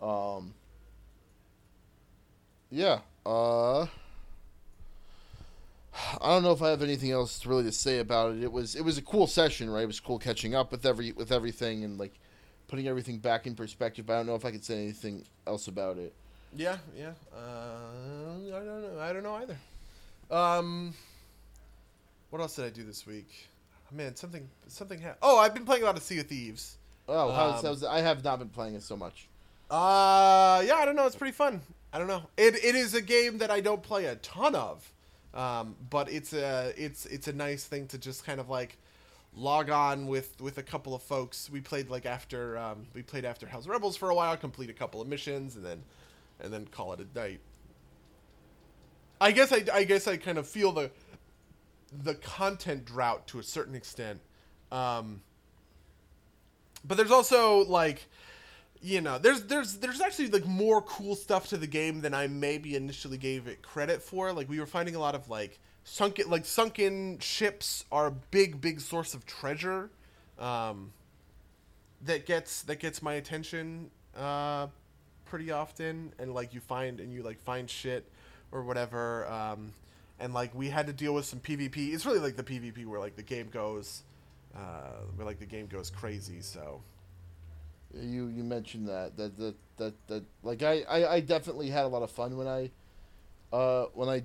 Um. 0.00 0.54
Yeah. 2.70 3.00
Uh. 3.24 3.86
I 6.20 6.28
don't 6.28 6.42
know 6.42 6.52
if 6.52 6.62
I 6.62 6.70
have 6.70 6.82
anything 6.82 7.10
else 7.10 7.44
really 7.44 7.64
to 7.64 7.72
say 7.72 7.98
about 7.98 8.34
it. 8.34 8.42
It 8.42 8.52
was 8.52 8.74
it 8.74 8.82
was 8.84 8.98
a 8.98 9.02
cool 9.02 9.26
session, 9.26 9.70
right? 9.70 9.84
It 9.84 9.86
was 9.86 10.00
cool 10.00 10.18
catching 10.18 10.54
up 10.54 10.70
with 10.72 10.84
every 10.84 11.12
with 11.12 11.32
everything 11.32 11.84
and 11.84 11.98
like 11.98 12.18
putting 12.68 12.88
everything 12.88 13.18
back 13.18 13.46
in 13.46 13.54
perspective. 13.54 14.08
I 14.08 14.16
don't 14.16 14.26
know 14.26 14.34
if 14.34 14.44
I 14.44 14.50
could 14.50 14.64
say 14.64 14.82
anything 14.82 15.24
else 15.46 15.68
about 15.68 15.98
it. 15.98 16.14
Yeah, 16.54 16.76
yeah. 16.96 17.12
Uh, 17.34 17.38
I 18.46 18.58
don't 18.64 18.82
know. 18.82 19.00
I 19.00 19.12
don't 19.12 19.22
know 19.22 19.34
either. 19.34 19.56
Um, 20.30 20.94
what 22.30 22.40
else 22.40 22.56
did 22.56 22.64
I 22.64 22.70
do 22.70 22.84
this 22.84 23.06
week? 23.06 23.48
Man, 23.90 24.16
something 24.16 24.48
something. 24.68 25.00
Ha- 25.00 25.16
oh, 25.22 25.38
I've 25.38 25.54
been 25.54 25.64
playing 25.64 25.82
a 25.82 25.86
lot 25.86 25.96
of 25.96 26.02
Sea 26.02 26.20
of 26.20 26.26
Thieves. 26.26 26.76
Oh, 27.08 27.32
how's, 27.32 27.64
Um, 27.64 27.66
how's 27.66 27.84
I 27.84 28.00
have 28.00 28.24
not 28.24 28.38
been 28.38 28.48
playing 28.48 28.74
it 28.74 28.82
so 28.82 28.96
much. 28.96 29.28
Uh, 29.70 30.62
yeah, 30.66 30.76
I 30.76 30.84
don't 30.84 30.96
know. 30.96 31.06
It's 31.06 31.16
pretty 31.16 31.32
fun. 31.32 31.60
I 31.92 31.98
don't 31.98 32.06
know. 32.06 32.22
It, 32.36 32.54
it 32.56 32.74
is 32.74 32.94
a 32.94 33.02
game 33.02 33.38
that 33.38 33.50
I 33.50 33.60
don't 33.60 33.82
play 33.82 34.06
a 34.06 34.16
ton 34.16 34.54
of, 34.54 34.90
um, 35.34 35.76
but 35.90 36.10
it's 36.10 36.32
a 36.32 36.72
it's 36.76 37.04
it's 37.06 37.28
a 37.28 37.32
nice 37.32 37.64
thing 37.64 37.86
to 37.88 37.98
just 37.98 38.24
kind 38.24 38.40
of 38.40 38.48
like 38.48 38.78
log 39.34 39.70
on 39.70 40.06
with 40.06 40.40
with 40.40 40.58
a 40.58 40.62
couple 40.62 40.94
of 40.94 41.02
folks. 41.02 41.50
We 41.50 41.60
played 41.60 41.90
like 41.90 42.06
after 42.06 42.56
um, 42.56 42.86
we 42.94 43.02
played 43.02 43.24
after 43.24 43.46
Hell's 43.46 43.66
Rebels 43.68 43.96
for 43.96 44.08
a 44.10 44.14
while, 44.14 44.36
complete 44.36 44.70
a 44.70 44.74
couple 44.74 45.00
of 45.02 45.08
missions, 45.08 45.56
and 45.56 45.64
then 45.64 45.82
and 46.42 46.52
then 46.52 46.66
call 46.66 46.92
it 46.92 47.00
a 47.00 47.18
night. 47.18 47.40
I 49.20 49.32
guess 49.32 49.52
I 49.52 49.64
I 49.72 49.84
guess 49.84 50.06
I 50.06 50.16
kind 50.16 50.36
of 50.38 50.46
feel 50.46 50.72
the 50.72 50.90
the 52.02 52.14
content 52.14 52.84
drought 52.84 53.26
to 53.28 53.38
a 53.38 53.42
certain 53.42 53.74
extent. 53.74 54.20
Um, 54.70 55.22
but 56.84 56.96
there's 56.96 57.10
also 57.10 57.64
like 57.64 58.08
you 58.80 59.00
know 59.00 59.18
there's 59.18 59.44
there's 59.44 59.76
there's 59.78 60.00
actually 60.00 60.28
like 60.28 60.44
more 60.44 60.82
cool 60.82 61.14
stuff 61.14 61.46
to 61.48 61.56
the 61.56 61.68
game 61.68 62.00
than 62.00 62.12
i 62.12 62.26
maybe 62.26 62.74
initially 62.74 63.16
gave 63.16 63.46
it 63.46 63.62
credit 63.62 64.02
for 64.02 64.32
like 64.32 64.48
we 64.48 64.58
were 64.58 64.66
finding 64.66 64.96
a 64.96 64.98
lot 64.98 65.14
of 65.14 65.28
like 65.28 65.60
sunken 65.84 66.28
like 66.28 66.44
sunken 66.44 67.18
ships 67.20 67.84
are 67.92 68.08
a 68.08 68.10
big 68.10 68.60
big 68.60 68.80
source 68.80 69.14
of 69.14 69.24
treasure 69.24 69.88
um 70.38 70.92
that 72.04 72.26
gets 72.26 72.62
that 72.62 72.80
gets 72.80 73.00
my 73.00 73.14
attention 73.14 73.88
uh 74.16 74.66
pretty 75.32 75.50
often 75.50 76.12
and 76.18 76.34
like 76.34 76.52
you 76.52 76.60
find 76.60 77.00
and 77.00 77.10
you 77.10 77.22
like 77.22 77.40
find 77.40 77.70
shit 77.70 78.04
or 78.52 78.62
whatever 78.62 79.26
um 79.30 79.72
and 80.20 80.34
like 80.34 80.54
we 80.54 80.68
had 80.68 80.86
to 80.86 80.92
deal 80.92 81.14
with 81.14 81.24
some 81.24 81.38
pvp 81.40 81.94
it's 81.94 82.04
really 82.04 82.18
like 82.18 82.36
the 82.36 82.42
pvp 82.42 82.84
where 82.84 83.00
like 83.00 83.16
the 83.16 83.22
game 83.22 83.48
goes 83.50 84.02
uh 84.54 84.58
where 85.16 85.24
like 85.24 85.38
the 85.38 85.46
game 85.46 85.66
goes 85.66 85.88
crazy 85.88 86.42
so 86.42 86.82
You 87.94 88.26
you 88.26 88.44
mentioned 88.44 88.88
that 88.88 89.16
that 89.16 89.38
that 89.38 89.54
that, 89.78 90.06
that 90.08 90.22
like 90.42 90.62
I, 90.62 90.82
I 90.82 91.14
I 91.14 91.20
definitely 91.20 91.70
had 91.70 91.84
a 91.86 91.88
lot 91.88 92.02
of 92.02 92.10
fun 92.10 92.36
when 92.36 92.46
I 92.46 92.70
uh 93.54 93.86
when 93.94 94.10
I 94.10 94.24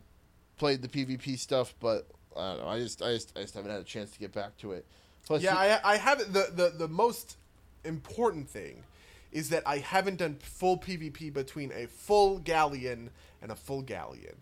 played 0.58 0.82
the 0.82 0.90
PvP 0.90 1.38
stuff, 1.40 1.74
but 1.80 2.06
I 2.36 2.50
don't 2.56 2.60
know. 2.64 2.68
I 2.68 2.80
just 2.80 3.02
I 3.02 3.14
just 3.14 3.32
I 3.38 3.42
just 3.44 3.54
haven't 3.56 3.72
had 3.72 3.80
a 3.80 3.86
chance 3.96 4.12
to 4.12 4.20
get 4.20 4.34
back 4.34 4.58
to 4.58 4.74
it. 4.74 4.86
Plus, 5.26 5.42
yeah, 5.42 5.54
you- 5.54 5.80
I, 5.86 5.94
I 5.94 5.98
haven't. 5.98 6.34
The, 6.34 6.46
the 6.54 6.70
the 6.78 6.88
most 6.88 7.38
important 7.86 8.50
thing 8.50 8.84
is 9.32 9.50
that 9.50 9.64
I 9.66 9.80
haven't 9.80 10.18
done 10.18 10.38
full 10.42 10.78
PvP 10.78 11.34
between 11.34 11.72
a 11.72 11.88
full 11.88 12.40
galleon 12.40 13.12
and 13.42 13.52
a 13.52 13.56
full 13.56 13.82
galleon. 13.82 14.38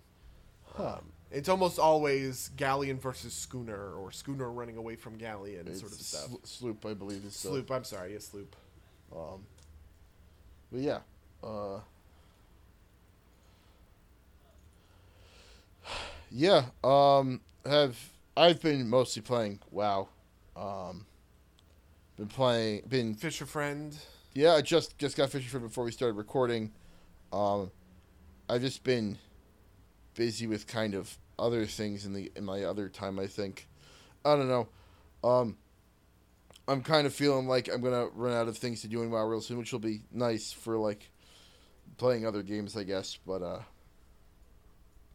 Huh. 0.76 0.88
Um, 0.88 1.12
it's 1.32 1.50
almost 1.50 1.80
always 1.80 2.50
galleon 2.56 3.00
versus 3.00 3.34
schooner 3.34 3.94
or 3.94 4.12
schooner 4.12 4.50
running 4.52 4.78
away 4.78 4.96
from 4.96 5.18
galleon 5.18 5.68
it's 5.68 5.80
sort 5.80 5.92
of 5.92 6.00
stuff. 6.00 6.30
sl- 6.30 6.36
sloop, 6.44 6.86
I 6.86 6.94
believe 6.94 7.26
is 7.26 7.36
Sloop. 7.36 7.70
I'm 7.72 7.84
sorry, 7.84 8.14
yeah, 8.14 8.20
sloop. 8.20 8.56
Um, 9.14 9.46
but 10.72 10.82
yeah, 10.82 11.00
uh, 11.44 11.80
yeah. 16.32 16.66
Um, 16.84 17.42
have 17.66 17.98
I've 18.38 18.62
been 18.62 18.90
mostly 18.90 19.22
playing 19.22 19.60
WoW. 19.72 20.10
Um, 20.56 21.06
been 22.18 22.28
playing, 22.28 22.84
been 22.88 23.14
Fisher 23.16 23.46
friend. 23.46 23.98
Yeah. 24.36 24.54
I 24.54 24.62
just 24.62 24.98
just 25.00 25.18
got 25.18 25.32
fishing 25.32 25.50
for 25.50 25.60
before 25.60 25.84
we 25.84 25.92
started 25.92 26.14
recording. 26.14 26.72
Um, 27.34 27.72
I've 28.48 28.62
just 28.62 28.84
been 28.84 29.18
busy 30.14 30.46
with 30.46 30.68
kind 30.68 30.94
of 30.94 31.18
other 31.40 31.66
things 31.66 32.06
in 32.06 32.14
the 32.14 32.32
in 32.36 32.46
my 32.46 32.64
other 32.64 32.90
time. 32.90 33.18
I 33.18 33.26
think 33.26 33.68
I 34.24 34.36
don't 34.36 34.48
know. 34.48 34.68
Um, 35.24 35.58
I'm 36.68 36.82
kind 36.82 37.08
of 37.08 37.14
feeling 37.14 37.48
like 37.48 37.68
I'm 37.72 37.82
gonna 37.82 38.08
run 38.14 38.34
out 38.34 38.48
of 38.48 38.58
things 38.58 38.82
to 38.82 38.88
do 38.88 39.02
in 39.02 39.10
WoW 39.10 39.26
real 39.26 39.42
soon, 39.42 39.58
which 39.58 39.72
will 39.72 39.80
be 39.80 40.02
nice 40.12 40.52
for 40.52 40.78
like 40.78 41.10
playing 41.98 42.26
other 42.26 42.44
games, 42.44 42.76
I 42.76 42.84
guess. 42.84 43.18
But 43.26 43.42
uh, 43.42 43.60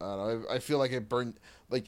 I 0.01 0.05
don't 0.05 0.17
know. 0.17 0.45
I, 0.49 0.55
I 0.55 0.59
feel 0.59 0.77
like 0.77 0.93
I 0.93 0.99
burned 0.99 1.35
like 1.69 1.85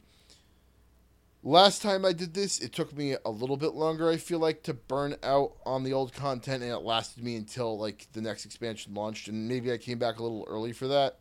last 1.44 1.82
time 1.82 2.06
I 2.06 2.14
did 2.14 2.34
this. 2.34 2.60
It 2.60 2.72
took 2.74 2.96
me 2.96 3.16
a 3.26 3.30
little 3.30 3.58
bit 3.58 3.74
longer. 3.74 4.10
I 4.10 4.18
feel 4.18 4.40
like 4.40 4.64
to 4.64 4.74
burn 4.74 5.16
out 5.24 5.54
on 5.66 5.84
the 5.84 5.94
old 5.94 6.14
content, 6.14 6.64
and 6.64 6.72
it 6.72 6.78
lasted 6.80 7.24
me 7.24 7.36
until 7.36 7.78
like 7.78 8.08
the 8.14 8.22
next 8.22 8.46
expansion 8.46 8.94
launched, 8.94 9.28
and 9.28 9.48
maybe 9.48 9.72
I 9.72 9.78
came 9.78 10.00
back 10.00 10.20
a 10.20 10.24
little 10.24 10.46
early 10.48 10.72
for 10.74 10.88
that. 10.88 11.18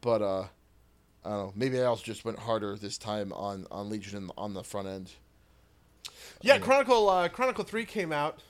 But 0.00 0.22
uh, 0.22 0.40
I 1.24 1.28
don't 1.30 1.38
know. 1.38 1.52
Maybe 1.54 1.80
I 1.80 1.84
also 1.84 2.02
just 2.02 2.24
went 2.24 2.38
harder 2.38 2.76
this 2.76 2.98
time 2.98 3.32
on 3.32 3.66
on 3.70 3.88
Legion 3.88 4.16
and 4.18 4.32
on 4.36 4.54
the 4.54 4.64
front 4.64 4.88
end. 4.88 5.10
Yeah. 6.40 6.58
Chronicle 6.58 7.08
uh, 7.08 7.28
Chronicle 7.28 7.64
Three 7.64 7.84
came 7.84 8.12
out, 8.12 8.40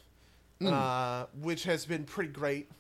Mm. 0.61 0.73
uh, 0.73 1.27
which 1.41 1.65
has 1.65 1.85
been 1.85 2.05
pretty 2.05 2.31
great. 2.31 2.71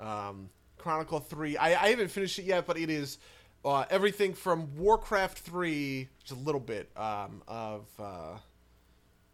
Um, 0.00 0.50
Chronicle 0.78 1.20
Three, 1.20 1.56
I, 1.56 1.68
I 1.68 1.88
haven't 1.90 2.08
finished 2.08 2.38
it 2.38 2.44
yet, 2.44 2.66
but 2.66 2.76
it 2.76 2.90
is 2.90 3.18
uh, 3.64 3.84
everything 3.90 4.34
from 4.34 4.76
Warcraft 4.76 5.38
Three, 5.38 6.08
just 6.24 6.40
a 6.40 6.42
little 6.42 6.60
bit 6.60 6.90
um, 6.96 7.42
of 7.46 7.86
uh, 7.98 8.38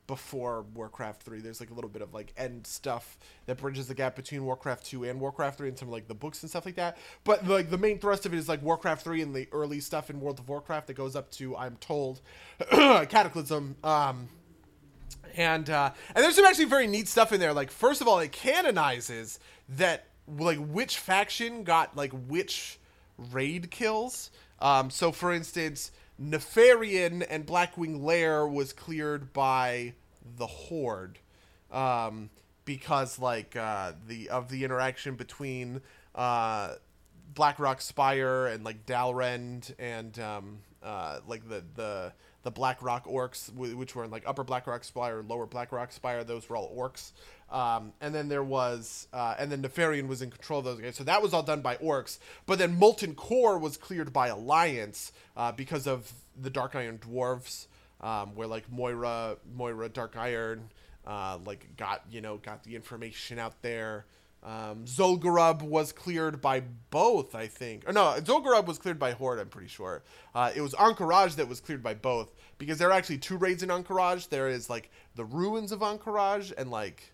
before 0.07 0.65
Warcraft 0.75 1.23
Three. 1.23 1.41
There's 1.41 1.61
like 1.61 1.71
a 1.71 1.75
little 1.75 1.91
bit 1.91 2.03
of 2.03 2.13
like 2.13 2.33
end 2.37 2.67
stuff 2.67 3.19
that 3.47 3.59
bridges 3.59 3.87
the 3.87 3.95
gap 3.95 4.17
between 4.17 4.45
Warcraft 4.45 4.87
Two 4.87 5.05
and 5.05 5.21
Warcraft 5.21 5.59
Three, 5.59 5.69
and 5.69 5.79
some 5.79 5.91
like 5.91 6.09
the 6.09 6.15
books 6.15 6.43
and 6.43 6.51
stuff 6.51 6.67
like 6.67 6.77
that. 6.77 6.99
But 7.25 7.47
like 7.47 7.71
the 7.71 7.79
main 7.79 7.99
thrust 7.99 8.27
of 8.27 8.35
it 8.35 8.39
is 8.39 8.49
like 8.49 8.63
Warcraft 8.63 9.05
Three 9.05 9.23
and 9.23 9.35
the 9.35 9.49
early 9.53 9.81
stuff 9.81 10.11
in 10.11 10.21
World 10.21 10.41
of 10.41 10.49
Warcraft 10.49 10.89
that 10.89 10.95
goes 10.95 11.15
up 11.15 11.31
to 11.33 11.57
I'm 11.57 11.77
told 11.77 12.21
Cataclysm. 12.71 13.77
Um, 13.85 14.29
and 15.37 15.69
uh, 15.71 15.93
and 16.15 16.25
there's 16.25 16.35
some 16.35 16.47
actually 16.47 16.65
very 16.65 16.87
neat 16.87 17.09
stuff 17.09 17.33
in 17.33 17.41
there. 17.41 17.53
Like 17.53 17.71
first 17.71 18.01
of 18.01 18.09
all, 18.09 18.19
it 18.19 18.33
canonizes 18.33 19.39
that 19.69 20.07
like 20.27 20.59
which 20.59 20.99
faction 20.99 21.63
got 21.63 21.97
like 21.97 22.13
which 22.27 22.79
raid 23.33 23.71
kills. 23.71 24.31
Um, 24.61 24.91
so 24.91 25.13
for 25.13 25.33
instance, 25.33 25.93
Nefarian 26.21 27.27
and 27.29 27.47
Blackwing 27.47 28.03
Lair 28.03 28.47
was 28.47 28.73
cleared 28.73 29.33
by 29.33 29.95
the 30.39 30.47
Horde 30.47 31.19
um, 31.71 32.31
because 32.65 33.19
like 33.19 33.55
uh, 33.57 33.93
the 34.07 34.31
of 34.31 34.49
the 34.49 34.65
interaction 34.65 35.15
between 35.15 35.83
uh, 36.15 36.75
Blackrock 37.35 37.81
Spire 37.81 38.47
and 38.47 38.65
like 38.65 38.87
Dal'Rend 38.87 39.75
and 39.79 40.19
um, 40.19 40.59
uh, 40.83 41.21
like 41.27 41.49
the 41.49 41.63
the 41.75 42.13
the 42.43 42.51
Blackrock 42.51 43.07
orcs, 43.07 43.53
which 43.53 43.95
were 43.97 44.05
in 44.05 44.11
like 44.11 44.23
Upper 44.25 44.45
Blackrock 44.45 44.85
Spire, 44.85 45.23
Lower 45.23 45.47
Blackrock 45.47 45.93
Spire. 45.93 46.23
Those 46.25 46.49
were 46.49 46.57
all 46.57 46.75
orcs. 46.77 47.13
Um, 47.51 47.93
and 48.01 48.13
then 48.15 48.29
there 48.29 48.43
was, 48.43 49.07
uh, 49.13 49.37
and 49.39 49.53
then 49.53 49.63
Nefarian 49.63 50.09
was 50.09 50.21
in 50.21 50.31
control 50.31 50.59
of 50.59 50.65
those 50.65 50.81
guys. 50.81 50.97
So 50.97 51.05
that 51.05 51.23
was 51.23 51.33
all 51.33 51.45
done 51.45 51.61
by 51.61 51.77
orcs. 51.77 52.19
But 52.45 52.59
then 52.59 52.77
Molten 52.79 53.15
Core 53.15 53.59
was 53.59 53.77
cleared 53.77 54.13
by 54.13 54.29
Alliance 54.29 55.13
uh, 55.37 55.53
because 55.53 55.87
of 55.87 56.13
the 56.41 56.51
Dark 56.51 56.75
Iron 56.75 56.99
dwarves, 56.99 57.67
um, 58.01 58.35
where 58.35 58.49
like 58.49 58.71
Moira, 58.71 59.37
Moira 59.55 59.89
Dark 59.89 60.17
Iron, 60.17 60.71
uh, 61.07 61.39
like 61.47 61.77
got 61.77 62.03
you 62.11 62.21
know 62.21 62.39
got 62.39 62.65
the 62.65 62.75
information 62.75 63.39
out 63.39 63.63
there 63.63 64.07
Um, 64.43 64.85
Zul'Gurub 64.85 65.63
was 65.63 65.93
cleared 65.93 66.41
by 66.41 66.61
both, 66.91 67.35
I 67.35 67.49
think. 67.49 67.89
Or 67.89 67.93
no, 67.93 68.15
Zul'Gurub 68.21 68.67
was 68.67 68.79
cleared 68.79 68.99
by 68.99 69.13
Horde, 69.13 69.41
I'm 69.41 69.49
pretty 69.49 69.69
sure. 69.69 70.03
Uh, 70.35 70.53
it 70.55 70.61
was 70.61 70.73
Ahn'Qiraj 70.75 71.35
that 71.37 71.49
was 71.49 71.61
cleared 71.61 71.83
by 71.83 71.95
both 71.95 72.33
because 72.59 72.79
there 72.79 72.89
are 72.89 72.93
actually 72.93 73.19
two 73.19 73.39
raids 73.39 73.63
in 73.63 73.71
Ahn'Qiraj. 73.71 74.29
There 74.29 74.49
is 74.49 74.71
like 74.71 74.91
the 75.17 75.25
ruins 75.25 75.73
of 75.73 75.81
Ahn'Qiraj 75.81 76.53
and 76.57 76.71
like 76.71 77.13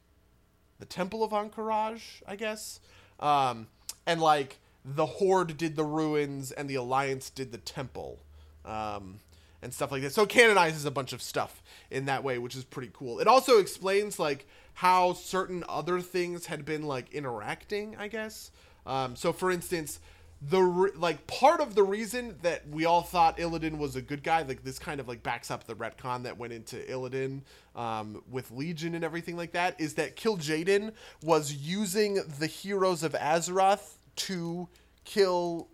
the 0.83 0.87
Temple 0.87 1.23
of 1.23 1.31
Ahn'Qiraj, 1.31 2.01
I 2.27 2.35
guess. 2.35 2.81
Um, 3.21 3.69
and 4.05 4.21
like 4.21 4.59
the 4.85 5.07
Horde 5.07 5.57
did 5.57 5.77
the 5.77 5.85
ruins 5.85 6.51
and 6.51 6.69
the 6.69 6.75
Alliance 6.75 7.31
did 7.31 7.53
the 7.53 7.59
temple. 7.59 8.19
Um, 8.65 9.21
and 9.63 9.73
stuff 9.73 9.93
like 9.93 10.03
that. 10.03 10.13
So 10.13 10.27
canonizes 10.27 10.85
a 10.85 10.91
bunch 10.91 11.13
of 11.13 11.23
stuff 11.23 11.63
in 11.89 12.07
that 12.07 12.25
way, 12.25 12.39
which 12.39 12.57
is 12.57 12.65
pretty 12.65 12.91
cool. 12.93 13.21
It 13.21 13.29
also 13.29 13.59
explains 13.59 14.19
like 14.19 14.45
how 14.75 15.13
certain 15.13 15.63
other 15.69 16.01
things 16.01 16.47
had 16.47 16.65
been 16.65 16.83
like 16.83 17.15
interacting, 17.15 17.95
I 17.97 18.09
guess. 18.09 18.51
Um, 18.85 19.15
so 19.15 19.33
for 19.33 19.53
instance, 19.53 20.01
the 20.49 20.61
re- 20.61 20.91
like 20.97 21.27
part 21.27 21.61
of 21.61 21.75
the 21.75 21.83
reason 21.85 22.37
that 22.43 22.69
we 22.69 22.85
all 22.85 23.03
thought 23.03 23.39
Illidan 23.39 23.79
was 23.79 23.95
a 23.95 24.03
good 24.03 24.23
guy, 24.25 24.43
like 24.43 24.65
this 24.65 24.79
kind 24.79 24.99
of 24.99 25.07
like 25.07 25.23
backs 25.23 25.51
up 25.51 25.65
the 25.65 25.75
retcon 25.75 26.25
that 26.25 26.37
went 26.37 26.53
into 26.53 26.77
Illidan 26.77 27.43
um, 27.77 28.23
with 28.29 28.51
Legion 28.51 28.95
and 28.95 29.05
everything 29.05 29.37
like 29.37 29.53
that, 29.53 29.81
is 29.81 29.95
that 29.95 30.17
Kil'jaeden 30.17 30.93
was 31.23 31.53
using 31.55 32.15
the 32.41 32.49
heroes 32.49 33.03
of 33.03 33.13
Azeroth 33.13 33.99
to 34.17 34.69
kill 35.05 35.69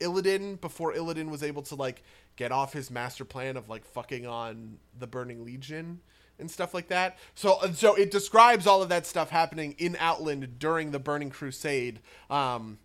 Illidan 0.00 0.60
before 0.60 0.92
Illidan 0.94 1.28
was 1.28 1.42
able 1.42 1.62
to 1.62 1.74
like 1.74 2.02
get 2.36 2.52
off 2.52 2.72
his 2.72 2.90
master 2.90 3.24
plan 3.24 3.56
of 3.56 3.68
like 3.68 3.84
fucking 3.84 4.26
on 4.26 4.78
the 4.98 5.06
Burning 5.06 5.44
Legion 5.44 6.00
and 6.38 6.50
stuff 6.50 6.74
like 6.74 6.88
that. 6.88 7.18
So 7.34 7.58
so 7.74 7.94
it 7.94 8.10
describes 8.10 8.66
all 8.66 8.82
of 8.82 8.88
that 8.90 9.06
stuff 9.06 9.30
happening 9.30 9.74
in 9.78 9.96
Outland 9.98 10.58
during 10.58 10.90
the 10.90 10.98
Burning 10.98 11.30
Crusade, 11.30 12.00
um, 12.30 12.78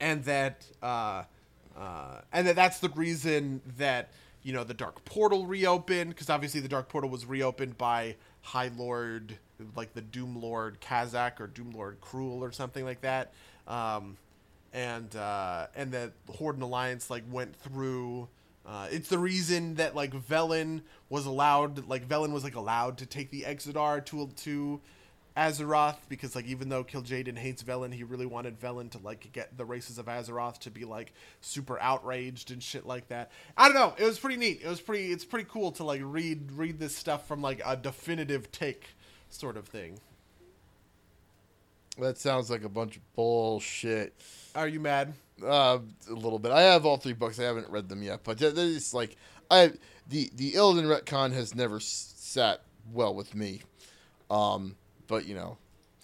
and 0.00 0.24
that 0.24 0.66
uh, 0.82 1.24
uh, 1.76 2.20
and 2.32 2.46
that 2.46 2.56
that's 2.56 2.80
the 2.80 2.88
reason 2.90 3.60
that 3.78 4.10
you 4.42 4.52
know 4.52 4.64
the 4.64 4.74
Dark 4.74 5.04
Portal 5.04 5.46
reopened 5.46 6.10
because 6.10 6.30
obviously 6.30 6.60
the 6.60 6.68
Dark 6.68 6.88
Portal 6.88 7.10
was 7.10 7.26
reopened 7.26 7.76
by 7.78 8.16
High 8.42 8.70
Lord 8.76 9.38
like 9.74 9.94
the 9.94 10.00
Doom 10.02 10.40
Lord 10.40 10.80
Kazzak 10.80 11.40
or 11.40 11.46
Doom 11.46 11.72
Lord 11.72 12.00
Kruul 12.00 12.40
or 12.40 12.52
something 12.52 12.84
like 12.84 13.00
that. 13.02 13.32
Um, 13.66 14.16
and 14.72 15.14
uh, 15.16 15.66
and 15.74 15.92
that 15.92 16.12
Horde 16.30 16.56
and 16.56 16.62
Alliance 16.62 17.10
like 17.10 17.24
went 17.30 17.56
through. 17.56 18.28
Uh, 18.66 18.88
it's 18.90 19.08
the 19.08 19.18
reason 19.18 19.76
that 19.76 19.94
like 19.94 20.12
Velen 20.12 20.82
was 21.08 21.24
allowed, 21.24 21.86
like 21.88 22.08
Velen 22.08 22.32
was 22.32 22.42
like 22.42 22.56
allowed 22.56 22.98
to 22.98 23.06
take 23.06 23.30
the 23.30 23.42
Exodar 23.42 24.04
to 24.06 24.28
to 24.44 24.80
Azeroth 25.36 25.96
because 26.08 26.34
like 26.34 26.46
even 26.46 26.68
though 26.68 26.82
Kil'jaeden 26.82 27.36
hates 27.36 27.62
Velen, 27.62 27.92
he 27.92 28.04
really 28.04 28.26
wanted 28.26 28.58
Velen 28.58 28.90
to 28.92 28.98
like 28.98 29.30
get 29.32 29.56
the 29.56 29.64
races 29.64 29.98
of 29.98 30.06
Azeroth 30.06 30.58
to 30.60 30.70
be 30.70 30.84
like 30.84 31.12
super 31.40 31.78
outraged 31.80 32.50
and 32.50 32.62
shit 32.62 32.86
like 32.86 33.08
that. 33.08 33.30
I 33.56 33.68
don't 33.68 33.74
know. 33.74 33.94
It 33.98 34.04
was 34.04 34.18
pretty 34.18 34.38
neat. 34.38 34.62
It 34.62 34.68
was 34.68 34.80
pretty. 34.80 35.12
It's 35.12 35.24
pretty 35.24 35.48
cool 35.50 35.72
to 35.72 35.84
like 35.84 36.00
read 36.02 36.52
read 36.52 36.78
this 36.78 36.96
stuff 36.96 37.28
from 37.28 37.42
like 37.42 37.60
a 37.66 37.76
definitive 37.76 38.50
take 38.50 38.96
sort 39.28 39.56
of 39.56 39.68
thing. 39.68 39.98
That 41.98 42.18
sounds 42.18 42.50
like 42.50 42.64
a 42.64 42.68
bunch 42.68 42.96
of 42.96 43.14
bullshit. 43.14 44.14
Are 44.54 44.68
you 44.68 44.80
mad? 44.80 45.14
Uh, 45.42 45.78
a 46.10 46.12
little 46.12 46.38
bit. 46.38 46.52
I 46.52 46.62
have 46.62 46.86
all 46.86 46.96
three 46.96 47.12
books. 47.12 47.38
I 47.38 47.44
haven't 47.44 47.68
read 47.68 47.88
them 47.88 48.02
yet, 48.02 48.20
but 48.24 48.40
it's 48.40 48.94
like 48.94 49.16
I 49.50 49.72
the 50.08 50.30
the 50.34 50.52
Illidan 50.52 50.86
retcon 50.86 51.32
has 51.32 51.54
never 51.54 51.78
sat 51.78 52.62
well 52.92 53.14
with 53.14 53.34
me. 53.34 53.60
Um, 54.30 54.76
but 55.06 55.26
you 55.26 55.34
know, 55.34 55.58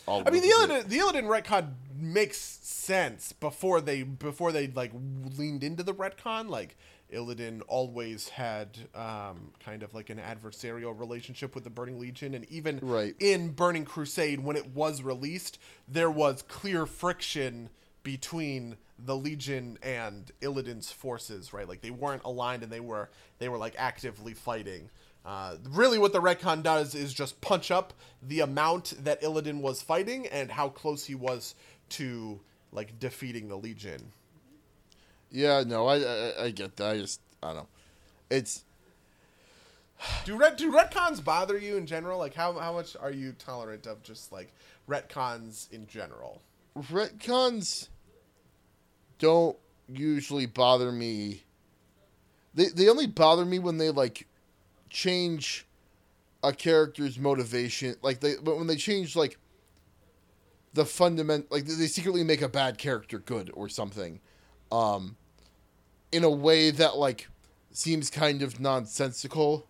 I 0.09 0.31
mean 0.31 0.43
the 0.43 0.49
Illidan 0.49 0.89
the 0.89 0.99
Illidan 0.99 1.25
retcon 1.25 1.75
makes 1.97 2.39
sense 2.39 3.33
before 3.33 3.81
they 3.81 4.03
before 4.03 4.53
they 4.53 4.67
like 4.69 4.93
leaned 5.37 5.63
into 5.63 5.83
the 5.83 5.95
retcon. 5.95 6.49
Like 6.49 6.77
Illidan 7.13 7.63
always 7.69 8.31
had 8.31 8.79
um, 8.95 9.53
kind 9.61 9.83
of 9.83 9.95
like 9.95 10.11
an 10.11 10.19
adversarial 10.19 10.99
relationship 10.99 11.55
with 11.55 11.65
the 11.65 11.71
Burning 11.71 12.01
Legion, 12.01 12.35
and 12.35 12.45
even 12.51 12.81
right. 12.83 13.15
in 13.21 13.51
Burning 13.51 13.85
Crusade, 13.85 14.41
when 14.41 14.57
it 14.57 14.75
was 14.75 15.03
released, 15.03 15.59
there 15.87 16.11
was 16.11 16.43
clear 16.43 16.87
friction 16.87 17.69
between 18.03 18.77
the 18.99 19.17
Legion 19.17 19.79
and 19.83 20.31
Illidan's 20.41 20.91
forces, 20.91 21.53
right? 21.53 21.69
Like 21.69 21.81
they 21.81 21.91
weren't 21.91 22.23
aligned, 22.25 22.63
and 22.63 22.73
they 22.73 22.81
were 22.81 23.11
they 23.39 23.49
were 23.49 23.59
like 23.59 23.75
actively 23.79 24.35
fighting. 24.35 24.91
Uh, 25.25 25.57
really, 25.71 25.99
what 25.99 26.13
the 26.13 26.21
retcon 26.21 26.63
does 26.63 26.95
is 26.95 27.15
just 27.15 27.41
punch 27.41 27.71
up 27.71 27.93
the 28.23 28.41
amount 28.41 28.95
that 29.05 29.23
Illidan 29.23 29.61
was 29.61 29.81
fighting 29.81 30.27
and 30.27 30.51
how 30.51 30.69
close 30.69 31.05
he 31.05 31.15
was 31.15 31.55
to 31.91 32.41
like 32.73 32.99
defeating 32.99 33.49
the 33.49 33.57
Legion. 33.57 34.13
Yeah, 35.31 35.63
no, 35.67 35.87
I, 35.87 35.99
I, 35.99 36.45
I 36.45 36.51
get 36.51 36.77
that. 36.77 36.91
I 36.91 36.99
just 36.99 37.21
I 37.43 37.49
don't 37.49 37.57
know. 37.57 37.69
It's 38.31 38.65
do 40.25 40.37
ret 40.37 40.59
do 40.59 40.73
retcons 40.73 41.23
bother 41.23 41.59
you 41.59 41.77
in 41.77 41.87
general? 41.87 42.19
Like 42.19 42.35
how 42.35 42.59
how 42.59 42.73
much 42.73 42.97
are 43.01 43.13
you 43.13 43.33
tolerant 43.39 43.87
of 43.87 44.03
just 44.03 44.33
like 44.33 44.53
retcons 44.89 45.71
in 45.73 45.87
general? 45.87 46.43
Retcons 46.77 47.89
don't 49.19 49.57
usually 49.89 50.47
bother 50.47 50.91
me. 50.91 51.45
They 52.55 52.67
they 52.67 52.89
only 52.89 53.07
bother 53.07 53.45
me 53.45 53.59
when 53.59 53.79
they 53.79 53.91
like 53.91 54.27
change 54.93 55.67
a 56.43 56.53
character's 56.53 57.19
motivation. 57.19 57.97
Like 58.03 58.21
they 58.21 58.35
but 58.43 58.57
when 58.57 58.67
they 58.67 58.77
change 58.77 59.17
like 59.17 59.39
the 60.75 60.85
fundament 60.85 61.51
like 61.51 61.65
they 61.65 61.87
secretly 61.87 62.23
make 62.23 62.43
a 62.43 62.49
bad 62.49 62.79
character 62.79 63.19
good 63.19 63.51
or 63.55 63.69
something. 63.69 64.21
Um 64.71 65.17
in 66.13 66.25
a 66.25 66.31
way 66.31 66.71
that 66.71 66.97
like 66.97 67.29
seems 67.73 68.11
kind 68.11 68.43
of 68.43 68.61
nonsensical. 68.61 69.67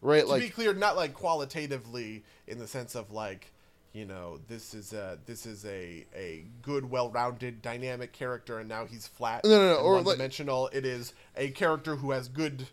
Right? 0.00 0.26
Like 0.26 0.26
to 0.26 0.32
like 0.32 0.42
be 0.42 0.50
clear, 0.50 0.74
not 0.74 0.96
like 0.96 1.14
qualitatively 1.14 2.24
in 2.46 2.58
the 2.58 2.66
sense 2.66 2.94
of 2.94 3.10
like 3.10 3.50
you 3.92 4.04
know 4.04 4.38
this 4.48 4.74
is 4.74 4.92
a 4.92 5.18
this 5.24 5.46
is 5.46 5.64
a 5.64 6.04
a 6.14 6.44
good 6.62 6.90
well-rounded 6.90 7.62
dynamic 7.62 8.12
character 8.12 8.58
and 8.58 8.68
now 8.68 8.84
he's 8.84 9.06
flat 9.06 9.42
no 9.44 9.50
no 9.50 9.68
no 9.74 9.76
or 9.76 9.94
one-dimensional 9.94 10.64
like, 10.64 10.74
it 10.74 10.84
is 10.84 11.14
a 11.36 11.50
character 11.50 11.94
who 11.94 12.10
has 12.10 12.26
good 12.28 12.66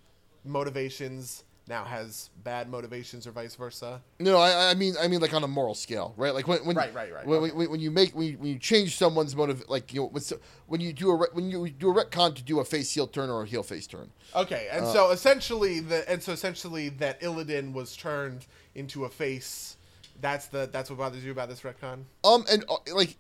motivations 0.43 1.43
now 1.71 1.83
has 1.83 2.29
bad 2.43 2.69
motivations 2.69 3.25
or 3.25 3.31
vice 3.31 3.55
versa? 3.55 4.01
No 4.19 4.37
i 4.37 4.69
i 4.69 4.73
mean 4.75 4.93
i 5.01 5.07
mean 5.07 5.21
like 5.21 5.33
on 5.33 5.43
a 5.43 5.47
moral 5.47 5.73
scale 5.73 6.13
right? 6.17 6.35
Like 6.35 6.47
when, 6.47 6.63
when 6.65 6.75
right 6.75 6.93
right 6.93 7.11
right. 7.11 7.25
when, 7.25 7.39
okay. 7.39 7.51
when, 7.53 7.71
when 7.71 7.79
you 7.79 7.89
make 7.89 8.13
when 8.13 8.27
you, 8.27 8.37
when 8.37 8.49
you 8.49 8.59
change 8.59 8.97
someone's 8.97 9.35
motive 9.35 9.63
like 9.69 9.93
you 9.93 10.01
know 10.01 10.07
when, 10.07 10.21
when 10.67 10.81
you 10.81 10.93
do 10.93 11.09
a 11.11 11.17
when 11.33 11.49
you 11.49 11.69
do 11.69 11.89
a 11.89 11.93
retcon 11.93 12.35
to 12.35 12.43
do 12.43 12.59
a 12.59 12.65
face 12.65 12.93
heel 12.93 13.07
turn 13.07 13.29
or 13.29 13.43
a 13.43 13.47
heel 13.47 13.63
face 13.63 13.87
turn. 13.87 14.11
Okay 14.35 14.67
and 14.71 14.85
uh, 14.85 14.93
so 14.93 15.11
essentially 15.11 15.79
the 15.79 16.07
and 16.11 16.21
so 16.21 16.31
essentially 16.31 16.89
that 16.89 17.19
illidan 17.21 17.73
was 17.73 17.95
turned 17.95 18.45
into 18.75 19.05
a 19.05 19.09
face. 19.09 19.77
That's 20.19 20.47
the 20.47 20.69
that's 20.71 20.89
what 20.89 20.99
bothers 20.99 21.23
you 21.23 21.31
about 21.31 21.49
this 21.49 21.61
retcon. 21.61 22.03
Um, 22.23 22.45
and 22.51 22.63
uh, 22.69 22.77
like, 22.93 23.17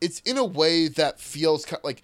it's 0.00 0.20
in 0.20 0.36
a 0.36 0.44
way 0.44 0.88
that 0.88 1.20
feels 1.20 1.64
kind 1.64 1.78
of, 1.78 1.84
like 1.84 2.02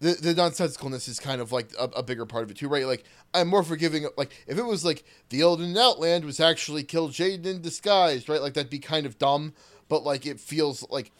the 0.00 0.12
the 0.12 0.34
nonsensicalness 0.34 1.08
is 1.08 1.20
kind 1.20 1.40
of 1.40 1.52
like 1.52 1.70
a, 1.78 1.84
a, 1.84 2.02
bigger 2.02 2.26
part 2.26 2.44
of 2.44 2.50
it 2.50 2.56
too, 2.56 2.68
right? 2.68 2.86
Like, 2.86 3.04
I'm 3.32 3.48
more 3.48 3.62
forgiving. 3.62 4.06
Like, 4.16 4.32
if 4.46 4.58
it 4.58 4.64
was 4.64 4.84
like 4.84 5.04
the 5.28 5.40
Elden 5.40 5.76
Outland 5.76 6.24
was 6.24 6.40
actually 6.40 6.84
Kil'jaeden 6.84 7.46
in 7.46 7.62
disguise, 7.62 8.28
right? 8.28 8.42
Like 8.42 8.54
that'd 8.54 8.70
be 8.70 8.78
kind 8.78 9.06
of 9.06 9.18
dumb. 9.18 9.54
But 9.88 10.04
like, 10.04 10.26
it 10.26 10.40
feels 10.40 10.84
like 10.90 11.12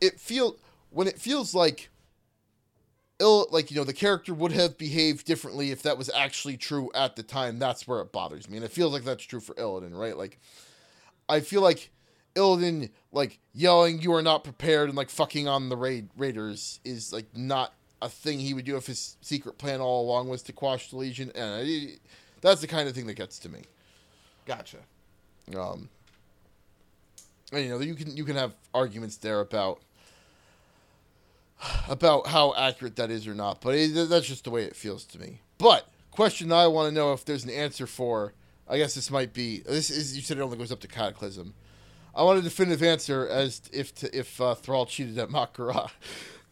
it 0.00 0.18
feel 0.20 0.56
when 0.90 1.06
it 1.06 1.18
feels 1.18 1.54
like 1.54 1.90
ill 3.20 3.46
like 3.50 3.70
you 3.70 3.76
know 3.76 3.84
the 3.84 3.92
character 3.92 4.32
would 4.32 4.52
have 4.52 4.78
behaved 4.78 5.26
differently 5.26 5.70
if 5.70 5.82
that 5.82 5.98
was 5.98 6.10
actually 6.14 6.56
true 6.56 6.90
at 6.94 7.16
the 7.16 7.22
time 7.22 7.58
that's 7.58 7.86
where 7.86 8.00
it 8.00 8.12
bothers 8.12 8.48
me 8.48 8.56
and 8.56 8.64
it 8.64 8.72
feels 8.72 8.94
like 8.94 9.04
that's 9.04 9.24
true 9.24 9.40
for 9.40 9.54
Illidan 9.56 9.94
right 9.94 10.16
like 10.16 10.38
I 11.28 11.40
feel 11.40 11.60
like 11.60 11.90
Illidan 12.34 12.90
like 13.12 13.38
yelling 13.52 14.00
"You 14.00 14.14
are 14.14 14.22
not 14.22 14.44
prepared" 14.44 14.88
and 14.88 14.96
like 14.96 15.10
fucking 15.10 15.48
on 15.48 15.68
the 15.68 15.76
raid 15.76 16.08
raiders 16.16 16.80
is 16.84 17.12
like 17.12 17.36
not 17.36 17.74
a 18.02 18.08
thing 18.08 18.38
he 18.38 18.54
would 18.54 18.64
do 18.64 18.76
if 18.76 18.86
his 18.86 19.16
secret 19.20 19.58
plan 19.58 19.80
all 19.80 20.04
along 20.04 20.28
was 20.28 20.42
to 20.44 20.52
quash 20.52 20.90
the 20.90 20.96
Legion, 20.96 21.30
and 21.34 21.54
I, 21.54 21.88
that's 22.40 22.60
the 22.60 22.66
kind 22.66 22.88
of 22.88 22.94
thing 22.94 23.06
that 23.06 23.14
gets 23.14 23.38
to 23.40 23.48
me. 23.48 23.62
Gotcha. 24.46 24.78
Um, 25.56 25.88
and 27.52 27.64
you 27.64 27.70
know 27.70 27.80
you 27.80 27.94
can 27.94 28.16
you 28.16 28.24
can 28.24 28.36
have 28.36 28.54
arguments 28.72 29.16
there 29.16 29.40
about 29.40 29.80
about 31.88 32.28
how 32.28 32.54
accurate 32.54 32.96
that 32.96 33.10
is 33.10 33.26
or 33.26 33.34
not, 33.34 33.60
but 33.60 33.74
it, 33.74 34.08
that's 34.08 34.26
just 34.26 34.44
the 34.44 34.50
way 34.50 34.64
it 34.64 34.76
feels 34.76 35.04
to 35.06 35.18
me. 35.18 35.40
But 35.58 35.88
question 36.10 36.52
I 36.52 36.66
want 36.66 36.88
to 36.88 36.94
know 36.94 37.12
if 37.12 37.24
there's 37.24 37.44
an 37.44 37.50
answer 37.50 37.86
for 37.86 38.32
I 38.68 38.78
guess 38.78 38.94
this 38.94 39.10
might 39.10 39.32
be. 39.32 39.58
This 39.60 39.90
is 39.90 40.16
you 40.16 40.22
said 40.22 40.38
it 40.38 40.42
only 40.42 40.56
goes 40.56 40.70
up 40.70 40.80
to 40.80 40.88
Cataclysm. 40.88 41.54
I 42.14 42.22
want 42.22 42.38
a 42.38 42.42
definitive 42.42 42.82
answer 42.82 43.26
as 43.28 43.62
if 43.72 43.94
to, 43.96 44.16
if 44.16 44.40
uh, 44.40 44.54
Thrall 44.54 44.86
cheated 44.86 45.18
at 45.18 45.28
Mak'gora. 45.28 45.90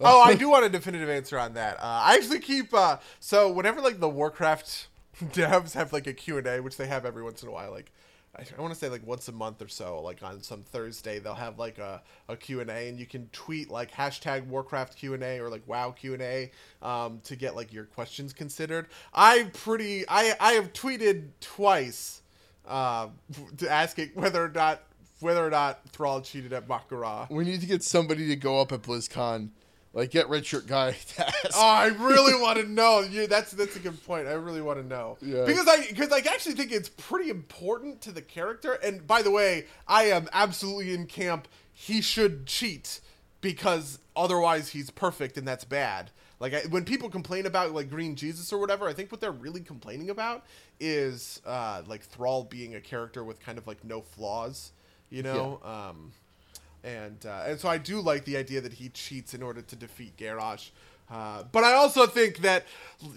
oh, 0.01 0.21
I 0.21 0.35
do 0.37 0.49
want 0.49 0.65
a 0.65 0.69
definitive 0.69 1.09
answer 1.09 1.39
on 1.39 1.55
that. 1.55 1.77
Uh, 1.79 2.03
I 2.05 2.15
actually 2.15 2.41
keep 2.41 2.73
uh, 2.75 2.99
so 3.21 3.51
whenever 3.51 3.81
like 3.81 4.01
the 4.01 4.09
Warcraft 4.09 4.89
devs 5.27 5.75
have 5.75 5.93
like 5.93 6.07
a 6.07 6.13
Q 6.13 6.39
and 6.39 6.47
A, 6.47 6.61
which 6.61 6.77
they 6.77 6.87
have 6.87 7.05
every 7.05 7.23
once 7.23 7.43
in 7.43 7.49
a 7.49 7.53
while, 7.53 7.71
like 7.71 7.93
I, 8.37 8.45
I 8.57 8.61
want 8.61 8.73
to 8.73 8.79
say 8.79 8.89
like 8.89 9.07
once 9.07 9.29
a 9.29 9.33
month 9.33 9.61
or 9.63 9.69
so, 9.69 10.01
like 10.01 10.23
on 10.23 10.43
some 10.43 10.63
Thursday, 10.63 11.19
they'll 11.19 11.35
have 11.35 11.59
like 11.59 11.79
a, 11.79 12.03
a 12.29 12.37
Q&A 12.37 12.89
and 12.89 12.99
you 12.99 13.07
can 13.07 13.29
tweet 13.33 13.71
like 13.71 13.91
hashtag 13.91 14.47
Warcraft 14.47 14.97
Q&A 14.97 15.41
or 15.41 15.49
like 15.49 15.63
WoW 15.67 15.91
Q&A 15.91 16.51
um, 16.83 17.21
to 17.25 17.37
get 17.37 17.57
like 17.57 17.73
your 17.73 17.85
questions 17.85 18.33
considered. 18.33 18.87
I 19.13 19.51
pretty, 19.53 20.05
I, 20.09 20.35
I 20.41 20.53
have 20.53 20.73
tweeted 20.73 21.29
twice 21.41 22.23
uh, 22.67 23.09
to 23.57 23.71
asking 23.71 24.11
whether 24.15 24.45
or 24.45 24.51
not 24.51 24.83
whether 25.21 25.45
or 25.45 25.51
not 25.51 25.81
Thrall 25.89 26.21
cheated 26.21 26.53
at 26.53 26.69
Mak'gora. 26.69 27.29
We 27.29 27.43
need 27.43 27.61
to 27.61 27.67
get 27.67 27.83
somebody 27.83 28.29
to 28.29 28.37
go 28.37 28.61
up 28.61 28.71
at 28.71 28.83
BlizzCon, 28.83 29.49
like 29.99 30.11
get 30.11 30.29
Red 30.29 30.47
Shirt 30.47 30.67
guy. 30.67 30.97
Oh, 31.55 31.67
I 31.67 31.87
really 31.87 32.35
want 32.41 32.59
to 32.59 32.69
know. 32.69 33.01
Yeah, 33.01 33.27
that's 33.27 33.51
that's 33.53 33.77
a 33.77 33.81
good 33.81 34.03
point. 34.07 34.27
I 34.29 34.33
really 34.33 34.63
want 34.63 34.81
to 34.81 34.87
know 34.87 35.19
Yeah. 35.21 35.45
because 35.45 35.67
I 35.69 35.87
because 35.89 36.13
I 36.13 36.19
actually 36.19 36.55
think 36.55 36.73
it's 36.73 36.89
pretty 36.89 37.31
important 37.31 38.01
to 38.03 38.13
the 38.13 38.23
character. 38.23 38.73
And 38.75 39.07
by 39.07 39.23
the 39.23 39.31
way, 39.31 39.67
I 39.87 40.05
am 40.05 40.29
absolutely 40.33 40.95
in 40.95 41.07
camp. 41.07 41.49
He 41.73 42.01
should 42.01 42.47
cheat 42.47 43.01
because 43.41 43.99
otherwise 44.17 44.71
he's 44.71 44.91
perfect, 44.91 45.37
and 45.37 45.47
that's 45.47 45.65
bad. 45.65 46.11
Like 46.41 46.55
I, 46.55 46.61
when 46.69 46.85
people 46.85 47.11
complain 47.11 47.47
about 47.47 47.73
like 47.73 47.91
Green 47.91 48.15
Jesus 48.15 48.53
or 48.53 48.59
whatever, 48.59 48.89
I 48.89 48.93
think 48.93 49.11
what 49.11 49.21
they're 49.21 49.33
really 49.33 49.61
complaining 49.61 50.11
about 50.11 50.45
is 50.79 51.41
uh, 51.45 51.83
like 51.87 52.03
Thrall 52.03 52.45
being 52.45 52.75
a 52.77 52.81
character 52.81 53.25
with 53.25 53.41
kind 53.41 53.59
of 53.59 53.67
like 53.67 53.85
no 53.85 54.01
flaws. 54.01 54.73
You 55.11 55.23
know. 55.23 55.61
Um, 55.65 56.13
and 56.85 57.25
uh, 57.27 57.45
and 57.47 57.61
so 57.61 57.69
I 57.69 57.79
do 57.79 58.01
like 58.01 58.25
the 58.25 58.37
idea 58.37 58.61
that 58.61 58.75
he 58.75 58.89
cheats 58.89 59.35
in 59.35 59.43
order 59.43 59.63
to 59.63 59.77
defeat 59.77 60.17
Garrosh. 60.17 60.71
Uh, 61.11 61.43
but 61.53 61.65
I 61.65 61.73
also 61.73 62.07
think 62.07 62.39
that, 62.39 62.67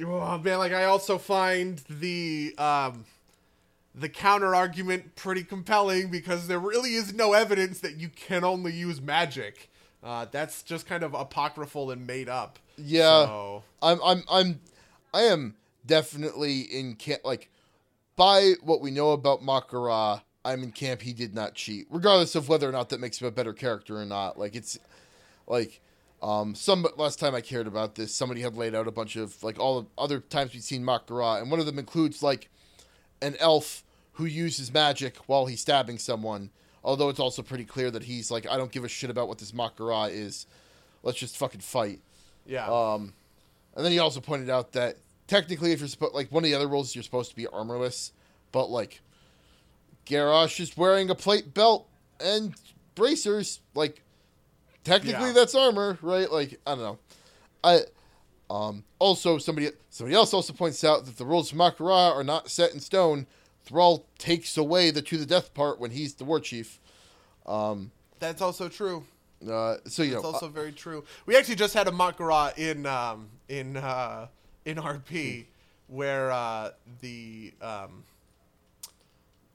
oh 0.02 0.38
man, 0.38 0.60
like 0.60 0.72
I 0.72 0.86
also 0.86 1.18
find 1.18 1.82
the 1.90 2.56
um, 2.58 3.06
the 3.94 4.10
counter 4.10 4.56
argument 4.56 5.16
pretty 5.16 5.44
compelling 5.44 6.10
because 6.10 6.48
there 6.48 6.60
really 6.60 6.96
is 6.96 7.14
no 7.14 7.34
evidence 7.34 7.80
that 7.80 7.98
you 7.98 8.10
can 8.10 8.44
only 8.44 8.74
use 8.74 9.02
magic. 9.02 9.70
Uh, 10.04 10.26
that's 10.32 10.64
just 10.64 10.88
kind 10.88 11.04
of 11.04 11.14
apocryphal 11.14 11.92
and 11.92 12.08
made 12.08 12.30
up. 12.30 12.60
Yeah. 12.78 13.26
So, 13.26 13.64
I'm 13.82 14.00
I'm 14.04 14.24
I'm 14.32 14.60
I 15.14 15.24
am 15.24 15.56
definitely 15.86 16.62
in 16.62 16.96
camp 16.96 17.22
like 17.24 17.50
by 18.16 18.54
what 18.64 18.82
we 18.82 18.92
know 18.92 19.12
about 19.12 19.42
Mak'gora, 19.42 20.22
I'm 20.44 20.64
in 20.64 20.72
camp 20.72 21.02
he 21.02 21.14
did 21.14 21.34
not 21.36 21.54
cheat. 21.56 21.88
Regardless 21.90 22.36
of 22.36 22.50
whether 22.50 22.68
or 22.68 22.72
not 22.72 22.90
that 22.90 23.00
makes 23.00 23.22
him 23.22 23.28
a 23.28 23.32
better 23.32 23.54
character 23.54 23.98
or 23.98 24.06
not. 24.06 24.40
Like 24.40 24.56
it's 24.56 24.78
like 25.48 25.82
um 26.22 26.56
some 26.56 26.86
last 26.98 27.20
time 27.20 27.36
I 27.36 27.42
cared 27.42 27.68
about 27.68 27.96
this, 27.96 28.14
somebody 28.14 28.42
had 28.42 28.56
laid 28.56 28.76
out 28.76 28.88
a 28.88 28.92
bunch 28.92 29.16
of 29.16 29.42
like 29.44 29.60
all 29.60 29.82
the 29.82 29.88
other 29.98 30.20
times 30.20 30.54
we've 30.54 30.64
seen 30.64 30.84
Mak'gora 30.84 31.42
and 31.42 31.52
one 31.52 31.60
of 31.60 31.66
them 31.66 31.80
includes 31.80 32.24
like 32.24 32.50
an 33.22 33.36
elf 33.40 33.84
who 34.14 34.26
uses 34.26 34.74
magic 34.74 35.18
while 35.28 35.46
he's 35.46 35.62
stabbing 35.62 35.98
someone. 35.98 36.50
Although 36.84 37.10
it's 37.10 37.20
also 37.20 37.44
pretty 37.44 37.66
clear 37.66 37.92
that 37.92 38.04
he's 38.04 38.32
like, 38.32 38.48
I 38.50 38.58
don't 38.58 38.72
give 38.72 38.84
a 38.84 38.90
shit 38.90 39.12
about 39.12 39.28
what 39.28 39.38
this 39.38 39.52
Mak'gora 39.52 40.10
is. 40.12 40.48
Let's 41.04 41.20
just 41.20 41.38
fucking 41.38 41.62
fight. 41.62 42.00
yeah. 42.46 42.66
Um, 42.68 43.14
and 43.76 43.86
then 43.86 43.92
he 43.92 44.00
also 44.00 44.20
pointed 44.20 44.50
out 44.50 44.74
that 44.74 44.98
technically, 45.28 45.72
if 45.72 45.80
you're 45.80 45.88
supposed 45.88 46.14
like 46.14 46.32
one 46.32 46.44
of 46.44 46.50
the 46.50 46.56
other 46.56 46.68
rules, 46.68 46.94
you're 46.96 47.04
supposed 47.04 47.30
to 47.30 47.36
be 47.36 47.48
armorless, 47.48 48.12
but 48.52 48.70
like 48.70 49.00
Garrosh 50.12 50.60
is 50.60 50.76
wearing 50.76 51.10
a 51.10 51.16
plate 51.16 51.54
belt 51.54 51.88
and 52.20 52.54
bracers. 52.96 53.62
Like 53.74 54.02
technically, 54.84 55.28
Yeah. 55.28 55.34
that's 55.34 55.56
armor, 55.56 55.98
right? 56.02 56.30
Like 56.32 56.60
I 56.68 56.76
don't 56.76 56.84
know. 56.84 57.00
I 57.64 57.80
um 58.50 58.84
also 59.00 59.38
somebody 59.38 59.70
somebody 59.90 60.16
else 60.16 60.34
also 60.34 60.54
points 60.54 60.84
out 60.84 61.06
that 61.06 61.18
the 61.18 61.26
rules 61.26 61.52
of 61.52 61.58
Mak'gora 61.58 62.16
are 62.16 62.24
not 62.24 62.50
set 62.50 62.74
in 62.74 62.80
stone. 62.80 63.26
Thrall 63.64 64.06
takes 64.18 64.58
away 64.58 64.92
the 64.92 65.02
to 65.02 65.18
the 65.18 65.26
death 65.26 65.54
part 65.54 65.80
when 65.80 65.92
he's 65.92 66.16
the 66.16 66.26
war 66.26 66.40
chief. 66.40 66.80
Um, 67.46 67.92
that's 68.20 68.42
also 68.42 68.68
true. 68.70 69.06
Uh, 69.42 69.78
so 69.86 70.04
you 70.04 70.12
That's 70.12 70.24
know, 70.24 70.32
also 70.32 70.48
very 70.50 70.72
true. 70.72 71.04
We 71.26 71.36
actually 71.36 71.56
just 71.56 71.74
had 71.74 71.88
a 71.88 71.92
Mak'gora 71.92 72.56
in 72.58 72.86
um, 72.86 73.30
in 73.50 73.78
uh, 73.78 74.28
in 74.66 74.78
RP 74.78 75.46
where 75.88 76.32
uh, 76.32 76.72
the 77.02 77.54
um, 77.62 78.04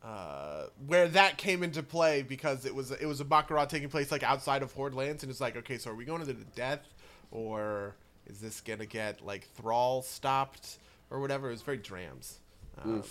uh, 0.06 0.66
where 0.86 1.08
that 1.08 1.36
came 1.36 1.64
into 1.64 1.82
play 1.82 2.22
because 2.22 2.64
it 2.64 2.74
was 2.74 2.92
it 2.92 3.06
was 3.06 3.20
a 3.20 3.24
Mak'gora 3.24 3.68
taking 3.68 3.88
place 3.88 4.12
like 4.12 4.22
outside 4.22 4.62
of 4.62 4.72
Horde 4.72 4.94
lands, 4.94 5.24
and 5.24 5.30
it's 5.30 5.40
like, 5.40 5.56
okay, 5.56 5.78
so 5.78 5.90
are 5.90 5.94
we 5.94 6.04
going 6.04 6.20
to 6.20 6.26
the 6.26 6.44
death, 6.54 6.94
or 7.32 7.96
is 8.26 8.40
this 8.40 8.60
gonna 8.60 8.86
get 8.86 9.24
like 9.24 9.48
Thrall 9.54 10.02
stopped 10.02 10.78
or 11.10 11.20
whatever? 11.20 11.48
It 11.48 11.52
was 11.52 11.62
very 11.62 11.78
drams. 11.78 12.38
Um, 12.84 13.02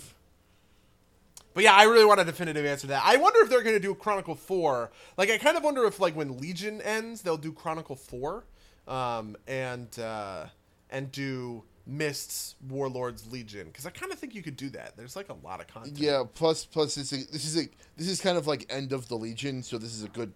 but 1.52 1.64
yeah, 1.64 1.74
I 1.74 1.84
really 1.84 2.04
want 2.04 2.20
a 2.20 2.24
definitive 2.24 2.64
answer 2.64 2.82
to 2.82 2.86
that. 2.88 3.02
I 3.04 3.16
wonder 3.16 3.40
if 3.40 3.48
they're 3.48 3.62
going 3.62 3.76
to 3.76 3.80
do 3.80 3.94
Chronicle 3.94 4.34
4. 4.34 4.90
Like, 5.16 5.30
I 5.30 5.38
kind 5.38 5.56
of 5.56 5.64
wonder 5.64 5.86
if, 5.86 5.98
like, 5.98 6.14
when 6.14 6.36
Legion 6.36 6.82
ends, 6.82 7.22
they'll 7.22 7.38
do 7.38 7.50
Chronicle 7.50 7.96
4 7.96 8.44
um, 8.86 9.38
and, 9.48 9.98
uh, 9.98 10.44
and 10.90 11.10
do 11.10 11.62
Mist's 11.86 12.56
Warlords 12.68 13.30
Legion. 13.30 13.66
Because 13.68 13.86
I 13.86 13.90
kind 13.90 14.12
of 14.12 14.18
think 14.18 14.34
you 14.34 14.42
could 14.42 14.56
do 14.56 14.68
that. 14.70 14.96
There's, 14.96 15.16
like, 15.16 15.28
a 15.28 15.46
lot 15.46 15.60
of 15.60 15.68
content. 15.68 15.98
Yeah. 15.98 16.24
Plus, 16.34 16.64
plus, 16.64 16.94
this 16.94 17.12
is 17.12 17.26
this 17.28 17.44
is 17.44 17.56
a 17.56 17.68
this 17.96 18.08
is 18.08 18.20
kind 18.20 18.36
of 18.36 18.46
like 18.46 18.66
end 18.68 18.92
of 18.92 19.08
the 19.08 19.16
Legion, 19.16 19.62
so 19.62 19.78
this 19.78 19.94
is 19.94 20.02
a 20.02 20.08
good 20.08 20.32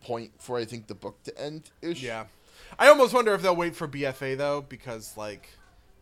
point 0.00 0.30
for 0.38 0.56
I 0.56 0.64
think 0.64 0.86
the 0.86 0.94
book 0.94 1.22
to 1.24 1.38
end 1.38 1.70
ish. 1.82 2.02
Yeah. 2.02 2.26
I 2.78 2.88
almost 2.88 3.14
wonder 3.14 3.34
if 3.34 3.42
they'll 3.42 3.56
wait 3.56 3.76
for 3.76 3.86
BFA, 3.88 4.36
though, 4.36 4.62
because, 4.62 5.16
like, 5.16 5.48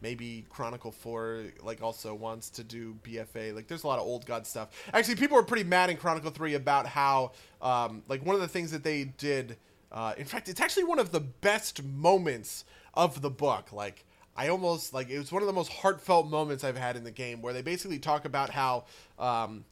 maybe 0.01 0.45
Chronicle 0.51 0.93
4, 0.93 1.45
like, 1.62 1.83
also 1.83 2.15
wants 2.15 2.51
to 2.51 2.65
do 2.65 2.97
BFA. 3.05 3.55
Like, 3.55 3.69
there's 3.69 3.85
a 3.85 3.87
lot 3.87 3.99
of 3.99 4.07
old 4.07 4.27
god 4.27 4.47
stuff. 4.47 4.71
Actually, 4.93 5.16
people 5.16 5.37
were 5.37 5.43
pretty 5.43 5.65
mad 5.65 5.91
in 5.91 5.97
Chronicle 5.97 6.31
3 6.31 6.55
about 6.55 6.87
how, 6.87 7.33
um, 7.61 8.03
like, 8.09 8.25
one 8.25 8.35
of 8.35 8.41
the 8.41 8.49
things 8.49 8.71
that 8.71 8.83
they 8.83 9.05
did. 9.05 9.57
Uh, 9.93 10.15
in 10.16 10.25
fact, 10.25 10.49
it's 10.49 10.61
actually 10.61 10.85
one 10.85 10.99
of 10.99 11.12
the 11.12 11.21
best 11.21 11.83
moments 11.85 12.65
of 12.95 13.21
the 13.21 13.31
book. 13.31 13.73
Like, 13.73 14.05
I 14.36 14.48
almost 14.48 14.93
like 14.93 15.11
it 15.11 15.19
was 15.19 15.31
one 15.31 15.43
of 15.43 15.47
the 15.47 15.52
most 15.52 15.73
heartfelt 15.73 16.28
moments 16.28 16.65
I've 16.65 16.77
had 16.77 16.97
in 16.97 17.05
the 17.05 17.11
game, 17.11 17.43
where 17.43 17.52
they 17.52 17.62
basically 17.62 17.98
talk 17.98 18.24
about 18.24 18.51
how 18.51 18.85
um, 19.19 19.65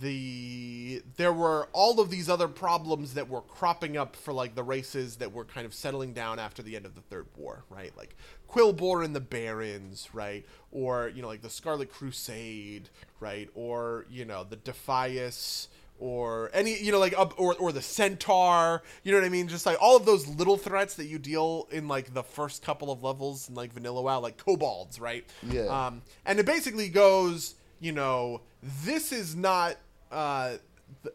the 0.00 1.02
there 1.16 1.32
were 1.32 1.68
all 1.72 2.00
of 2.00 2.10
these 2.10 2.28
other 2.28 2.48
problems 2.48 3.14
that 3.14 3.28
were 3.28 3.40
cropping 3.40 3.96
up 3.96 4.14
for 4.14 4.32
like 4.32 4.54
the 4.54 4.62
races 4.62 5.16
that 5.16 5.32
were 5.32 5.44
kind 5.44 5.66
of 5.66 5.74
settling 5.74 6.12
down 6.12 6.38
after 6.38 6.62
the 6.62 6.76
end 6.76 6.86
of 6.86 6.94
the 6.94 7.00
third 7.00 7.26
war 7.36 7.64
right? 7.70 7.96
Like 7.96 8.16
quilboar 8.48 9.04
and 9.04 9.16
the 9.16 9.20
Barrens 9.20 10.08
right? 10.12 10.46
Or 10.70 11.08
you 11.14 11.22
know 11.22 11.28
like 11.28 11.42
the 11.42 11.50
scarlet 11.50 11.90
crusade 11.90 12.90
right? 13.20 13.48
Or 13.54 14.06
you 14.10 14.24
know 14.24 14.44
the 14.44 14.56
defias 14.56 15.68
or 16.02 16.50
any 16.52 16.76
you 16.82 16.90
know 16.90 16.98
like 16.98 17.16
up 17.16 17.32
or, 17.38 17.54
or 17.60 17.70
the 17.70 17.80
centaur 17.80 18.82
you 19.04 19.12
know 19.12 19.18
what 19.18 19.24
i 19.24 19.28
mean? 19.28 19.46
Just 19.46 19.64
like 19.64 19.78
all 19.80 19.96
of 19.96 20.04
those 20.04 20.26
little 20.26 20.56
threats 20.56 20.94
that 20.94 21.06
you 21.06 21.18
deal 21.18 21.68
in 21.70 21.86
like 21.86 22.12
the 22.12 22.24
first 22.24 22.64
couple 22.64 22.90
of 22.90 23.04
levels 23.04 23.48
in 23.48 23.54
like 23.54 23.72
vanilla 23.72 24.02
wow 24.02 24.18
like 24.18 24.36
kobolds 24.36 24.98
right? 24.98 25.24
Yeah. 25.48 25.66
um 25.66 26.02
and 26.26 26.40
it 26.40 26.46
basically 26.46 26.88
goes 26.88 27.54
you 27.80 27.92
know 27.92 28.40
this 28.84 29.12
is 29.12 29.36
not 29.36 29.76
uh 30.10 30.54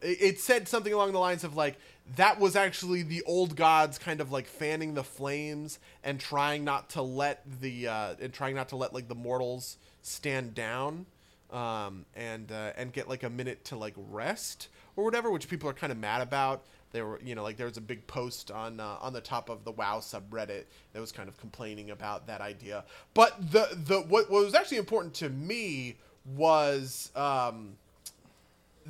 it 0.02 0.40
said 0.40 0.70
something 0.70 0.94
along 0.94 1.12
the 1.12 1.20
lines 1.20 1.44
of 1.44 1.56
like 1.56 1.76
that 2.16 2.40
was 2.40 2.56
actually 2.56 3.04
the 3.04 3.22
old 3.24 3.58
gods 3.58 3.98
kind 3.98 4.22
of 4.22 4.32
like 4.32 4.48
fanning 4.48 4.94
the 4.94 5.04
flames 5.04 5.80
and 6.02 6.18
trying 6.18 6.64
not 6.64 6.90
to 6.92 7.02
let 7.02 7.42
the 7.60 7.90
uh 7.90 8.16
and 8.22 8.32
trying 8.32 8.56
not 8.56 8.70
to 8.70 8.78
let 8.78 8.94
like 8.94 9.10
the 9.10 9.16
mortals 9.16 9.76
stand 10.02 10.56
down 10.56 11.06
um 11.52 12.06
and 12.16 12.52
uh, 12.52 12.72
and 12.78 12.94
get 12.94 13.10
like 13.10 13.24
a 13.24 13.30
minute 13.30 13.66
to 13.66 13.76
like 13.78 13.94
rest 13.98 14.70
or 14.98 15.06
whatever 15.06 15.32
which 15.32 15.48
people 15.48 15.70
are 15.70 15.74
kind 15.74 15.92
of 15.92 15.98
mad 15.98 16.22
about. 16.22 16.66
There 16.92 17.06
were 17.06 17.22
you 17.24 17.36
know 17.36 17.44
like 17.44 17.56
there 17.56 17.68
was 17.68 17.78
a 17.78 17.82
big 17.82 18.06
post 18.08 18.52
on 18.52 18.82
uh, 18.82 18.98
on 19.00 19.14
the 19.14 19.22
top 19.22 19.50
of 19.50 19.64
the 19.64 19.72
wow 19.72 20.00
subreddit 20.00 20.66
that 20.92 21.00
was 21.00 21.14
kind 21.14 21.30
of 21.30 21.38
complaining 21.38 21.92
about 21.92 22.28
that 22.28 22.42
idea. 22.42 22.84
But 23.14 23.52
the 23.52 23.70
the 23.72 24.02
what, 24.02 24.30
what 24.30 24.44
was 24.44 24.56
actually 24.56 24.78
important 24.78 25.14
to 25.16 25.30
me 25.30 25.98
was 26.36 27.12
um 27.16 27.78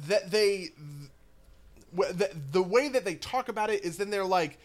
that 0.07 0.31
they 0.31 0.69
the, 1.93 2.29
the 2.51 2.61
way 2.61 2.89
that 2.89 3.05
they 3.05 3.15
talk 3.15 3.49
about 3.49 3.69
it 3.69 3.83
is 3.83 3.97
then 3.97 4.09
they're 4.09 4.25
like 4.25 4.59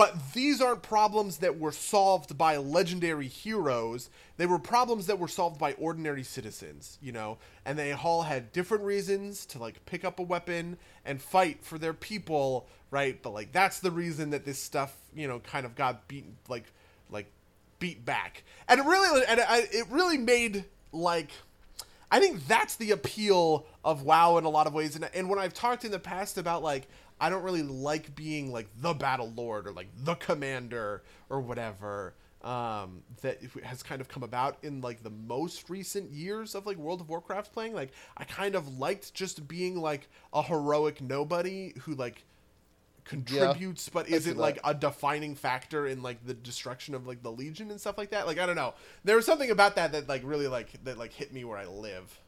but 0.00 0.32
these 0.32 0.62
aren't 0.62 0.80
problems 0.80 1.36
that 1.38 1.58
were 1.58 1.72
solved 1.72 2.38
by 2.38 2.56
legendary 2.56 3.28
heroes. 3.28 4.08
They 4.38 4.46
were 4.46 4.58
problems 4.58 5.08
that 5.08 5.18
were 5.18 5.28
solved 5.28 5.58
by 5.58 5.74
ordinary 5.74 6.22
citizens 6.22 6.96
you 7.02 7.12
know? 7.12 7.36
And 7.66 7.78
they 7.78 7.92
all 7.92 8.22
had 8.22 8.50
different 8.50 8.84
reasons 8.84 9.44
to 9.46 9.58
like 9.58 9.84
pick 9.84 10.02
up 10.02 10.18
a 10.18 10.22
weapon 10.22 10.78
and 11.04 11.20
fight 11.20 11.62
for 11.62 11.76
their 11.76 11.92
people 11.92 12.66
right? 12.90 13.22
But 13.22 13.34
like 13.34 13.52
that's 13.52 13.80
the 13.80 13.90
reason 13.90 14.30
that 14.30 14.46
this 14.46 14.58
stuff 14.58 14.96
you 15.14 15.28
know 15.28 15.38
kind 15.40 15.66
of 15.66 15.74
got 15.74 16.08
beaten 16.08 16.38
like 16.48 16.72
like 17.10 17.30
beat 17.78 18.02
back. 18.02 18.42
And 18.68 18.80
it 18.80 18.86
really 18.86 19.22
and 19.28 19.38
I, 19.38 19.68
it 19.70 19.86
really 19.90 20.16
made 20.16 20.64
like 20.92 21.30
I 22.10 22.20
think 22.20 22.46
that's 22.48 22.76
the 22.76 22.90
appeal 22.90 23.66
of 23.84 24.02
WoW 24.02 24.38
in 24.38 24.44
a 24.44 24.48
lot 24.48 24.66
of 24.66 24.72
ways. 24.72 24.96
And, 24.96 25.08
and 25.14 25.28
when 25.28 25.38
I've 25.38 25.54
talked 25.54 25.84
in 25.84 25.92
the 25.92 25.98
past 26.00 26.38
about 26.38 26.62
like, 26.62 26.88
I 27.20 27.28
don't 27.30 27.42
really 27.42 27.62
like 27.62 28.14
being 28.14 28.52
like 28.52 28.68
the 28.80 28.94
battle 28.94 29.32
lord 29.36 29.66
or 29.68 29.72
like 29.72 29.88
the 30.04 30.14
commander 30.14 31.02
or 31.28 31.40
whatever. 31.40 32.14
um, 32.42 33.02
that 33.20 33.38
has 33.62 33.82
kind 33.82 34.00
of 34.00 34.08
come 34.08 34.22
about 34.22 34.56
in 34.62 34.80
like 34.80 35.02
the 35.02 35.10
most 35.10 35.68
recent 35.68 36.10
years 36.10 36.54
of 36.54 36.64
like 36.66 36.78
World 36.78 37.02
of 37.02 37.08
Warcraft 37.10 37.52
playing. 37.52 37.74
Like 37.74 37.90
I 38.16 38.24
kind 38.24 38.54
of 38.54 38.78
liked 38.78 39.12
just 39.12 39.46
being 39.46 39.78
like 39.78 40.08
a 40.32 40.42
heroic 40.42 41.02
nobody 41.02 41.74
who 41.82 41.94
like 41.94 42.24
contributes 43.04 43.88
but 43.88 44.08
isn't 44.08 44.36
that. 44.36 44.40
like 44.40 44.58
a 44.62 44.72
defining 44.72 45.34
factor 45.34 45.86
in 45.86 46.02
like 46.02 46.24
the 46.26 46.34
destruction 46.34 46.94
of 46.94 47.06
like 47.06 47.22
the 47.22 47.30
legion 47.32 47.70
and 47.70 47.80
stuff 47.80 47.98
like 47.98 48.10
that 48.10 48.26
like 48.26 48.38
i 48.38 48.46
don't 48.46 48.56
know 48.56 48.72
there 49.04 49.16
was 49.16 49.26
something 49.26 49.50
about 49.50 49.74
that 49.74 49.90
that 49.90 50.08
like 50.08 50.22
really 50.24 50.46
like 50.46 50.68
that 50.84 50.96
like 50.96 51.12
hit 51.12 51.32
me 51.32 51.42
where 51.44 51.58
i 51.58 51.66
live 51.66 52.20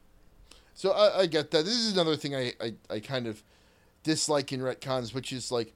So 0.74 0.92
I, 0.92 1.20
I 1.20 1.26
get 1.26 1.50
that. 1.50 1.64
This 1.64 1.74
is 1.76 1.92
another 1.92 2.16
thing 2.16 2.34
I, 2.34 2.52
I, 2.60 2.74
I 2.90 3.00
kind 3.00 3.26
of 3.26 3.42
dislike 4.02 4.52
in 4.52 4.60
retcons, 4.60 5.14
which 5.14 5.32
is 5.32 5.52
like 5.52 5.74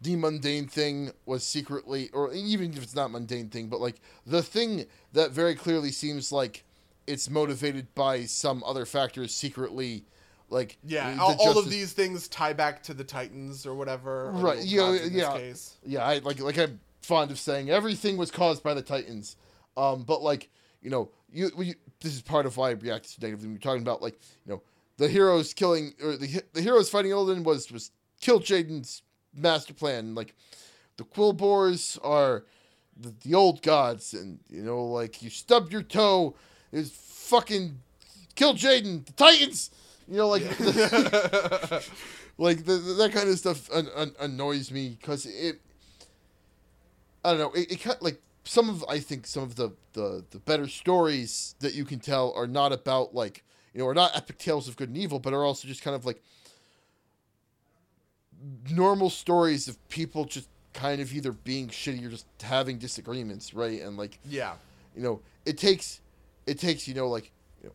the 0.00 0.16
mundane 0.16 0.66
thing 0.66 1.12
was 1.26 1.44
secretly, 1.44 2.10
or 2.12 2.32
even 2.32 2.72
if 2.72 2.82
it's 2.82 2.94
not 2.94 3.10
mundane 3.10 3.48
thing, 3.48 3.68
but 3.68 3.80
like 3.80 4.00
the 4.26 4.42
thing 4.42 4.86
that 5.12 5.30
very 5.30 5.54
clearly 5.54 5.90
seems 5.90 6.30
like 6.32 6.64
it's 7.06 7.28
motivated 7.30 7.94
by 7.94 8.24
some 8.24 8.62
other 8.64 8.86
factors 8.86 9.34
secretly, 9.34 10.04
like 10.50 10.76
yeah 10.84 11.16
all, 11.20 11.34
all 11.40 11.58
of 11.58 11.70
these 11.70 11.92
things 11.92 12.28
tie 12.28 12.52
back 12.52 12.82
to 12.82 12.94
the 12.94 13.04
titans 13.04 13.66
or 13.66 13.74
whatever 13.74 14.28
or 14.28 14.32
Right, 14.32 14.62
yeah, 14.62 14.88
in 14.88 14.92
this 14.94 15.12
yeah. 15.12 15.32
case. 15.36 15.76
Yeah, 15.84 16.04
I 16.04 16.18
like 16.18 16.40
like 16.40 16.58
I'm 16.58 16.80
fond 17.04 17.30
of 17.30 17.38
saying 17.38 17.70
everything 17.70 18.16
was 18.16 18.30
caused 18.30 18.62
by 18.62 18.74
the 18.74 18.82
Titans. 18.82 19.36
Um, 19.76 20.02
but 20.02 20.22
like 20.22 20.50
you 20.82 20.90
know, 20.90 21.10
you, 21.32 21.50
you 21.58 21.74
this 22.00 22.14
is 22.14 22.22
part 22.22 22.46
of 22.46 22.56
why 22.56 22.68
I 22.68 22.72
reacted 22.72 23.12
so 23.12 23.18
negatively. 23.22 23.52
We're 23.52 23.58
talking 23.58 23.82
about 23.82 24.02
like 24.02 24.18
you 24.46 24.52
know 24.52 24.62
the 24.96 25.08
heroes 25.08 25.52
killing 25.54 25.94
or 26.02 26.16
the 26.16 26.42
the 26.52 26.60
heroes 26.60 26.90
fighting 26.90 27.10
Illidan 27.12 27.44
was 27.44 27.70
was 27.70 27.90
Kil'jaeden's 28.22 29.02
master 29.34 29.74
plan. 29.74 30.14
Like 30.14 30.34
the 30.96 31.04
Quilboars 31.04 31.98
are 32.02 32.44
the, 32.96 33.12
the 33.22 33.34
old 33.34 33.62
gods, 33.62 34.14
and 34.14 34.38
you 34.48 34.62
know 34.62 34.84
like 34.84 35.22
you 35.22 35.30
stub 35.30 35.70
your 35.72 35.82
toe, 35.82 36.34
is 36.72 36.90
fucking 36.92 37.80
Kil'jaeden. 38.36 39.04
The 39.06 39.12
Titans. 39.12 39.70
You 40.06 40.18
know, 40.18 40.28
like 40.28 40.42
like 42.38 42.64
the, 42.64 42.76
the- 42.76 42.94
that 42.98 43.10
kind 43.12 43.28
of 43.28 43.38
stuff 43.38 43.70
an, 43.72 43.88
an, 43.96 44.12
annoys 44.20 44.70
me 44.70 44.96
because 45.00 45.24
it 45.26 45.60
i 47.24 47.30
don't 47.30 47.38
know 47.38 47.52
it, 47.52 47.72
it 47.72 47.80
kind 47.80 47.96
like 48.00 48.20
some 48.44 48.68
of 48.68 48.84
i 48.88 48.98
think 48.98 49.26
some 49.26 49.42
of 49.42 49.56
the, 49.56 49.70
the 49.94 50.24
the 50.30 50.38
better 50.40 50.66
stories 50.68 51.54
that 51.60 51.74
you 51.74 51.84
can 51.84 52.00
tell 52.00 52.32
are 52.34 52.46
not 52.46 52.72
about 52.72 53.14
like 53.14 53.42
you 53.74 53.80
know 53.80 53.86
are 53.86 53.94
not 53.94 54.16
epic 54.16 54.38
tales 54.38 54.68
of 54.68 54.76
good 54.76 54.88
and 54.88 54.96
evil 54.96 55.18
but 55.18 55.34
are 55.34 55.44
also 55.44 55.68
just 55.68 55.82
kind 55.82 55.94
of 55.94 56.06
like 56.06 56.22
normal 58.70 59.10
stories 59.10 59.68
of 59.68 59.88
people 59.88 60.24
just 60.24 60.48
kind 60.72 61.00
of 61.00 61.12
either 61.14 61.32
being 61.32 61.68
shitty 61.68 62.04
or 62.04 62.08
just 62.08 62.26
having 62.42 62.78
disagreements 62.78 63.52
right 63.52 63.82
and 63.82 63.96
like 63.96 64.18
yeah 64.24 64.54
you 64.94 65.02
know, 65.02 65.20
it 65.44 65.58
takes 65.58 66.00
it 66.46 66.58
takes, 66.58 66.86
you 66.86 66.94
know, 66.94 67.08
like 67.08 67.30
you 67.62 67.68
know, 67.68 67.74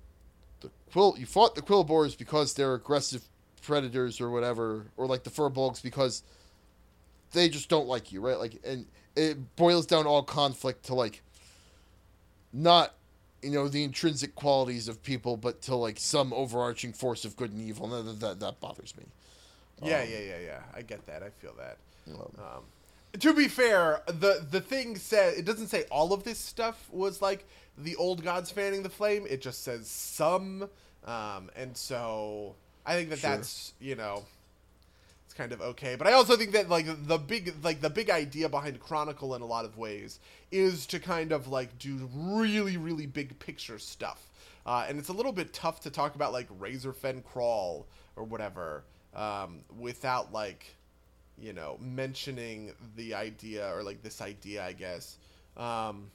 the 0.61 0.69
quill 0.91 1.15
you 1.17 1.25
fought 1.25 1.55
the 1.55 1.61
quilboars 1.61 2.17
because 2.17 2.53
they're 2.53 2.73
aggressive 2.73 3.23
predators 3.61 4.21
or 4.21 4.29
whatever, 4.29 4.87
or 4.97 5.05
like 5.05 5.23
the 5.23 5.29
fur 5.29 5.49
furbolgs 5.49 5.81
because 5.81 6.23
they 7.31 7.49
just 7.49 7.69
don't 7.69 7.87
like 7.87 8.11
you, 8.11 8.21
right? 8.21 8.39
Like 8.39 8.59
and 8.63 8.85
it 9.15 9.55
boils 9.55 9.85
down 9.85 10.07
all 10.07 10.23
conflict 10.23 10.85
to 10.85 10.95
like 10.95 11.21
not 12.53 12.95
you 13.41 13.51
know 13.51 13.67
the 13.67 13.83
intrinsic 13.83 14.35
qualities 14.35 14.87
of 14.87 15.01
people, 15.03 15.37
but 15.37 15.61
to 15.63 15.75
like 15.75 15.99
some 15.99 16.33
overarching 16.33 16.93
force 16.93 17.25
of 17.25 17.35
good 17.35 17.51
and 17.51 17.61
evil. 17.61 17.93
And 17.93 18.07
that 18.07 18.19
that, 18.19 18.39
that 18.39 18.59
bothers 18.59 18.95
me. 18.97 19.03
yeah 19.83 20.01
Um, 20.01 20.09
yeah 20.09 20.19
yeah 20.19 20.39
yeah 20.39 20.59
i 20.73 20.81
get 20.81 21.05
that 21.05 21.23
i 21.23 21.29
feel 21.29 21.53
that 21.57 21.77
Um, 22.07 22.31
Um, 22.37 22.63
to 23.19 23.33
be 23.33 23.47
fair, 23.47 24.01
the 24.07 24.45
the 24.51 24.61
thing 24.61 24.95
said 24.97 25.33
it 25.37 25.45
doesn't 25.45 25.67
say 25.67 25.85
all 25.89 26.13
of 26.13 26.23
this 26.23 26.37
stuff 26.37 26.87
was 26.91 27.21
like 27.21 27.45
the 27.77 27.95
old 27.95 28.23
gods 28.23 28.51
fanning 28.51 28.83
the 28.83 28.89
flame. 28.89 29.25
It 29.29 29.41
just 29.41 29.63
says 29.63 29.87
some, 29.87 30.69
um, 31.05 31.49
and 31.55 31.75
so 31.77 32.55
I 32.85 32.95
think 32.95 33.09
that 33.09 33.19
Sure. 33.19 33.29
that's 33.37 33.73
you 33.79 33.95
know 33.95 34.25
kind 35.39 35.53
of 35.53 35.61
okay. 35.61 35.95
But 35.95 36.07
I 36.07 36.13
also 36.13 36.35
think 36.35 36.51
that 36.51 36.69
like 36.69 36.85
the 37.07 37.17
big 37.17 37.55
like 37.63 37.79
the 37.79 37.89
big 37.89 38.09
idea 38.09 38.49
behind 38.49 38.79
Chronicle 38.81 39.35
in 39.35 39.41
a 39.41 39.45
lot 39.45 39.63
of 39.63 39.77
ways 39.77 40.19
is 40.51 40.85
to 40.87 40.99
kind 40.99 41.31
of 41.31 41.47
like 41.47 41.79
do 41.79 42.09
really 42.13 42.75
really 42.75 43.05
big 43.05 43.39
picture 43.39 43.79
stuff. 43.79 44.29
Uh, 44.65 44.85
and 44.87 44.99
it's 44.99 45.09
a 45.09 45.13
little 45.13 45.31
bit 45.31 45.53
tough 45.53 45.79
to 45.81 45.89
talk 45.89 46.15
about 46.15 46.33
like 46.33 46.49
Razorfen 46.59 47.23
Kraul 47.23 47.85
or 48.17 48.23
whatever 48.25 48.83
um, 49.15 49.61
without 49.79 50.33
like 50.33 50.75
you 51.41 51.53
know 51.53 51.77
mentioning 51.79 52.73
the 52.97 53.13
idea 53.13 53.73
or 53.73 53.81
like 53.81 54.03
this 54.03 54.21
idea 54.21 54.61
i 54.61 54.73
guess 54.73 55.17
um 55.55 56.11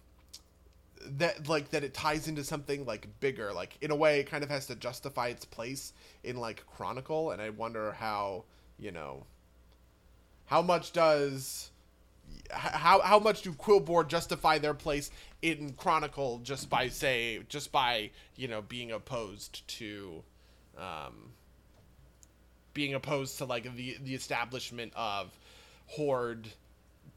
that 1.17 1.49
like 1.49 1.71
that 1.71 1.83
it 1.83 1.95
ties 1.95 2.29
into 2.29 2.45
something 2.45 2.85
like 2.85 3.09
bigger 3.21 3.51
like 3.55 3.79
in 3.81 3.91
a 3.91 3.97
way 3.97 4.21
it 4.21 4.25
kind 4.25 4.45
of 4.45 4.51
has 4.51 4.67
to 4.67 4.75
justify 4.75 5.29
its 5.29 5.47
place 5.47 5.95
in 6.25 6.37
like 6.37 6.63
chronicle 6.67 7.31
and 7.31 7.41
i 7.41 7.49
wonder 7.49 7.93
how 7.93 8.45
you 8.79 8.91
know 8.91 9.25
how 10.47 10.63
much 10.63 10.93
does 10.93 11.71
how 12.51 13.01
how 13.01 13.19
much 13.19 13.43
do 13.43 13.53
quillboard 13.53 14.09
justify 14.09 14.59
their 14.59 14.75
place 14.75 15.11
in 15.43 15.73
chronicle 15.75 16.41
just 16.43 16.69
by 16.71 16.89
say 16.89 17.41
just 17.49 17.71
by 17.73 18.11
you 18.37 18.49
know 18.49 18.63
being 18.63 18.91
opposed 18.91 19.67
to 19.69 20.23
um 20.79 21.31
being 22.73 22.95
opposed 22.95 23.39
to 23.39 23.45
like 23.45 23.75
the 23.77 23.97
the 24.03 24.15
establishment 24.15 24.93
of 24.97 25.31
horde 25.87 26.49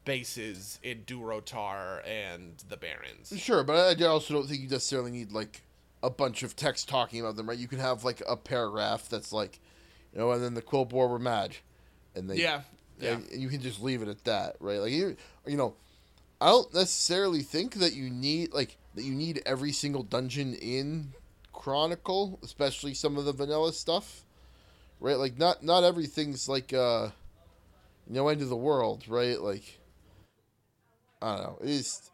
bases 0.04 0.78
in 0.82 1.02
Durotar 1.06 2.00
and 2.08 2.64
the 2.70 2.78
Barrens. 2.78 3.30
Sure, 3.36 3.62
but 3.62 4.00
I 4.00 4.06
also 4.06 4.32
don't 4.32 4.46
think 4.46 4.62
you 4.62 4.68
necessarily 4.68 5.10
need 5.10 5.32
like 5.32 5.60
a 6.02 6.08
bunch 6.08 6.42
of 6.42 6.56
text 6.56 6.88
talking 6.88 7.20
about 7.20 7.36
them, 7.36 7.46
right? 7.46 7.58
You 7.58 7.68
can 7.68 7.78
have 7.78 8.04
like 8.04 8.22
a 8.26 8.34
paragraph 8.34 9.08
that's 9.10 9.34
like, 9.34 9.60
you 10.12 10.18
know, 10.18 10.30
and 10.32 10.42
then 10.42 10.54
the 10.54 10.62
Quilboar 10.62 11.08
were 11.08 11.18
mad, 11.18 11.56
and 12.14 12.28
they 12.28 12.36
Yeah, 12.36 12.62
yeah. 13.00 13.14
and 13.14 13.30
you 13.32 13.48
can 13.48 13.60
just 13.60 13.80
leave 13.82 14.02
it 14.02 14.08
at 14.08 14.24
that, 14.24 14.56
right? 14.60 14.78
Like 14.78 14.92
you, 14.92 15.16
you 15.46 15.56
know, 15.56 15.74
I 16.40 16.48
don't 16.48 16.72
necessarily 16.72 17.42
think 17.42 17.74
that 17.74 17.94
you 17.94 18.10
need 18.10 18.52
like 18.52 18.76
that 18.94 19.04
you 19.04 19.14
need 19.14 19.42
every 19.44 19.72
single 19.72 20.02
dungeon 20.02 20.54
in 20.54 21.12
Chronicle, 21.52 22.38
especially 22.42 22.94
some 22.94 23.16
of 23.16 23.24
the 23.24 23.32
vanilla 23.32 23.72
stuff, 23.72 24.24
right? 25.00 25.16
Like 25.16 25.38
not 25.38 25.62
not 25.62 25.84
everything's 25.84 26.48
like 26.48 26.72
uh, 26.72 27.10
you 28.06 28.14
know, 28.14 28.28
end 28.28 28.42
of 28.42 28.48
the 28.48 28.56
world, 28.56 29.04
right? 29.08 29.40
Like 29.40 29.80
I 31.20 31.36
don't 31.36 31.42
know, 31.42 31.58
it's 31.62 32.10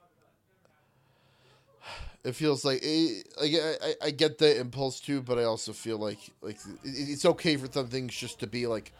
it 2.24 2.34
feels 2.34 2.64
like 2.64 2.80
it, 2.82 3.28
like 3.40 3.52
I, 3.54 3.86
I- 3.88 4.06
I 4.06 4.10
get 4.10 4.38
the 4.38 4.58
impulse 4.58 4.98
too, 5.00 5.22
but 5.22 5.38
I 5.38 5.44
also 5.44 5.72
feel 5.72 5.98
like 5.98 6.18
like 6.42 6.56
it, 6.82 7.08
it's 7.10 7.24
okay 7.24 7.56
for 7.56 7.70
some 7.70 7.88
things 7.88 8.14
just 8.14 8.40
to 8.40 8.46
be 8.46 8.66
like 8.66 8.92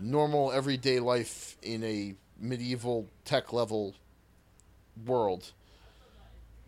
normal 0.00 0.52
everyday 0.52 1.00
life 1.00 1.56
in 1.62 1.82
a 1.84 2.14
medieval 2.40 3.06
tech 3.24 3.52
level 3.52 3.94
world. 5.06 5.52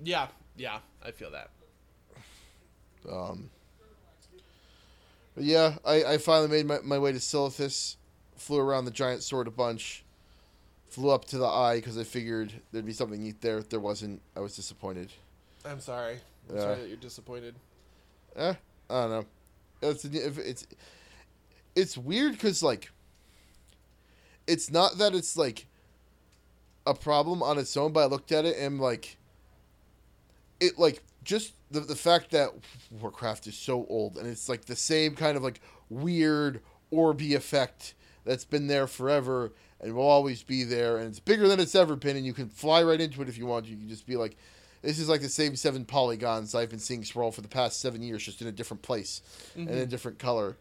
Yeah, 0.03 0.29
yeah, 0.57 0.79
I 1.05 1.11
feel 1.11 1.31
that. 1.31 1.51
Um, 3.11 3.51
but 5.35 5.45
yeah, 5.45 5.77
I, 5.85 6.05
I 6.05 6.19
finally 6.19 6.49
made 6.49 6.67
my, 6.67 6.79
my 6.83 6.99
way 6.99 7.13
to 7.13 7.19
Silithus, 7.19 7.97
flew 8.37 8.59
around 8.59 8.85
the 8.85 8.91
giant 8.91 9.23
sword 9.23 9.47
a 9.47 9.51
bunch, 9.51 10.05
flew 10.89 11.11
up 11.11 11.25
to 11.27 11.39
the 11.39 11.47
eye 11.47 11.77
because 11.77 11.99
I 11.99 12.05
figured 12.05 12.53
there'd 12.73 12.87
be 12.87 12.93
something 12.93 13.23
neat 13.23 13.41
there. 13.41 13.63
There 13.63 13.81
wasn't. 13.81 14.21
I 14.37 14.41
was 14.41 14.57
disappointed. 14.57 15.11
I'm 15.67 15.81
sorry. 15.81 16.19
I'm 16.49 16.57
Yeah. 16.57 16.63
sorry 16.63 16.81
that 16.83 16.89
you're 16.89 16.97
disappointed. 16.97 17.55
Eh, 18.37 18.55
I 18.91 19.01
don't 19.03 19.11
know. 19.11 19.27
It's 19.83 20.05
it's 20.05 20.67
it's 21.75 21.99
weird 21.99 22.33
because 22.33 22.63
like 22.63 22.91
it's 24.47 24.71
not 24.71 24.99
that 24.99 25.15
it's 25.15 25.37
like 25.37 25.67
a 26.87 26.95
problem 26.95 27.43
on 27.43 27.59
its 27.59 27.77
own, 27.77 27.93
but 27.93 28.01
I 28.05 28.07
looked 28.07 28.33
at 28.33 28.45
it 28.45 28.57
and 28.59 28.81
like 28.81 29.17
it 30.61 30.79
like 30.79 31.03
just 31.25 31.53
the 31.71 31.81
the 31.81 31.97
fact 31.97 32.31
that 32.31 32.51
Warcraft 33.01 33.47
is 33.47 33.57
so 33.57 33.87
old 33.89 34.17
and 34.17 34.27
it's 34.27 34.49
like 34.49 34.67
the 34.67 34.77
same 34.77 35.15
kind 35.15 35.37
of 35.37 35.43
like 35.43 35.61
weird 35.91 36.61
Orby 36.93 37.35
effect 37.35 37.95
that's 38.25 38.45
been 38.45 38.67
there 38.69 38.87
forever 38.87 39.53
and 39.81 39.95
will 39.95 40.07
always 40.07 40.43
be 40.43 40.63
there 40.65 40.97
and 40.99 41.09
it's 41.09 41.21
bigger 41.21 41.49
than 41.49 41.61
it's 41.61 41.75
ever 41.75 41.97
been 41.97 42.17
and 42.17 42.25
you 42.25 42.33
can 42.33 42.49
fly 42.49 42.83
right 42.83 43.01
into 43.01 43.21
it 43.23 43.29
if 43.29 43.37
you 43.37 43.47
want. 43.47 43.65
To. 43.67 43.71
You 43.73 43.77
can 43.77 43.89
just 43.89 44.07
be 44.07 44.17
like 44.17 44.37
this 44.87 45.01
is 45.01 45.09
like 45.09 45.21
the 45.21 45.29
same 45.29 45.57
seven 45.57 45.85
polygons 45.85 46.55
I've 46.55 46.71
been 46.71 46.79
seeing 46.79 47.03
scroll 47.03 47.33
for 47.33 47.41
the 47.41 47.49
past 47.49 47.81
seven 47.81 48.03
years, 48.03 48.23
just 48.23 48.41
in 48.41 48.47
a 48.47 48.53
different 48.53 48.83
place 48.83 49.21
and 49.57 49.69
a 49.69 49.87
different 49.87 50.19
color. 50.19 50.57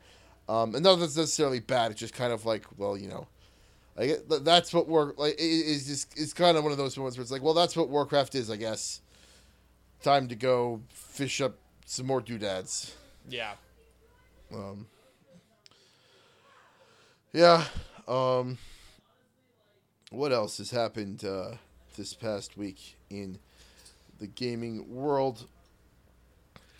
Um, 0.50 0.74
and 0.74 0.84
not 0.84 0.96
that's 0.96 1.16
necessarily 1.16 1.60
bad. 1.60 1.92
It's 1.92 2.00
just 2.00 2.14
kind 2.14 2.34
of 2.34 2.46
like, 2.46 2.66
well, 2.78 2.98
you 2.98 3.08
know, 3.08 3.28
like 3.96 4.24
that's 4.28 4.74
what 4.74 4.88
war 4.88 5.14
like 5.18 5.36
it's 5.38 5.88
just 5.88 6.20
it's 6.20 6.34
kind 6.34 6.58
of 6.58 6.64
one 6.64 6.72
of 6.72 6.78
those 6.78 6.98
moments 6.98 7.18
where 7.18 7.22
it's 7.22 7.32
like, 7.32 7.44
well, 7.44 7.54
that's 7.54 7.76
what 7.76 7.90
Warcraft 7.90 8.36
is, 8.36 8.50
I 8.50 8.56
guess. 8.56 9.02
Time 10.02 10.28
to 10.28 10.36
go 10.36 10.82
fish 10.90 11.40
up 11.40 11.56
some 11.86 12.08
more 12.08 12.22
doodads. 12.22 12.96
Yeah. 13.30 13.54
Um, 14.54 14.88
yeah. 17.32 17.64
Um, 18.08 18.58
what 20.10 20.32
else 20.32 20.58
has 20.58 20.72
happened 20.72 21.24
uh, 21.24 21.52
this 21.96 22.14
past 22.14 22.58
week 22.58 22.98
in 23.10 23.40
the 24.20 24.28
gaming 24.28 24.94
world. 24.94 25.48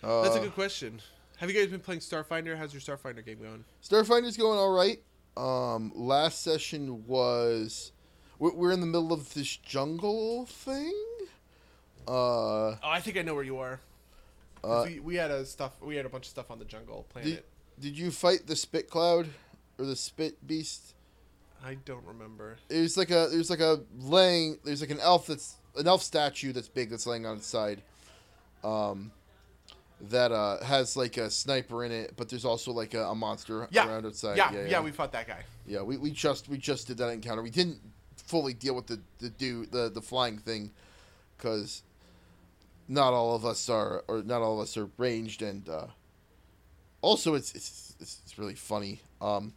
Uh, 0.02 0.22
That's 0.22 0.36
a 0.36 0.40
good 0.40 0.54
question. 0.54 1.00
Have 1.38 1.50
you 1.50 1.58
guys 1.60 1.70
been 1.70 1.80
playing 1.80 2.00
Starfinder? 2.00 2.56
How's 2.56 2.72
your 2.72 2.80
Starfinder 2.80 3.24
game 3.24 3.38
going? 3.40 3.64
Starfinder's 3.82 4.36
going 4.36 4.58
all 4.58 4.72
right. 4.72 5.02
Um, 5.36 5.92
last 5.94 6.42
session 6.42 7.06
was 7.06 7.92
we're, 8.38 8.54
we're 8.54 8.72
in 8.72 8.80
the 8.80 8.86
middle 8.86 9.12
of 9.12 9.34
this 9.34 9.56
jungle 9.56 10.46
thing. 10.46 10.94
Uh, 12.08 12.12
Oh, 12.12 12.78
I 12.82 13.00
think 13.00 13.16
I 13.18 13.22
know 13.22 13.34
where 13.34 13.44
you 13.44 13.58
are. 13.58 13.80
'Cause 14.62 14.86
we, 14.88 14.98
we 15.00 15.14
had 15.14 15.30
a 15.30 15.44
stuff. 15.46 15.80
We 15.80 15.94
had 15.96 16.06
a 16.06 16.08
bunch 16.08 16.24
of 16.24 16.30
stuff 16.30 16.50
on 16.50 16.58
the 16.58 16.64
jungle 16.64 17.02
did, 17.02 17.10
planet. 17.12 17.48
did 17.78 17.96
you 17.98 18.10
fight 18.10 18.46
the 18.46 18.56
spit 18.56 18.90
cloud 18.90 19.28
or 19.78 19.84
the 19.84 19.94
spit 19.94 20.44
beast? 20.46 20.94
I 21.64 21.74
don't 21.84 22.04
remember. 22.06 22.56
There's 22.68 22.96
like 22.96 23.10
a 23.10 23.28
there's 23.30 23.50
like 23.50 23.60
a 23.60 23.80
laying 23.98 24.58
there's 24.64 24.80
like 24.80 24.90
an 24.90 25.00
elf 25.00 25.26
that's 25.26 25.56
an 25.76 25.86
elf 25.86 26.02
statue 26.02 26.52
that's 26.52 26.68
big 26.68 26.90
that's 26.90 27.06
laying 27.06 27.26
on 27.26 27.38
its 27.38 27.46
side. 27.46 27.82
Um, 28.64 29.10
that 30.10 30.30
uh 30.30 30.62
has 30.62 30.96
like 30.96 31.16
a 31.16 31.30
sniper 31.30 31.84
in 31.84 31.90
it, 31.92 32.12
but 32.16 32.28
there's 32.28 32.44
also 32.44 32.70
like 32.72 32.94
a, 32.94 33.04
a 33.08 33.14
monster 33.14 33.66
Yeah. 33.70 33.88
around 33.88 34.04
its 34.04 34.20
side. 34.20 34.36
yeah, 34.36 34.52
yeah, 34.66 34.80
we 34.80 34.90
fought 34.90 35.12
that 35.12 35.26
guy. 35.26 35.42
Yeah, 35.66 35.82
we, 35.82 35.96
we 35.96 36.10
just 36.10 36.48
we 36.48 36.58
just 36.58 36.86
did 36.86 36.98
that 36.98 37.08
encounter. 37.10 37.42
We 37.42 37.50
didn't 37.50 37.78
fully 38.16 38.52
deal 38.54 38.74
with 38.74 38.86
the 38.86 39.00
the 39.18 39.30
do 39.30 39.66
the 39.66 39.88
the 39.90 40.02
flying 40.02 40.38
thing, 40.38 40.70
because 41.36 41.82
not 42.88 43.12
all 43.14 43.34
of 43.34 43.44
us 43.46 43.68
are 43.68 44.04
or 44.06 44.22
not 44.22 44.42
all 44.42 44.60
of 44.60 44.64
us 44.64 44.76
are 44.76 44.88
ranged, 44.98 45.40
and 45.42 45.68
uh, 45.68 45.86
also 47.00 47.34
it's 47.34 47.54
it's 47.54 47.94
it's, 47.98 48.20
it's 48.24 48.38
really 48.38 48.54
funny. 48.54 49.00
Um, 49.20 49.54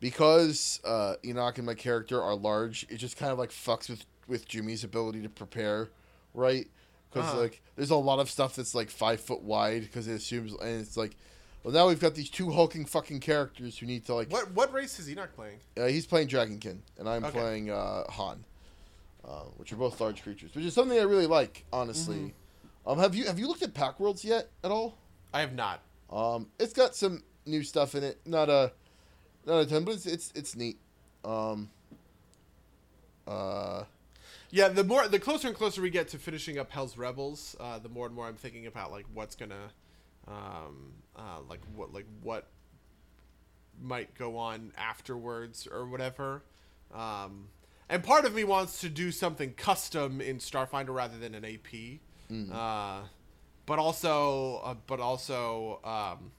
because 0.00 0.80
uh, 0.84 1.14
Enoch 1.24 1.58
and 1.58 1.66
my 1.66 1.74
character 1.74 2.22
are 2.22 2.34
large, 2.34 2.86
it 2.88 2.96
just 2.96 3.16
kind 3.16 3.32
of 3.32 3.38
like 3.38 3.50
fucks 3.50 3.88
with 3.88 4.04
with 4.28 4.46
Jimmy's 4.48 4.82
ability 4.84 5.22
to 5.22 5.28
prepare, 5.28 5.88
right? 6.34 6.66
Because 7.10 7.28
Uh-huh. 7.30 7.40
like 7.42 7.62
there's 7.76 7.90
a 7.90 7.96
lot 7.96 8.18
of 8.18 8.28
stuff 8.30 8.56
that's 8.56 8.74
like 8.74 8.90
five 8.90 9.20
foot 9.20 9.42
wide 9.42 9.82
because 9.82 10.08
it 10.08 10.14
assumes 10.14 10.52
and 10.52 10.80
it's 10.80 10.96
like. 10.96 11.16
Well, 11.62 11.74
now 11.74 11.88
we've 11.88 11.98
got 11.98 12.14
these 12.14 12.30
two 12.30 12.52
hulking 12.52 12.84
fucking 12.84 13.18
characters 13.18 13.76
who 13.76 13.86
need 13.86 14.06
to 14.06 14.14
like 14.14 14.30
What 14.30 14.52
what 14.52 14.72
race 14.72 15.00
is 15.00 15.10
Enoch 15.10 15.34
playing? 15.34 15.58
uh, 15.76 15.86
he's 15.86 16.06
playing 16.06 16.28
Dragonkin, 16.28 16.78
and 16.96 17.08
I'm 17.08 17.24
Okay. 17.24 17.36
playing 17.40 17.70
uh, 17.72 18.04
Haan, 18.08 18.44
uh, 19.24 19.40
which 19.56 19.72
are 19.72 19.76
both 19.76 20.00
large 20.00 20.22
creatures, 20.22 20.54
which 20.54 20.64
is 20.64 20.74
something 20.74 20.96
I 20.96 21.02
really 21.02 21.26
like, 21.26 21.64
honestly. 21.72 22.16
Mm-hmm. 22.84 22.88
Um, 22.88 22.98
have 23.00 23.16
you 23.16 23.26
have 23.26 23.40
you 23.40 23.48
looked 23.48 23.62
at 23.64 23.74
Pact 23.74 23.98
Worlds 23.98 24.24
yet 24.24 24.48
at 24.62 24.70
all? 24.70 24.96
I 25.34 25.40
have 25.40 25.54
not. 25.54 25.80
Um, 26.08 26.50
it's 26.60 26.72
got 26.72 26.94
some 26.94 27.24
new 27.46 27.64
stuff 27.64 27.96
in 27.96 28.04
it, 28.04 28.20
not 28.24 28.48
a 28.48 28.70
not 29.46 29.60
a 29.60 29.66
ton, 29.66 29.84
but 29.84 29.94
it's 29.94 30.06
it's, 30.06 30.32
it's 30.34 30.56
neat. 30.56 30.78
Um, 31.24 31.70
uh, 33.26 33.84
Yeah, 34.50 34.68
the 34.68 34.84
more 34.84 35.08
the 35.08 35.18
closer 35.18 35.48
and 35.48 35.56
closer 35.56 35.82
we 35.82 35.90
get 35.90 36.08
to 36.08 36.18
finishing 36.18 36.58
up 36.58 36.70
Hell's 36.70 36.96
Rebels, 36.96 37.56
uh, 37.60 37.78
the 37.78 37.88
more 37.88 38.06
and 38.06 38.14
more 38.14 38.26
I'm 38.26 38.36
thinking 38.36 38.66
about 38.66 38.90
like 38.92 39.06
what's 39.12 39.34
gonna, 39.34 39.70
um, 40.28 40.92
uh, 41.16 41.40
like 41.48 41.60
what 41.74 41.92
like 41.92 42.06
what 42.22 42.46
might 43.82 44.14
go 44.14 44.36
on 44.38 44.72
afterwards 44.78 45.66
or 45.70 45.86
whatever. 45.86 46.42
Um, 46.94 47.48
and 47.88 48.02
part 48.02 48.24
of 48.24 48.34
me 48.34 48.42
wants 48.44 48.80
to 48.80 48.88
do 48.88 49.12
something 49.12 49.52
custom 49.52 50.20
in 50.20 50.38
Starfinder 50.38 50.94
rather 50.94 51.18
than 51.18 51.34
an 51.34 51.44
AP. 51.44 52.00
Uh, 52.52 53.02
but 53.66 53.78
also, 53.78 54.60
uh, 54.64 54.74
but 54.86 54.98
also, 55.00 55.80
um, 55.84 56.30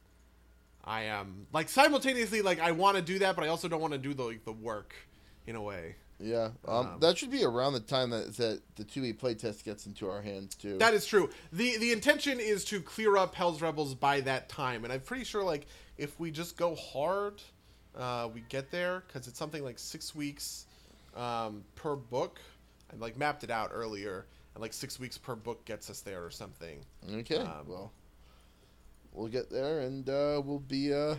I 0.88 1.04
am 1.04 1.46
like 1.52 1.68
simultaneously 1.68 2.42
like 2.42 2.60
I 2.60 2.72
want 2.72 2.96
to 2.96 3.04
do 3.04 3.20
that, 3.20 3.36
but 3.36 3.44
I 3.44 3.50
also 3.50 3.68
don't 3.68 3.82
want 3.82 3.94
to 3.94 4.00
do 4.00 4.14
the 4.14 4.24
like, 4.24 4.46
the 4.46 4.54
work 4.54 4.96
in 5.46 5.56
a 5.56 5.62
way. 5.62 5.96
yeah, 6.20 6.50
um, 6.68 6.88
Um, 6.88 7.00
that 7.02 7.18
should 7.18 7.30
be 7.30 7.44
around 7.44 7.74
the 7.74 7.82
time 7.82 8.10
that 8.12 8.38
that 8.38 8.62
the 8.78 8.86
two 8.86 9.04
E 9.04 9.14
playtest 9.14 9.64
gets 9.66 9.86
into 9.86 10.10
our 10.10 10.22
hands 10.22 10.56
too. 10.56 10.78
That 10.78 10.94
is 10.94 11.06
true. 11.06 11.30
the 11.52 11.78
The 11.78 11.92
intention 11.92 12.40
is 12.40 12.64
to 12.66 12.82
clear 12.82 13.18
up 13.18 13.36
Hell's 13.36 13.62
Rebels 13.62 13.96
by 13.96 14.22
that 14.22 14.48
time, 14.48 14.86
and 14.86 14.94
I'm 14.94 15.02
pretty 15.02 15.26
sure 15.26 15.44
like 15.44 15.68
if 15.98 16.18
we 16.20 16.32
just 16.32 16.56
go 16.58 16.74
hard, 16.76 17.42
uh, 17.96 18.30
we 18.34 18.42
get 18.48 18.72
there 18.72 19.04
because 19.08 19.28
it's 19.28 19.38
something 19.38 19.64
like 19.64 19.80
six 19.80 20.16
weeks 20.16 20.68
um, 21.16 21.64
per 21.76 21.96
book. 21.96 22.40
I 22.92 22.96
like 22.96 23.18
mapped 23.18 23.44
it 23.44 23.52
out 23.52 23.72
earlier, 23.74 24.26
and 24.56 24.62
like 24.62 24.72
six 24.72 25.00
weeks 25.02 25.18
per 25.18 25.36
book 25.36 25.66
gets 25.66 25.90
us 25.90 26.00
there 26.00 26.24
or 26.24 26.32
something. 26.32 26.80
okay, 27.12 27.40
um, 27.40 27.66
well, 27.68 27.92
we'll 29.14 29.28
get 29.28 29.50
there, 29.50 29.80
and 29.82 30.08
uh, 30.10 30.42
we'll 30.44 30.60
be 30.68 30.94
uh, 30.94 31.16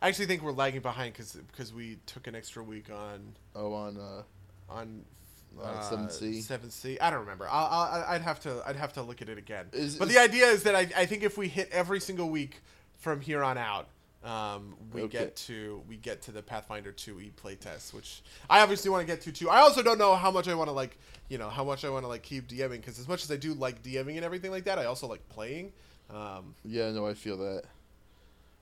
I 0.00 0.08
actually 0.08 0.26
think 0.26 0.42
we're 0.42 0.52
lagging 0.52 0.80
behind 0.80 1.12
because 1.14 1.32
because 1.32 1.72
we 1.72 1.98
took 2.06 2.26
an 2.26 2.34
extra 2.34 2.62
week 2.62 2.90
on 2.90 3.34
oh 3.54 3.72
on 3.72 3.96
uh, 3.96 4.22
on 4.72 5.04
Uh, 5.58 5.62
uh, 5.62 5.90
7C? 5.90 6.42
Seven 6.42 6.70
C. 6.70 6.98
I 7.00 7.10
don't 7.10 7.20
remember. 7.20 7.48
I'll, 7.50 7.66
I'll, 7.66 8.04
I'd 8.08 8.20
have 8.22 8.38
to. 8.40 8.62
I'd 8.66 8.76
have 8.76 8.92
to 8.94 9.02
look 9.02 9.22
at 9.22 9.28
it 9.28 9.38
again. 9.38 9.66
Is- 9.72 9.96
but 9.96 10.08
is- 10.08 10.14
the 10.14 10.20
idea 10.20 10.46
is 10.46 10.62
that 10.64 10.74
I, 10.74 10.88
I 10.96 11.06
think 11.06 11.22
if 11.22 11.36
we 11.38 11.48
hit 11.48 11.68
every 11.72 12.00
single 12.00 12.28
week 12.30 12.60
from 12.98 13.20
here 13.20 13.42
on 13.42 13.56
out, 13.58 13.88
um, 14.24 14.74
we 14.92 15.02
Okay. 15.02 15.18
get 15.18 15.36
to 15.36 15.82
we 15.88 15.96
get 15.96 16.22
to 16.22 16.32
the 16.32 16.42
Pathfinder 16.42 16.92
two 16.92 17.18
E 17.20 17.32
playtest, 17.42 17.92
which 17.94 18.22
I 18.50 18.60
obviously 18.60 18.90
want 18.90 19.06
to 19.06 19.06
get 19.12 19.22
to 19.22 19.32
too. 19.32 19.48
I 19.48 19.60
also 19.60 19.82
don't 19.82 19.98
know 19.98 20.14
how 20.14 20.30
much 20.30 20.48
I 20.48 20.54
want 20.54 20.68
to 20.68 20.72
like, 20.72 20.98
you 21.28 21.38
know, 21.38 21.48
how 21.48 21.64
much 21.64 21.84
I 21.84 21.88
want 21.90 22.04
to 22.04 22.08
like 22.08 22.22
keep 22.22 22.46
DMing 22.46 22.72
because 22.80 22.98
as 22.98 23.08
much 23.08 23.24
as 23.24 23.30
I 23.30 23.36
do 23.36 23.54
like 23.54 23.82
DMing 23.82 24.16
and 24.16 24.24
everything 24.24 24.50
like 24.50 24.64
that, 24.64 24.78
I 24.78 24.84
also 24.84 25.06
like 25.08 25.26
playing. 25.28 25.72
Um, 26.10 26.54
yeah, 26.64 26.90
no, 26.90 27.06
I 27.06 27.14
feel 27.14 27.36
that. 27.38 27.62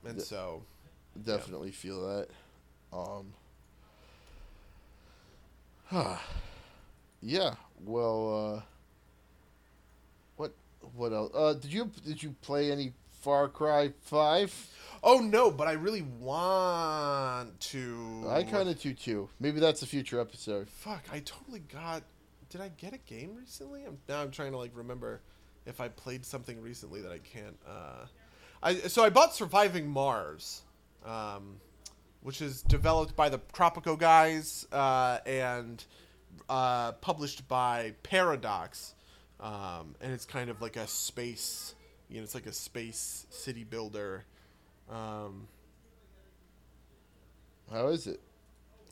and 0.05 0.21
so 0.21 0.63
Definitely 1.23 1.71
feel 1.71 2.07
that. 2.07 2.27
Um. 2.93 3.33
yeah. 7.21 7.55
Well. 7.83 8.55
Uh, 8.57 8.61
what? 10.35 10.53
What 10.95 11.13
else? 11.13 11.31
Uh, 11.33 11.53
did 11.53 11.73
you 11.73 11.91
did 12.05 12.21
you 12.21 12.35
play 12.41 12.71
any 12.71 12.93
Far 13.21 13.47
Cry 13.47 13.93
Five? 14.01 14.53
Oh 15.03 15.19
no, 15.19 15.51
but 15.51 15.67
I 15.67 15.73
really 15.73 16.01
want 16.01 17.59
to. 17.61 18.25
I 18.29 18.43
kind 18.43 18.69
of 18.69 18.79
do 18.79 18.93
too. 18.93 19.29
Maybe 19.39 19.59
that's 19.59 19.81
a 19.81 19.87
future 19.87 20.19
episode. 20.19 20.69
Fuck, 20.69 21.05
I 21.11 21.19
totally 21.19 21.59
got. 21.59 22.03
Did 22.49 22.61
I 22.61 22.69
get 22.69 22.93
a 22.93 22.97
game 22.97 23.35
recently? 23.35 23.83
I'm 23.85 23.97
now 24.07 24.21
I'm 24.21 24.31
trying 24.31 24.51
to 24.51 24.57
like 24.57 24.71
remember 24.73 25.21
if 25.67 25.81
I 25.81 25.89
played 25.89 26.25
something 26.25 26.59
recently 26.61 27.01
that 27.01 27.11
I 27.11 27.19
can't. 27.19 27.57
Uh, 27.67 28.05
I 28.63 28.73
so 28.75 29.03
I 29.03 29.09
bought 29.09 29.35
Surviving 29.35 29.87
Mars, 29.87 30.61
um, 31.05 31.57
which 32.21 32.41
is 32.41 32.61
developed 32.63 33.15
by 33.15 33.29
the 33.29 33.39
Tropico 33.53 33.97
guys 33.97 34.65
uh, 34.71 35.19
and 35.25 35.83
uh, 36.49 36.93
published 36.93 37.47
by 37.47 37.93
Paradox, 38.03 38.95
um, 39.39 39.95
and 40.01 40.11
it's 40.13 40.25
kind 40.25 40.49
of 40.49 40.61
like 40.61 40.75
a 40.77 40.87
space. 40.87 41.75
You 42.09 42.17
know, 42.17 42.23
it's 42.23 42.33
like 42.35 42.45
a 42.47 42.53
space 42.53 43.27
city 43.29 43.63
builder. 43.63 44.23
Um, 44.89 45.47
How 47.71 47.89
is 47.89 48.07
it? 48.07 48.21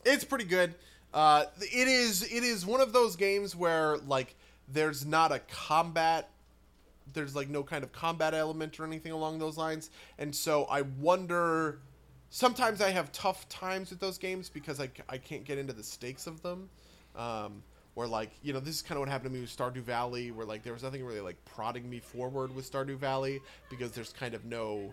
it's 0.04 0.24
pretty 0.24 0.44
good. 0.44 0.74
Uh, 1.12 1.44
it 1.60 1.88
is 1.88 2.22
it 2.22 2.44
is 2.44 2.64
one 2.64 2.80
of 2.80 2.92
those 2.92 3.16
games 3.16 3.56
where 3.56 3.96
like 3.98 4.34
there's 4.68 5.04
not 5.04 5.32
a 5.32 5.40
combat 5.50 6.30
there's 7.16 7.34
like 7.34 7.48
no 7.48 7.64
kind 7.64 7.82
of 7.82 7.90
combat 7.92 8.32
element 8.34 8.78
or 8.78 8.84
anything 8.84 9.10
along 9.10 9.40
those 9.40 9.56
lines. 9.56 9.90
And 10.18 10.34
so 10.34 10.64
i 10.66 10.82
wonder 10.82 11.80
sometimes 12.30 12.80
i 12.80 12.90
have 12.90 13.10
tough 13.10 13.48
times 13.48 13.90
with 13.90 13.98
those 13.98 14.18
games 14.18 14.48
because 14.48 14.80
i, 14.80 14.88
I 15.08 15.18
can't 15.18 15.44
get 15.44 15.58
into 15.58 15.72
the 15.72 15.82
stakes 15.82 16.28
of 16.28 16.42
them. 16.42 16.68
Um, 17.16 17.62
where 17.94 18.06
like 18.06 18.30
you 18.42 18.52
know 18.52 18.60
this 18.60 18.74
is 18.74 18.82
kind 18.82 18.98
of 18.98 19.00
what 19.00 19.08
happened 19.08 19.30
to 19.30 19.34
me 19.34 19.40
with 19.40 19.56
stardew 19.56 19.82
valley 19.82 20.30
where 20.30 20.44
like 20.44 20.62
there 20.62 20.74
was 20.74 20.82
nothing 20.82 21.02
really 21.02 21.20
like 21.20 21.42
prodding 21.46 21.88
me 21.88 21.98
forward 21.98 22.54
with 22.54 22.70
stardew 22.70 22.96
valley 22.96 23.40
because 23.70 23.92
there's 23.92 24.12
kind 24.12 24.34
of 24.34 24.44
no 24.44 24.92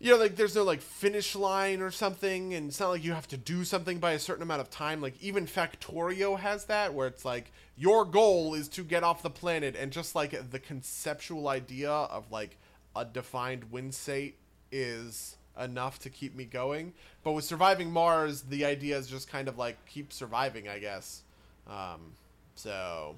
you 0.00 0.10
know, 0.10 0.16
like 0.16 0.34
there's 0.34 0.54
no 0.54 0.64
like 0.64 0.80
finish 0.80 1.36
line 1.36 1.82
or 1.82 1.90
something, 1.90 2.54
and 2.54 2.70
it's 2.70 2.80
not 2.80 2.88
like 2.88 3.04
you 3.04 3.12
have 3.12 3.28
to 3.28 3.36
do 3.36 3.64
something 3.64 3.98
by 3.98 4.12
a 4.12 4.18
certain 4.18 4.42
amount 4.42 4.62
of 4.62 4.70
time. 4.70 5.02
Like 5.02 5.14
even 5.22 5.46
Factorio 5.46 6.38
has 6.38 6.64
that, 6.64 6.94
where 6.94 7.06
it's 7.06 7.24
like 7.24 7.52
your 7.76 8.06
goal 8.06 8.54
is 8.54 8.68
to 8.70 8.82
get 8.82 9.04
off 9.04 9.22
the 9.22 9.30
planet, 9.30 9.76
and 9.76 9.92
just 9.92 10.14
like 10.14 10.50
the 10.50 10.58
conceptual 10.58 11.48
idea 11.48 11.90
of 11.90 12.32
like 12.32 12.56
a 12.96 13.04
defined 13.04 13.70
win 13.70 13.92
state 13.92 14.36
is 14.72 15.36
enough 15.60 15.98
to 15.98 16.08
keep 16.08 16.34
me 16.34 16.46
going. 16.46 16.94
But 17.22 17.32
with 17.32 17.44
surviving 17.44 17.90
Mars, 17.90 18.40
the 18.40 18.64
idea 18.64 18.96
is 18.96 19.06
just 19.06 19.28
kind 19.28 19.48
of 19.48 19.58
like 19.58 19.84
keep 19.84 20.14
surviving, 20.14 20.66
I 20.66 20.78
guess. 20.78 21.24
Um, 21.68 22.14
so 22.54 23.16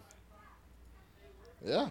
Yeah. 1.65 1.91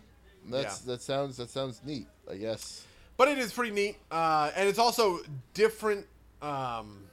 That's 0.49 0.79
that 0.79 1.01
sounds 1.01 1.37
that 1.37 1.49
sounds 1.49 1.81
neat. 1.85 2.07
I 2.29 2.35
guess. 2.35 2.85
But 3.21 3.27
it 3.27 3.37
is 3.37 3.53
pretty 3.53 3.71
neat 3.71 3.97
uh, 4.09 4.49
and 4.55 4.67
it's 4.67 4.79
also 4.79 5.19
different 5.53 6.07
um, 6.41 7.03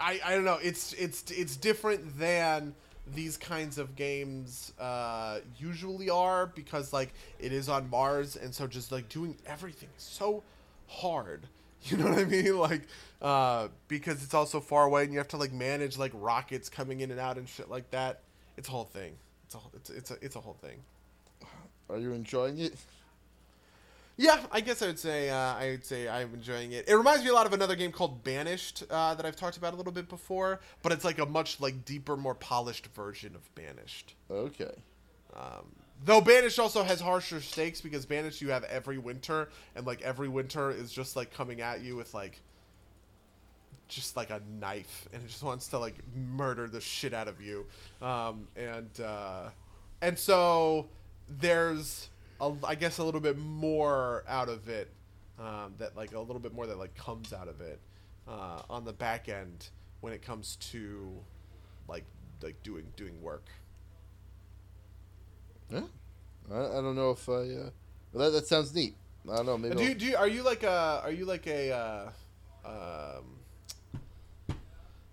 I, 0.00 0.18
I 0.24 0.34
don't 0.34 0.44
know 0.44 0.58
it's 0.60 0.94
it's 0.94 1.30
it's 1.30 1.54
different 1.54 2.18
than 2.18 2.74
these 3.14 3.36
kinds 3.36 3.78
of 3.78 3.94
games 3.94 4.72
uh, 4.80 5.38
usually 5.60 6.10
are 6.10 6.46
because 6.46 6.92
like 6.92 7.14
it 7.38 7.52
is 7.52 7.68
on 7.68 7.88
Mars 7.88 8.34
and 8.34 8.52
so 8.52 8.66
just 8.66 8.90
like 8.90 9.08
doing 9.08 9.36
everything 9.46 9.90
is 9.96 10.02
so 10.02 10.42
hard 10.88 11.46
you 11.82 11.98
know 11.98 12.08
what 12.08 12.18
I 12.18 12.24
mean 12.24 12.58
like 12.58 12.82
uh, 13.22 13.68
because 13.86 14.24
it's 14.24 14.34
also 14.34 14.58
far 14.58 14.86
away 14.86 15.04
and 15.04 15.12
you 15.12 15.18
have 15.18 15.28
to 15.28 15.36
like 15.36 15.52
manage 15.52 15.96
like 15.96 16.10
rockets 16.14 16.68
coming 16.68 16.98
in 16.98 17.12
and 17.12 17.20
out 17.20 17.38
and 17.38 17.48
shit 17.48 17.70
like 17.70 17.88
that 17.92 18.22
it's 18.56 18.66
a 18.66 18.72
whole 18.72 18.86
thing 18.86 19.12
it's 19.44 19.54
a 19.54 19.58
it's 19.72 19.90
it's 19.90 20.10
a 20.10 20.16
it's 20.20 20.34
a 20.34 20.40
whole 20.40 20.58
thing. 20.60 20.78
Are 21.88 21.98
you 21.98 22.12
enjoying 22.12 22.58
it? 22.58 22.74
Yeah, 24.18 24.40
I 24.50 24.60
guess 24.62 24.80
I 24.80 24.86
would 24.86 24.98
say 24.98 25.28
uh, 25.28 25.36
I 25.36 25.70
would 25.70 25.84
say 25.84 26.08
I'm 26.08 26.32
enjoying 26.32 26.72
it. 26.72 26.88
It 26.88 26.94
reminds 26.94 27.22
me 27.22 27.30
a 27.30 27.34
lot 27.34 27.46
of 27.46 27.52
another 27.52 27.76
game 27.76 27.92
called 27.92 28.24
Banished 28.24 28.82
uh, 28.90 29.14
that 29.14 29.26
I've 29.26 29.36
talked 29.36 29.58
about 29.58 29.74
a 29.74 29.76
little 29.76 29.92
bit 29.92 30.08
before, 30.08 30.60
but 30.82 30.92
it's 30.92 31.04
like 31.04 31.18
a 31.18 31.26
much 31.26 31.60
like 31.60 31.84
deeper, 31.84 32.16
more 32.16 32.34
polished 32.34 32.86
version 32.94 33.34
of 33.34 33.54
Banished. 33.54 34.14
Okay. 34.30 34.72
Um, 35.34 35.66
though 36.04 36.22
Banished 36.22 36.58
also 36.58 36.82
has 36.82 36.98
harsher 36.98 37.42
stakes 37.42 37.82
because 37.82 38.06
Banished 38.06 38.40
you 38.40 38.50
have 38.50 38.64
every 38.64 38.96
winter, 38.96 39.50
and 39.74 39.86
like 39.86 40.00
every 40.00 40.28
winter 40.28 40.70
is 40.70 40.92
just 40.92 41.14
like 41.14 41.32
coming 41.34 41.60
at 41.60 41.82
you 41.82 41.94
with 41.94 42.14
like 42.14 42.40
just 43.88 44.16
like 44.16 44.30
a 44.30 44.40
knife, 44.58 45.08
and 45.12 45.22
it 45.22 45.28
just 45.28 45.42
wants 45.42 45.68
to 45.68 45.78
like 45.78 45.94
murder 46.14 46.68
the 46.68 46.80
shit 46.80 47.12
out 47.12 47.28
of 47.28 47.42
you. 47.42 47.66
Um, 48.00 48.48
and 48.56 48.98
uh, 48.98 49.50
and 50.00 50.18
so 50.18 50.86
there's 51.28 52.08
a, 52.40 52.52
I 52.64 52.74
guess 52.74 52.98
a 52.98 53.04
little 53.04 53.20
bit 53.20 53.38
more 53.38 54.24
out 54.28 54.48
of 54.48 54.68
it 54.68 54.90
um, 55.38 55.74
that 55.78 55.96
like 55.96 56.14
a 56.14 56.20
little 56.20 56.40
bit 56.40 56.54
more 56.54 56.66
that 56.66 56.78
like 56.78 56.94
comes 56.94 57.32
out 57.32 57.48
of 57.48 57.60
it 57.60 57.80
uh, 58.28 58.62
on 58.68 58.84
the 58.84 58.92
back 58.92 59.28
end 59.28 59.70
when 60.00 60.12
it 60.12 60.22
comes 60.22 60.56
to 60.56 61.10
like 61.88 62.04
like 62.42 62.62
doing 62.62 62.84
doing 62.96 63.20
work. 63.22 63.48
Yeah. 65.70 65.82
I, 66.50 66.58
I 66.58 66.80
don't 66.80 66.94
know 66.94 67.10
if 67.10 67.28
I. 67.28 67.32
Uh, 67.32 67.70
well, 68.12 68.30
that 68.30 68.30
that 68.30 68.46
sounds 68.46 68.74
neat. 68.74 68.96
I 69.30 69.36
don't 69.36 69.46
know. 69.46 69.58
Maybe. 69.58 69.74
Do 69.76 69.82
you, 69.82 69.94
do 69.94 70.06
you, 70.06 70.16
are 70.16 70.28
you 70.28 70.42
like 70.42 70.62
a 70.62 71.00
are 71.02 71.10
you 71.10 71.24
like 71.24 71.46
a 71.46 71.72
uh, 71.72 72.10
um, 72.64 73.24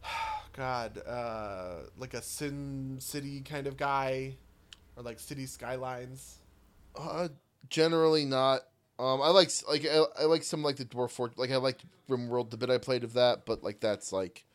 God 0.53 1.01
uh, 1.07 1.75
like 1.97 2.13
a 2.13 2.21
SimCity 2.21 3.43
kind 3.45 3.67
of 3.67 3.77
guy 3.77 4.35
or 4.95 5.03
like 5.03 5.19
City 5.19 5.45
Skylines? 5.45 6.39
Uh, 6.95 7.29
generally 7.69 8.25
not. 8.25 8.61
Um, 8.99 9.21
I 9.21 9.29
like 9.29 9.49
like 9.67 9.85
I, 9.85 10.03
I 10.21 10.25
like 10.25 10.43
some 10.43 10.63
like 10.63 10.75
the 10.75 10.85
Dwarf 10.85 11.11
Fort. 11.11 11.37
Like 11.37 11.51
I 11.51 11.57
liked 11.57 11.83
RimWorld 12.09 12.51
the 12.51 12.57
bit 12.57 12.69
I 12.69 12.77
played 12.77 13.03
of 13.03 13.13
that, 13.13 13.45
but 13.45 13.63
like 13.63 13.79
that's 13.79 14.13
like 14.13 14.45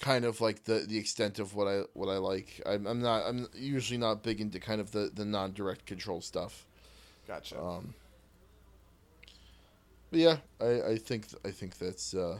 kind 0.00 0.24
of 0.24 0.40
like 0.40 0.64
the 0.64 0.84
the 0.88 0.98
extent 0.98 1.38
of 1.38 1.54
what 1.54 1.66
I 1.66 1.82
what 1.94 2.08
I 2.08 2.18
like. 2.18 2.60
I'm, 2.64 2.86
I'm 2.86 3.00
not. 3.00 3.26
I'm 3.26 3.48
usually 3.54 3.98
not 3.98 4.22
big 4.22 4.40
into 4.40 4.60
kind 4.60 4.80
of 4.80 4.92
the 4.92 5.10
the 5.12 5.24
non 5.24 5.52
direct 5.52 5.86
control 5.86 6.20
stuff. 6.20 6.66
Gotcha. 7.26 7.60
Um, 7.60 7.94
but 10.10 10.20
yeah, 10.20 10.36
I 10.60 10.92
I 10.92 10.96
think 10.96 11.26
I 11.44 11.50
think 11.50 11.78
that's 11.78 12.14
uh, 12.14 12.38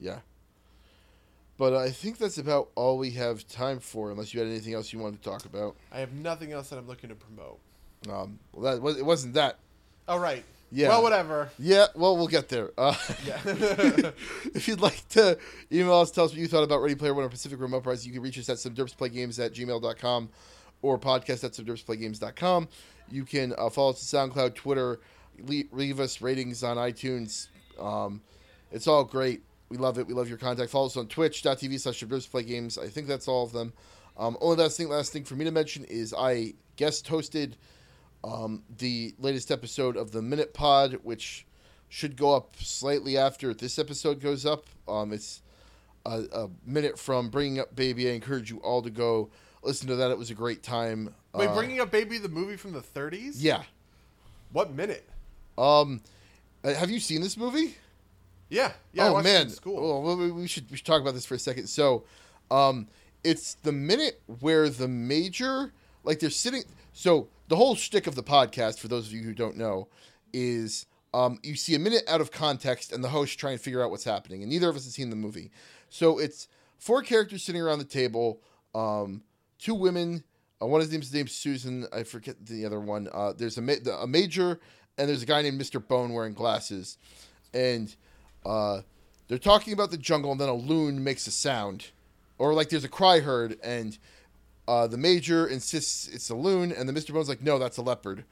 yeah. 0.00 0.18
But 1.58 1.74
I 1.74 1.90
think 1.90 2.18
that's 2.18 2.38
about 2.38 2.70
all 2.74 2.98
we 2.98 3.10
have 3.12 3.46
time 3.46 3.78
for, 3.78 4.10
unless 4.10 4.32
you 4.32 4.40
had 4.40 4.48
anything 4.48 4.74
else 4.74 4.92
you 4.92 4.98
wanted 4.98 5.22
to 5.22 5.28
talk 5.30 5.44
about. 5.44 5.76
I 5.92 5.98
have 6.00 6.12
nothing 6.12 6.52
else 6.52 6.70
that 6.70 6.78
I'm 6.78 6.88
looking 6.88 7.10
to 7.10 7.14
promote. 7.14 7.60
Um, 8.10 8.38
well, 8.52 8.72
that 8.72 8.82
was 8.82 8.98
it. 8.98 9.04
Wasn't 9.04 9.34
that? 9.34 9.58
All 10.08 10.18
right. 10.18 10.44
Yeah. 10.74 10.88
Well, 10.88 11.02
whatever. 11.02 11.50
Yeah, 11.58 11.86
well, 11.94 12.16
we'll 12.16 12.28
get 12.28 12.48
there. 12.48 12.70
Uh, 12.78 12.94
Yeah. 13.26 13.38
if 13.44 14.66
you'd 14.66 14.80
like 14.80 15.06
to 15.10 15.38
email 15.70 15.96
us, 15.96 16.10
tell 16.10 16.24
us 16.24 16.30
what 16.30 16.38
you 16.40 16.48
thought 16.48 16.64
about 16.64 16.80
Ready 16.80 16.94
Player 16.94 17.12
One 17.12 17.24
or 17.24 17.28
Pacific 17.28 17.60
Rim 17.60 17.74
Uprising, 17.74 18.08
you 18.08 18.14
can 18.14 18.22
reach 18.22 18.38
us 18.38 18.48
at 18.48 18.56
subderpsplaygames 18.56 19.44
at 19.44 19.52
gmail.com 19.52 20.30
or 20.80 20.98
podcast 20.98 21.44
at 21.44 21.52
subderpsplaygames.com. 21.52 22.68
You 23.10 23.24
can 23.26 23.52
uh, 23.58 23.68
follow 23.68 23.90
us 23.90 24.14
on 24.14 24.30
SoundCloud, 24.30 24.54
Twitter, 24.54 25.00
leave, 25.40 25.68
leave 25.72 26.00
us 26.00 26.22
ratings 26.22 26.64
on 26.64 26.78
iTunes. 26.78 27.48
Um, 27.78 28.22
it's 28.70 28.86
all 28.86 29.04
great. 29.04 29.42
We 29.72 29.78
love 29.78 29.98
it. 29.98 30.06
We 30.06 30.12
love 30.12 30.28
your 30.28 30.36
contact. 30.36 30.70
Follow 30.70 30.84
us 30.84 30.98
on 30.98 31.06
twitch.tv 31.08 31.80
slash 31.80 32.04
subderpsplaygames. 32.04 32.78
I 32.78 32.88
think 32.88 33.06
that's 33.06 33.26
all 33.26 33.42
of 33.42 33.52
them. 33.52 33.72
Um, 34.18 34.36
only 34.42 34.56
last 34.62 34.76
thing, 34.76 34.90
last 34.90 35.14
thing 35.14 35.24
for 35.24 35.34
me 35.34 35.46
to 35.46 35.50
mention 35.50 35.86
is 35.86 36.12
I 36.12 36.52
guest 36.76 37.06
hosted 37.06 37.54
um, 38.22 38.62
the 38.78 39.14
latest 39.18 39.50
episode 39.50 39.96
of 39.96 40.12
the 40.12 40.20
Minute 40.20 40.52
Pod, 40.52 40.98
which 41.04 41.46
should 41.88 42.16
go 42.18 42.34
up 42.34 42.54
slightly 42.58 43.16
after 43.16 43.54
this 43.54 43.78
episode 43.78 44.20
goes 44.20 44.44
up. 44.44 44.66
Um, 44.86 45.10
it's 45.10 45.40
a, 46.04 46.24
a 46.34 46.50
minute 46.66 46.98
from 46.98 47.30
bringing 47.30 47.58
up 47.58 47.74
baby. 47.74 48.10
I 48.10 48.12
encourage 48.12 48.50
you 48.50 48.58
all 48.58 48.82
to 48.82 48.90
go 48.90 49.30
listen 49.62 49.88
to 49.88 49.96
that. 49.96 50.10
It 50.10 50.18
was 50.18 50.30
a 50.30 50.34
great 50.34 50.62
time. 50.62 51.14
Wait, 51.32 51.48
Uh, 51.48 51.54
bringing 51.54 51.80
up 51.80 51.90
Baby 51.90 52.18
the 52.18 52.28
movie 52.28 52.56
from 52.58 52.72
the 52.72 52.82
30s? 52.82 53.36
yeah. 53.38 53.62
What 54.52 54.74
minute? 54.74 55.08
Um, 55.56 56.02
uh, 56.62 56.74
have 56.74 56.90
you 56.90 57.00
seen 57.00 57.22
this 57.22 57.38
movie? 57.38 57.76
Yeah. 58.52 58.72
Yeah. 58.92 59.08
Oh 59.08 59.22
man, 59.22 59.48
school. 59.48 60.02
Well, 60.02 60.16
we, 60.16 60.30
we 60.30 60.46
should 60.46 60.70
we 60.70 60.76
should 60.76 60.84
talk 60.86 61.00
about 61.00 61.14
this 61.14 61.24
for 61.24 61.34
a 61.34 61.38
second. 61.38 61.68
So, 61.68 62.04
um, 62.50 62.86
it's 63.24 63.54
the 63.54 63.72
minute 63.72 64.20
where 64.40 64.68
the 64.68 64.88
major 64.88 65.72
like 66.04 66.20
they're 66.20 66.28
sitting. 66.28 66.64
So 66.92 67.28
the 67.48 67.56
whole 67.56 67.74
shtick 67.74 68.06
of 68.06 68.14
the 68.14 68.22
podcast, 68.22 68.78
for 68.78 68.88
those 68.88 69.06
of 69.06 69.14
you 69.14 69.22
who 69.22 69.32
don't 69.32 69.56
know, 69.56 69.88
is 70.34 70.84
um, 71.14 71.38
you 71.42 71.54
see 71.56 71.74
a 71.74 71.78
minute 71.78 72.02
out 72.06 72.20
of 72.20 72.30
context, 72.30 72.92
and 72.92 73.02
the 73.02 73.08
host 73.08 73.38
trying 73.38 73.56
to 73.56 73.62
figure 73.62 73.82
out 73.82 73.90
what's 73.90 74.04
happening. 74.04 74.42
And 74.42 74.50
neither 74.50 74.68
of 74.68 74.76
us 74.76 74.84
has 74.84 74.92
seen 74.92 75.08
the 75.08 75.16
movie, 75.16 75.50
so 75.88 76.18
it's 76.18 76.46
four 76.78 77.00
characters 77.02 77.42
sitting 77.42 77.62
around 77.62 77.78
the 77.78 77.86
table. 77.86 78.42
Um, 78.74 79.22
two 79.58 79.74
women. 79.74 80.24
Uh, 80.60 80.66
one 80.66 80.82
of 80.82 80.86
his 80.86 80.92
name's 80.92 81.12
named 81.12 81.30
Susan. 81.30 81.86
I 81.90 82.02
forget 82.02 82.36
the 82.44 82.66
other 82.66 82.80
one. 82.80 83.08
Uh, 83.10 83.32
there's 83.32 83.56
a 83.56 83.62
ma- 83.62 83.72
a 83.98 84.06
major, 84.06 84.60
and 84.98 85.08
there's 85.08 85.22
a 85.22 85.26
guy 85.26 85.40
named 85.40 85.56
Mister 85.56 85.80
Bone 85.80 86.12
wearing 86.12 86.34
glasses, 86.34 86.98
and 87.54 87.96
uh, 88.44 88.82
they're 89.28 89.38
talking 89.38 89.72
about 89.72 89.90
the 89.90 89.96
jungle, 89.96 90.32
and 90.32 90.40
then 90.40 90.48
a 90.48 90.54
loon 90.54 91.02
makes 91.02 91.26
a 91.26 91.30
sound, 91.30 91.90
or 92.38 92.54
like 92.54 92.68
there's 92.68 92.84
a 92.84 92.88
cry 92.88 93.20
heard, 93.20 93.58
and 93.62 93.98
uh, 94.68 94.86
the 94.86 94.98
major 94.98 95.46
insists 95.46 96.08
it's 96.08 96.30
a 96.30 96.34
loon, 96.34 96.72
and 96.72 96.88
the 96.88 96.92
Mister 96.92 97.12
Bone's 97.12 97.28
like, 97.28 97.42
no, 97.42 97.58
that's 97.58 97.76
a 97.76 97.82
leopard. 97.82 98.24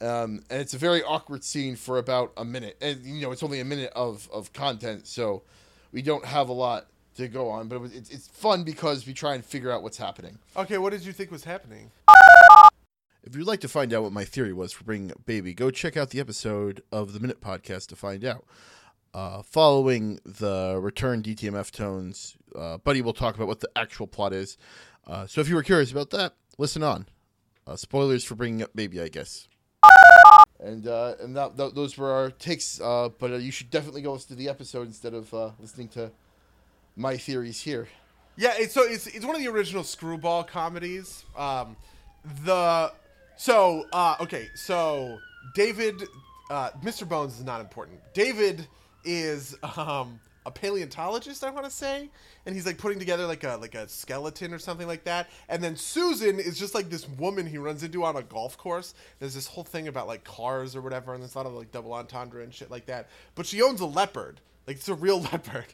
Um, 0.00 0.40
and 0.50 0.60
it's 0.60 0.74
a 0.74 0.78
very 0.78 1.02
awkward 1.04 1.44
scene 1.44 1.76
for 1.76 1.98
about 1.98 2.32
a 2.36 2.44
minute, 2.44 2.76
and 2.80 3.04
you 3.04 3.22
know 3.22 3.30
it's 3.30 3.42
only 3.42 3.60
a 3.60 3.64
minute 3.64 3.92
of 3.94 4.28
of 4.32 4.52
content, 4.52 5.06
so 5.06 5.42
we 5.92 6.02
don't 6.02 6.24
have 6.24 6.48
a 6.48 6.52
lot 6.52 6.86
to 7.16 7.28
go 7.28 7.48
on. 7.48 7.68
But 7.68 7.76
it 7.76 7.80
was, 7.80 7.92
it's, 7.94 8.10
it's 8.10 8.28
fun 8.28 8.64
because 8.64 9.06
we 9.06 9.14
try 9.14 9.34
and 9.34 9.44
figure 9.44 9.70
out 9.70 9.82
what's 9.82 9.98
happening. 9.98 10.38
Okay, 10.56 10.78
what 10.78 10.90
did 10.90 11.04
you 11.04 11.12
think 11.12 11.30
was 11.30 11.44
happening? 11.44 11.92
If 13.22 13.36
you'd 13.36 13.46
like 13.46 13.60
to 13.60 13.68
find 13.68 13.94
out 13.94 14.02
what 14.02 14.12
my 14.12 14.24
theory 14.24 14.52
was 14.52 14.72
for 14.72 14.82
bringing 14.82 15.12
up 15.12 15.24
Baby, 15.24 15.54
go 15.54 15.70
check 15.70 15.96
out 15.96 16.10
the 16.10 16.18
episode 16.18 16.82
of 16.90 17.12
the 17.12 17.20
Minute 17.20 17.40
Podcast 17.40 17.86
to 17.88 17.96
find 17.96 18.24
out. 18.24 18.44
Uh, 19.14 19.42
following 19.42 20.18
the 20.24 20.78
return 20.80 21.22
DTMF 21.22 21.70
tones, 21.70 22.34
uh, 22.56 22.78
Buddy 22.78 23.02
will 23.02 23.12
talk 23.12 23.34
about 23.34 23.46
what 23.46 23.60
the 23.60 23.68
actual 23.76 24.06
plot 24.06 24.32
is. 24.32 24.56
Uh, 25.06 25.26
so 25.26 25.42
if 25.42 25.50
you 25.50 25.54
were 25.54 25.62
curious 25.62 25.92
about 25.92 26.08
that, 26.10 26.34
listen 26.56 26.82
on. 26.82 27.06
Uh, 27.66 27.76
spoilers 27.76 28.24
for 28.24 28.36
bringing 28.36 28.62
up 28.62 28.74
Baby, 28.74 29.02
I 29.02 29.08
guess. 29.08 29.48
And 30.58 30.86
uh, 30.86 31.16
and 31.20 31.36
that, 31.36 31.58
th- 31.58 31.74
those 31.74 31.98
were 31.98 32.10
our 32.10 32.30
takes. 32.30 32.80
Uh, 32.80 33.10
but 33.18 33.42
you 33.42 33.50
should 33.50 33.68
definitely 33.68 34.00
go 34.00 34.14
listen 34.14 34.28
to 34.28 34.34
the 34.34 34.48
episode 34.48 34.86
instead 34.86 35.12
of 35.12 35.30
listening 35.60 35.88
to 35.88 36.10
my 36.96 37.18
theories 37.18 37.60
here. 37.60 37.88
Yeah, 38.36 38.54
it's, 38.56 38.72
so 38.72 38.82
it's 38.82 39.06
it's 39.08 39.26
one 39.26 39.34
of 39.34 39.42
the 39.42 39.48
original 39.48 39.84
screwball 39.84 40.42
comedies. 40.42 41.24
Um, 41.36 41.76
the 42.44 42.92
so 43.36 43.84
okay, 44.20 44.48
so 44.54 45.18
David, 45.54 46.04
Mr. 46.50 47.06
Bones 47.06 47.38
is 47.38 47.44
not 47.44 47.60
important. 47.60 48.00
David 48.14 48.66
is 49.04 49.56
um, 49.76 50.20
a 50.44 50.50
paleontologist, 50.50 51.44
I 51.44 51.50
want 51.50 51.64
to 51.64 51.70
say, 51.70 52.10
and 52.46 52.54
he's 52.54 52.66
like 52.66 52.78
putting 52.78 52.98
together 52.98 53.26
like 53.26 53.44
a 53.44 53.56
like 53.56 53.74
a 53.74 53.88
skeleton 53.88 54.52
or 54.52 54.58
something 54.58 54.86
like 54.86 55.04
that. 55.04 55.28
And 55.48 55.62
then 55.62 55.76
Susan 55.76 56.40
is 56.40 56.58
just 56.58 56.74
like 56.74 56.90
this 56.90 57.08
woman 57.08 57.46
he 57.46 57.58
runs 57.58 57.82
into 57.82 58.04
on 58.04 58.16
a 58.16 58.22
golf 58.22 58.58
course. 58.58 58.94
There's 59.18 59.34
this 59.34 59.46
whole 59.46 59.64
thing 59.64 59.88
about 59.88 60.06
like 60.06 60.24
cars 60.24 60.74
or 60.74 60.80
whatever, 60.80 61.14
and 61.14 61.22
there's 61.22 61.34
a 61.34 61.38
lot 61.38 61.46
of 61.46 61.52
like 61.52 61.70
double 61.70 61.92
entendre 61.92 62.42
and 62.42 62.52
shit 62.52 62.70
like 62.70 62.86
that. 62.86 63.08
But 63.34 63.46
she 63.46 63.62
owns 63.62 63.80
a 63.80 63.86
leopard, 63.86 64.40
like 64.66 64.76
it's 64.76 64.88
a 64.88 64.94
real 64.94 65.20
leopard. 65.32 65.66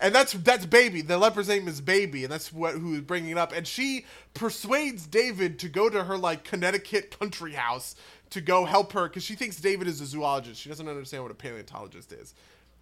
And 0.00 0.14
that's 0.14 0.32
that's 0.32 0.66
baby. 0.66 1.02
The 1.02 1.18
leopard's 1.18 1.48
name 1.48 1.68
is 1.68 1.80
baby, 1.80 2.24
and 2.24 2.32
that's 2.32 2.52
what 2.52 2.74
who 2.74 2.94
is 2.94 3.02
bringing 3.02 3.30
it 3.30 3.38
up. 3.38 3.52
And 3.52 3.66
she 3.66 4.04
persuades 4.34 5.06
David 5.06 5.58
to 5.60 5.68
go 5.68 5.88
to 5.88 6.04
her 6.04 6.18
like 6.18 6.44
Connecticut 6.44 7.16
country 7.18 7.52
house 7.52 7.94
to 8.30 8.40
go 8.40 8.64
help 8.64 8.92
her 8.92 9.08
because 9.08 9.22
she 9.24 9.34
thinks 9.34 9.56
David 9.56 9.86
is 9.88 10.00
a 10.00 10.06
zoologist. 10.06 10.60
She 10.60 10.68
doesn't 10.68 10.88
understand 10.88 11.22
what 11.22 11.32
a 11.32 11.34
paleontologist 11.34 12.12
is. 12.12 12.34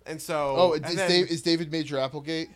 And 0.06 0.20
so, 0.20 0.54
Oh, 0.56 0.72
and 0.74 0.84
is, 0.86 0.94
then, 0.96 1.08
Dave, 1.10 1.30
is 1.30 1.42
David 1.42 1.70
Major 1.72 1.98
Applegate? 1.98 2.48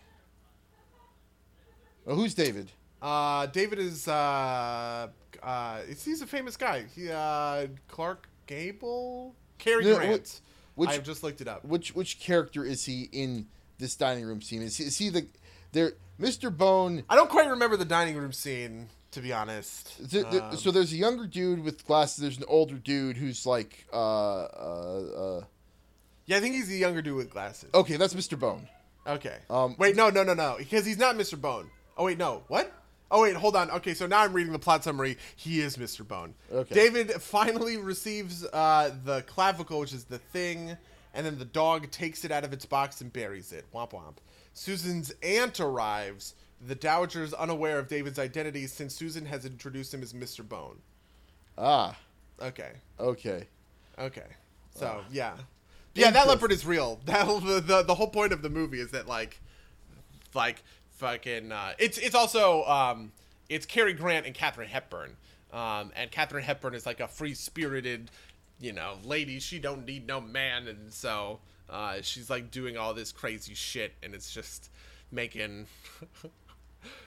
Oh, 2.07 2.15
who's 2.15 2.35
David? 2.35 2.71
uh, 3.01 3.47
David 3.47 3.79
is. 3.79 4.07
Uh, 4.09 5.09
uh, 5.43 5.79
he's 6.05 6.23
a 6.23 6.27
famous 6.27 6.57
guy. 6.57 6.85
He 6.95 7.11
uh, 7.11 7.67
Clark 7.89 8.29
Gable, 8.47 9.35
Cary 9.59 9.85
No, 9.85 9.97
Grant. 9.97 10.41
which- 10.75 10.91
I've 10.91 11.03
just 11.05 11.23
looked 11.23 11.41
it 11.41 11.49
up. 11.49 11.65
Which 11.65 11.95
which 11.95 12.19
character 12.21 12.65
is 12.65 12.85
he 12.85 13.09
in 13.13 13.47
this 13.79 13.95
dining 13.97 14.25
room 14.25 14.41
scene? 14.41 14.63
Is 14.63 14.77
he, 14.79 14.85
is 14.85 14.99
he 14.99 15.09
the 15.11 15.27
there? 15.73 15.93
Mr. 16.21 16.57
Bone. 16.57 17.03
I 17.09 17.17
don't 17.17 17.31
quite 17.31 17.49
remember 17.49 17.77
the 17.77 17.85
dining 17.85 18.17
room 18.17 18.33
scene, 18.33 18.89
to 19.13 19.21
be 19.21 19.33
honest. 19.33 19.97
th- 20.11 20.29
th- 20.31 20.43
Um, 20.43 20.57
so 20.57 20.71
there's 20.71 20.93
a 20.93 20.97
younger 20.97 21.27
dude 21.27 21.63
with 21.63 21.87
glasses. 21.87 22.19
There's 22.19 22.39
an 22.39 22.45
older 22.49 22.75
dude 22.75 23.17
who's 23.17 23.47
like, 23.47 23.87
uh, 23.93 23.97
uh, 23.97 25.03
uh, 25.39 25.45
yeah, 26.27 26.37
I 26.37 26.41
think 26.41 26.55
he's 26.55 26.69
the 26.69 26.77
younger 26.79 27.03
dude 27.03 27.17
with 27.17 27.31
glasses. 27.31 27.71
okay, 27.75 27.97
that's 27.97 28.15
Mr. 28.15 28.39
Bone. 28.39 28.69
Okay. 29.07 29.37
Um, 29.51 29.75
wait, 29.79 29.97
no, 29.97 30.11
no, 30.11 30.23
no, 30.23 30.35
no, 30.35 30.57
because 30.59 30.87
he's 30.87 30.99
not 30.99 31.17
Mr. 31.17 31.41
Bone. 31.41 31.71
Oh 31.97 32.05
wait, 32.05 32.19
no. 32.19 32.43
What? 32.49 32.73
Oh 33.11 33.23
wait, 33.23 33.35
hold 33.37 33.57
on. 33.57 33.71
Okay, 33.71 33.93
so 33.95 34.07
now 34.07 34.21
I'm 34.23 34.33
reading 34.33 34.53
the 34.53 34.59
plot 34.59 34.85
summary. 34.85 35.19
He 35.37 35.61
is 35.61 35.77
Mr. 35.77 36.07
Bone. 36.07 36.35
Okay. 36.51 36.75
David 36.75 37.11
finally 37.21 37.77
receives 37.77 38.45
uh, 38.47 38.95
the 39.05 39.23
clavicle, 39.23 39.81
which 39.81 39.93
is 39.93 40.05
the 40.05 40.19
thing, 40.19 40.77
and 41.13 41.27
then 41.27 41.39
the 41.39 41.45
dog 41.45 41.91
takes 41.91 42.25
it 42.25 42.31
out 42.31 42.45
of 42.45 42.53
its 42.55 42.65
box 42.65 43.01
and 43.03 43.13
buries 43.13 43.53
it. 43.53 43.67
Womp 43.75 43.91
womp. 43.91 44.17
Susan's 44.55 45.13
aunt 45.23 45.61
arrives. 45.61 46.35
The 46.65 46.75
Dowager 46.75 47.23
is 47.25 47.35
unaware 47.35 47.79
of 47.79 47.89
David's 47.89 48.19
identity 48.19 48.67
since 48.67 48.95
Susan 48.95 49.27
has 49.27 49.45
introduced 49.45 49.93
him 49.93 50.03
as 50.03 50.13
Mr. 50.13 50.47
Bone. 50.49 50.79
Ah, 51.59 51.97
Okay. 52.41 52.73
okay. 52.99 53.47
Okay. 53.99 54.27
So 54.75 55.03
yeah, 55.11 55.35
yeah, 55.95 56.11
that 56.11 56.27
leopard 56.27 56.51
is 56.53 56.65
real. 56.65 57.01
That 57.07 57.27
the, 57.27 57.61
the 57.61 57.83
the 57.83 57.95
whole 57.95 58.09
point 58.09 58.33
of 58.33 58.41
the 58.43 58.49
movie 58.49 58.81
is 58.81 58.91
that 58.93 59.07
like, 59.07 59.39
like 60.35 60.63
fucking. 60.93 61.53
Uh, 61.53 61.73
it's 61.79 61.99
it's 61.99 62.15
also 62.15 62.65
um, 62.65 63.13
it's 63.51 63.67
Cary 63.67 63.93
Grant 63.93 64.25
and 64.25 64.35
Katharine 64.35 64.69
Hepburn. 64.71 65.17
Um, 65.53 65.93
and 65.95 66.11
Katharine 66.11 66.45
Hepburn 66.45 66.75
is 66.75 66.87
like 66.87 67.01
a 67.01 67.07
free 67.09 67.35
spirited, 67.35 68.11
you 68.59 68.73
know, 68.73 68.95
lady. 69.05 69.39
She 69.39 69.59
don't 69.59 69.85
need 69.85 70.07
no 70.07 70.19
man, 70.23 70.67
and 70.67 70.91
so 70.93 71.41
uh, 71.69 71.97
she's 72.01 72.31
like 72.31 72.51
doing 72.51 72.79
all 72.79 72.95
this 72.95 73.13
crazy 73.13 73.53
shit, 73.55 73.93
and 74.03 74.15
it's 74.15 74.33
just 74.33 74.71
making. 75.11 75.67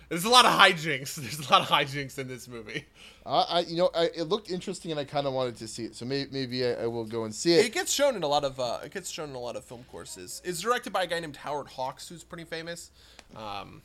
There's 0.10 0.24
a 0.26 0.30
lot 0.30 0.46
of 0.46 0.52
hijinks. 0.52 1.16
There's 1.16 1.40
a 1.40 1.52
lot 1.52 1.62
of 1.62 1.68
hijinks 1.68 2.18
in 2.20 2.28
this 2.28 2.48
movie. 2.48 2.86
I, 3.26 3.40
I 3.50 3.60
you 3.62 3.78
know, 3.78 3.90
I, 3.96 4.06
it 4.16 4.24
looked 4.24 4.52
interesting, 4.52 4.92
and 4.92 5.00
I 5.00 5.04
kind 5.04 5.26
of 5.28 5.34
wanted 5.34 5.56
to 5.58 5.68
see 5.68 5.84
it. 5.86 5.96
So 5.96 6.06
maybe, 6.06 6.30
maybe 6.32 6.66
I, 6.66 6.84
I 6.84 6.88
will 6.88 7.06
go 7.06 7.24
and 7.24 7.34
see 7.34 7.54
it. 7.54 7.66
It 7.66 7.74
gets 7.74 7.92
shown 7.92 8.16
in 8.16 8.24
a 8.24 8.28
lot 8.28 8.44
of 8.44 8.60
uh, 8.60 8.80
it 8.84 8.92
gets 8.94 9.10
shown 9.10 9.30
in 9.30 9.36
a 9.36 9.40
lot 9.40 9.56
of 9.56 9.64
film 9.66 9.84
courses. 9.92 10.42
It's 10.46 10.62
directed 10.62 10.94
by 10.94 11.04
a 11.04 11.08
guy 11.08 11.20
named 11.20 11.38
Howard 11.38 11.68
Hawks, 11.70 12.08
who's 12.08 12.24
pretty 12.24 12.44
famous. 12.46 12.92
Um, 13.36 13.82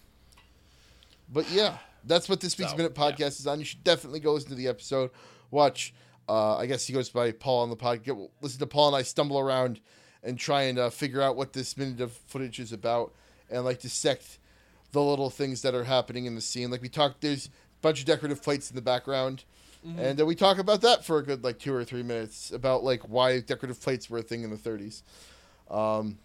But 1.33 1.51
yeah, 1.51 1.79
that's 2.05 2.29
what 2.29 2.41
this 2.41 2.59
week's 2.59 2.73
So, 2.73 2.77
minute 2.77 2.93
yeah. 2.97 3.11
podcast 3.13 3.41
is 3.41 3.47
on. 3.47 3.59
You 3.59 3.65
should 3.65 3.85
definitely 3.85 4.21
go 4.21 4.33
listen 4.33 4.51
to 4.51 4.57
the 4.57 4.69
episode. 4.69 5.11
Watch. 5.51 5.95
Uh, 6.29 6.57
I 6.57 6.67
guess 6.67 6.87
he 6.87 6.93
goes 6.93 7.09
by 7.09 7.33
Paul 7.33 7.63
on 7.63 7.71
the 7.71 7.77
podcast. 7.77 8.29
Listen 8.41 8.61
to 8.61 8.67
Paul 8.67 8.89
and 8.89 8.97
I 8.97 9.03
stumble 9.03 9.39
around 9.39 9.81
and 10.23 10.39
try 10.39 10.63
and 10.65 10.79
uh, 10.79 10.91
figure 10.91 11.23
out 11.23 11.35
what 11.35 11.53
this 11.55 11.77
minute 11.77 12.01
of 12.01 12.13
footage 12.13 12.61
is 12.61 12.73
about, 12.73 13.15
and 13.51 13.65
like 13.65 13.81
dissect 13.81 14.39
the 14.93 15.03
little 15.03 15.31
things 15.31 15.63
that 15.63 15.75
are 15.75 15.85
happening 15.85 16.25
in 16.27 16.35
the 16.35 16.41
scene. 16.41 16.71
Like 16.71 16.83
we 16.83 16.89
talked, 16.89 17.21
there's 17.21 17.47
a 17.47 17.51
bunch 17.83 18.01
of 18.01 18.07
decorative 18.07 18.43
plates 18.43 18.71
in 18.71 18.77
the 18.77 18.83
background, 18.83 19.45
Mm-hmm. 19.87 19.99
and 19.99 20.21
uh, 20.21 20.27
we 20.27 20.35
talk 20.35 20.59
about 20.59 20.83
that 20.83 21.07
for 21.07 21.17
a 21.17 21.23
good 21.23 21.43
like 21.43 21.59
two 21.59 21.73
or 21.73 21.85
three 21.85 22.03
minutes 22.03 22.51
about 22.51 22.85
like 22.85 23.01
why 23.09 23.41
decorative 23.41 23.81
plates 23.81 24.11
were 24.11 24.19
a 24.19 24.23
thing 24.23 24.43
in 24.43 24.51
the 24.51 24.57
30s. 24.59 25.01
Um, 25.71 26.19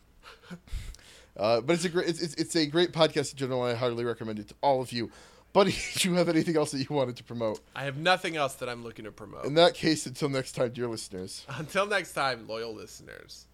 uh, 1.38 1.62
but 1.62 1.74
it's 1.74 1.86
a 1.86 1.90
great, 1.90 2.10
it's, 2.10 2.22
it's, 2.22 2.34
it's 2.36 2.56
a 2.58 2.66
great 2.66 2.92
podcast 2.92 3.32
in 3.32 3.38
general. 3.38 3.64
and 3.66 3.74
I 3.76 3.80
highly 3.80 4.04
recommend 4.04 4.40
it 4.40 4.50
to 4.50 4.56
all 4.62 4.82
of 4.82 4.92
you. 4.92 5.10
Buddy, 5.54 5.74
do 5.96 6.10
you 6.10 6.16
have 6.16 6.28
anything 6.28 6.58
else 6.58 6.72
that 6.72 6.80
you 6.80 6.94
wanted 6.94 7.16
to 7.16 7.24
promote? 7.24 7.62
I 7.74 7.84
have 7.86 7.96
nothing 7.96 8.36
else 8.36 8.56
that 8.56 8.68
I'm 8.68 8.84
looking 8.84 9.06
to 9.06 9.12
promote. 9.14 9.46
In 9.46 9.54
that 9.54 9.74
case, 9.74 10.06
until 10.06 10.28
next 10.28 10.52
time, 10.52 10.72
dear 10.72 10.88
listeners. 10.88 11.46
Until 11.48 11.86
next 11.86 12.12
time, 12.12 12.48
loyal 12.50 12.74
listeners. 12.76 13.46